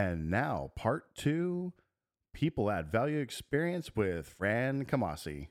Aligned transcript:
And 0.00 0.30
now, 0.30 0.72
part 0.76 1.14
two 1.14 1.74
people 2.32 2.70
add 2.70 2.90
value 2.90 3.18
experience 3.18 3.94
with 3.94 4.34
Fran 4.38 4.86
Kamasi. 4.86 5.48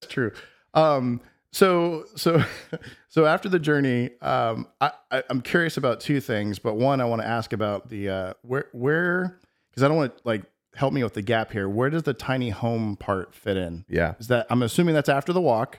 That's 0.00 0.12
true. 0.12 0.32
Um, 0.74 1.20
so, 1.52 2.06
so, 2.16 2.42
so 3.08 3.24
after 3.24 3.48
the 3.48 3.60
journey, 3.60 4.10
um, 4.20 4.66
I, 4.80 4.90
I, 5.12 5.22
I'm 5.30 5.42
curious 5.42 5.76
about 5.76 6.00
two 6.00 6.20
things, 6.20 6.58
but 6.58 6.74
one, 6.74 7.00
I 7.00 7.04
want 7.04 7.22
to 7.22 7.28
ask 7.28 7.52
about 7.52 7.88
the 7.88 8.08
uh, 8.08 8.34
where, 8.42 8.66
where, 8.72 9.38
because 9.70 9.84
I 9.84 9.88
don't 9.88 9.96
want 9.96 10.16
to 10.16 10.22
like 10.24 10.42
help 10.74 10.92
me 10.92 11.04
with 11.04 11.14
the 11.14 11.22
gap 11.22 11.52
here. 11.52 11.68
Where 11.68 11.88
does 11.88 12.02
the 12.02 12.14
tiny 12.14 12.50
home 12.50 12.96
part 12.96 13.32
fit 13.32 13.56
in? 13.56 13.84
Yeah. 13.88 14.14
Is 14.18 14.26
that 14.26 14.48
I'm 14.50 14.64
assuming 14.64 14.96
that's 14.96 15.08
after 15.08 15.32
the 15.32 15.40
walk? 15.40 15.78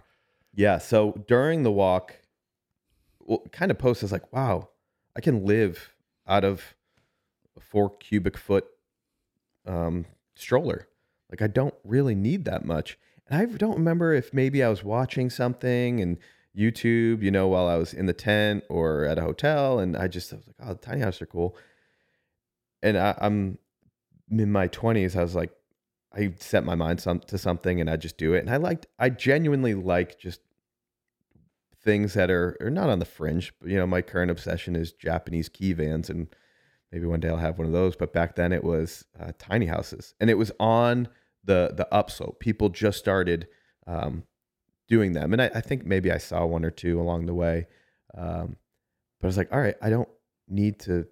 Yeah. 0.55 0.77
So 0.77 1.21
during 1.27 1.63
the 1.63 1.71
walk, 1.71 2.15
well, 3.19 3.43
kind 3.51 3.71
of 3.71 3.77
post 3.77 4.03
is 4.03 4.13
like, 4.13 4.31
wow, 4.31 4.69
I 5.17 5.19
can 5.19 5.45
live 5.45 5.93
out 6.25 6.45
of 6.45 6.75
four 7.61 7.95
cubic 7.97 8.37
foot 8.37 8.65
um, 9.65 10.05
stroller. 10.35 10.87
Like 11.29 11.41
I 11.41 11.47
don't 11.47 11.75
really 11.83 12.15
need 12.15 12.45
that 12.45 12.65
much. 12.65 12.97
And 13.27 13.39
I 13.39 13.45
don't 13.45 13.75
remember 13.77 14.13
if 14.13 14.33
maybe 14.33 14.63
I 14.63 14.69
was 14.69 14.83
watching 14.83 15.29
something 15.29 16.01
and 16.01 16.17
YouTube, 16.57 17.21
you 17.21 17.29
know, 17.29 17.47
while 17.47 17.67
I 17.67 17.75
was 17.75 17.93
in 17.93 18.07
the 18.07 18.13
tent 18.13 18.63
or 18.69 19.05
at 19.05 19.19
a 19.19 19.21
hotel, 19.21 19.79
and 19.79 19.95
I 19.95 20.07
just 20.07 20.33
I 20.33 20.37
was 20.37 20.47
like, 20.47 20.55
oh, 20.61 20.73
the 20.73 20.79
tiny 20.79 21.01
houses 21.01 21.21
are 21.21 21.27
cool. 21.27 21.55
And 22.81 22.97
I, 22.97 23.15
I'm 23.21 23.59
in 24.31 24.51
my 24.51 24.67
twenties. 24.67 25.15
I 25.15 25.21
was 25.21 25.35
like, 25.35 25.51
I 26.11 26.33
set 26.39 26.63
my 26.63 26.73
mind 26.73 27.01
some, 27.01 27.19
to 27.19 27.37
something 27.37 27.79
and 27.79 27.89
I 27.89 27.95
just 27.95 28.17
do 28.17 28.33
it. 28.33 28.39
And 28.39 28.49
I 28.49 28.57
liked, 28.57 28.87
I 28.97 29.11
genuinely 29.11 29.75
like 29.75 30.17
just 30.17 30.41
things 31.83 32.15
that 32.15 32.31
are, 32.31 32.57
are 32.59 32.71
not 32.71 32.89
on 32.89 32.97
the 32.97 33.05
fringe. 33.05 33.53
But, 33.61 33.69
you 33.69 33.77
know, 33.77 33.85
my 33.85 34.01
current 34.01 34.31
obsession 34.31 34.75
is 34.75 34.91
Japanese 34.91 35.49
kei 35.49 35.73
vans, 35.73 36.09
and 36.09 36.27
maybe 36.91 37.05
one 37.05 37.19
day 37.19 37.29
I'll 37.29 37.37
have 37.37 37.57
one 37.57 37.67
of 37.67 37.73
those. 37.73 37.95
But 37.95 38.13
back 38.13 38.35
then 38.35 38.51
it 38.51 38.63
was 38.63 39.05
uh, 39.19 39.31
tiny 39.37 39.65
houses, 39.65 40.13
and 40.19 40.29
it 40.29 40.37
was 40.37 40.51
on 40.59 41.07
the 41.43 41.73
the 41.75 41.87
upslope. 41.93 42.39
People 42.39 42.69
just 42.69 42.99
started 42.99 43.47
um, 43.87 44.23
doing 44.87 45.13
them, 45.13 45.33
and 45.33 45.41
I, 45.41 45.51
I, 45.55 45.61
think 45.61 45.85
maybe 45.85 46.11
I 46.11 46.17
saw 46.17 46.45
one 46.45 46.65
or 46.65 46.71
two 46.71 46.99
along 46.99 47.25
the 47.25 47.33
way. 47.33 47.67
Um, 48.15 48.57
but 49.19 49.27
I 49.27 49.29
was 49.29 49.37
like, 49.37 49.51
all 49.51 49.59
right, 49.59 49.75
I 49.81 49.89
don't 49.89 50.09
need 50.47 50.79
to 50.81 51.07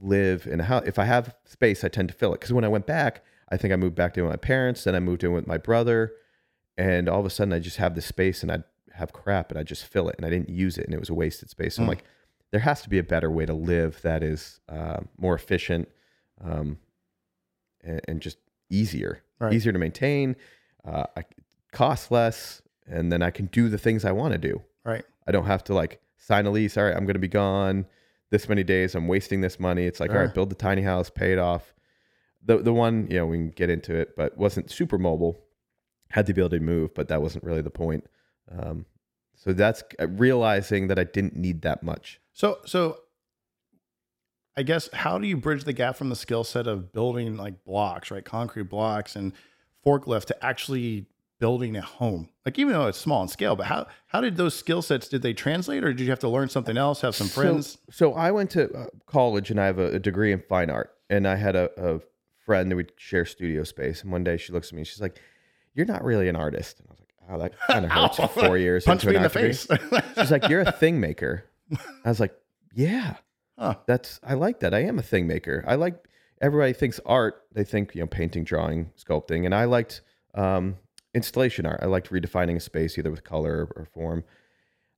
live 0.00 0.46
in 0.46 0.60
a 0.60 0.64
house. 0.64 0.84
If 0.86 0.98
I 0.98 1.04
have 1.04 1.36
space, 1.44 1.84
I 1.84 1.88
tend 1.88 2.08
to 2.08 2.14
fill 2.14 2.32
it. 2.34 2.40
Because 2.40 2.52
when 2.52 2.64
I 2.64 2.68
went 2.68 2.86
back, 2.86 3.24
I 3.50 3.56
think 3.56 3.72
I 3.72 3.76
moved 3.76 3.94
back 3.94 4.14
to 4.14 4.24
my 4.24 4.36
parents, 4.36 4.84
then 4.84 4.94
I 4.94 5.00
moved 5.00 5.24
in 5.24 5.32
with 5.32 5.46
my 5.46 5.58
brother, 5.58 6.12
and 6.76 7.08
all 7.08 7.20
of 7.20 7.26
a 7.26 7.30
sudden 7.30 7.52
I 7.52 7.58
just 7.58 7.76
have 7.76 7.94
this 7.94 8.06
space 8.06 8.42
and 8.42 8.50
I'd 8.50 8.64
have 8.94 9.12
crap 9.12 9.50
and 9.50 9.58
I 9.58 9.62
just 9.62 9.84
fill 9.84 10.08
it 10.08 10.16
and 10.16 10.26
I 10.26 10.30
didn't 10.30 10.48
use 10.48 10.78
it 10.78 10.86
and 10.86 10.94
it 10.94 11.00
was 11.00 11.10
a 11.10 11.14
wasted 11.14 11.50
space. 11.50 11.74
So 11.74 11.80
mm. 11.80 11.84
I'm 11.84 11.88
like, 11.88 12.04
there 12.50 12.60
has 12.60 12.82
to 12.82 12.88
be 12.88 12.98
a 12.98 13.02
better 13.02 13.30
way 13.30 13.46
to 13.46 13.54
live 13.54 14.00
that 14.02 14.22
is 14.22 14.60
uh, 14.68 15.00
more 15.18 15.34
efficient 15.34 15.88
um, 16.42 16.78
and, 17.82 18.00
and, 18.06 18.20
just 18.20 18.38
easier, 18.70 19.22
right. 19.40 19.52
easier 19.52 19.72
to 19.72 19.78
maintain, 19.78 20.36
uh, 20.84 21.04
I, 21.16 21.24
cost 21.72 22.10
less, 22.10 22.62
and 22.86 23.10
then 23.10 23.22
I 23.22 23.30
can 23.30 23.46
do 23.46 23.68
the 23.68 23.78
things 23.78 24.04
I 24.04 24.12
want 24.12 24.32
to 24.32 24.38
do. 24.38 24.62
Right. 24.84 25.04
I 25.26 25.32
don't 25.32 25.46
have 25.46 25.64
to 25.64 25.74
like 25.74 26.00
sign 26.16 26.46
a 26.46 26.50
lease. 26.50 26.76
All 26.76 26.84
right, 26.84 26.94
I'm 26.94 27.04
going 27.04 27.14
to 27.14 27.20
be 27.20 27.28
gone 27.28 27.86
this 28.30 28.48
many 28.48 28.62
days. 28.62 28.94
I'm 28.94 29.08
wasting 29.08 29.40
this 29.40 29.60
money. 29.60 29.86
It's 29.86 30.00
like, 30.00 30.10
all 30.10 30.18
right, 30.18 30.32
build 30.32 30.50
the 30.50 30.56
tiny 30.56 30.82
house, 30.82 31.10
pay 31.10 31.32
it 31.32 31.38
off. 31.38 31.74
The 32.44 32.58
the 32.58 32.72
one, 32.72 33.06
you 33.10 33.18
know, 33.18 33.26
we 33.26 33.38
can 33.38 33.50
get 33.50 33.70
into 33.70 33.94
it, 33.94 34.16
but 34.16 34.36
wasn't 34.36 34.70
super 34.70 34.98
mobile. 34.98 35.40
Had 36.10 36.26
the 36.26 36.32
ability 36.32 36.58
to 36.58 36.64
move, 36.64 36.94
but 36.94 37.08
that 37.08 37.22
wasn't 37.22 37.44
really 37.44 37.62
the 37.62 37.70
point. 37.70 38.04
Um, 38.50 38.86
so 39.34 39.52
that's 39.52 39.82
uh, 39.98 40.08
realizing 40.08 40.88
that 40.88 40.98
I 40.98 41.04
didn't 41.04 41.36
need 41.36 41.62
that 41.62 41.82
much. 41.82 42.20
So, 42.34 42.58
so 42.66 42.98
I 44.56 44.62
guess 44.62 44.88
how 44.92 45.18
do 45.18 45.26
you 45.26 45.36
bridge 45.36 45.64
the 45.64 45.72
gap 45.72 45.96
from 45.96 46.10
the 46.10 46.16
skill 46.16 46.44
set 46.44 46.66
of 46.66 46.92
building 46.92 47.36
like 47.36 47.64
blocks, 47.64 48.10
right, 48.10 48.24
concrete 48.24 48.68
blocks 48.68 49.16
and 49.16 49.32
forklift 49.86 50.26
to 50.26 50.44
actually 50.44 51.06
building 51.38 51.76
a 51.76 51.80
home? 51.80 52.28
Like 52.44 52.58
even 52.58 52.72
though 52.72 52.88
it's 52.88 52.98
small 52.98 53.22
in 53.22 53.28
scale, 53.28 53.56
but 53.56 53.66
how 53.66 53.86
how 54.08 54.20
did 54.20 54.36
those 54.36 54.54
skill 54.54 54.82
sets 54.82 55.08
did 55.08 55.22
they 55.22 55.32
translate, 55.32 55.84
or 55.84 55.92
did 55.92 56.00
you 56.00 56.10
have 56.10 56.18
to 56.20 56.28
learn 56.28 56.48
something 56.48 56.76
else? 56.76 57.00
Have 57.00 57.14
some 57.14 57.28
friends? 57.28 57.78
So, 57.90 58.10
so 58.10 58.14
I 58.14 58.32
went 58.32 58.50
to 58.50 58.70
uh, 58.72 58.86
college 59.06 59.50
and 59.50 59.60
I 59.60 59.66
have 59.66 59.78
a, 59.78 59.94
a, 59.94 59.98
degree 59.98 60.32
in 60.32 60.42
fine 60.48 60.70
art, 60.70 60.92
and 61.08 61.26
I 61.26 61.36
had 61.36 61.56
a, 61.56 61.70
a 61.76 62.00
friend 62.44 62.70
that 62.70 62.76
would 62.76 62.92
share 62.96 63.24
studio 63.24 63.62
space, 63.62 64.02
and 64.02 64.10
one 64.10 64.24
day 64.24 64.36
she 64.36 64.52
looks 64.52 64.68
at 64.68 64.74
me, 64.74 64.80
and 64.80 64.86
she's 64.86 65.00
like, 65.00 65.20
"You're 65.74 65.86
not 65.86 66.04
really 66.04 66.28
an 66.28 66.36
artist," 66.36 66.80
and 66.80 66.88
I 66.88 66.92
was 66.92 67.00
like 67.00 67.08
oh, 67.28 67.38
that 67.38 67.72
kind 67.72 67.84
of 67.84 67.90
hurts 67.92 68.16
for 68.16 68.28
four 68.28 68.58
years. 68.58 68.84
Punch 68.84 69.06
me 69.06 69.14
in 69.14 69.22
the 69.22 69.30
face. 69.30 69.66
She's 70.16 70.30
like, 70.30 70.48
you're 70.48 70.60
a 70.60 70.72
thing 70.72 71.00
maker. 71.00 71.44
I 72.04 72.08
was 72.08 72.20
like, 72.20 72.34
yeah, 72.74 73.16
huh. 73.58 73.76
that's, 73.86 74.20
I 74.22 74.34
like 74.34 74.60
that. 74.60 74.74
I 74.74 74.80
am 74.80 74.98
a 74.98 75.02
thing 75.02 75.26
maker. 75.26 75.64
I 75.66 75.76
like, 75.76 75.96
everybody 76.40 76.72
thinks 76.72 77.00
art. 77.06 77.42
They 77.52 77.64
think, 77.64 77.94
you 77.94 78.00
know, 78.00 78.06
painting, 78.06 78.44
drawing, 78.44 78.90
sculpting. 78.98 79.44
And 79.44 79.54
I 79.54 79.64
liked 79.64 80.02
um, 80.34 80.76
installation 81.14 81.66
art. 81.66 81.80
I 81.82 81.86
liked 81.86 82.10
redefining 82.10 82.56
a 82.56 82.60
space 82.60 82.98
either 82.98 83.10
with 83.10 83.24
color 83.24 83.68
or 83.76 83.86
form. 83.92 84.24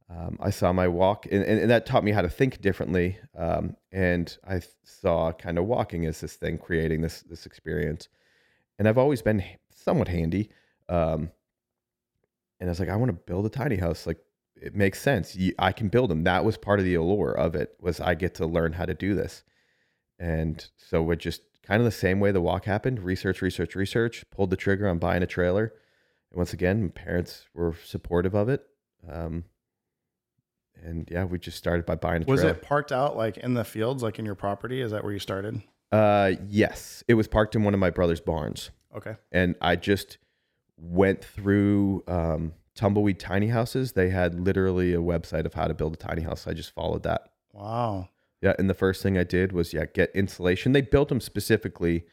Um, 0.09 0.39
I 0.41 0.51
saw 0.51 0.73
my 0.73 0.87
walk, 0.87 1.27
and, 1.27 1.43
and, 1.43 1.61
and, 1.63 1.71
that 1.71 1.85
taught 1.85 2.05
me 2.05 2.13
how 2.13 2.23
to 2.23 2.29
think 2.29 2.61
differently. 2.61 3.19
Um, 3.37 3.77
and 3.91 4.37
I 4.47 4.61
saw 4.85 5.33
kind 5.33 5.59
of 5.59 5.65
walking 5.65 6.07
as 6.07 6.21
this 6.21 6.35
thing, 6.37 6.59
creating 6.59 7.01
this 7.01 7.23
this 7.23 7.45
experience. 7.45 8.09
And 8.79 8.89
I've 8.89 8.99
always 8.99 9.21
been 9.21 9.43
somewhat 9.71 10.07
handy. 10.07 10.51
Um, 10.89 11.33
and 12.61 12.69
I 12.69 12.71
was 12.71 12.79
like, 12.79 12.89
I 12.89 12.95
want 12.95 13.09
to 13.09 13.15
build 13.15 13.47
a 13.47 13.49
tiny 13.49 13.77
house. 13.77 14.07
Like 14.07 14.19
it 14.61 14.75
makes 14.75 15.01
sense. 15.01 15.37
I 15.59 15.73
can 15.73 15.89
build 15.89 16.11
them. 16.11 16.25
That 16.25 16.45
was 16.45 16.57
part 16.57 16.79
of 16.79 16.85
the 16.85 16.95
allure 16.95 17.33
of 17.33 17.55
it 17.55 17.77
was 17.81 18.01
I 18.01 18.15
get 18.15 18.35
to 18.37 18.47
learn 18.47 18.73
how 18.73 18.87
to 18.87 18.95
do 18.95 19.15
this. 19.15 19.43
And 20.19 20.67
so 20.77 21.03
we're 21.03 21.17
just 21.17 21.43
kind 21.63 21.81
of 21.81 21.85
the 21.85 21.91
same 21.91 22.21
way 22.21 22.33
the 22.33 22.41
walk 22.41 22.65
happened. 22.65 23.01
Research, 23.01 23.43
research, 23.43 23.75
research. 23.75 24.25
Pulled 24.31 24.51
the 24.51 24.57
trigger 24.57 24.89
on 24.89 24.99
buying 24.99 25.23
a 25.23 25.27
trailer. 25.27 25.75
And 26.31 26.39
once 26.39 26.53
again, 26.53 26.83
my 26.83 26.89
parents 26.89 27.47
were 27.55 27.75
supportive 27.85 28.35
of 28.35 28.49
it. 28.49 28.65
Um, 29.11 29.45
and 30.83 31.09
yeah, 31.11 31.25
we 31.25 31.39
just 31.39 31.59
started 31.59 31.87
by 31.87 31.97
buying 31.97 32.23
a 32.23 32.27
was 32.27 32.41
trailer. 32.41 32.57
it 32.57 32.63
parked 32.63 32.93
out 32.93 33.17
like 33.17 33.37
in 33.39 33.55
the 33.55 33.65
fields, 33.65 34.03
like 34.03 34.19
in 34.19 34.25
your 34.25 34.35
property? 34.35 34.81
Is 34.81 34.93
that 34.93 35.05
where 35.05 35.13
you 35.13 35.19
started? 35.19 35.63
Uh, 35.93 36.33
yes, 36.49 37.05
it 37.09 37.15
was 37.15 37.29
parked 37.29 37.55
in 37.55 37.65
one 37.65 37.75
of 37.75 37.81
my 37.81 37.91
brother's 37.91 38.21
barns. 38.21 38.71
Okay. 38.95 39.17
And 39.31 39.55
I 39.61 39.77
just 39.77 40.19
went 40.77 41.25
through 41.25 42.05
um, 42.09 42.53
tumbleweed 42.77 43.19
tiny 43.19 43.49
houses. 43.49 43.93
They 43.93 44.11
had 44.11 44.39
literally 44.39 44.95
a 44.95 44.99
website 44.99 45.47
of 45.47 45.55
how 45.55 45.67
to 45.67 45.75
build 45.75 45.95
a 45.95 45.97
tiny 45.97 46.23
house. 46.23 46.47
I 46.47 46.53
just 46.53 46.73
followed 46.73 47.03
that. 47.03 47.31
Wow. 47.53 48.11
Yeah, 48.43 48.55
and 48.59 48.71
the 48.71 48.75
first 48.75 49.03
thing 49.03 49.19
I 49.19 49.25
did 49.25 49.53
was 49.53 49.73
yeah 49.73 49.87
get 49.87 50.11
insulation. 50.15 50.73
They 50.73 50.83
built 50.83 51.09
them 51.09 51.21
specifically 51.21 52.05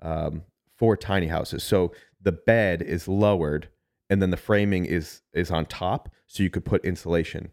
um, 0.00 0.42
for 0.76 0.96
tiny 0.96 1.26
houses. 1.26 1.64
So 1.64 1.92
the 2.20 2.32
bed 2.32 2.82
is 2.82 3.08
lowered, 3.08 3.68
and 4.08 4.20
then 4.20 4.30
the 4.30 4.36
framing 4.36 4.84
is 4.84 5.22
is 5.32 5.50
on 5.50 5.66
top, 5.66 6.10
so 6.26 6.42
you 6.42 6.50
could 6.50 6.64
put 6.64 6.84
insulation. 6.84 7.52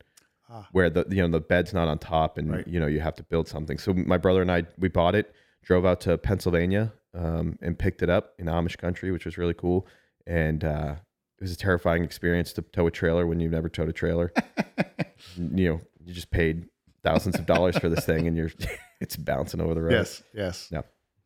Ah. 0.49 0.67
Where 0.71 0.89
the 0.89 1.05
you 1.09 1.21
know 1.21 1.29
the 1.29 1.39
bed's 1.39 1.73
not 1.73 1.87
on 1.87 1.99
top, 1.99 2.37
and 2.37 2.51
right. 2.51 2.67
you 2.67 2.79
know 2.79 2.87
you 2.87 2.99
have 2.99 3.15
to 3.15 3.23
build 3.23 3.47
something. 3.47 3.77
So 3.77 3.93
my 3.93 4.17
brother 4.17 4.41
and 4.41 4.51
I 4.51 4.63
we 4.77 4.89
bought 4.89 5.15
it, 5.15 5.33
drove 5.63 5.85
out 5.85 6.01
to 6.01 6.17
Pennsylvania, 6.17 6.93
um, 7.13 7.57
and 7.61 7.79
picked 7.79 8.01
it 8.01 8.09
up 8.09 8.33
in 8.37 8.47
Amish 8.47 8.77
country, 8.77 9.11
which 9.11 9.25
was 9.25 9.37
really 9.37 9.53
cool 9.53 9.87
and 10.27 10.63
uh, 10.63 10.95
it 11.39 11.43
was 11.43 11.51
a 11.51 11.57
terrifying 11.57 12.03
experience 12.03 12.53
to 12.53 12.61
tow 12.61 12.87
a 12.87 12.91
trailer 12.91 13.27
when 13.27 13.39
you've 13.39 13.51
never 13.51 13.69
towed 13.69 13.89
a 13.89 13.93
trailer. 13.93 14.33
you 15.35 15.69
know, 15.69 15.81
you 16.03 16.13
just 16.13 16.31
paid 16.31 16.67
thousands 17.03 17.35
of 17.35 17.45
dollars 17.45 17.77
for 17.77 17.89
this 17.89 18.05
thing, 18.05 18.27
and 18.27 18.35
you're 18.35 18.51
it's 18.99 19.15
bouncing 19.15 19.61
over 19.61 19.73
the 19.73 19.81
road. 19.81 19.91
Yes, 19.91 20.23
yes. 20.33 20.69
No, 20.71 20.83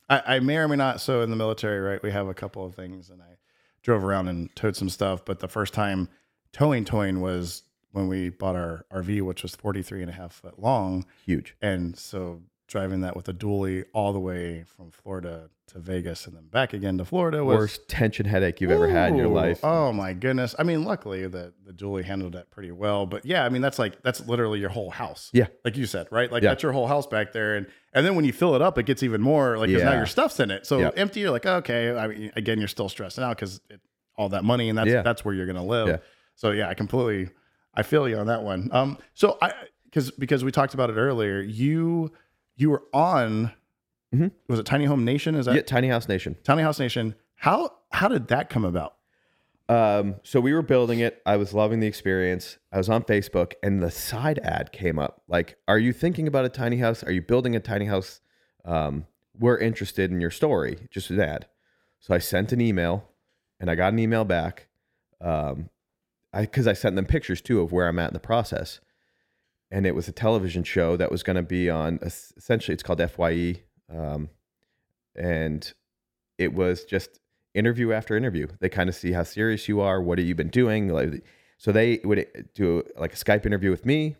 I, 0.10 0.36
I 0.36 0.40
may 0.40 0.58
or 0.58 0.68
may 0.68 0.76
not. 0.76 1.02
So 1.02 1.22
in 1.22 1.30
the 1.30 1.36
military, 1.36 1.80
right, 1.80 2.02
we 2.04 2.12
have 2.12 2.28
a 2.28 2.34
couple 2.34 2.66
of 2.66 2.76
things, 2.76 3.10
and 3.10 3.22
I 3.22 3.38
drove 3.84 4.04
around 4.04 4.28
and 4.28 4.54
towed 4.56 4.76
some 4.76 4.90
stuff. 4.90 5.24
But 5.24 5.40
the 5.40 5.48
first 5.48 5.74
time 5.74 6.10
towing 6.52 6.84
towing 6.84 7.22
was 7.22 7.64
when 7.92 8.08
we 8.08 8.30
bought 8.30 8.56
our 8.56 8.86
RV, 8.92 9.22
which 9.22 9.44
was 9.44 9.56
43 9.56 10.02
and 10.02 10.10
a 10.10 10.14
half 10.14 10.34
foot 10.34 10.60
long. 10.60 11.06
Huge. 11.26 11.56
And 11.62 11.98
so 11.98 12.42
driving 12.72 13.02
that 13.02 13.18
with 13.18 13.28
a 13.28 13.34
dually 13.34 13.84
all 13.94 14.14
the 14.14 14.20
way 14.20 14.64
from 14.64 14.92
Florida 14.92 15.50
to 15.68 15.80
Vegas 15.80 16.26
and 16.26 16.36
then 16.36 16.48
back 16.48 16.72
again 16.74 16.98
to 16.98 17.06
Florida 17.06 17.44
was 17.44 17.58
worst 17.58 17.88
tension 17.90 18.26
headache 18.26 18.62
you've 18.62 18.72
Ooh, 18.72 18.76
ever 18.76 18.88
had 18.88 19.10
in 19.10 19.18
your 19.18 19.28
life. 19.28 19.60
Oh 19.62 19.92
my 19.92 20.14
goodness! 20.14 20.56
I 20.58 20.64
mean, 20.64 20.86
luckily 20.86 21.28
the 21.28 21.54
the 21.66 21.74
dually 21.74 22.04
handled 22.04 22.34
that 22.34 22.50
pretty 22.50 22.72
well. 22.72 23.06
But 23.06 23.26
yeah, 23.26 23.46
I 23.46 23.50
mean 23.50 23.62
that's 23.62 23.78
like 23.78 24.02
that's 24.04 24.26
literally 24.26 24.60
your 24.60 24.70
whole 24.70 24.90
house. 24.90 25.30
Yeah, 25.34 25.48
like 25.66 25.76
you 25.76 25.86
said, 25.86 26.08
right? 26.12 26.32
Like 26.32 26.44
yeah. 26.44 26.50
that's 26.50 26.64
your 26.64 26.72
whole 26.72 26.88
house 26.88 27.06
back 27.06 27.34
there, 27.34 27.58
and 27.58 27.68
and 27.94 28.06
then 28.06 28.16
when 28.16 28.24
you 28.24 28.32
fill 28.32 28.56
it 28.56 28.62
up, 28.62 28.78
it 28.78 28.86
gets 28.86 29.04
even 29.04 29.22
more 29.22 29.58
like 29.58 29.68
because 29.68 29.84
yeah. 29.84 29.90
now 29.90 29.98
your 29.98 30.06
stuff's 30.06 30.40
in 30.40 30.50
it. 30.50 30.66
So 30.66 30.80
yeah. 30.80 30.92
empty, 30.96 31.20
you're 31.20 31.32
like 31.32 31.46
okay. 31.46 31.96
I 31.96 32.08
mean, 32.08 32.32
again, 32.38 32.58
you're 32.58 32.70
still 32.70 32.90
stressing 32.90 33.24
out 33.24 33.36
because 33.36 33.60
all 34.16 34.30
that 34.30 34.46
money 34.46 34.70
and 34.70 34.78
that's 34.78 34.92
that's 34.92 35.26
where 35.26 35.36
you're 35.36 35.48
gonna 35.48 35.66
live. 35.66 36.02
So 36.36 36.52
yeah, 36.52 36.70
I 36.70 36.74
completely 36.74 37.30
I 37.76 37.84
feel 37.84 38.08
you 38.08 38.18
on 38.18 38.28
that 38.28 38.44
one. 38.44 38.70
Um, 38.72 38.98
so 39.14 39.38
I 39.42 39.54
because 39.86 40.12
because 40.12 40.44
we 40.44 40.52
talked 40.52 40.74
about 40.74 40.90
it 40.90 40.96
earlier, 40.96 41.42
you 41.42 42.12
you 42.62 42.70
were 42.70 42.84
on 42.94 43.52
mm-hmm. 44.14 44.28
was 44.48 44.60
it 44.60 44.66
Tiny 44.66 44.86
Home 44.86 45.04
Nation? 45.04 45.36
Is 45.36 45.46
that 45.46 45.56
yeah, 45.56 45.62
Tiny 45.62 45.90
House 45.90 46.08
Nation? 46.08 46.36
Tiny 46.44 46.62
House 46.62 46.80
Nation. 46.80 47.16
How 47.36 47.72
how 47.92 48.08
did 48.08 48.28
that 48.30 48.50
come 48.50 48.66
about? 48.66 48.96
Um, 49.68 50.16
so 50.24 50.42
we 50.42 50.54
were 50.54 50.62
building 50.62 51.00
it. 51.00 51.22
I 51.26 51.38
was 51.38 51.54
loving 51.54 51.80
the 51.80 51.88
experience. 51.88 52.58
I 52.74 52.78
was 52.78 52.90
on 52.90 53.04
Facebook, 53.04 53.54
and 53.64 53.82
the 53.82 53.90
side 53.90 54.40
ad 54.40 54.74
came 54.74 55.00
up. 55.00 55.22
Like, 55.30 55.58
are 55.68 55.80
you 55.80 55.94
thinking 55.94 56.28
about 56.28 56.44
a 56.44 56.50
tiny 56.50 56.78
house? 56.78 57.04
Are 57.04 57.12
you 57.12 57.22
building 57.22 57.56
a 57.56 57.60
tiny 57.62 57.86
house? 57.86 58.20
Um, 58.66 59.06
we're 59.40 59.58
interested 59.58 60.12
in 60.12 60.20
your 60.20 60.30
story, 60.30 60.78
just 60.92 61.10
an 61.10 61.22
ad. 61.22 61.48
So 62.00 62.14
I 62.14 62.18
sent 62.18 62.52
an 62.52 62.62
email 62.62 63.10
and 63.60 63.70
I 63.70 63.76
got 63.76 63.94
an 63.94 64.00
email 64.00 64.26
back. 64.26 64.68
Um, 65.22 65.70
I, 66.34 66.46
cause 66.46 66.68
I 66.68 66.74
sent 66.74 66.96
them 66.96 67.06
pictures 67.06 67.42
too 67.42 67.62
of 67.62 67.72
where 67.72 67.88
I'm 67.88 68.00
at 68.00 68.10
in 68.10 68.14
the 68.14 68.20
process. 68.20 68.80
And 69.72 69.86
it 69.86 69.96
was 69.96 70.08
a 70.08 70.12
television 70.12 70.64
show 70.64 70.98
that 70.98 71.12
was 71.12 71.24
going 71.24 71.38
to 71.38 71.44
be 71.44 71.70
on 71.70 72.00
essentially 72.02 72.74
it's 72.74 72.84
called 72.84 73.00
FYI. 73.00 73.62
Um, 73.90 74.30
and 75.16 75.74
it 76.38 76.54
was 76.54 76.84
just 76.84 77.20
interview 77.54 77.92
after 77.94 78.16
interview. 78.16 78.48
They 78.60 78.70
kind 78.70 78.90
of 78.90 78.96
see 78.96 79.12
how 79.12 79.24
serious 79.24 79.68
you 79.68 79.82
are. 79.82 80.02
What 80.02 80.18
have 80.18 80.28
you 80.28 80.36
been 80.36 80.50
doing? 80.50 80.90
Like, 80.90 81.24
so 81.58 81.72
they 81.72 82.00
would 82.04 82.50
do 82.54 82.84
like 82.98 83.14
a 83.14 83.16
Skype 83.16 83.46
interview 83.46 83.70
with 83.70 83.86
me. 83.86 84.16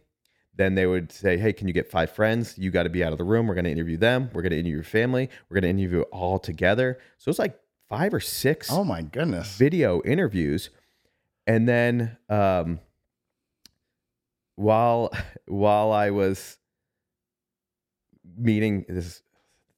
Then 0.56 0.76
they 0.76 0.86
would 0.86 1.12
say, 1.12 1.38
Hey, 1.38 1.54
can 1.54 1.68
you 1.68 1.74
get 1.74 1.90
five 1.90 2.12
friends? 2.12 2.58
You 2.58 2.72
got 2.72 2.84
to 2.84 2.90
be 2.90 3.04
out 3.04 3.12
of 3.12 3.18
the 3.18 3.24
room. 3.24 3.48
We're 3.48 3.56
going 3.56 3.66
to 3.66 3.72
interview 3.72 3.98
them. 3.98 4.30
We're 4.34 4.42
going 4.42 4.52
to 4.52 4.58
interview 4.58 4.76
your 4.76 4.84
family. 4.84 5.30
We're 5.50 5.62
going 5.62 5.76
to 5.76 5.82
interview 5.82 6.02
all 6.12 6.40
together. 6.40 7.00
So 7.18 7.30
it's 7.30 7.40
like 7.40 7.58
five 7.90 8.14
or 8.14 8.20
six. 8.20 8.72
Oh 8.72 8.84
my 8.84 9.02
goodness. 9.02 9.56
Video 9.56 10.02
interviews. 10.04 10.70
And 11.48 11.68
then, 11.68 12.18
um, 12.30 12.80
while, 14.62 15.12
while 15.48 15.92
I 15.92 16.12
was 16.12 16.58
meeting 18.38 18.86
this, 18.88 19.22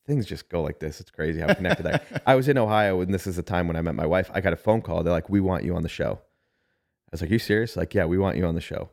things 0.06 0.26
just 0.26 0.50
go 0.50 0.62
like 0.62 0.80
this. 0.80 1.00
It's 1.00 1.12
crazy 1.12 1.40
how 1.40 1.54
connected 1.54 1.88
I, 1.88 2.00
I 2.26 2.36
was 2.36 2.50
in 2.50 2.58
Ohio 2.58 3.00
and 3.02 3.14
this 3.14 3.26
is 3.26 3.38
the 3.38 3.44
time 3.44 3.68
when 3.68 3.78
I 3.78 3.82
met 3.82 3.96
my 3.96 4.06
wife. 4.06 4.30
I 4.34 4.42
got 4.42 4.54
a 4.54 4.58
phone 4.58 4.82
call. 4.82 5.04
They're 5.04 5.14
like, 5.14 5.30
we 5.30 5.40
want 5.40 5.64
you 5.64 5.76
on 5.76 5.84
the 5.84 5.90
show. 5.90 6.20
I 6.22 7.10
was 7.12 7.22
like, 7.22 7.32
you 7.32 7.40
serious? 7.40 7.78
Like, 7.78 7.94
yeah, 7.94 8.06
we 8.06 8.18
want 8.18 8.38
you 8.38 8.46
on 8.46 8.56
the 8.56 8.62
show. 8.62 8.90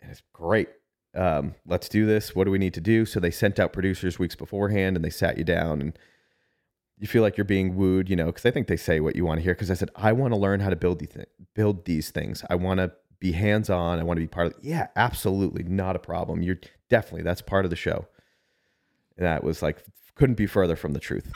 And 0.00 0.10
it's 0.10 0.22
great. 0.32 0.68
Um, 1.14 1.54
let's 1.66 1.88
do 1.88 2.06
this. 2.06 2.34
What 2.34 2.44
do 2.44 2.50
we 2.50 2.58
need 2.58 2.74
to 2.74 2.80
do? 2.80 3.04
So 3.04 3.20
they 3.20 3.30
sent 3.30 3.60
out 3.60 3.72
producers 3.72 4.18
weeks 4.18 4.34
beforehand 4.34 4.96
and 4.96 5.04
they 5.04 5.10
sat 5.10 5.38
you 5.38 5.44
down 5.44 5.80
and 5.80 5.98
you 6.98 7.06
feel 7.06 7.22
like 7.22 7.36
you're 7.36 7.44
being 7.44 7.76
wooed, 7.76 8.10
you 8.10 8.16
know, 8.16 8.26
because 8.26 8.46
I 8.46 8.50
think 8.50 8.66
they 8.66 8.76
say 8.76 9.00
what 9.00 9.16
you 9.16 9.24
want 9.24 9.38
to 9.38 9.44
hear. 9.44 9.54
Because 9.54 9.70
I 9.70 9.74
said, 9.74 9.90
I 9.94 10.12
want 10.12 10.32
to 10.34 10.38
learn 10.38 10.60
how 10.60 10.70
to 10.70 10.76
build 10.76 10.98
these, 10.98 11.10
th- 11.10 11.28
build 11.54 11.84
these 11.84 12.10
things. 12.10 12.44
I 12.50 12.56
want 12.56 12.78
to 12.78 12.92
be 13.20 13.32
hands 13.32 13.70
on. 13.70 14.00
I 14.00 14.02
want 14.02 14.16
to 14.16 14.22
be 14.22 14.26
part 14.26 14.48
of. 14.48 14.52
It. 14.54 14.58
Yeah, 14.62 14.88
absolutely, 14.96 15.62
not 15.62 15.94
a 15.94 15.98
problem. 15.98 16.42
You're 16.42 16.58
definitely 16.88 17.22
that's 17.22 17.42
part 17.42 17.64
of 17.64 17.70
the 17.70 17.76
show. 17.76 18.06
And 19.16 19.26
that 19.26 19.44
was 19.44 19.62
like 19.62 19.84
couldn't 20.14 20.36
be 20.36 20.46
further 20.46 20.76
from 20.76 20.92
the 20.92 21.00
truth. 21.00 21.30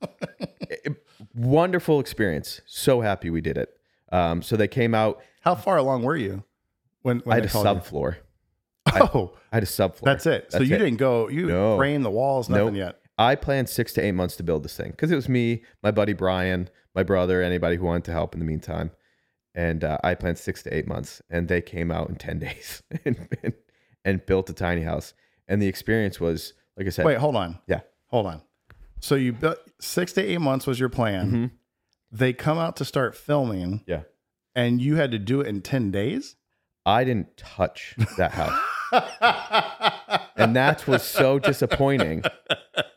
it, 0.60 1.04
wonderful 1.34 2.00
experience. 2.00 2.60
So 2.66 3.00
happy 3.00 3.30
we 3.30 3.40
did 3.40 3.56
it. 3.56 3.70
Um, 4.12 4.42
so 4.42 4.56
they 4.56 4.68
came 4.68 4.94
out. 4.94 5.20
How 5.40 5.54
far 5.54 5.78
along 5.78 6.02
were 6.02 6.16
you? 6.16 6.44
When, 7.02 7.20
when 7.20 7.32
I 7.32 7.36
had 7.36 7.44
a 7.46 7.48
subfloor. 7.48 8.16
Oh, 8.92 9.34
I, 9.52 9.52
I, 9.52 9.56
had 9.56 9.62
a 9.62 9.66
subfloor. 9.66 10.02
That's 10.02 10.26
it. 10.26 10.50
That's 10.50 10.54
so 10.56 10.62
you 10.62 10.74
it. 10.74 10.78
didn't 10.78 10.96
go. 10.96 11.28
You 11.28 11.46
no. 11.46 11.76
framed 11.76 12.04
the 12.04 12.10
walls. 12.10 12.48
Nothing 12.48 12.74
nope. 12.74 12.74
yet. 12.74 13.00
I 13.18 13.36
planned 13.36 13.68
six 13.68 13.92
to 13.92 14.00
eight 14.00 14.12
months 14.12 14.34
to 14.36 14.42
build 14.42 14.64
this 14.64 14.76
thing 14.76 14.90
because 14.92 15.12
it 15.12 15.14
was 15.14 15.28
me, 15.28 15.62
my 15.82 15.90
buddy 15.90 16.14
Brian, 16.14 16.70
my 16.94 17.02
brother, 17.02 17.42
anybody 17.42 17.76
who 17.76 17.84
wanted 17.84 18.04
to 18.04 18.12
help 18.12 18.32
in 18.32 18.40
the 18.40 18.46
meantime. 18.46 18.90
And 19.60 19.84
uh, 19.84 19.98
I 20.02 20.14
planned 20.14 20.38
six 20.38 20.62
to 20.62 20.74
eight 20.74 20.88
months, 20.88 21.20
and 21.28 21.46
they 21.46 21.60
came 21.60 21.90
out 21.90 22.08
in 22.08 22.16
ten 22.16 22.38
days 22.46 22.82
and, 23.04 23.28
and, 23.42 23.52
and 24.06 24.24
built 24.24 24.48
a 24.48 24.54
tiny 24.54 24.80
house. 24.80 25.12
And 25.48 25.60
the 25.60 25.66
experience 25.66 26.18
was, 26.18 26.54
like 26.78 26.86
I 26.86 26.90
said. 26.90 27.04
Wait, 27.04 27.18
hold 27.18 27.36
on. 27.36 27.58
Yeah, 27.66 27.80
hold 28.06 28.24
on. 28.24 28.40
So 29.00 29.16
you 29.16 29.34
built 29.34 29.58
six 29.78 30.14
to 30.14 30.22
eight 30.22 30.40
months 30.40 30.66
was 30.66 30.80
your 30.80 30.88
plan. 30.88 31.26
Mm-hmm. 31.26 31.46
They 32.10 32.32
come 32.32 32.56
out 32.56 32.76
to 32.76 32.86
start 32.86 33.14
filming. 33.14 33.82
Yeah, 33.86 34.04
and 34.54 34.80
you 34.80 34.96
had 34.96 35.10
to 35.10 35.18
do 35.18 35.42
it 35.42 35.46
in 35.46 35.60
ten 35.60 35.90
days. 35.90 36.36
I 36.86 37.04
didn't 37.04 37.36
touch 37.36 37.94
that 38.16 38.32
house. 38.32 38.58
and 40.40 40.56
that 40.56 40.86
was 40.86 41.02
so 41.02 41.38
disappointing 41.38 42.22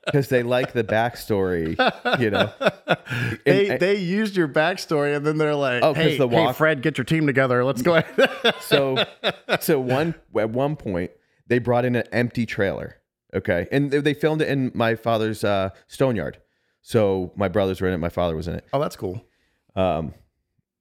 because 0.06 0.30
they 0.30 0.44
like 0.44 0.74
the 0.74 0.84
backstory, 0.84 1.78
you 2.20 2.30
know. 2.30 2.52
And, 3.16 3.40
they 3.46 3.78
they 3.78 3.96
used 3.96 4.36
your 4.36 4.48
backstory 4.48 5.16
and 5.16 5.26
then 5.26 5.38
they're 5.38 5.56
like, 5.56 5.84
oh, 5.84 5.94
hey, 5.94 6.18
the 6.18 6.28
walk- 6.28 6.48
hey, 6.50 6.54
Fred, 6.54 6.82
get 6.82 6.98
your 6.98 7.06
team 7.06 7.28
together. 7.28 7.64
Let's 7.64 7.82
go 7.82 7.96
ahead. 7.96 8.56
so 8.62 9.04
so 9.60 9.80
one 9.80 10.16
at 10.38 10.50
one 10.50 10.76
point 10.76 11.12
they 11.48 11.60
brought 11.60 11.86
in 11.86 11.96
an 11.96 12.06
empty 12.12 12.46
trailer. 12.46 12.98
Okay. 13.34 13.68
And 13.72 13.92
they 13.92 14.14
filmed 14.14 14.42
it 14.42 14.48
in 14.48 14.72
my 14.74 14.96
father's 14.96 15.44
uh, 15.44 15.70
stone 15.88 16.16
yard. 16.16 16.40
So 16.82 17.32
my 17.36 17.48
brothers 17.48 17.82
were 17.82 17.88
in 17.88 17.94
it, 17.94 17.98
my 17.98 18.10
father 18.10 18.36
was 18.36 18.48
in 18.48 18.56
it. 18.56 18.66
Oh, 18.74 18.80
that's 18.80 18.96
cool. 18.96 19.24
Um 19.76 20.14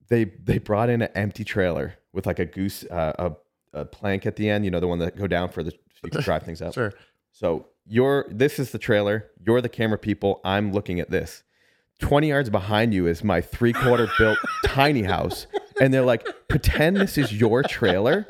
they 0.09 0.25
they 0.25 0.59
brought 0.59 0.89
in 0.91 1.03
an 1.03 1.11
empty 1.15 1.45
trailer 1.45 1.95
with 2.13 2.27
like 2.27 2.39
a 2.39 2.47
goose 2.47 2.85
uh, 2.85 3.33
a, 3.73 3.81
a 3.81 3.85
plank 3.85 4.27
at 4.27 4.37
the 4.37 4.49
end, 4.49 4.65
you 4.65 4.71
know, 4.71 4.81
the 4.81 4.89
one 4.89 4.99
that 4.99 5.17
go 5.17 5.27
down 5.27 5.49
for 5.49 5.63
the 5.63 5.73
you 6.03 6.11
can 6.11 6.23
drive 6.23 6.43
things 6.43 6.63
out. 6.63 6.75
Sure. 6.83 6.93
So 7.33 7.67
you're 7.87 8.27
this 8.31 8.59
is 8.59 8.71
the 8.71 8.79
trailer. 8.79 9.31
You're 9.45 9.61
the 9.61 9.69
camera 9.69 9.99
people. 9.99 10.41
I'm 10.45 10.73
looking 10.73 11.01
at 11.01 11.11
this. 11.11 11.43
20 12.01 12.29
yards 12.29 12.51
behind 12.51 12.93
you 12.93 13.07
is 13.07 13.23
my 13.25 13.41
three 13.41 13.73
quarter 13.73 14.09
built 14.19 14.39
tiny 14.65 15.03
house. 15.03 15.47
And 15.81 15.95
they're 15.95 16.05
like, 16.05 16.27
pretend 16.49 16.97
this 16.97 17.17
is 17.17 17.33
your 17.33 17.63
trailer 17.63 18.27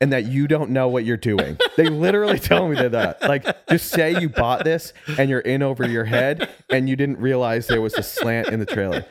and 0.00 0.12
that 0.12 0.26
you 0.26 0.46
don't 0.46 0.70
know 0.70 0.88
what 0.88 1.04
you're 1.04 1.16
doing. 1.16 1.58
They 1.76 1.88
literally 1.88 2.38
tell 2.38 2.68
me 2.68 2.76
that. 2.76 3.22
Like, 3.22 3.44
just 3.68 3.90
say 3.90 4.18
you 4.20 4.28
bought 4.28 4.64
this 4.64 4.92
and 5.18 5.28
you're 5.28 5.40
in 5.40 5.62
over 5.62 5.86
your 5.86 6.04
head 6.04 6.48
and 6.70 6.88
you 6.88 6.96
didn't 6.96 7.18
realize 7.18 7.66
there 7.66 7.80
was 7.80 7.94
a 7.94 8.02
slant 8.02 8.48
in 8.48 8.60
the 8.60 8.66
trailer. 8.66 9.04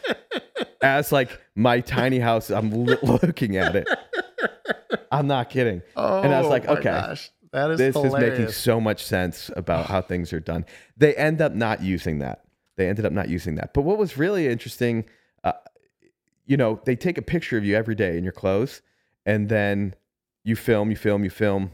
As 0.81 1.11
like 1.11 1.39
my 1.55 1.79
tiny 1.81 2.19
house, 2.19 2.49
I'm 2.49 2.71
looking 2.71 3.57
at 3.57 3.75
it. 3.75 3.87
I'm 5.11 5.27
not 5.27 5.49
kidding. 5.49 5.81
Oh, 5.95 6.21
and 6.21 6.33
I 6.33 6.39
was 6.39 6.47
oh 6.47 6.49
like, 6.49 6.67
okay, 6.67 6.83
gosh. 6.83 7.31
That 7.55 7.71
is 7.71 7.77
this 7.77 7.95
hilarious. 7.95 8.33
is 8.33 8.39
making 8.39 8.51
so 8.51 8.81
much 8.81 9.03
sense 9.03 9.49
about 9.55 9.85
how 9.85 10.01
things 10.01 10.33
are 10.33 10.39
done. 10.39 10.65
They 10.97 11.15
end 11.15 11.41
up 11.41 11.53
not 11.53 11.81
using 11.81 12.19
that. 12.19 12.43
They 12.75 12.89
ended 12.89 13.05
up 13.05 13.13
not 13.13 13.29
using 13.29 13.55
that. 13.55 13.73
But 13.73 13.83
what 13.83 13.97
was 13.97 14.17
really 14.17 14.47
interesting, 14.47 15.05
uh, 15.43 15.53
you 16.45 16.57
know, 16.57 16.81
they 16.83 16.95
take 16.95 17.17
a 17.17 17.21
picture 17.21 17.57
of 17.57 17.63
you 17.63 17.75
every 17.75 17.95
day 17.95 18.17
in 18.17 18.23
your 18.23 18.33
clothes, 18.33 18.81
and 19.25 19.47
then 19.47 19.95
you 20.43 20.57
film, 20.57 20.89
you 20.89 20.97
film, 20.97 21.23
you 21.23 21.29
film. 21.29 21.71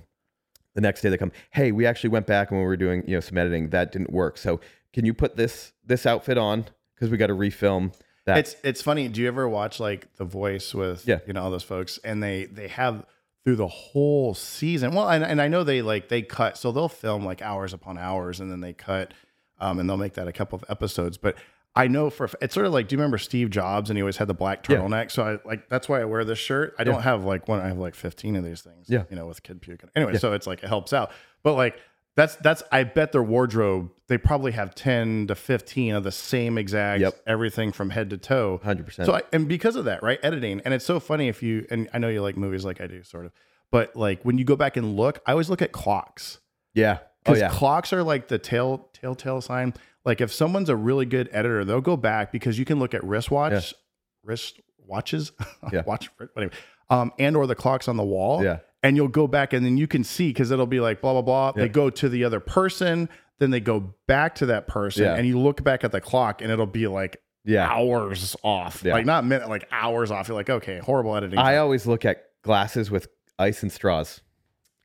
The 0.75 0.81
next 0.81 1.01
day 1.01 1.10
they 1.10 1.18
come, 1.18 1.31
hey, 1.50 1.72
we 1.72 1.86
actually 1.86 2.12
went 2.12 2.27
back 2.27 2.51
and 2.51 2.60
when 2.60 2.63
we 2.66 2.68
were 2.68 2.77
doing, 2.77 3.03
you 3.08 3.15
know, 3.15 3.20
some 3.20 3.38
editing, 3.38 3.72
that 3.72 3.91
didn't 3.91 4.12
work. 4.12 4.38
So 4.38 4.62
can 4.94 5.03
you 5.03 5.13
put 5.13 5.36
this 5.36 5.74
this 5.86 6.05
outfit 6.05 6.38
on 6.38 6.65
because 6.96 7.10
we 7.10 7.17
got 7.17 7.27
to 7.27 7.36
refilm 7.36 7.94
that. 8.25 8.38
It's 8.38 8.55
it's 8.63 8.82
funny. 8.82 9.08
Do 9.08 9.22
you 9.22 9.27
ever 9.27 9.50
watch 9.50 9.79
like 9.79 10.13
The 10.15 10.25
Voice 10.25 10.74
with 10.74 11.08
yeah. 11.08 11.20
you 11.25 11.34
know 11.34 11.44
all 11.44 11.51
those 11.51 11.63
folks 11.63 12.00
and 12.03 12.22
they 12.22 12.46
they 12.46 12.67
have 12.67 13.05
through 13.43 13.55
the 13.55 13.67
whole 13.67 14.33
season. 14.33 14.93
Well, 14.93 15.10
and, 15.10 15.24
and 15.24 15.41
I 15.41 15.48
know 15.48 15.63
they 15.63 15.81
like 15.81 16.10
they 16.10 16.21
cut, 16.21 16.57
so 16.57 16.71
they'll 16.71 16.89
film 16.89 17.25
like 17.25 17.41
hours 17.41 17.74
upon 17.74 17.98
hours, 17.98 18.39
and 18.39 18.51
then 18.51 18.62
they 18.62 18.74
cut, 18.74 19.13
um, 19.60 19.79
and 19.79 19.89
they'll 19.89 19.98
make 19.98 20.13
that 20.13 20.27
a 20.27 20.31
couple 20.31 20.57
of 20.57 20.65
episodes. 20.69 21.17
But 21.17 21.36
I 21.75 21.88
know 21.88 22.10
for 22.10 22.29
it's 22.41 22.53
sort 22.53 22.65
of 22.65 22.74
like, 22.74 22.88
do 22.88 22.95
you 22.95 22.98
remember 22.98 23.17
Steve 23.17 23.50
Jobs 23.50 23.89
and 23.89 23.98
he 23.98 24.01
always 24.01 24.17
had 24.17 24.27
the 24.27 24.33
black 24.33 24.63
turtleneck? 24.63 25.03
Yeah. 25.03 25.07
So 25.10 25.24
I 25.24 25.48
like 25.48 25.69
that's 25.69 25.88
why 25.88 26.01
I 26.01 26.05
wear 26.05 26.24
this 26.25 26.39
shirt. 26.39 26.75
I 26.77 26.83
don't 26.83 27.01
have 27.01 27.24
like 27.24 27.48
one. 27.48 27.62
I 27.62 27.69
have 27.69 27.77
like 27.77 27.95
fifteen 27.95 28.36
of 28.36 28.43
these 28.43 28.62
things. 28.62 28.88
Yeah, 28.89 29.03
you 29.10 29.15
know, 29.15 29.25
with 29.25 29.41
kid 29.41 29.62
puke. 29.62 29.83
Anyway, 29.95 30.13
yeah. 30.13 30.19
so 30.19 30.33
it's 30.33 30.48
like 30.48 30.63
it 30.63 30.67
helps 30.67 30.93
out. 30.93 31.12
But 31.43 31.53
like 31.53 31.79
that's 32.15 32.36
that's 32.38 32.62
I 32.71 32.83
bet 32.83 33.13
their 33.13 33.24
wardrobe 33.24 33.89
they 34.12 34.18
probably 34.18 34.51
have 34.51 34.75
10 34.75 35.27
to 35.27 35.36
15 35.36 35.96
of 35.96 36.03
the 36.03 36.12
same 36.12 36.58
exact 36.58 37.00
yep. 37.00 37.15
everything 37.25 37.72
from 37.72 37.91
head 37.91 38.10
to 38.10 38.18
toe. 38.18 38.60
100%. 38.62 39.06
So 39.06 39.15
I, 39.15 39.22
and 39.32 39.48
because 39.48 39.77
of 39.77 39.86
that, 39.86 40.03
right? 40.03 40.20
Editing. 40.22 40.62
And 40.65 40.74
it's 40.74 40.84
so 40.84 41.00
funny 41.00 41.30
if 41.30 41.41
you 41.41 41.65
and 41.72 41.88
I 41.94 41.98
know 41.98 42.10
you 42.10 42.22
like 42.22 42.36
movies 42.36 42.65
like 42.65 42.82
I 42.82 42.88
do 42.88 43.03
sort 43.03 43.25
of. 43.25 43.32
But 43.72 43.96
like 43.96 44.22
when 44.24 44.38
you 44.38 44.44
go 44.44 44.58
back 44.58 44.75
and 44.75 44.98
look, 44.98 45.22
I 45.25 45.32
always 45.32 45.50
look 45.50 45.62
at 45.62 45.72
clocks. 45.72 46.39
Yeah. 46.74 46.98
Oh 47.25 47.36
yeah. 47.36 47.48
clocks 47.51 47.94
are 47.94 48.03
like 48.03 48.27
the 48.27 48.38
tail 48.38 48.89
telltale 48.91 49.39
sign. 49.39 49.75
Like 50.03 50.20
if 50.20 50.34
someone's 50.34 50.68
a 50.68 50.75
really 50.75 51.06
good 51.06 51.30
editor, 51.32 51.63
they'll 51.63 51.80
go 51.80 51.96
back 51.96 52.34
because 52.34 52.60
you 52.60 52.65
can 52.65 52.80
look 52.80 52.94
at 52.94 53.06
wristwatch 53.06 53.53
yeah. 53.53 53.77
wrist 54.25 54.60
watches. 54.86 55.32
yeah. 55.72 55.84
Watch 55.86 56.10
whatever. 56.18 56.51
Um, 56.89 57.13
and 57.18 57.38
or 57.38 57.48
the 57.48 57.56
clocks 57.56 57.88
on 57.88 57.96
the 57.96 58.03
wall. 58.03 58.44
Yeah 58.44 58.58
and 58.84 58.98
you'll 58.98 59.08
go 59.08 59.27
back 59.27 59.53
and 59.53 59.65
then 59.65 59.77
you 59.77 59.88
can 59.88 60.03
see 60.03 60.30
because 60.30 60.51
it'll 60.51 60.65
be 60.65 60.80
like 60.80 61.01
blah 61.01 61.13
blah 61.13 61.22
blah. 61.22 61.53
Yeah. 61.56 61.63
They 61.63 61.70
go 61.70 61.89
to 61.89 62.10
the 62.10 62.24
other 62.24 62.39
person, 62.39 63.10
then 63.41 63.50
they 63.50 63.60
go 63.60 63.95
back 64.07 64.36
to 64.36 64.45
that 64.45 64.67
person, 64.67 65.03
yeah. 65.03 65.15
and 65.15 65.27
you 65.27 65.39
look 65.39 65.63
back 65.63 65.83
at 65.83 65.91
the 65.91 66.00
clock 66.00 66.43
and 66.43 66.51
it'll 66.51 66.67
be 66.67 66.86
like 66.88 67.19
yeah. 67.43 67.67
hours 67.67 68.36
off, 68.43 68.83
yeah. 68.86 68.93
like 68.93 69.07
not 69.07 69.25
minute, 69.25 69.50
like 69.50 69.67
hours 69.71 70.12
off. 70.12 70.27
You're 70.27 70.38
like, 70.38 70.51
okay, 70.51 70.77
horrible 70.77 71.15
editing. 71.15 71.39
I 71.39 71.57
always 71.57 71.88
look 71.88 72.05
at 72.05 72.25
glasses 72.43 72.91
with 72.91 73.07
ice 73.39 73.63
and 73.63 73.71
straws 73.71 74.21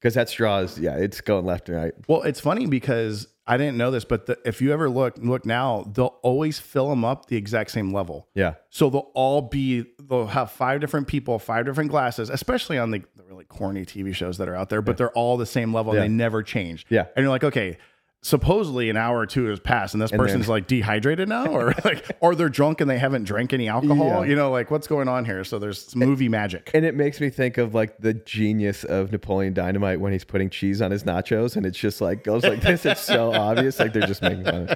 because 0.01 0.15
that 0.15 0.31
straws, 0.31 0.79
yeah, 0.79 0.97
it's 0.97 1.21
going 1.21 1.45
left 1.45 1.69
and 1.69 1.77
right. 1.77 1.93
Well, 2.09 2.23
it's 2.23 2.41
funny 2.41 2.67
because 2.67 3.29
I 3.47 3.59
didn't 3.59 3.77
know 3.77 3.91
this, 3.91 4.07
but 4.07 4.25
the, 4.25 4.39
if 4.47 4.63
you 4.63 4.73
ever 4.73 4.89
look 4.89 5.19
look 5.19 5.45
now, 5.45 5.85
they'll 5.93 6.19
always 6.23 6.59
fill 6.59 6.89
them 6.89 7.05
up 7.05 7.27
the 7.27 7.37
exact 7.37 7.73
same 7.73 7.93
level. 7.93 8.27
Yeah. 8.35 8.55
So 8.71 8.89
they'll 8.89 9.11
all 9.15 9.43
be 9.43 9.85
they'll 10.03 10.29
have 10.29 10.51
five 10.51 10.81
different 10.81 11.09
people, 11.09 11.39
five 11.39 11.67
different 11.67 11.91
glasses, 11.91 12.31
especially 12.31 12.79
on 12.79 12.91
the, 12.91 13.03
the 13.17 13.23
really 13.25 13.45
corny 13.45 13.85
TV 13.85 14.15
shows 14.15 14.39
that 14.39 14.49
are 14.49 14.57
out 14.57 14.71
there, 14.71 14.81
but 14.81 14.97
they're 14.97 15.13
all 15.13 15.37
the 15.37 15.45
same 15.45 15.75
level 15.75 15.95
yeah. 15.95 16.01
and 16.01 16.11
they 16.11 16.17
never 16.17 16.43
change. 16.43 16.87
Yeah. 16.89 17.07
And 17.15 17.23
you're 17.23 17.29
like, 17.29 17.45
okay, 17.45 17.77
supposedly 18.23 18.91
an 18.91 18.97
hour 18.97 19.19
or 19.19 19.27
two 19.27 19.45
has 19.45 19.61
passed 19.61 19.95
and 19.95 20.03
this 20.03 20.11
and 20.11 20.21
person's 20.21 20.47
then, 20.47 20.51
like 20.51 20.67
dehydrated 20.67 21.29
now 21.29 21.47
or 21.47 21.73
like 21.85 22.11
or 22.21 22.35
they're 22.35 22.49
drunk 22.49 22.81
and 22.81 22.91
they 22.91 22.99
haven't 22.99 23.25
drank 23.25 23.53
any 23.53 23.69
alcohol? 23.69 24.25
Yeah. 24.25 24.25
you 24.25 24.35
know 24.35 24.51
like 24.51 24.71
what's 24.71 24.89
going 24.89 25.07
on 25.09 25.25
here? 25.25 25.45
So 25.45 25.59
there's 25.59 25.95
movie 25.95 26.29
magic. 26.29 26.71
and 26.75 26.85
it 26.85 26.97
makes 26.97 27.21
me 27.21 27.31
think 27.31 27.57
of 27.57 27.75
like 27.75 27.99
the 27.99 28.15
genius 28.15 28.83
of 28.85 29.13
napoleon 29.13 29.55
dynamite 29.55 30.01
when 30.01 30.13
he's 30.13 30.25
putting 30.25 30.51
cheese 30.51 30.83
on 30.83 30.91
his 30.91 31.05
nachos 31.05 31.57
and 31.57 31.65
it's 31.65 31.79
just 31.79 32.01
like 32.01 32.25
goes 32.25 32.43
like 32.43 32.61
this. 32.63 32.85
It's 32.85 33.01
so 33.01 33.33
obvious 33.35 33.79
like 33.79 33.93
they're 33.93 34.07
just 34.07 34.23
making 34.23 34.45
fun 34.45 34.69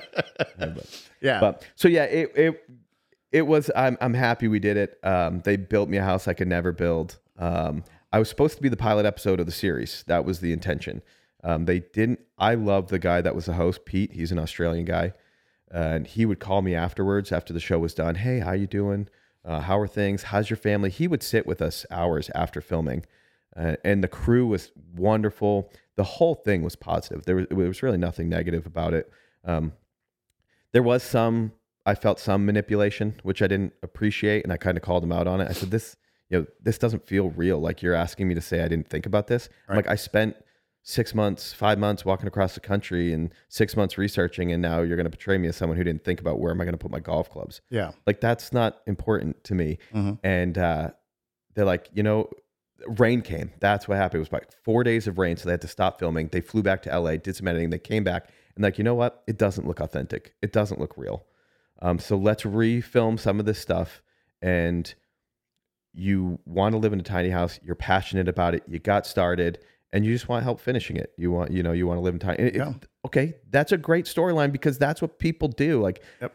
of 0.58 0.76
it. 0.76 1.04
yeah. 1.20 1.40
but 1.40 1.66
so 1.74 1.88
yeah 1.88 2.04
it, 2.04 2.32
it 2.36 2.64
it 3.32 3.42
was 3.42 3.70
i'm, 3.74 3.96
I'm 4.00 4.14
happy 4.14 4.46
we 4.46 4.60
did 4.60 4.76
it. 4.76 4.98
Um, 5.02 5.40
they 5.40 5.56
built 5.56 5.88
me 5.88 5.96
a 5.96 6.04
house 6.04 6.28
i 6.28 6.34
could 6.34 6.48
never 6.48 6.70
build. 6.72 7.18
Um, 7.36 7.82
i 8.12 8.18
was 8.20 8.28
supposed 8.28 8.56
to 8.56 8.62
be 8.62 8.68
the 8.68 8.76
pilot 8.76 9.06
episode 9.06 9.40
of 9.40 9.46
the 9.46 9.52
series. 9.52 10.04
That 10.06 10.24
was 10.24 10.38
the 10.38 10.52
intention 10.52 11.02
um, 11.42 11.64
they 11.64 11.80
didn't. 11.80 12.20
I 12.38 12.54
love 12.54 12.88
the 12.88 12.98
guy 12.98 13.20
that 13.20 13.34
was 13.34 13.46
the 13.46 13.54
host, 13.54 13.84
Pete. 13.84 14.12
He's 14.12 14.32
an 14.32 14.38
Australian 14.38 14.84
guy, 14.84 15.12
uh, 15.74 15.78
and 15.78 16.06
he 16.06 16.26
would 16.26 16.40
call 16.40 16.62
me 16.62 16.74
afterwards 16.74 17.32
after 17.32 17.52
the 17.52 17.60
show 17.60 17.78
was 17.78 17.94
done. 17.94 18.16
Hey, 18.16 18.40
how 18.40 18.52
you 18.52 18.66
doing? 18.66 19.08
Uh, 19.44 19.60
how 19.60 19.78
are 19.78 19.86
things? 19.86 20.24
How's 20.24 20.50
your 20.50 20.58
family? 20.58 20.90
He 20.90 21.08
would 21.08 21.22
sit 21.22 21.46
with 21.46 21.62
us 21.62 21.86
hours 21.90 22.30
after 22.34 22.60
filming, 22.60 23.06
uh, 23.56 23.76
and 23.84 24.04
the 24.04 24.08
crew 24.08 24.46
was 24.46 24.70
wonderful. 24.94 25.72
The 25.96 26.04
whole 26.04 26.34
thing 26.34 26.62
was 26.62 26.76
positive. 26.76 27.24
There 27.24 27.36
was, 27.36 27.46
there 27.48 27.56
was 27.56 27.82
really 27.82 27.98
nothing 27.98 28.28
negative 28.28 28.66
about 28.66 28.94
it. 28.94 29.10
Um, 29.44 29.72
there 30.72 30.82
was 30.82 31.02
some. 31.02 31.52
I 31.86 31.94
felt 31.94 32.20
some 32.20 32.44
manipulation, 32.44 33.18
which 33.22 33.40
I 33.40 33.46
didn't 33.46 33.72
appreciate, 33.82 34.44
and 34.44 34.52
I 34.52 34.58
kind 34.58 34.76
of 34.76 34.82
called 34.82 35.02
him 35.02 35.12
out 35.12 35.26
on 35.26 35.40
it. 35.40 35.48
I 35.48 35.52
said, 35.52 35.70
"This, 35.70 35.96
you 36.28 36.40
know, 36.40 36.46
this 36.62 36.76
doesn't 36.76 37.06
feel 37.06 37.30
real. 37.30 37.58
Like 37.58 37.80
you're 37.80 37.94
asking 37.94 38.28
me 38.28 38.34
to 38.34 38.42
say 38.42 38.62
I 38.62 38.68
didn't 38.68 38.90
think 38.90 39.06
about 39.06 39.26
this. 39.26 39.48
Right. 39.68 39.76
Like 39.76 39.88
I 39.88 39.94
spent." 39.94 40.36
Six 40.82 41.14
months, 41.14 41.52
five 41.52 41.78
months 41.78 42.04
walking 42.04 42.26
across 42.26 42.54
the 42.54 42.60
country 42.60 43.12
and 43.12 43.32
six 43.48 43.76
months 43.76 43.98
researching, 43.98 44.52
and 44.52 44.62
now 44.62 44.80
you're 44.80 44.96
going 44.96 45.04
to 45.04 45.10
portray 45.10 45.38
me 45.38 45.48
as 45.48 45.56
someone 45.56 45.76
who 45.76 45.84
didn't 45.84 46.04
think 46.04 46.20
about 46.20 46.40
where 46.40 46.50
am 46.50 46.60
I 46.60 46.64
going 46.64 46.74
to 46.74 46.78
put 46.78 46.90
my 46.90 47.00
golf 47.00 47.30
clubs. 47.30 47.60
Yeah. 47.70 47.92
Like 48.06 48.20
that's 48.20 48.52
not 48.52 48.80
important 48.86 49.42
to 49.44 49.54
me. 49.54 49.78
Mm-hmm. 49.94 50.14
And 50.24 50.58
uh, 50.58 50.90
they're 51.54 51.64
like, 51.64 51.88
you 51.92 52.02
know, 52.02 52.30
rain 52.86 53.20
came. 53.22 53.52
That's 53.60 53.86
what 53.86 53.98
happened. 53.98 54.18
It 54.18 54.20
was 54.20 54.32
like 54.32 54.48
four 54.64 54.84
days 54.84 55.06
of 55.06 55.18
rain. 55.18 55.36
So 55.36 55.46
they 55.46 55.52
had 55.52 55.60
to 55.62 55.68
stop 55.68 55.98
filming. 55.98 56.28
They 56.28 56.40
flew 56.40 56.62
back 56.62 56.82
to 56.82 56.98
LA, 56.98 57.16
did 57.16 57.36
some 57.36 57.46
editing. 57.46 57.70
They 57.70 57.78
came 57.78 58.04
back 58.04 58.30
and 58.56 58.62
like, 58.62 58.78
you 58.78 58.84
know 58.84 58.94
what? 58.94 59.22
It 59.26 59.38
doesn't 59.38 59.66
look 59.66 59.80
authentic. 59.80 60.34
It 60.42 60.52
doesn't 60.52 60.80
look 60.80 60.96
real. 60.96 61.24
Um, 61.82 61.98
so 61.98 62.16
let's 62.16 62.42
refilm 62.42 63.18
some 63.18 63.40
of 63.40 63.46
this 63.46 63.58
stuff. 63.58 64.02
And 64.42 64.92
you 65.92 66.38
want 66.44 66.72
to 66.72 66.78
live 66.78 66.92
in 66.92 67.00
a 67.00 67.04
tiny 67.04 67.30
house. 67.30 67.58
You're 67.62 67.74
passionate 67.74 68.28
about 68.28 68.54
it. 68.54 68.62
You 68.66 68.78
got 68.78 69.06
started 69.06 69.58
and 69.92 70.04
you 70.04 70.12
just 70.12 70.28
want 70.28 70.44
help 70.44 70.60
finishing 70.60 70.96
it. 70.96 71.12
You 71.16 71.30
want, 71.30 71.50
you 71.50 71.62
know, 71.62 71.72
you 71.72 71.86
want 71.86 71.98
to 71.98 72.02
live 72.02 72.14
in 72.14 72.20
time. 72.20 72.36
It, 72.38 72.54
yeah. 72.54 72.74
okay, 73.06 73.34
that's 73.50 73.72
a 73.72 73.76
great 73.76 74.04
storyline 74.04 74.52
because 74.52 74.78
that's 74.78 75.02
what 75.02 75.18
people 75.18 75.48
do. 75.48 75.80
Like, 75.80 76.02
yep. 76.20 76.34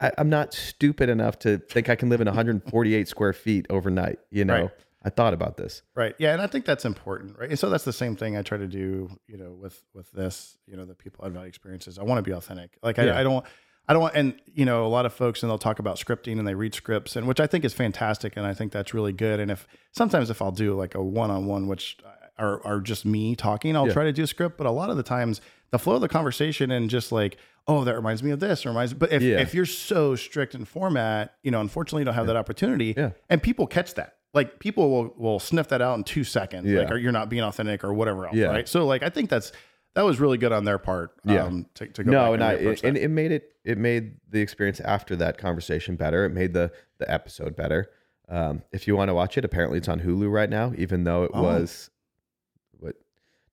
I, 0.00 0.12
am 0.18 0.28
not 0.28 0.54
stupid 0.54 1.08
enough 1.08 1.38
to 1.40 1.58
think 1.58 1.88
I 1.88 1.96
can 1.96 2.08
live 2.08 2.20
in 2.20 2.26
148 2.26 3.08
square 3.08 3.32
feet 3.32 3.66
overnight. 3.70 4.18
You 4.30 4.44
know, 4.44 4.62
right. 4.62 4.70
I 5.02 5.10
thought 5.10 5.34
about 5.34 5.56
this. 5.56 5.82
Right. 5.94 6.14
Yeah, 6.18 6.32
and 6.32 6.42
I 6.42 6.46
think 6.46 6.64
that's 6.64 6.84
important. 6.84 7.38
Right. 7.38 7.50
And 7.50 7.58
so 7.58 7.68
that's 7.68 7.84
the 7.84 7.92
same 7.92 8.16
thing 8.16 8.36
I 8.36 8.42
try 8.42 8.58
to 8.58 8.68
do. 8.68 9.10
You 9.26 9.38
know, 9.38 9.52
with 9.52 9.82
with 9.92 10.10
this. 10.12 10.56
You 10.66 10.76
know, 10.76 10.84
the 10.84 10.94
people 10.94 11.24
I've 11.24 11.34
had 11.34 11.46
experiences. 11.46 11.98
I 11.98 12.04
want 12.04 12.18
to 12.18 12.22
be 12.22 12.32
authentic. 12.32 12.78
Like, 12.82 12.98
I, 12.98 13.06
yeah. 13.06 13.18
I 13.18 13.22
don't. 13.22 13.44
I 13.86 13.92
don't 13.92 14.00
want, 14.00 14.14
and 14.14 14.34
you 14.46 14.64
know, 14.64 14.86
a 14.86 14.88
lot 14.88 15.04
of 15.04 15.12
folks 15.12 15.42
and 15.42 15.50
they'll 15.50 15.58
talk 15.58 15.78
about 15.78 15.96
scripting 15.96 16.38
and 16.38 16.48
they 16.48 16.54
read 16.54 16.74
scripts, 16.74 17.16
and 17.16 17.26
which 17.26 17.38
I 17.38 17.46
think 17.46 17.66
is 17.66 17.74
fantastic, 17.74 18.34
and 18.34 18.46
I 18.46 18.54
think 18.54 18.72
that's 18.72 18.94
really 18.94 19.12
good. 19.12 19.40
And 19.40 19.50
if 19.50 19.66
sometimes 19.92 20.30
if 20.30 20.40
I'll 20.40 20.52
do 20.52 20.74
like 20.74 20.94
a 20.94 21.02
one 21.02 21.30
on 21.30 21.44
one, 21.44 21.66
which 21.66 21.98
are, 22.38 22.64
are 22.66 22.80
just 22.80 23.04
me 23.04 23.36
talking, 23.36 23.76
I'll 23.76 23.86
yeah. 23.86 23.92
try 23.92 24.04
to 24.04 24.12
do 24.12 24.24
a 24.24 24.26
script. 24.26 24.56
But 24.56 24.66
a 24.66 24.70
lot 24.70 24.90
of 24.90 24.96
the 24.96 25.02
times, 25.02 25.40
the 25.70 25.78
flow 25.78 25.96
of 25.96 26.00
the 26.00 26.08
conversation 26.08 26.70
and 26.70 26.90
just 26.90 27.12
like, 27.12 27.36
oh, 27.66 27.84
that 27.84 27.94
reminds 27.94 28.22
me 28.22 28.30
of 28.30 28.40
this, 28.40 28.66
reminds. 28.66 28.94
But 28.94 29.12
if 29.12 29.22
yeah. 29.22 29.40
if 29.40 29.54
you're 29.54 29.66
so 29.66 30.16
strict 30.16 30.54
in 30.54 30.64
format, 30.64 31.34
you 31.42 31.50
know, 31.50 31.60
unfortunately, 31.60 32.02
you 32.02 32.06
don't 32.06 32.14
have 32.14 32.24
yeah. 32.24 32.34
that 32.34 32.38
opportunity. 32.38 32.94
Yeah. 32.96 33.10
And 33.28 33.42
people 33.42 33.66
catch 33.66 33.94
that. 33.94 34.16
Like 34.32 34.58
people 34.58 34.90
will 34.90 35.14
will 35.16 35.38
sniff 35.38 35.68
that 35.68 35.80
out 35.80 35.96
in 35.96 36.04
two 36.04 36.24
seconds. 36.24 36.66
Yeah. 36.66 36.80
Like, 36.80 36.90
or 36.90 36.98
you're 36.98 37.12
not 37.12 37.28
being 37.28 37.42
authentic 37.42 37.84
or 37.84 37.94
whatever 37.94 38.26
else. 38.26 38.36
Yeah. 38.36 38.46
Right. 38.46 38.68
So 38.68 38.84
like, 38.84 39.02
I 39.02 39.08
think 39.08 39.30
that's 39.30 39.52
that 39.94 40.02
was 40.02 40.18
really 40.18 40.38
good 40.38 40.52
on 40.52 40.64
their 40.64 40.78
part. 40.78 41.12
Yeah. 41.24 41.44
Um, 41.44 41.66
to, 41.74 41.86
to 41.86 42.04
go 42.04 42.10
no, 42.10 42.32
and, 42.34 42.42
and 42.42 42.44
I 42.44 42.52
it, 42.54 42.82
and 42.82 42.96
it 42.96 43.08
made 43.08 43.32
it 43.32 43.52
it 43.64 43.78
made 43.78 44.16
the 44.28 44.40
experience 44.40 44.80
after 44.80 45.16
that 45.16 45.38
conversation 45.38 45.96
better. 45.96 46.24
It 46.24 46.30
made 46.30 46.52
the 46.52 46.72
the 46.98 47.10
episode 47.10 47.54
better. 47.56 47.90
Um, 48.28 48.62
if 48.72 48.88
you 48.88 48.96
want 48.96 49.08
to 49.08 49.14
watch 49.14 49.36
it, 49.38 49.44
apparently 49.44 49.78
it's 49.78 49.88
on 49.88 50.00
Hulu 50.00 50.32
right 50.32 50.48
now, 50.50 50.72
even 50.76 51.04
though 51.04 51.24
it 51.24 51.30
oh. 51.34 51.42
was 51.42 51.90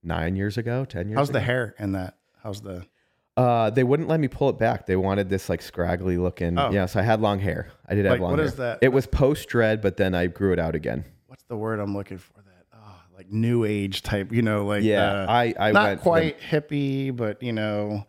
nine 0.04 0.36
years 0.36 0.58
ago, 0.58 0.86
ten 0.86 1.08
years. 1.08 1.14
Ago? 1.14 1.20
How's 1.20 1.30
ago. 1.30 1.40
the 1.40 1.46
hair 1.46 1.76
in 1.80 1.94
that? 1.94 2.18
How's 2.44 2.62
the? 2.62 2.86
Uh, 3.38 3.70
they 3.70 3.84
wouldn't 3.84 4.10
let 4.10 4.20
me 4.20 4.28
pull 4.28 4.50
it 4.50 4.60
back. 4.60 4.86
They 4.86 4.96
wanted 4.96 5.30
this 5.30 5.50
like 5.50 5.62
scraggly 5.62 6.18
looking. 6.18 6.58
Oh. 6.58 6.72
Yeah, 6.72 6.86
so 6.86 7.00
I 7.00 7.04
had 7.04 7.22
long 7.22 7.40
hair. 7.40 7.70
I 7.88 7.96
did 7.96 8.06
have 8.06 8.20
long 8.20 8.32
what 8.32 8.40
hair. 8.40 8.46
What 8.46 8.54
is 8.54 8.56
that? 8.56 8.80
It 8.82 8.90
was 8.90 9.08
post 9.08 9.48
dread, 9.48 9.82
but 9.82 9.98
then 9.98 10.14
I 10.14 10.28
grew 10.28 10.52
it 10.54 10.60
out 10.60 10.76
again. 10.76 11.06
What's 11.28 11.44
the 11.44 11.56
word 11.56 11.80
I'm 11.80 11.96
looking 11.96 12.18
for? 12.18 12.34
That 12.34 12.66
oh, 12.74 12.96
like 13.16 13.32
new 13.32 13.64
age 13.64 14.04
type. 14.04 14.34
You 14.34 14.42
know, 14.42 14.66
like 14.66 14.84
yeah, 14.84 15.24
uh, 15.24 15.26
I 15.30 15.54
I 15.58 15.72
not 15.72 15.88
went 15.88 16.02
quite 16.02 16.40
the, 16.40 16.46
hippie, 16.46 17.16
but 17.16 17.42
you 17.42 17.54
know, 17.54 18.06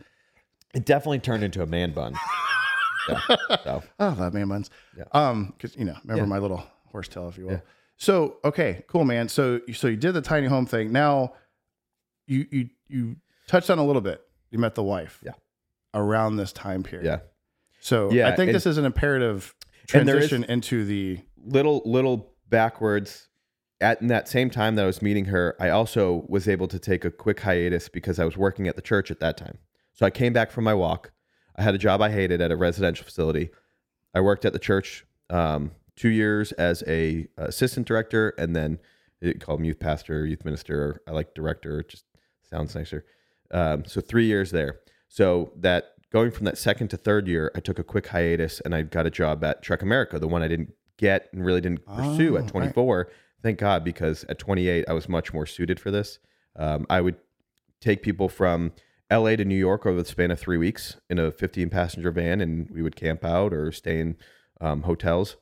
it 0.75 0.85
definitely 0.85 1.21
turned 1.21 1.45
into 1.45 1.63
a 1.63 1.67
man 1.67 1.93
bun. 1.93 2.15
yeah, 3.09 3.37
so. 3.63 3.83
Oh, 3.99 4.15
that 4.17 4.35
man 4.35 4.49
buns. 4.49 4.71
Yeah. 4.97 5.05
Um, 5.13 5.55
because 5.57 5.77
you 5.77 5.85
know, 5.85 5.97
remember 6.03 6.25
yeah. 6.25 6.29
my 6.29 6.39
little 6.39 6.65
horse 6.87 7.09
tail, 7.09 7.29
if 7.29 7.39
you 7.39 7.47
will. 7.47 7.53
Yeah. 7.53 7.61
So 7.97 8.39
okay, 8.45 8.85
cool, 8.89 9.05
man. 9.05 9.29
So 9.29 9.61
so 9.73 9.87
you 9.87 9.97
did 9.97 10.13
the 10.13 10.21
tiny 10.21 10.49
home 10.49 10.67
thing. 10.67 10.91
Now 10.91 11.35
you 12.33 12.47
you 12.51 12.69
you 12.89 13.17
touched 13.47 13.71
on 13.71 13.79
a 13.79 13.85
little 13.85 14.03
bit. 14.03 14.21
You 14.51 14.59
met 14.59 14.75
the 14.75 14.83
wife. 14.83 15.21
Yeah. 15.25 15.33
Around 15.95 16.37
this 16.37 16.53
time 16.53 16.83
period. 16.83 17.07
Yeah. 17.07 17.19
So 17.81 18.11
yeah, 18.13 18.29
I 18.29 18.37
think 18.37 18.49
and, 18.49 18.55
this 18.55 18.67
is 18.67 18.79
an 18.79 18.85
imperative 18.85 19.55
transition 19.87 20.45
into 20.45 20.85
the 20.85 21.21
little 21.45 21.83
little 21.85 22.33
backwards. 22.49 23.29
At 23.81 24.01
in 24.01 24.07
that 24.07 24.29
same 24.29 24.49
time 24.49 24.77
that 24.77 24.85
I 24.85 24.87
was 24.87 25.03
meeting 25.03 25.25
her, 25.27 25.57
I 25.59 25.71
also 25.71 26.25
was 26.29 26.49
able 26.49 26.69
to 26.69 26.79
take 26.79 27.05
a 27.05 27.11
quick 27.11 27.41
hiatus 27.41 27.89
because 27.89 28.21
I 28.21 28.25
was 28.25 28.37
working 28.37 28.69
at 28.69 28.77
the 28.77 28.83
church 28.83 29.11
at 29.11 29.19
that 29.21 29.37
time. 29.37 29.59
So 29.93 30.07
I 30.07 30.11
came 30.11 30.33
back 30.33 30.53
from 30.53 30.65
my 30.65 30.75
walk. 30.75 31.11
I 31.57 31.63
had 31.63 31.75
a 31.75 31.79
job 31.79 32.01
I 32.01 32.11
hated 32.11 32.41
at 32.41 32.53
a 32.53 32.57
residential 32.57 33.05
facility. 33.05 33.51
I 34.15 34.21
worked 34.21 34.45
at 34.45 34.53
the 34.53 34.59
church 34.61 35.05
um, 35.31 35.73
two 35.97 36.11
years 36.11 36.53
as 36.53 36.85
a 36.87 37.27
assistant 37.37 37.87
director, 37.87 38.31
and 38.39 38.55
then 38.55 38.79
it 39.21 39.41
called 39.41 39.59
him 39.59 39.65
youth 39.65 39.81
pastor, 39.81 40.27
youth 40.27 40.45
minister. 40.45 41.03
I 41.09 41.11
like 41.11 41.35
director. 41.35 41.83
Just 41.83 42.05
sounds 42.53 42.75
nicer. 42.75 43.05
Um, 43.51 43.85
so 43.85 44.01
three 44.01 44.27
years 44.27 44.51
there. 44.51 44.81
So 45.09 45.53
that 45.57 45.95
going 46.13 46.31
from 46.31 46.45
that 46.45 46.59
second 46.59 46.89
to 46.89 46.97
third 46.97 47.27
year, 47.27 47.51
I 47.55 47.61
took 47.61 47.79
a 47.79 47.85
quick 47.85 48.07
hiatus 48.09 48.61
and 48.61 48.75
I 48.75 48.83
got 48.83 49.07
a 49.07 49.11
job 49.11 49.43
at 49.43 49.63
Trek 49.63 49.83
America, 49.83 50.19
the 50.19 50.29
one 50.29 50.43
I 50.43 50.49
didn't 50.49 50.73
get 50.99 51.29
and 51.33 51.45
really 51.45 51.61
didn't 51.61 51.85
pursue 51.87 52.37
oh, 52.37 52.41
at 52.41 52.49
24. 52.49 52.99
Right. 52.99 53.07
Thank 53.43 53.59
God, 53.59 53.83
because 53.83 54.25
at 54.29 54.39
28, 54.39 54.85
I 54.89 54.93
was 54.93 55.09
much 55.09 55.33
more 55.35 55.47
suited 55.47 55.81
for 55.81 55.91
this. 55.91 56.19
Um, 56.55 56.87
I 56.89 57.01
would 57.01 57.17
take 57.81 58.03
people 58.03 58.29
from 58.29 58.73
LA 59.11 59.37
to 59.37 59.45
New 59.45 59.57
York 59.57 59.85
over 59.85 60.01
the 60.01 60.09
span 60.09 60.31
of 60.31 60.39
three 60.39 60.59
weeks 60.59 60.97
in 61.11 61.19
a 61.19 61.33
15 61.33 61.69
passenger 61.71 62.13
van, 62.13 62.41
and 62.41 62.71
we 62.71 62.83
would 62.83 62.95
camp 62.95 63.25
out 63.25 63.53
or 63.53 63.73
stay 63.73 63.99
in 63.99 64.17
um, 64.61 64.83
hotels. 64.83 65.37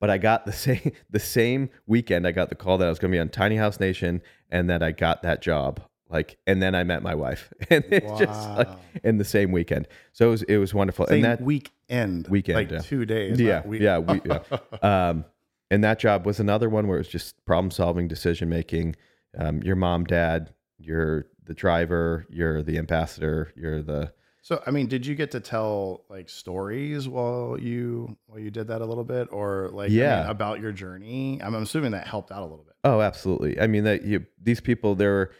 But 0.00 0.10
I 0.10 0.16
got 0.18 0.46
the 0.46 0.52
same 0.66 0.92
the 1.10 1.20
same 1.20 1.68
weekend. 1.86 2.26
I 2.26 2.32
got 2.32 2.48
the 2.48 2.54
call 2.54 2.78
that 2.78 2.86
I 2.86 2.90
was 2.90 2.98
going 2.98 3.12
to 3.12 3.16
be 3.16 3.20
on 3.20 3.28
Tiny 3.28 3.56
House 3.56 3.78
Nation, 3.78 4.22
and 4.50 4.70
that 4.70 4.82
I 4.82 4.92
got 4.92 5.22
that 5.22 5.42
job 5.42 5.82
like 6.08 6.36
and 6.46 6.62
then 6.62 6.74
I 6.74 6.84
met 6.84 7.02
my 7.02 7.14
wife 7.14 7.52
and 7.70 7.84
it's 7.90 8.06
wow. 8.06 8.18
just 8.18 8.50
like 8.50 8.68
in 9.02 9.18
the 9.18 9.24
same 9.24 9.52
weekend 9.52 9.88
so 10.12 10.28
it 10.28 10.30
was 10.30 10.42
it 10.44 10.56
was 10.58 10.74
wonderful 10.74 11.06
same 11.06 11.16
and 11.16 11.24
that 11.24 11.40
weekend 11.40 12.28
weekend 12.28 12.56
like 12.56 12.70
yeah. 12.70 12.78
two 12.78 13.04
days 13.04 13.40
yeah 13.40 13.62
yeah, 13.70 13.98
we, 13.98 14.20
yeah. 14.24 14.40
um 15.10 15.24
and 15.70 15.82
that 15.82 15.98
job 15.98 16.26
was 16.26 16.38
another 16.38 16.68
one 16.68 16.86
where 16.86 16.96
it 16.96 17.00
was 17.00 17.08
just 17.08 17.44
problem 17.44 17.70
solving 17.70 18.08
decision 18.08 18.48
making 18.48 18.94
um 19.38 19.62
your 19.62 19.76
mom 19.76 20.04
dad 20.04 20.52
you're 20.78 21.26
the 21.44 21.54
driver 21.54 22.26
you're 22.30 22.62
the 22.62 22.78
ambassador 22.78 23.52
you're 23.56 23.82
the 23.82 24.12
so 24.46 24.62
I 24.64 24.70
mean, 24.70 24.86
did 24.86 25.04
you 25.04 25.16
get 25.16 25.32
to 25.32 25.40
tell 25.40 26.04
like 26.08 26.28
stories 26.28 27.08
while 27.08 27.58
you 27.58 28.16
while 28.26 28.38
you 28.38 28.52
did 28.52 28.68
that 28.68 28.80
a 28.80 28.84
little 28.84 29.02
bit, 29.02 29.26
or 29.32 29.70
like 29.72 29.90
yeah 29.90 30.18
I 30.18 30.22
mean, 30.22 30.30
about 30.30 30.60
your 30.60 30.70
journey? 30.70 31.40
I'm 31.42 31.56
assuming 31.56 31.90
that 31.90 32.06
helped 32.06 32.30
out 32.30 32.42
a 32.42 32.46
little 32.46 32.62
bit. 32.62 32.76
Oh, 32.84 33.00
absolutely. 33.00 33.60
I 33.60 33.66
mean 33.66 33.82
that 33.82 34.04
you 34.04 34.24
these 34.40 34.60
people 34.60 34.94
there 34.94 35.10
were 35.10 35.30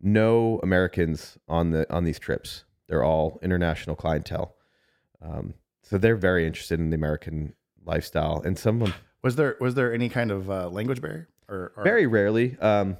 no 0.00 0.60
Americans 0.62 1.38
on 1.48 1.70
the 1.70 1.92
on 1.92 2.04
these 2.04 2.18
trips. 2.18 2.64
They're 2.88 3.04
all 3.04 3.38
international 3.42 3.96
clientele, 3.96 4.54
um, 5.20 5.54
so 5.82 5.98
they're 5.98 6.16
very 6.16 6.46
interested 6.46 6.80
in 6.80 6.90
the 6.90 6.96
American 6.96 7.54
lifestyle. 7.84 8.40
And 8.44 8.58
some 8.58 8.82
of 8.82 8.88
them 8.88 8.98
was 9.22 9.36
there 9.36 9.56
was 9.60 9.74
there 9.74 9.92
any 9.92 10.08
kind 10.08 10.30
of 10.30 10.50
uh, 10.50 10.68
language 10.68 11.00
barrier 11.00 11.28
or, 11.48 11.72
or, 11.76 11.84
very 11.84 12.06
rarely. 12.06 12.56
Um, 12.58 12.96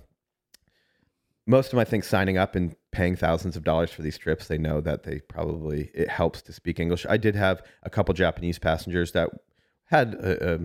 most 1.47 1.67
of 1.67 1.71
them, 1.73 1.81
I 1.81 1.85
think, 1.85 2.05
signing 2.05 2.37
up 2.37 2.55
and 2.55 2.77
paying 2.93 3.17
thousands 3.17 3.57
of 3.57 3.65
dollars 3.65 3.91
for 3.91 4.03
these 4.03 4.19
trips, 4.19 4.49
they 4.49 4.59
know 4.59 4.83
that 4.83 5.05
they 5.05 5.21
probably 5.21 5.91
it 5.95 6.09
helps 6.09 6.43
to 6.43 6.53
speak 6.53 6.79
English. 6.79 7.07
I 7.09 7.17
did 7.17 7.35
have 7.37 7.63
a 7.83 7.91
couple 7.91 8.13
Japanese 8.15 8.59
passengers 8.59 9.13
that 9.13 9.31
had 9.85 10.15
a, 10.15 10.55
a 10.55 10.59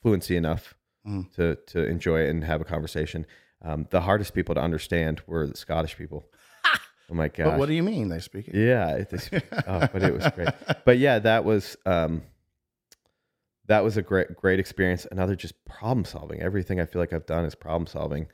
fluency 0.00 0.36
enough 0.36 0.74
mm. 1.06 1.30
to 1.34 1.56
to 1.66 1.86
enjoy 1.86 2.20
it 2.20 2.30
and 2.30 2.44
have 2.44 2.60
a 2.60 2.64
conversation. 2.64 3.26
Um, 3.62 3.86
the 3.90 4.00
hardest 4.00 4.34
people 4.34 4.54
to 4.54 4.60
understand 4.60 5.22
were 5.26 5.46
the 5.46 5.56
Scottish 5.56 5.96
people. 5.96 6.26
Oh 7.12 7.14
my 7.16 7.26
gosh. 7.26 7.46
But 7.46 7.58
what 7.58 7.66
do 7.66 7.74
you 7.74 7.82
mean 7.82 8.08
they 8.08 8.20
speak 8.20 8.46
it? 8.46 8.54
Yeah, 8.54 9.02
they 9.02 9.40
oh, 9.66 9.88
but 9.92 10.00
it 10.04 10.14
was 10.14 10.28
great. 10.28 10.48
But 10.84 10.98
yeah, 10.98 11.18
that 11.18 11.44
was 11.44 11.76
um, 11.84 12.22
that 13.66 13.82
was 13.82 13.96
a 13.96 14.02
great 14.02 14.36
great 14.36 14.60
experience. 14.60 15.08
Another 15.10 15.34
just 15.34 15.64
problem 15.64 16.04
solving. 16.04 16.40
Everything 16.40 16.78
I 16.80 16.86
feel 16.86 17.02
like 17.02 17.12
I've 17.12 17.26
done 17.26 17.44
is 17.44 17.56
problem 17.56 17.88
solving. 17.88 18.28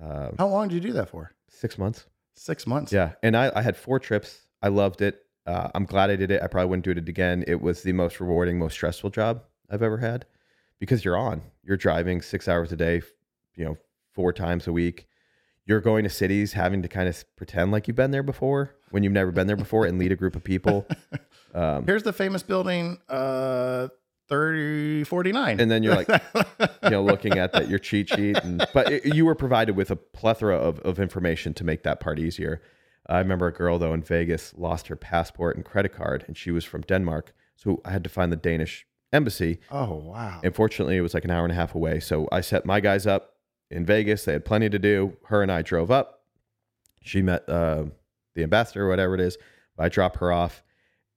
Uh, 0.00 0.30
How 0.38 0.48
long 0.48 0.68
did 0.68 0.76
you 0.76 0.80
do 0.80 0.92
that 0.94 1.10
for? 1.10 1.32
Six 1.50 1.76
months. 1.76 2.06
Six 2.34 2.66
months. 2.66 2.92
Yeah, 2.92 3.12
and 3.22 3.36
I, 3.36 3.52
I 3.54 3.60
had 3.60 3.76
four 3.76 3.98
trips. 3.98 4.46
I 4.62 4.68
loved 4.68 5.02
it. 5.02 5.20
Uh, 5.46 5.68
I'm 5.74 5.84
glad 5.84 6.08
I 6.08 6.16
did 6.16 6.30
it. 6.30 6.42
I 6.42 6.46
probably 6.46 6.70
wouldn't 6.70 6.84
do 6.84 6.92
it 6.92 7.08
again. 7.08 7.44
It 7.46 7.60
was 7.60 7.82
the 7.82 7.92
most 7.92 8.20
rewarding, 8.20 8.58
most 8.58 8.72
stressful 8.72 9.10
job 9.10 9.42
I've 9.70 9.82
ever 9.82 9.98
had 9.98 10.24
because 10.78 11.04
you're 11.04 11.18
on. 11.18 11.42
You're 11.62 11.76
driving 11.76 12.22
six 12.22 12.48
hours 12.48 12.72
a 12.72 12.76
day, 12.76 13.02
you 13.54 13.64
know, 13.66 13.76
four 14.14 14.32
times 14.32 14.66
a 14.66 14.72
week. 14.72 15.06
You're 15.66 15.80
going 15.80 16.04
to 16.04 16.10
cities 16.10 16.52
having 16.52 16.82
to 16.82 16.88
kind 16.88 17.08
of 17.08 17.24
pretend 17.36 17.72
like 17.72 17.88
you've 17.88 17.96
been 17.96 18.10
there 18.10 18.22
before 18.22 18.74
when 18.90 19.02
you've 19.02 19.12
never 19.12 19.32
been 19.32 19.46
there 19.46 19.56
before 19.56 19.86
and 19.86 19.98
lead 19.98 20.12
a 20.12 20.16
group 20.16 20.36
of 20.36 20.44
people. 20.44 20.86
Um, 21.54 21.86
Here's 21.86 22.02
the 22.02 22.12
famous 22.12 22.42
building, 22.42 22.98
uh, 23.08 23.86
3049. 24.28 25.60
And 25.60 25.70
then 25.70 25.82
you're 25.82 25.94
like, 25.94 26.08
you 26.82 26.90
know, 26.90 27.02
looking 27.02 27.38
at 27.38 27.52
that, 27.52 27.68
your 27.68 27.78
cheat 27.78 28.08
sheet. 28.08 28.36
And, 28.38 28.66
but 28.74 28.90
it, 28.90 29.14
you 29.14 29.24
were 29.24 29.34
provided 29.34 29.76
with 29.76 29.90
a 29.90 29.96
plethora 29.96 30.56
of, 30.56 30.80
of 30.80 30.98
information 30.98 31.54
to 31.54 31.64
make 31.64 31.84
that 31.84 32.00
part 32.00 32.18
easier. 32.18 32.60
I 33.06 33.18
remember 33.18 33.46
a 33.46 33.52
girl, 33.52 33.78
though, 33.78 33.92
in 33.92 34.02
Vegas 34.02 34.54
lost 34.56 34.88
her 34.88 34.96
passport 34.96 35.56
and 35.56 35.64
credit 35.64 35.94
card, 35.94 36.24
and 36.26 36.36
she 36.36 36.50
was 36.50 36.64
from 36.64 36.80
Denmark. 36.82 37.34
So 37.54 37.80
I 37.84 37.90
had 37.90 38.02
to 38.04 38.10
find 38.10 38.32
the 38.32 38.36
Danish 38.36 38.86
embassy. 39.12 39.60
Oh, 39.70 39.94
wow. 39.94 40.40
Unfortunately, 40.42 40.96
it 40.96 41.02
was 41.02 41.14
like 41.14 41.24
an 41.24 41.30
hour 41.30 41.44
and 41.44 41.52
a 41.52 41.54
half 41.54 41.74
away. 41.74 42.00
So 42.00 42.28
I 42.32 42.40
set 42.40 42.64
my 42.64 42.80
guys 42.80 43.06
up 43.06 43.33
in 43.74 43.84
Vegas. 43.84 44.24
They 44.24 44.32
had 44.32 44.44
plenty 44.44 44.70
to 44.70 44.78
do. 44.78 45.16
Her 45.26 45.42
and 45.42 45.52
I 45.52 45.62
drove 45.62 45.90
up. 45.90 46.20
She 47.02 47.20
met 47.20 47.48
uh, 47.48 47.84
the 48.34 48.42
ambassador, 48.42 48.88
whatever 48.88 49.14
it 49.14 49.20
is. 49.20 49.36
I 49.78 49.88
drop 49.88 50.16
her 50.18 50.32
off 50.32 50.62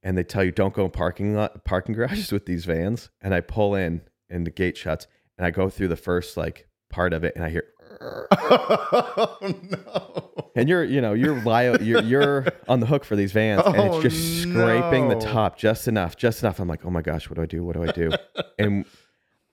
and 0.03 0.17
they 0.17 0.23
tell 0.23 0.43
you 0.43 0.51
don't 0.51 0.73
go 0.73 0.85
in 0.85 0.91
parking 0.91 1.35
lot 1.35 1.63
parking 1.65 1.93
garages 1.95 2.31
with 2.31 2.45
these 2.45 2.65
vans 2.65 3.09
and 3.21 3.33
i 3.33 3.41
pull 3.41 3.75
in 3.75 4.01
and 4.29 4.45
the 4.45 4.51
gate 4.51 4.77
shuts 4.77 5.07
and 5.37 5.45
i 5.45 5.51
go 5.51 5.69
through 5.69 5.87
the 5.87 5.95
first 5.95 6.37
like 6.37 6.67
part 6.89 7.13
of 7.13 7.23
it 7.23 7.35
and 7.35 7.43
i 7.43 7.49
hear 7.49 7.65
oh, 8.31 9.37
no. 9.41 10.49
and 10.55 10.69
you're 10.69 10.83
you 10.83 11.01
know 11.01 11.13
you're 11.13 11.41
li- 11.41 11.77
you're 11.81 12.03
you're 12.03 12.45
on 12.67 12.79
the 12.79 12.85
hook 12.85 13.03
for 13.03 13.15
these 13.15 13.31
vans 13.31 13.63
and 13.65 13.75
it's 13.75 14.03
just 14.03 14.47
oh, 14.47 14.51
scraping 14.51 15.07
no. 15.07 15.15
the 15.15 15.25
top 15.25 15.57
just 15.57 15.87
enough 15.87 16.15
just 16.15 16.43
enough 16.43 16.59
i'm 16.59 16.67
like 16.67 16.85
oh 16.85 16.89
my 16.89 17.01
gosh 17.01 17.29
what 17.29 17.37
do 17.37 17.41
i 17.41 17.45
do 17.45 17.63
what 17.63 17.75
do 17.75 17.83
i 17.83 17.91
do 17.91 18.11
and 18.59 18.85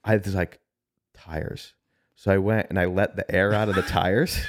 i 0.03 0.15
was 0.15 0.35
like 0.35 0.59
tires 1.15 1.73
so 2.15 2.31
i 2.31 2.37
went 2.37 2.67
and 2.69 2.79
i 2.79 2.85
let 2.85 3.15
the 3.15 3.29
air 3.33 3.53
out 3.53 3.69
of 3.69 3.75
the 3.75 3.81
tires 3.81 4.39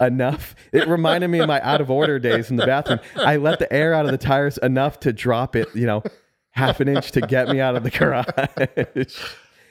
enough. 0.00 0.54
It 0.72 0.88
reminded 0.88 1.28
me 1.28 1.38
of 1.38 1.48
my 1.48 1.60
out 1.60 1.80
of 1.80 1.90
order 1.90 2.18
days 2.18 2.50
in 2.50 2.56
the 2.56 2.66
bathroom. 2.66 3.00
I 3.16 3.36
let 3.36 3.58
the 3.58 3.72
air 3.72 3.94
out 3.94 4.04
of 4.04 4.10
the 4.10 4.18
tires 4.18 4.58
enough 4.58 5.00
to 5.00 5.12
drop 5.12 5.56
it, 5.56 5.68
you 5.74 5.86
know, 5.86 6.02
half 6.50 6.80
an 6.80 6.88
inch 6.88 7.12
to 7.12 7.20
get 7.20 7.48
me 7.48 7.60
out 7.60 7.76
of 7.76 7.82
the 7.82 7.90
garage. 7.90 8.26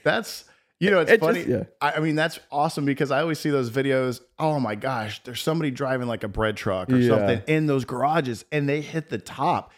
That's 0.04 0.46
you 0.80 0.92
know, 0.92 1.00
it's 1.00 1.12
it 1.12 1.20
funny. 1.22 1.46
Just, 1.46 1.50
yeah. 1.50 1.64
I, 1.80 1.94
I, 1.94 2.00
mean, 2.00 2.16
that's 2.16 2.38
awesome 2.52 2.84
because 2.84 3.10
I 3.10 3.22
always 3.22 3.40
see 3.40 3.50
those 3.50 3.72
videos. 3.72 4.20
Oh 4.38 4.60
my 4.60 4.76
gosh, 4.76 5.24
there's 5.24 5.42
somebody 5.42 5.72
driving 5.72 6.08
like 6.08 6.24
a 6.24 6.28
bread 6.28 6.58
truck 6.58 6.90
or 6.90 6.98
yeah. 6.98 7.10
something 7.10 7.42
in 7.48 7.66
those 7.66 7.86
garages 7.86 8.44
and 8.52 8.68
they 8.68 8.82
hit 8.82 9.10
the 9.10 9.18
top 9.18 9.72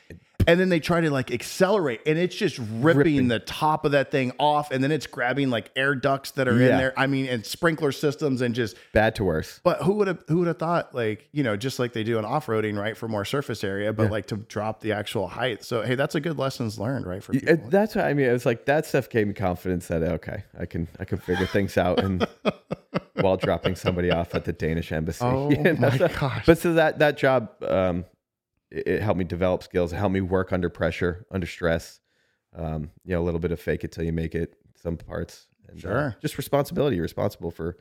and 0.47 0.59
then 0.59 0.69
they 0.69 0.79
try 0.79 1.01
to 1.01 1.11
like 1.11 1.29
accelerate 1.29 2.01
and 2.05 2.17
it's 2.17 2.35
just 2.35 2.57
ripping, 2.57 2.97
ripping, 2.97 3.27
the 3.27 3.39
top 3.39 3.85
of 3.85 3.91
that 3.91 4.09
thing 4.09 4.31
off 4.39 4.71
and 4.71 4.83
then 4.83 4.91
it's 4.91 5.05
grabbing 5.05 5.49
like 5.49 5.69
air 5.75 5.93
ducts 5.93 6.31
that 6.31 6.47
are 6.47 6.57
yeah. 6.57 6.69
in 6.69 6.77
there 6.77 6.93
i 6.97 7.05
mean 7.05 7.27
and 7.27 7.45
sprinkler 7.45 7.91
systems 7.91 8.41
and 8.41 8.55
just 8.55 8.75
bad 8.93 9.13
to 9.13 9.23
worse 9.23 9.59
but 9.63 9.83
who 9.83 9.93
would 9.93 10.07
have 10.07 10.23
who 10.27 10.39
would 10.39 10.47
have 10.47 10.57
thought 10.57 10.95
like 10.95 11.27
you 11.33 11.43
know 11.43 11.55
just 11.55 11.77
like 11.77 11.93
they 11.93 12.03
do 12.03 12.17
in 12.17 12.25
off-roading 12.25 12.79
right 12.79 12.97
for 12.97 13.07
more 13.07 13.25
surface 13.25 13.63
area 13.63 13.91
but 13.91 14.03
yeah. 14.03 14.09
like 14.09 14.25
to 14.25 14.37
drop 14.37 14.79
the 14.79 14.93
actual 14.93 15.27
height 15.27 15.63
so 15.63 15.81
hey 15.83 15.95
that's 15.95 16.15
a 16.15 16.21
good 16.21 16.37
lessons 16.37 16.79
learned 16.79 17.05
right 17.05 17.21
for 17.21 17.33
people. 17.33 17.57
that's 17.69 17.95
what 17.95 18.05
i 18.05 18.13
mean 18.13 18.27
it 18.27 18.31
was 18.31 18.45
like 18.45 18.65
that 18.65 18.85
stuff 18.85 19.09
gave 19.09 19.27
me 19.27 19.33
confidence 19.33 19.87
that 19.87 20.01
okay 20.01 20.43
i 20.57 20.65
can 20.65 20.87
i 20.99 21.05
can 21.05 21.17
figure 21.17 21.45
things 21.45 21.77
out 21.77 21.99
and 21.99 22.25
while 23.15 23.35
dropping 23.35 23.75
somebody 23.75 24.09
off 24.09 24.33
at 24.33 24.45
the 24.45 24.53
danish 24.53 24.91
embassy 24.91 25.25
oh 25.25 25.49
you 25.51 25.57
know? 25.57 25.73
my 25.73 25.97
gosh 25.97 26.45
but 26.45 26.57
so 26.57 26.73
that 26.73 26.99
that 26.99 27.17
job 27.17 27.51
um 27.63 28.05
it 28.71 29.01
helped 29.01 29.17
me 29.17 29.23
develop 29.25 29.63
skills. 29.63 29.93
It 29.93 29.97
helped 29.97 30.13
me 30.13 30.21
work 30.21 30.51
under 30.51 30.69
pressure, 30.69 31.25
under 31.31 31.47
stress. 31.47 31.99
Um, 32.55 32.91
you 33.05 33.13
know, 33.13 33.21
a 33.21 33.23
little 33.23 33.39
bit 33.39 33.51
of 33.51 33.59
fake 33.59 33.83
it 33.83 33.91
till 33.91 34.03
you 34.03 34.13
make 34.13 34.35
it. 34.35 34.55
Some 34.75 34.97
parts. 34.97 35.47
And, 35.67 35.77
uh, 35.77 35.81
sure. 35.81 35.97
Uh, 35.97 36.11
just 36.21 36.37
responsibility. 36.37 36.95
You're 36.95 37.03
responsible 37.03 37.51
for 37.51 37.77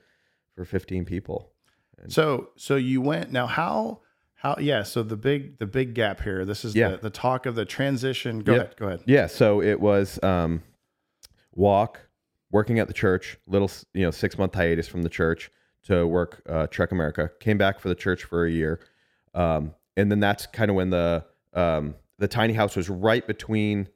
for 0.55 0.65
15 0.65 1.05
people. 1.05 1.53
And 1.99 2.13
so 2.13 2.51
so 2.57 2.77
you 2.77 3.01
went 3.01 3.33
now. 3.33 3.47
How 3.47 4.01
how 4.35 4.57
yeah. 4.59 4.83
So 4.83 5.03
the 5.03 5.17
big 5.17 5.59
the 5.59 5.67
big 5.67 5.95
gap 5.95 6.21
here. 6.21 6.45
This 6.45 6.65
is 6.65 6.75
yeah. 6.75 6.91
the, 6.91 6.97
the 6.99 7.11
talk 7.11 7.47
of 7.47 7.55
the 7.55 7.65
transition. 7.65 8.41
Go 8.41 8.55
ahead. 8.55 8.77
Go 8.77 8.87
ahead. 8.87 9.03
Yeah. 9.07 9.27
So 9.27 9.63
it 9.63 9.81
was 9.81 10.23
um, 10.23 10.63
walk, 11.53 12.01
working 12.51 12.79
at 12.79 12.89
the 12.89 12.95
church. 12.95 13.39
Little 13.47 13.71
you 13.95 14.05
know 14.05 14.11
six 14.11 14.39
month 14.39 14.55
hiatus 14.55 14.89
from 14.89 15.03
the 15.03 15.09
church 15.09 15.51
to 15.85 16.07
work 16.07 16.43
uh, 16.49 16.67
Trek 16.67 16.93
America. 16.93 17.31
Came 17.41 17.59
back 17.59 17.79
for 17.79 17.89
the 17.89 17.95
church 17.95 18.25
for 18.25 18.45
a 18.45 18.51
year. 18.51 18.81
Um, 19.35 19.75
and 19.97 20.11
then 20.11 20.21
that's 20.21 20.47
kind 20.47 20.71
of 20.71 20.77
when 20.77 20.91
the 20.91 21.25
um, 21.55 21.95
the 22.19 22.29
tiny 22.29 22.53
house 22.53 22.77
was 22.77 22.89
right 22.89 23.27
between 23.27 23.89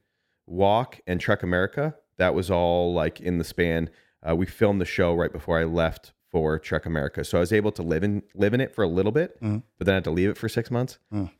Walk 0.47 1.01
and 1.07 1.21
Trek 1.21 1.43
America. 1.43 1.95
That 2.17 2.35
was 2.35 2.51
all 2.51 2.93
like 2.93 3.21
in 3.21 3.39
the 3.39 3.45
span. 3.45 3.91
Uh, 4.27 4.37
we 4.37 4.47
filmed 4.47 4.81
the 4.81 4.87
show 4.87 5.15
right 5.15 5.33
before 5.33 5.59
I 5.59 5.65
left 5.65 6.13
for 6.31 6.59
Trek 6.59 6.87
America, 6.87 7.25
so 7.25 7.39
I 7.39 7.41
was 7.41 7.53
able 7.53 7.73
to 7.73 7.83
live 7.83 8.05
in 8.05 8.23
live 8.35 8.55
in 8.55 8.61
it 8.61 8.75
for 8.75 8.83
a 8.83 8.89
little 8.89 9.13
bit, 9.13 9.41
mm. 9.43 9.63
but 9.79 9.87
then 9.87 9.95
I 9.95 9.97
had 9.97 10.05
to 10.05 10.11
leave 10.11 10.31
it 10.31 10.39
for 10.39 10.49
six 10.49 10.71
months. 10.71 10.99
Mm. 11.13 11.31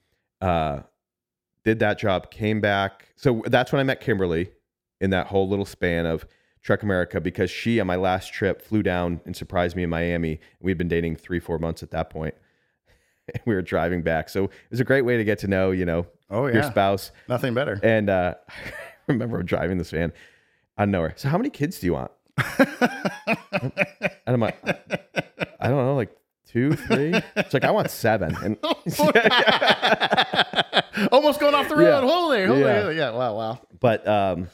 Uh, 0.41 0.81
did 1.65 1.79
that 1.81 1.99
job, 1.99 2.31
came 2.31 2.61
back. 2.61 3.09
So 3.17 3.43
that's 3.47 3.73
when 3.73 3.81
I 3.81 3.83
met 3.83 4.01
Kimberly 4.01 4.51
in 5.01 5.11
that 5.11 5.27
whole 5.27 5.49
little 5.49 5.67
span 5.67 6.07
of 6.07 6.27
Trek 6.63 6.83
America 6.83 7.21
because 7.21 7.51
she 7.51 7.81
on 7.81 7.87
my 7.87 7.97
last 7.97 8.33
trip 8.33 8.63
flew 8.63 8.83
down 8.83 9.21
and 9.25 9.37
surprised 9.37 9.77
me 9.77 9.83
in 9.83 9.91
Miami. 9.91 10.41
We'd 10.61 10.79
been 10.79 10.89
dating 10.89 11.17
three, 11.17 11.41
four 11.41 11.59
months 11.59 11.83
at 11.83 11.91
that 11.91 12.11
point. 12.11 12.35
we 13.47 13.55
were 13.55 13.63
driving 13.63 14.03
back. 14.03 14.29
So 14.29 14.45
it 14.45 14.51
was 14.71 14.81
a 14.81 14.85
great 14.85 15.03
way 15.03 15.17
to 15.17 15.25
get 15.25 15.39
to 15.41 15.49
know, 15.49 15.71
you 15.71 15.85
know, 15.85 16.07
oh, 16.31 16.47
yeah. 16.47 16.55
your 16.55 16.63
spouse. 16.65 17.13
Nothing 17.29 17.55
better. 17.55 17.81
And 17.83 18.11
uh, 18.11 18.35
I 18.49 18.73
remember 19.09 19.43
driving 19.43 19.79
this 19.79 19.91
van 19.91 20.13
out 20.79 20.85
of 20.85 20.89
nowhere. 20.91 21.15
So 21.17 21.29
how 21.29 21.39
many 21.39 21.51
kids 21.51 21.79
do 21.79 21.87
you 21.87 21.95
want? 21.95 22.11
and 22.59 23.73
I'm 24.27 24.41
like, 24.41 24.59
I 25.61 25.69
don't 25.69 25.85
know, 25.85 25.95
like 25.97 26.17
two, 26.47 26.75
three. 26.75 27.15
It's 27.37 27.55
like 27.55 27.65
I 27.65 27.71
want 27.71 27.91
seven. 27.91 28.37
And 28.43 28.57
almost 31.13 31.41
going 31.41 31.55
off 31.55 31.69
the 31.69 31.77
road. 31.77 31.85
Yeah. 31.85 32.01
Holy, 32.01 32.47
holy, 32.47 32.61
yeah. 32.61 32.91
yeah. 32.91 33.11
Wow, 33.11 33.37
wow. 33.37 33.61
But 33.79 34.07
um, 34.07 34.49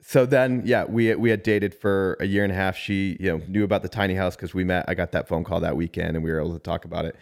so 0.00 0.26
then, 0.26 0.62
yeah, 0.64 0.84
we 0.84 1.14
we 1.14 1.30
had 1.30 1.42
dated 1.42 1.74
for 1.74 2.16
a 2.20 2.26
year 2.26 2.44
and 2.44 2.52
a 2.52 2.56
half. 2.56 2.76
She, 2.76 3.16
you 3.20 3.30
know, 3.30 3.44
knew 3.48 3.64
about 3.64 3.82
the 3.82 3.88
tiny 3.88 4.14
house 4.14 4.36
because 4.36 4.52
we 4.52 4.64
met. 4.64 4.84
I 4.88 4.94
got 4.94 5.12
that 5.12 5.28
phone 5.28 5.44
call 5.44 5.60
that 5.60 5.76
weekend, 5.76 6.16
and 6.16 6.24
we 6.24 6.30
were 6.30 6.40
able 6.40 6.54
to 6.54 6.58
talk 6.58 6.84
about 6.84 7.04
it. 7.04 7.16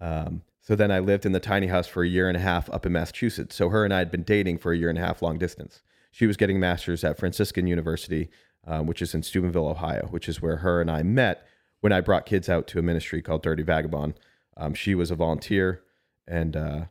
Um, 0.00 0.42
so 0.60 0.74
then 0.74 0.90
I 0.90 0.98
lived 0.98 1.26
in 1.26 1.32
the 1.32 1.40
tiny 1.40 1.66
house 1.66 1.86
for 1.86 2.02
a 2.02 2.08
year 2.08 2.28
and 2.28 2.36
a 2.36 2.40
half 2.40 2.70
up 2.70 2.86
in 2.86 2.92
Massachusetts. 2.92 3.54
So 3.54 3.68
her 3.68 3.84
and 3.84 3.92
I 3.92 3.98
had 3.98 4.10
been 4.10 4.22
dating 4.22 4.58
for 4.58 4.72
a 4.72 4.76
year 4.76 4.88
and 4.88 4.98
a 4.98 5.02
half 5.02 5.20
long 5.20 5.38
distance. 5.38 5.82
She 6.10 6.26
was 6.26 6.36
getting 6.36 6.58
master's 6.58 7.04
at 7.04 7.18
Franciscan 7.18 7.66
University, 7.66 8.30
um, 8.66 8.86
which 8.86 9.02
is 9.02 9.14
in 9.14 9.22
Steubenville, 9.22 9.68
Ohio, 9.68 10.06
which 10.10 10.28
is 10.28 10.40
where 10.40 10.58
her 10.58 10.80
and 10.80 10.90
I 10.90 11.02
met 11.02 11.46
when 11.80 11.92
I 11.92 12.00
brought 12.00 12.24
kids 12.24 12.48
out 12.48 12.66
to 12.68 12.78
a 12.78 12.82
ministry 12.82 13.20
called 13.20 13.42
Dirty 13.42 13.62
Vagabond. 13.62 14.14
Um, 14.56 14.72
she 14.72 14.94
was 14.94 15.10
a 15.10 15.16
volunteer 15.16 15.82
and 16.26 16.56
uh, 16.56 16.84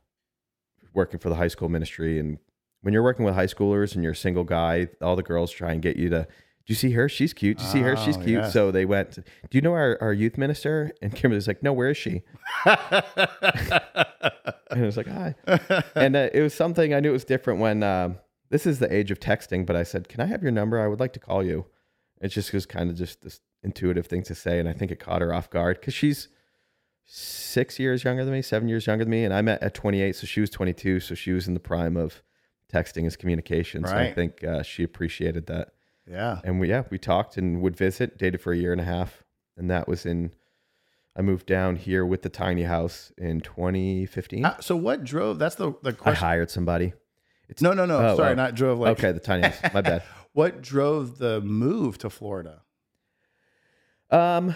working 0.93 1.19
for 1.19 1.29
the 1.29 1.35
high 1.35 1.47
school 1.47 1.69
ministry. 1.69 2.19
And 2.19 2.37
when 2.81 2.93
you're 2.93 3.01
working 3.01 3.25
with 3.25 3.33
high 3.33 3.47
schoolers 3.47 3.95
and 3.95 4.03
you're 4.03 4.13
a 4.13 4.15
single 4.15 4.43
guy, 4.43 4.89
all 5.01 5.15
the 5.15 5.23
girls 5.23 5.51
try 5.51 5.71
and 5.71 5.81
get 5.81 5.95
you 5.95 6.09
to 6.09 6.27
do 6.65 6.71
you 6.71 6.75
see 6.75 6.91
her? 6.91 7.09
She's 7.09 7.33
cute. 7.33 7.57
Do 7.57 7.63
you 7.65 7.69
see 7.69 7.81
her? 7.81 7.97
She's 7.97 8.15
oh, 8.15 8.21
cute. 8.21 8.45
So 8.45 8.71
they 8.71 8.85
went, 8.85 9.15
do 9.15 9.23
you 9.51 9.61
know 9.61 9.73
our, 9.73 9.97
our 9.99 10.13
youth 10.13 10.37
minister? 10.37 10.91
And 11.01 11.13
Kimberly's 11.13 11.47
like, 11.47 11.61
no, 11.61 11.73
where 11.73 11.89
is 11.89 11.97
she? 11.97 12.21
and 12.65 12.77
I 14.71 14.81
was 14.81 14.95
like, 14.95 15.07
hi. 15.07 15.35
And 15.95 16.15
uh, 16.15 16.29
it 16.33 16.41
was 16.41 16.53
something 16.53 16.93
I 16.93 17.01
knew 17.01 17.09
it 17.09 17.13
was 17.13 17.25
different 17.25 17.59
when 17.59 17.83
uh, 17.83 18.13
this 18.49 18.65
is 18.65 18.79
the 18.79 18.93
age 18.93 19.11
of 19.11 19.19
texting, 19.19 19.65
but 19.65 19.75
I 19.75 19.83
said, 19.83 20.07
can 20.07 20.21
I 20.21 20.25
have 20.25 20.41
your 20.41 20.53
number? 20.53 20.79
I 20.79 20.87
would 20.87 21.01
like 21.01 21.11
to 21.13 21.19
call 21.19 21.43
you. 21.43 21.65
It 22.21 22.29
just 22.29 22.53
was 22.53 22.65
kind 22.65 22.89
of 22.89 22.95
just 22.95 23.21
this 23.23 23.41
intuitive 23.61 24.07
thing 24.07 24.23
to 24.23 24.35
say. 24.35 24.57
And 24.57 24.69
I 24.69 24.73
think 24.73 24.89
it 24.89 24.99
caught 25.01 25.21
her 25.21 25.33
off 25.33 25.49
guard 25.49 25.81
because 25.81 25.93
she's 25.93 26.29
six 27.05 27.77
years 27.77 28.05
younger 28.05 28.23
than 28.23 28.33
me, 28.33 28.41
seven 28.41 28.69
years 28.69 28.87
younger 28.87 29.03
than 29.03 29.11
me. 29.11 29.25
And 29.25 29.33
I 29.33 29.41
met 29.41 29.61
at 29.61 29.73
28. 29.73 30.15
So 30.15 30.27
she 30.27 30.39
was 30.39 30.49
22. 30.49 31.01
So 31.01 31.15
she 31.15 31.33
was 31.33 31.47
in 31.47 31.55
the 31.55 31.59
prime 31.59 31.97
of 31.97 32.23
texting 32.71 33.05
as 33.05 33.17
communication. 33.17 33.85
So 33.85 33.95
I 33.95 34.13
think 34.13 34.45
uh, 34.45 34.63
she 34.63 34.83
appreciated 34.83 35.47
that. 35.47 35.73
Yeah. 36.09 36.39
And 36.43 36.59
we 36.59 36.69
yeah, 36.69 36.83
we 36.89 36.97
talked 36.97 37.37
and 37.37 37.61
would 37.61 37.75
visit, 37.75 38.17
dated 38.17 38.41
for 38.41 38.53
a 38.53 38.57
year 38.57 38.71
and 38.71 38.81
a 38.81 38.85
half. 38.85 39.23
And 39.57 39.69
that 39.69 39.87
was 39.87 40.05
in 40.05 40.31
I 41.15 41.21
moved 41.21 41.45
down 41.45 41.75
here 41.75 42.05
with 42.05 42.23
the 42.23 42.29
tiny 42.29 42.63
house 42.63 43.11
in 43.17 43.41
2015. 43.41 44.45
Uh, 44.45 44.59
so 44.59 44.75
what 44.75 45.03
drove 45.03 45.39
that's 45.39 45.55
the 45.55 45.73
the 45.83 45.93
question. 45.93 46.23
I 46.23 46.27
hired 46.27 46.51
somebody. 46.51 46.93
It's 47.49 47.61
no 47.61 47.73
no 47.73 47.85
no, 47.85 47.99
oh, 47.99 48.17
sorry, 48.17 48.31
oh. 48.31 48.35
not 48.35 48.55
drove 48.55 48.79
like 48.79 48.97
Okay, 48.97 49.11
the 49.11 49.19
tiny 49.19 49.47
house. 49.47 49.73
My 49.73 49.81
bad. 49.81 50.03
what 50.33 50.61
drove 50.61 51.19
the 51.19 51.41
move 51.41 51.97
to 51.99 52.09
Florida? 52.09 52.61
Um 54.09 54.55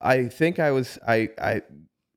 I 0.00 0.26
think 0.26 0.58
I 0.58 0.70
was 0.70 0.98
I 1.06 1.30
I 1.40 1.62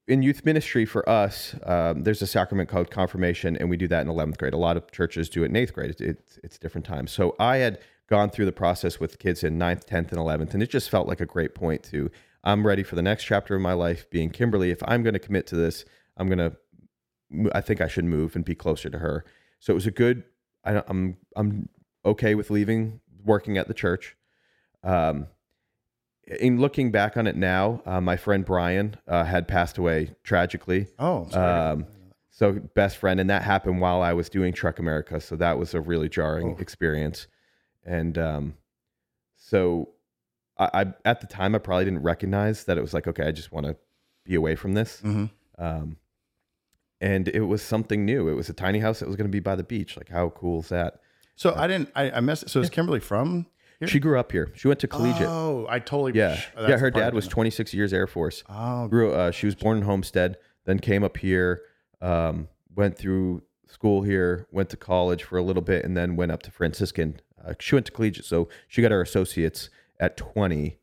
in 0.07 0.21
youth 0.21 0.43
ministry 0.43 0.85
for 0.85 1.07
us, 1.07 1.55
um, 1.63 2.03
there's 2.03 2.21
a 2.21 2.27
sacrament 2.27 2.67
called 2.67 2.91
confirmation, 2.91 3.55
and 3.55 3.69
we 3.69 3.77
do 3.77 3.87
that 3.87 4.01
in 4.01 4.07
11th 4.07 4.37
grade. 4.37 4.53
A 4.53 4.57
lot 4.57 4.75
of 4.75 4.91
churches 4.91 5.29
do 5.29 5.43
it 5.43 5.45
in 5.45 5.53
8th 5.53 5.71
grade. 5.71 5.89
It's, 5.91 6.01
it's, 6.01 6.39
it's 6.43 6.57
different 6.57 6.85
times. 6.85 7.11
So 7.11 7.33
I 7.39 7.57
had 7.57 7.79
gone 8.11 8.29
through 8.29 8.43
the 8.43 8.51
process 8.51 8.99
with 8.99 9.17
kids 9.19 9.41
in 9.41 9.57
9th, 9.57 9.85
10th, 9.85 10.11
and 10.11 10.19
11th, 10.19 10.53
and 10.53 10.61
it 10.61 10.69
just 10.69 10.89
felt 10.89 11.07
like 11.07 11.21
a 11.21 11.25
great 11.25 11.55
point 11.55 11.81
to 11.81 12.11
I'm 12.43 12.67
ready 12.67 12.83
for 12.83 12.95
the 12.95 13.01
next 13.01 13.23
chapter 13.23 13.55
of 13.55 13.61
my 13.61 13.71
life 13.71 14.09
being 14.09 14.29
Kimberly. 14.31 14.69
If 14.69 14.81
I'm 14.85 15.01
going 15.01 15.13
to 15.13 15.19
commit 15.19 15.47
to 15.47 15.55
this, 15.55 15.85
I'm 16.17 16.27
going 16.27 16.39
to, 16.39 16.57
I 17.55 17.61
think 17.61 17.79
I 17.79 17.87
should 17.87 18.03
move 18.03 18.35
and 18.35 18.43
be 18.43 18.53
closer 18.53 18.89
to 18.89 18.97
her. 18.97 19.23
So 19.59 19.71
it 19.71 19.75
was 19.75 19.87
a 19.87 19.91
good, 19.91 20.23
I, 20.65 20.83
I'm, 20.87 21.17
I'm 21.37 21.69
okay 22.03 22.35
with 22.35 22.49
leaving 22.49 22.99
working 23.23 23.57
at 23.57 23.69
the 23.69 23.73
church. 23.73 24.17
Um, 24.83 25.27
in 26.39 26.59
looking 26.59 26.91
back 26.91 27.15
on 27.15 27.27
it 27.27 27.37
now, 27.37 27.81
uh, 27.85 28.01
my 28.01 28.17
friend 28.17 28.43
Brian 28.43 28.95
uh, 29.07 29.23
had 29.23 29.47
passed 29.47 29.77
away 29.77 30.15
tragically. 30.23 30.87
Oh, 30.99 31.29
um, 31.33 31.85
so 32.29 32.53
best 32.53 32.97
friend, 32.97 33.19
and 33.19 33.29
that 33.29 33.43
happened 33.43 33.79
while 33.79 34.01
I 34.01 34.13
was 34.13 34.27
doing 34.29 34.51
Trek 34.53 34.79
America. 34.79 35.21
So 35.21 35.35
that 35.37 35.57
was 35.57 35.73
a 35.73 35.81
really 35.81 36.09
jarring 36.09 36.55
oh. 36.57 36.61
experience. 36.61 37.27
And 37.85 38.17
um, 38.17 38.53
so 39.35 39.89
I, 40.57 40.69
I, 40.73 40.85
at 41.05 41.21
the 41.21 41.27
time 41.27 41.55
I 41.55 41.57
probably 41.57 41.85
didn't 41.85 42.03
recognize 42.03 42.65
that 42.65 42.77
it 42.77 42.81
was 42.81 42.93
like, 42.93 43.07
okay, 43.07 43.27
I 43.27 43.31
just 43.31 43.51
want 43.51 43.65
to 43.65 43.75
be 44.23 44.35
away 44.35 44.55
from 44.55 44.73
this. 44.73 45.01
Mm-hmm. 45.03 45.25
Um, 45.63 45.97
and 46.99 47.27
it 47.27 47.41
was 47.41 47.61
something 47.61 48.05
new. 48.05 48.27
It 48.27 48.35
was 48.35 48.49
a 48.49 48.53
tiny 48.53 48.79
house 48.79 48.99
that 48.99 49.07
was 49.07 49.15
going 49.15 49.27
to 49.27 49.31
be 49.31 49.39
by 49.39 49.55
the 49.55 49.63
beach. 49.63 49.97
Like, 49.97 50.09
how 50.09 50.29
cool 50.29 50.59
is 50.59 50.69
that? 50.69 51.01
So 51.35 51.55
I 51.55 51.65
didn't. 51.65 51.89
I, 51.95 52.11
I 52.11 52.19
missed. 52.19 52.43
It. 52.43 52.49
So 52.49 52.59
is 52.59 52.69
Kimberly 52.69 52.99
from 52.99 53.47
here? 53.79 53.87
She 53.87 53.99
grew 53.99 54.19
up 54.19 54.31
here. 54.31 54.51
She 54.53 54.67
went 54.67 54.79
to 54.81 54.87
collegiate. 54.87 55.27
Oh, 55.27 55.65
I 55.67 55.79
totally. 55.79 56.13
Yeah, 56.13 56.39
yeah. 56.55 56.77
Her 56.77 56.91
dad 56.91 57.15
was 57.15 57.27
26 57.27 57.73
years 57.73 57.93
Air 57.93 58.05
Force. 58.05 58.43
Oh, 58.47 58.87
grew. 58.87 59.11
Uh, 59.11 59.31
she 59.31 59.47
was 59.47 59.55
born 59.55 59.79
in 59.79 59.83
Homestead. 59.83 60.37
Then 60.65 60.77
came 60.77 61.03
up 61.03 61.17
here. 61.17 61.63
Um, 61.99 62.47
went 62.75 62.95
through 62.95 63.41
school 63.67 64.03
here. 64.03 64.47
Went 64.51 64.69
to 64.69 64.77
college 64.77 65.23
for 65.23 65.37
a 65.37 65.41
little 65.41 65.63
bit, 65.63 65.83
and 65.83 65.97
then 65.97 66.15
went 66.15 66.31
up 66.31 66.43
to 66.43 66.51
Franciscan. 66.51 67.19
Uh, 67.45 67.53
she 67.59 67.75
went 67.75 67.85
to 67.87 67.91
collegiate, 67.91 68.25
so 68.25 68.49
she 68.67 68.81
got 68.81 68.91
her 68.91 69.01
associates 69.01 69.69
at 69.99 70.17
20, 70.17 70.77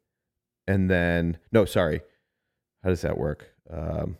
and 0.66 0.90
then 0.90 1.38
no, 1.53 1.64
sorry. 1.64 2.01
How 2.83 2.90
does 2.90 3.03
that 3.03 3.18
work? 3.18 3.53
Um, 3.71 4.18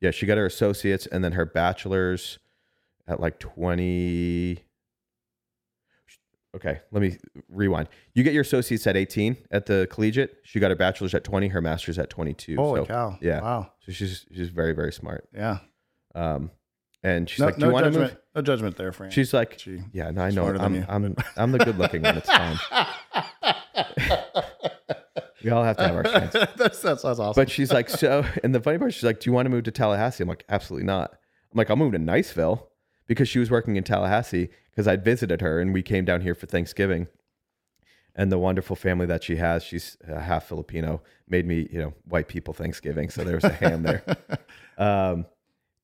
yeah, 0.00 0.10
she 0.10 0.26
got 0.26 0.38
her 0.38 0.46
associates, 0.46 1.06
and 1.06 1.24
then 1.24 1.32
her 1.32 1.44
bachelor's 1.44 2.38
at 3.08 3.20
like 3.20 3.38
20 3.38 4.64
okay, 6.54 6.80
let 6.90 7.02
me 7.02 7.16
rewind. 7.48 7.88
You 8.14 8.22
get 8.22 8.32
your 8.32 8.42
associates 8.42 8.86
at 8.86 8.96
18 8.96 9.36
at 9.50 9.66
the 9.66 9.86
collegiate. 9.90 10.38
She 10.42 10.60
got 10.60 10.70
her 10.70 10.76
bachelor's 10.76 11.14
at 11.14 11.24
20, 11.24 11.48
her 11.48 11.60
master's 11.60 11.98
at 11.98 12.10
22. 12.10 12.56
Holy 12.56 12.80
so, 12.80 12.86
cow. 12.86 13.18
Yeah. 13.20 13.40
Wow. 13.40 13.72
So 13.80 13.92
she's 13.92 14.26
she's 14.32 14.50
very, 14.50 14.72
very 14.72 14.92
smart. 14.92 15.28
Yeah. 15.34 15.58
Um, 16.14 16.50
and 17.02 17.28
she's 17.28 17.40
no, 17.40 17.46
like, 17.46 17.54
Do 17.56 17.60
no 17.62 17.66
you 17.68 17.72
want 17.72 17.92
to 17.92 17.98
move? 17.98 18.16
No 18.34 18.42
judgment 18.42 18.76
there, 18.76 18.92
Frank. 18.92 19.12
She's 19.12 19.32
like, 19.32 19.58
she, 19.58 19.80
Yeah, 19.92 20.10
no, 20.10 20.22
I 20.22 20.30
know. 20.30 20.46
I'm, 20.46 20.60
I'm, 20.60 20.86
I'm, 20.88 21.16
I'm 21.36 21.52
the 21.52 21.58
good 21.58 21.78
looking 21.78 22.02
one. 22.02 22.18
It's 22.18 22.30
fine. 22.30 22.58
we 25.44 25.50
all 25.50 25.64
have 25.64 25.76
to 25.78 25.86
have 25.86 25.96
our 25.96 26.02
chance. 26.02 26.32
that's, 26.56 26.80
that's, 26.80 27.02
that's 27.02 27.04
awesome. 27.04 27.32
But 27.34 27.50
she's 27.50 27.72
like, 27.72 27.88
So, 27.88 28.24
and 28.44 28.54
the 28.54 28.60
funny 28.60 28.78
part, 28.78 28.92
she's 28.92 29.04
like, 29.04 29.20
Do 29.20 29.30
you 29.30 29.34
want 29.34 29.46
to 29.46 29.50
move 29.50 29.64
to 29.64 29.70
Tallahassee? 29.70 30.22
I'm 30.22 30.28
like, 30.28 30.44
Absolutely 30.48 30.86
not. 30.86 31.12
I'm 31.52 31.58
like, 31.58 31.70
I'll 31.70 31.76
move 31.76 31.92
to 31.92 31.98
Niceville 31.98 32.64
because 33.06 33.28
she 33.28 33.38
was 33.38 33.50
working 33.50 33.76
in 33.76 33.84
Tallahassee 33.84 34.50
because 34.70 34.86
I'd 34.86 35.04
visited 35.04 35.40
her 35.40 35.58
and 35.60 35.72
we 35.72 35.82
came 35.82 36.04
down 36.04 36.20
here 36.20 36.34
for 36.34 36.46
Thanksgiving. 36.46 37.08
And 38.14 38.30
the 38.30 38.38
wonderful 38.38 38.76
family 38.76 39.06
that 39.06 39.24
she 39.24 39.36
has, 39.36 39.62
she's 39.64 39.96
half 40.06 40.46
Filipino, 40.46 41.00
made 41.28 41.46
me, 41.46 41.68
you 41.72 41.78
know, 41.78 41.94
white 42.04 42.28
people 42.28 42.52
Thanksgiving. 42.52 43.08
So 43.08 43.24
there 43.24 43.36
was 43.36 43.44
a 43.44 43.50
ham 43.50 43.82
there. 43.82 44.04
Um, 44.78 45.26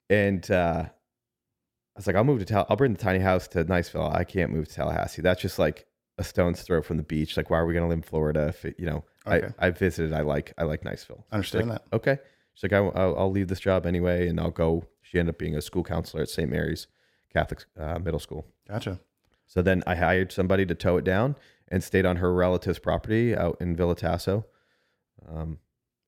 and 0.08 0.50
uh, 0.50 0.86
I 1.96 1.98
was 1.98 2.06
like, 2.06 2.14
I'll 2.14 2.24
move 2.24 2.40
to 2.40 2.44
Tal. 2.44 2.66
I'll 2.68 2.76
bring 2.76 2.92
the 2.92 2.98
tiny 2.98 3.20
house 3.20 3.48
to 3.48 3.64
Niceville. 3.64 4.14
I 4.14 4.22
can't 4.22 4.52
move 4.52 4.68
to 4.68 4.74
Tallahassee. 4.74 5.22
That's 5.22 5.40
just 5.40 5.58
like 5.58 5.86
a 6.18 6.24
stone's 6.24 6.60
throw 6.60 6.82
from 6.82 6.98
the 6.98 7.02
beach. 7.02 7.38
Like, 7.38 7.48
why 7.48 7.58
are 7.58 7.64
we 7.64 7.72
going 7.72 7.84
to 7.84 7.88
live 7.88 7.98
in 7.98 8.02
Florida? 8.02 8.48
If 8.48 8.66
it, 8.66 8.76
you 8.78 8.84
know, 8.84 9.04
okay. 9.26 9.48
I 9.58 9.68
I 9.68 9.70
visited. 9.70 10.12
I 10.12 10.20
like 10.20 10.52
I 10.58 10.64
like 10.64 10.82
Niceville. 10.82 11.22
I 11.32 11.36
understand 11.36 11.70
like, 11.70 11.78
that. 11.90 11.96
Okay. 11.96 12.18
She's 12.52 12.64
like, 12.64 12.74
I, 12.74 12.80
will 12.80 13.18
I'll 13.18 13.30
leave 13.30 13.48
this 13.48 13.60
job 13.60 13.86
anyway, 13.86 14.28
and 14.28 14.38
I'll 14.38 14.50
go. 14.50 14.84
She 15.00 15.18
ended 15.18 15.34
up 15.34 15.38
being 15.38 15.56
a 15.56 15.62
school 15.62 15.84
counselor 15.84 16.22
at 16.22 16.28
St. 16.28 16.50
Mary's 16.50 16.86
Catholic 17.32 17.64
uh, 17.80 17.98
middle 17.98 18.20
school. 18.20 18.46
Gotcha. 18.68 19.00
So 19.46 19.62
then 19.62 19.82
I 19.86 19.94
hired 19.94 20.32
somebody 20.32 20.66
to 20.66 20.74
tow 20.74 20.98
it 20.98 21.04
down 21.04 21.36
and 21.68 21.82
stayed 21.82 22.04
on 22.04 22.16
her 22.16 22.32
relative's 22.32 22.78
property 22.78 23.34
out 23.34 23.56
in 23.60 23.74
Villa 23.74 23.94
Tasso. 23.94 24.44
Um, 25.26 25.58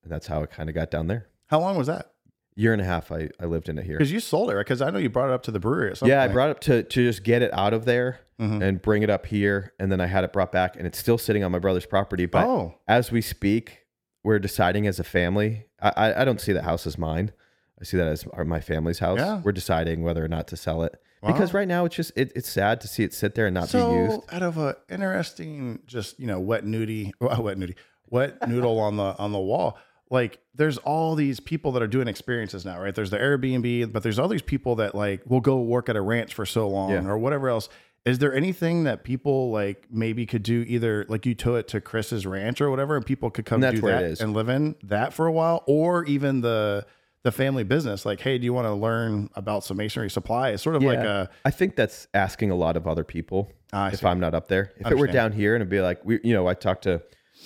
and 0.03 0.11
that's 0.11 0.27
how 0.27 0.43
it 0.43 0.51
kind 0.51 0.69
of 0.69 0.75
got 0.75 0.91
down 0.91 1.07
there. 1.07 1.27
How 1.47 1.59
long 1.59 1.77
was 1.77 1.87
that? 1.87 2.11
Year 2.59 2.73
and 2.73 2.81
a 2.81 2.85
half. 2.85 3.11
I, 3.11 3.29
I 3.39 3.45
lived 3.45 3.69
in 3.69 3.77
it 3.77 3.85
here 3.85 3.97
because 3.97 4.11
you 4.11 4.19
sold 4.19 4.49
it, 4.49 4.55
right? 4.55 4.65
Because 4.65 4.81
I 4.81 4.89
know 4.89 4.99
you 4.99 5.09
brought 5.09 5.29
it 5.29 5.33
up 5.33 5.43
to 5.43 5.51
the 5.51 5.59
brewery. 5.59 5.93
yeah. 6.03 6.23
I 6.23 6.27
brought 6.27 6.49
it 6.49 6.51
up 6.51 6.59
to 6.61 6.83
to 6.83 7.03
just 7.05 7.23
get 7.23 7.41
it 7.41 7.53
out 7.53 7.73
of 7.73 7.85
there 7.85 8.19
mm-hmm. 8.37 8.61
and 8.61 8.81
bring 8.81 9.01
it 9.01 9.09
up 9.09 9.25
here, 9.25 9.73
and 9.79 9.89
then 9.89 10.01
I 10.01 10.07
had 10.07 10.25
it 10.25 10.33
brought 10.33 10.51
back, 10.51 10.75
and 10.75 10.85
it's 10.85 10.97
still 10.97 11.17
sitting 11.17 11.43
on 11.43 11.53
my 11.53 11.59
brother's 11.59 11.85
property. 11.85 12.25
But 12.25 12.45
oh. 12.45 12.75
as 12.85 13.11
we 13.11 13.21
speak, 13.21 13.85
we're 14.23 14.39
deciding 14.39 14.87
as 14.87 14.99
a 14.99 15.05
family. 15.05 15.67
I, 15.81 15.93
I, 15.95 16.21
I 16.21 16.25
don't 16.25 16.41
see 16.41 16.51
that 16.51 16.63
house 16.63 16.85
as 16.85 16.97
mine. 16.97 17.31
I 17.79 17.85
see 17.85 17.95
that 17.95 18.07
as 18.07 18.25
my 18.45 18.59
family's 18.59 18.99
house. 18.99 19.19
Yeah. 19.19 19.41
We're 19.41 19.53
deciding 19.53 20.03
whether 20.03 20.23
or 20.23 20.27
not 20.27 20.47
to 20.49 20.57
sell 20.57 20.83
it. 20.83 21.01
Wow. 21.21 21.31
Because 21.31 21.53
right 21.53 21.67
now 21.67 21.85
it's 21.85 21.95
just 21.95 22.11
it, 22.15 22.31
it's 22.35 22.49
sad 22.49 22.81
to 22.81 22.87
see 22.87 23.03
it 23.03 23.13
sit 23.13 23.35
there 23.35 23.45
and 23.45 23.53
not 23.53 23.69
so, 23.69 23.89
be 23.89 23.95
used. 23.95 24.21
Out 24.33 24.43
of 24.43 24.57
an 24.57 24.73
interesting, 24.89 25.79
just 25.85 26.19
you 26.19 26.27
know, 26.27 26.39
wet 26.39 26.65
nudie, 26.65 27.11
well, 27.19 27.41
wet 27.43 27.57
nudie, 27.57 27.75
wet 28.09 28.47
noodle 28.47 28.79
on 28.79 28.97
the 28.97 29.17
on 29.17 29.31
the 29.31 29.39
wall. 29.39 29.77
Like 30.09 30.39
there's 30.55 30.77
all 30.79 31.15
these 31.15 31.39
people 31.39 31.71
that 31.73 31.83
are 31.83 31.87
doing 31.87 32.07
experiences 32.07 32.65
now, 32.65 32.81
right? 32.81 32.95
There's 32.95 33.11
the 33.11 33.17
Airbnb, 33.17 33.91
but 33.91 34.01
there's 34.01 34.17
all 34.17 34.27
these 34.27 34.41
people 34.41 34.75
that 34.77 34.95
like 34.95 35.21
will 35.25 35.41
go 35.41 35.59
work 35.59 35.87
at 35.87 35.95
a 35.95 36.01
ranch 36.01 36.33
for 36.33 36.45
so 36.45 36.67
long 36.67 36.91
yeah. 36.91 37.05
or 37.05 37.17
whatever 37.17 37.49
else. 37.49 37.69
Is 38.05 38.17
there 38.17 38.33
anything 38.33 38.85
that 38.85 39.03
people 39.03 39.51
like 39.51 39.85
maybe 39.91 40.25
could 40.25 40.41
do 40.41 40.65
either 40.67 41.05
like 41.09 41.25
you 41.25 41.35
tow 41.35 41.55
it 41.55 41.67
to 41.69 41.81
Chris's 41.81 42.25
ranch 42.25 42.59
or 42.59 42.69
whatever, 42.71 42.95
and 42.95 43.05
people 43.05 43.29
could 43.29 43.45
come 43.45 43.61
do 43.61 43.81
that 43.81 44.19
and 44.19 44.33
live 44.33 44.49
in 44.49 44.75
that 44.83 45.13
for 45.13 45.27
a 45.27 45.31
while, 45.31 45.63
or 45.67 46.05
even 46.05 46.41
the 46.41 46.85
the 47.21 47.31
family 47.33 47.65
business 47.65 48.05
like 48.05 48.21
hey 48.21 48.37
do 48.37 48.45
you 48.45 48.53
want 48.53 48.65
to 48.65 48.73
learn 48.73 49.29
about 49.35 49.63
some 49.63 49.77
masonry 49.77 50.09
supply? 50.09 50.51
It's 50.51 50.63
sort 50.63 50.75
of 50.75 50.81
yeah, 50.81 50.89
like 50.89 50.99
a 50.99 51.29
i 51.43 51.51
think 51.51 51.75
that's 51.75 52.07
asking 52.13 52.49
a 52.49 52.55
lot 52.55 52.77
of 52.77 52.87
other 52.87 53.03
people 53.03 53.51
ah, 53.73 53.89
if 53.91 54.03
i'm 54.05 54.19
not 54.19 54.33
up 54.33 54.47
there. 54.47 54.71
If 54.77 54.89
it 54.89 54.97
were 54.97 55.07
down 55.07 55.33
here 55.33 55.53
and 55.53 55.61
it'd 55.61 55.69
be 55.69 55.81
like 55.81 56.03
we 56.05 56.19
you 56.23 56.33
know 56.33 56.47
i 56.47 56.53
talked 56.53 56.83
to 56.83 57.01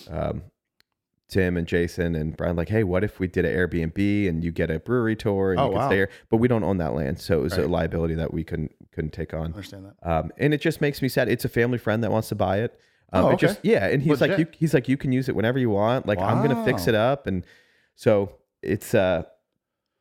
um, 0.10 0.44
tim 1.34 1.58
and 1.58 1.68
jason 1.68 2.16
and 2.16 2.38
brian 2.38 2.56
like 2.56 2.70
hey 2.70 2.84
what 2.84 3.04
if 3.04 3.20
we 3.20 3.28
did 3.28 3.46
an 3.46 3.56
airbnb 3.56 4.30
and 4.30 4.44
you 4.44 4.52
get 4.52 4.70
a 4.70 4.80
brewery 4.80 5.16
tour 5.16 5.52
and 5.52 5.60
oh, 5.60 5.66
you 5.66 5.72
can 5.72 5.80
wow. 5.80 5.88
stay 5.88 5.96
here 5.96 6.10
but 6.30 6.38
we 6.38 6.48
don't 6.48 6.64
own 6.64 6.78
that 6.78 6.94
land 6.94 7.20
so 7.20 7.40
it 7.40 7.42
was 7.42 7.58
right. 7.58 7.66
a 7.66 7.68
liability 7.68 8.14
that 8.14 8.34
we 8.34 8.44
couldn't 8.44 8.72
couldn't 8.92 9.12
take 9.12 9.34
on 9.34 9.42
I 9.42 9.46
understand 9.46 9.86
that 9.86 10.10
um, 10.10 10.32
and 10.38 10.54
it 10.54 10.62
just 10.62 10.82
makes 10.82 11.02
me 11.02 11.10
sad 11.10 11.28
it's 11.30 11.46
a 11.46 11.50
family 11.50 11.78
friend 11.78 12.04
that 12.04 12.12
wants 12.12 12.30
to 12.30 12.36
buy 12.36 12.60
it 12.60 12.80
um, 13.12 13.26
oh, 13.26 13.28
okay. 13.30 13.48
Just 13.48 13.60
yeah 13.64 13.88
and 13.88 14.02
he's 14.02 14.22
Legit. 14.22 14.30
like 14.30 14.40
you, 14.40 14.58
he's 14.58 14.74
like 14.74 14.88
you 14.88 14.98
can 14.98 15.12
use 15.12 15.30
it 15.30 15.36
whenever 15.36 15.60
you 15.60 15.70
want 15.70 16.06
like 16.08 16.20
wow. 16.20 16.28
i'm 16.28 16.46
gonna 16.46 16.64
fix 16.66 16.88
it 16.88 16.96
up 16.96 17.28
and 17.28 17.46
so 17.96 18.36
it's 18.62 18.94
uh 18.94 19.24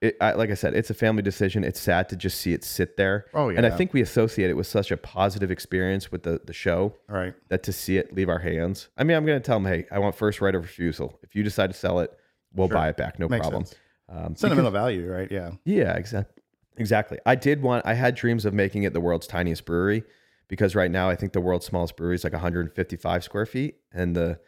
it, 0.03 0.17
I, 0.21 0.33
like 0.33 0.51
I 0.51 0.55
said, 0.55 0.75
it's 0.75 0.91
a 0.91 0.95
family 0.95 1.23
decision. 1.23 1.63
It's 1.63 1.81
sad 1.81 2.09
to 2.09 2.17
just 2.17 2.41
see 2.41 2.53
it 2.53 2.65
sit 2.65 2.97
there. 2.97 3.27
Oh 3.33 3.49
yeah. 3.49 3.59
And 3.59 3.65
I 3.65 3.71
think 3.71 3.93
we 3.93 4.01
associate 4.01 4.51
it 4.51 4.55
with 4.55 4.67
such 4.67 4.91
a 4.91 4.97
positive 4.97 5.51
experience 5.51 6.11
with 6.11 6.25
the 6.25 6.41
the 6.45 6.53
show. 6.53 6.97
Right. 7.09 7.35
That 7.49 7.63
to 7.63 7.73
see 7.73 7.97
it 7.99 8.13
leave 8.13 8.29
our 8.29 8.41
hands. 8.41 8.89
I 8.99 9.05
mean, 9.05 9.17
I'm 9.17 9.25
going 9.25 9.41
to 9.41 9.45
tell 9.45 9.61
them, 9.61 9.73
hey, 9.73 9.87
I 9.93 10.01
want 10.01 10.17
first 10.17 10.41
right 10.41 10.55
of 10.55 10.63
refusal. 10.63 11.21
If 11.23 11.37
you 11.37 11.45
decide 11.45 11.69
to 11.69 11.79
sell 11.79 12.01
it, 12.01 12.11
we'll 12.53 12.67
sure. 12.67 12.75
buy 12.75 12.89
it 12.89 12.97
back, 12.97 13.21
no 13.21 13.29
Makes 13.29 13.49
problem. 13.49 13.65
Um, 14.09 14.35
Sentimental 14.35 14.73
because, 14.73 14.83
value, 14.83 15.11
right? 15.11 15.31
Yeah. 15.31 15.53
Yeah, 15.65 15.95
exactly. 15.95 16.43
Exactly. 16.79 17.19
I 17.25 17.37
did 17.37 17.63
want. 17.63 17.87
I 17.87 17.95
had 17.95 18.17
dreams 18.17 18.45
of 18.45 18.53
making 18.53 18.83
it 18.83 18.93
the 18.93 19.01
world's 19.01 19.29
tiniest 19.29 19.65
brewery 19.65 20.03
because 20.49 20.75
right 20.75 20.91
now 20.91 21.09
I 21.09 21.15
think 21.15 21.33
the 21.33 21.41
world's 21.41 21.67
smallest 21.67 21.97
brewery 21.97 22.17
is 22.17 22.25
like 22.25 22.33
155 22.33 23.23
square 23.23 23.47
feet, 23.47 23.77
and 23.93 24.17
the 24.17 24.41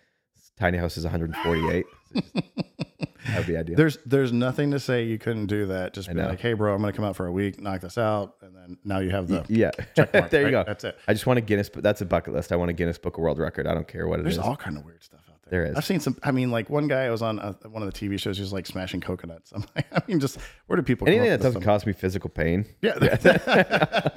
tiny 0.59 0.79
house 0.79 0.97
is 0.97 1.05
148. 1.05 1.87
That 3.27 3.39
would 3.39 3.47
be 3.47 3.57
ideal. 3.57 3.77
There's 3.77 3.99
there's 4.05 4.33
nothing 4.33 4.71
to 4.73 4.81
say 4.81 5.05
you 5.05 5.19
couldn't 5.19 5.47
do 5.47 5.67
that. 5.67 5.95
Just 5.95 6.09
be 6.09 6.15
like, 6.15 6.41
hey, 6.41 6.53
bro, 6.53 6.75
I'm 6.75 6.81
going 6.81 6.93
to 6.93 6.97
come 6.97 7.05
out 7.05 7.17
for 7.17 7.27
a 7.27 7.33
week, 7.33 7.61
knock 7.61 7.81
this 7.81 7.99
out, 7.99 8.37
and 8.43 8.55
then 8.55 8.79
now 8.85 8.99
you 8.99 9.11
have 9.11 9.29
the 9.29 9.45
yeah. 9.49 9.71
Mark, 9.97 10.13
there 10.31 10.41
you 10.43 10.47
right? 10.47 10.51
go. 10.51 10.65
That's 10.67 10.85
it. 10.85 10.99
I 11.09 11.13
just 11.13 11.27
want 11.27 11.39
a 11.39 11.43
Guinness. 11.43 11.71
That's 11.75 12.01
a 12.01 12.07
bucket 12.07 12.35
list. 12.35 12.53
I 12.53 12.57
want 12.57 12.71
a 12.71 12.75
Guinness 12.75 12.99
Book 12.99 13.17
of 13.17 13.23
World 13.23 13.39
Record. 13.39 13.67
I 13.67 13.75
don't 13.75 13.89
care 13.89 14.07
what 14.07 14.21
it 14.21 14.25
there's 14.25 14.35
is. 14.35 14.39
there's 14.39 14.49
all 14.49 14.57
kind 14.57 14.77
of 14.77 14.85
weird 14.85 15.03
stuff 15.03 15.21
out 15.31 15.39
there. 15.49 15.63
There 15.63 15.71
is. 15.71 15.77
I've 15.77 15.85
seen 15.85 16.01
some. 16.01 16.17
I 16.23 16.31
mean, 16.31 16.51
like 16.51 16.69
one 16.69 16.87
guy 16.87 17.11
was 17.11 17.23
on 17.23 17.39
a, 17.39 17.57
one 17.69 17.83
of 17.83 17.93
the 17.93 17.99
TV 17.99 18.19
shows. 18.19 18.37
He 18.37 18.43
was 18.43 18.53
like 18.53 18.67
smashing 18.67 19.01
coconuts. 19.01 19.53
I'm 19.55 19.65
like, 19.75 19.87
I 19.93 20.03
mean, 20.07 20.21
just 20.21 20.39
where 20.67 20.77
do 20.77 20.83
people? 20.83 21.09
Anything 21.09 21.31
that 21.31 21.41
doesn't 21.41 21.63
cause 21.63 21.87
me 21.87 21.93
physical 21.93 22.31
pain. 22.31 22.67
Yeah, 22.83 22.95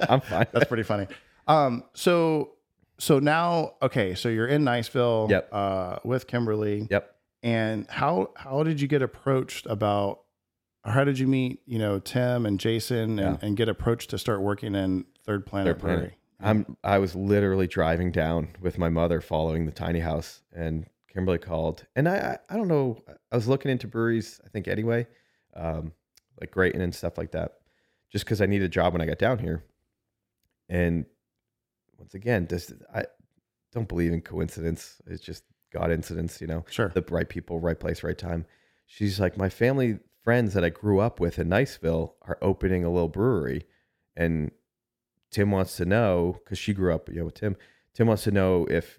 I'm 0.08 0.20
fine. 0.20 0.46
That's 0.52 0.66
pretty 0.66 0.82
funny. 0.82 1.06
Um, 1.46 1.84
so 1.94 2.52
so 2.98 3.18
now, 3.20 3.74
okay, 3.80 4.14
so 4.14 4.28
you're 4.28 4.46
in 4.46 4.64
Niceville. 4.64 5.30
Yep. 5.30 5.48
Uh, 5.52 5.98
with 6.04 6.26
Kimberly. 6.26 6.86
Yep. 6.90 7.14
And 7.48 7.86
how 7.88 8.30
how 8.36 8.62
did 8.62 8.80
you 8.80 8.88
get 8.88 9.00
approached 9.02 9.66
about, 9.66 10.20
or 10.84 10.92
how 10.92 11.04
did 11.04 11.18
you 11.18 11.26
meet, 11.26 11.60
you 11.66 11.78
know, 11.78 11.98
Tim 11.98 12.44
and 12.44 12.60
Jason 12.60 13.18
and, 13.18 13.38
yeah. 13.40 13.46
and 13.46 13.56
get 13.56 13.68
approached 13.68 14.10
to 14.10 14.18
start 14.18 14.40
working 14.42 14.74
in 14.74 15.06
Third 15.24 15.46
Planet 15.46 15.74
Third 15.74 15.80
Planet. 15.80 16.12
I'm 16.40 16.76
I 16.84 16.98
was 16.98 17.14
literally 17.14 17.66
driving 17.66 18.12
down 18.12 18.48
with 18.60 18.78
my 18.78 18.88
mother 18.88 19.20
following 19.20 19.66
the 19.66 19.72
tiny 19.72 20.00
house, 20.00 20.42
and 20.52 20.86
Kimberly 21.12 21.38
called, 21.38 21.86
and 21.96 22.08
I 22.08 22.16
I, 22.16 22.54
I 22.54 22.56
don't 22.56 22.68
know, 22.68 22.98
I 23.32 23.36
was 23.36 23.48
looking 23.48 23.70
into 23.70 23.88
breweries, 23.88 24.40
I 24.44 24.48
think 24.48 24.68
anyway. 24.68 25.06
Um, 25.54 25.92
like 26.40 26.50
Grayton 26.52 26.80
and 26.80 26.94
stuff 26.94 27.18
like 27.18 27.32
that, 27.32 27.54
just 28.12 28.24
because 28.24 28.40
I 28.40 28.46
needed 28.46 28.66
a 28.66 28.68
job 28.68 28.92
when 28.92 29.02
I 29.02 29.06
got 29.06 29.18
down 29.18 29.38
here. 29.38 29.64
And 30.68 31.06
once 31.96 32.14
again, 32.14 32.46
this 32.46 32.72
I 32.94 33.04
don't 33.72 33.88
believe 33.88 34.12
in 34.12 34.20
coincidence. 34.20 35.00
It's 35.06 35.22
just 35.22 35.44
God 35.72 35.90
incidents, 35.90 36.40
you 36.40 36.46
know. 36.46 36.64
Sure. 36.70 36.88
The 36.88 37.04
right 37.10 37.28
people, 37.28 37.60
right 37.60 37.78
place, 37.78 38.02
right 38.02 38.16
time. 38.16 38.46
She's 38.86 39.20
like, 39.20 39.36
my 39.36 39.48
family 39.48 39.98
friends 40.24 40.54
that 40.54 40.64
I 40.64 40.70
grew 40.70 41.00
up 41.00 41.20
with 41.20 41.38
in 41.38 41.48
Niceville 41.48 42.12
are 42.22 42.38
opening 42.42 42.84
a 42.84 42.90
little 42.90 43.08
brewery, 43.08 43.66
and 44.16 44.50
Tim 45.30 45.50
wants 45.50 45.76
to 45.76 45.84
know 45.84 46.38
because 46.44 46.58
she 46.58 46.72
grew 46.72 46.94
up, 46.94 47.08
you 47.08 47.16
know, 47.16 47.26
with 47.26 47.34
Tim. 47.34 47.56
Tim 47.94 48.06
wants 48.06 48.24
to 48.24 48.30
know 48.30 48.66
if 48.70 48.98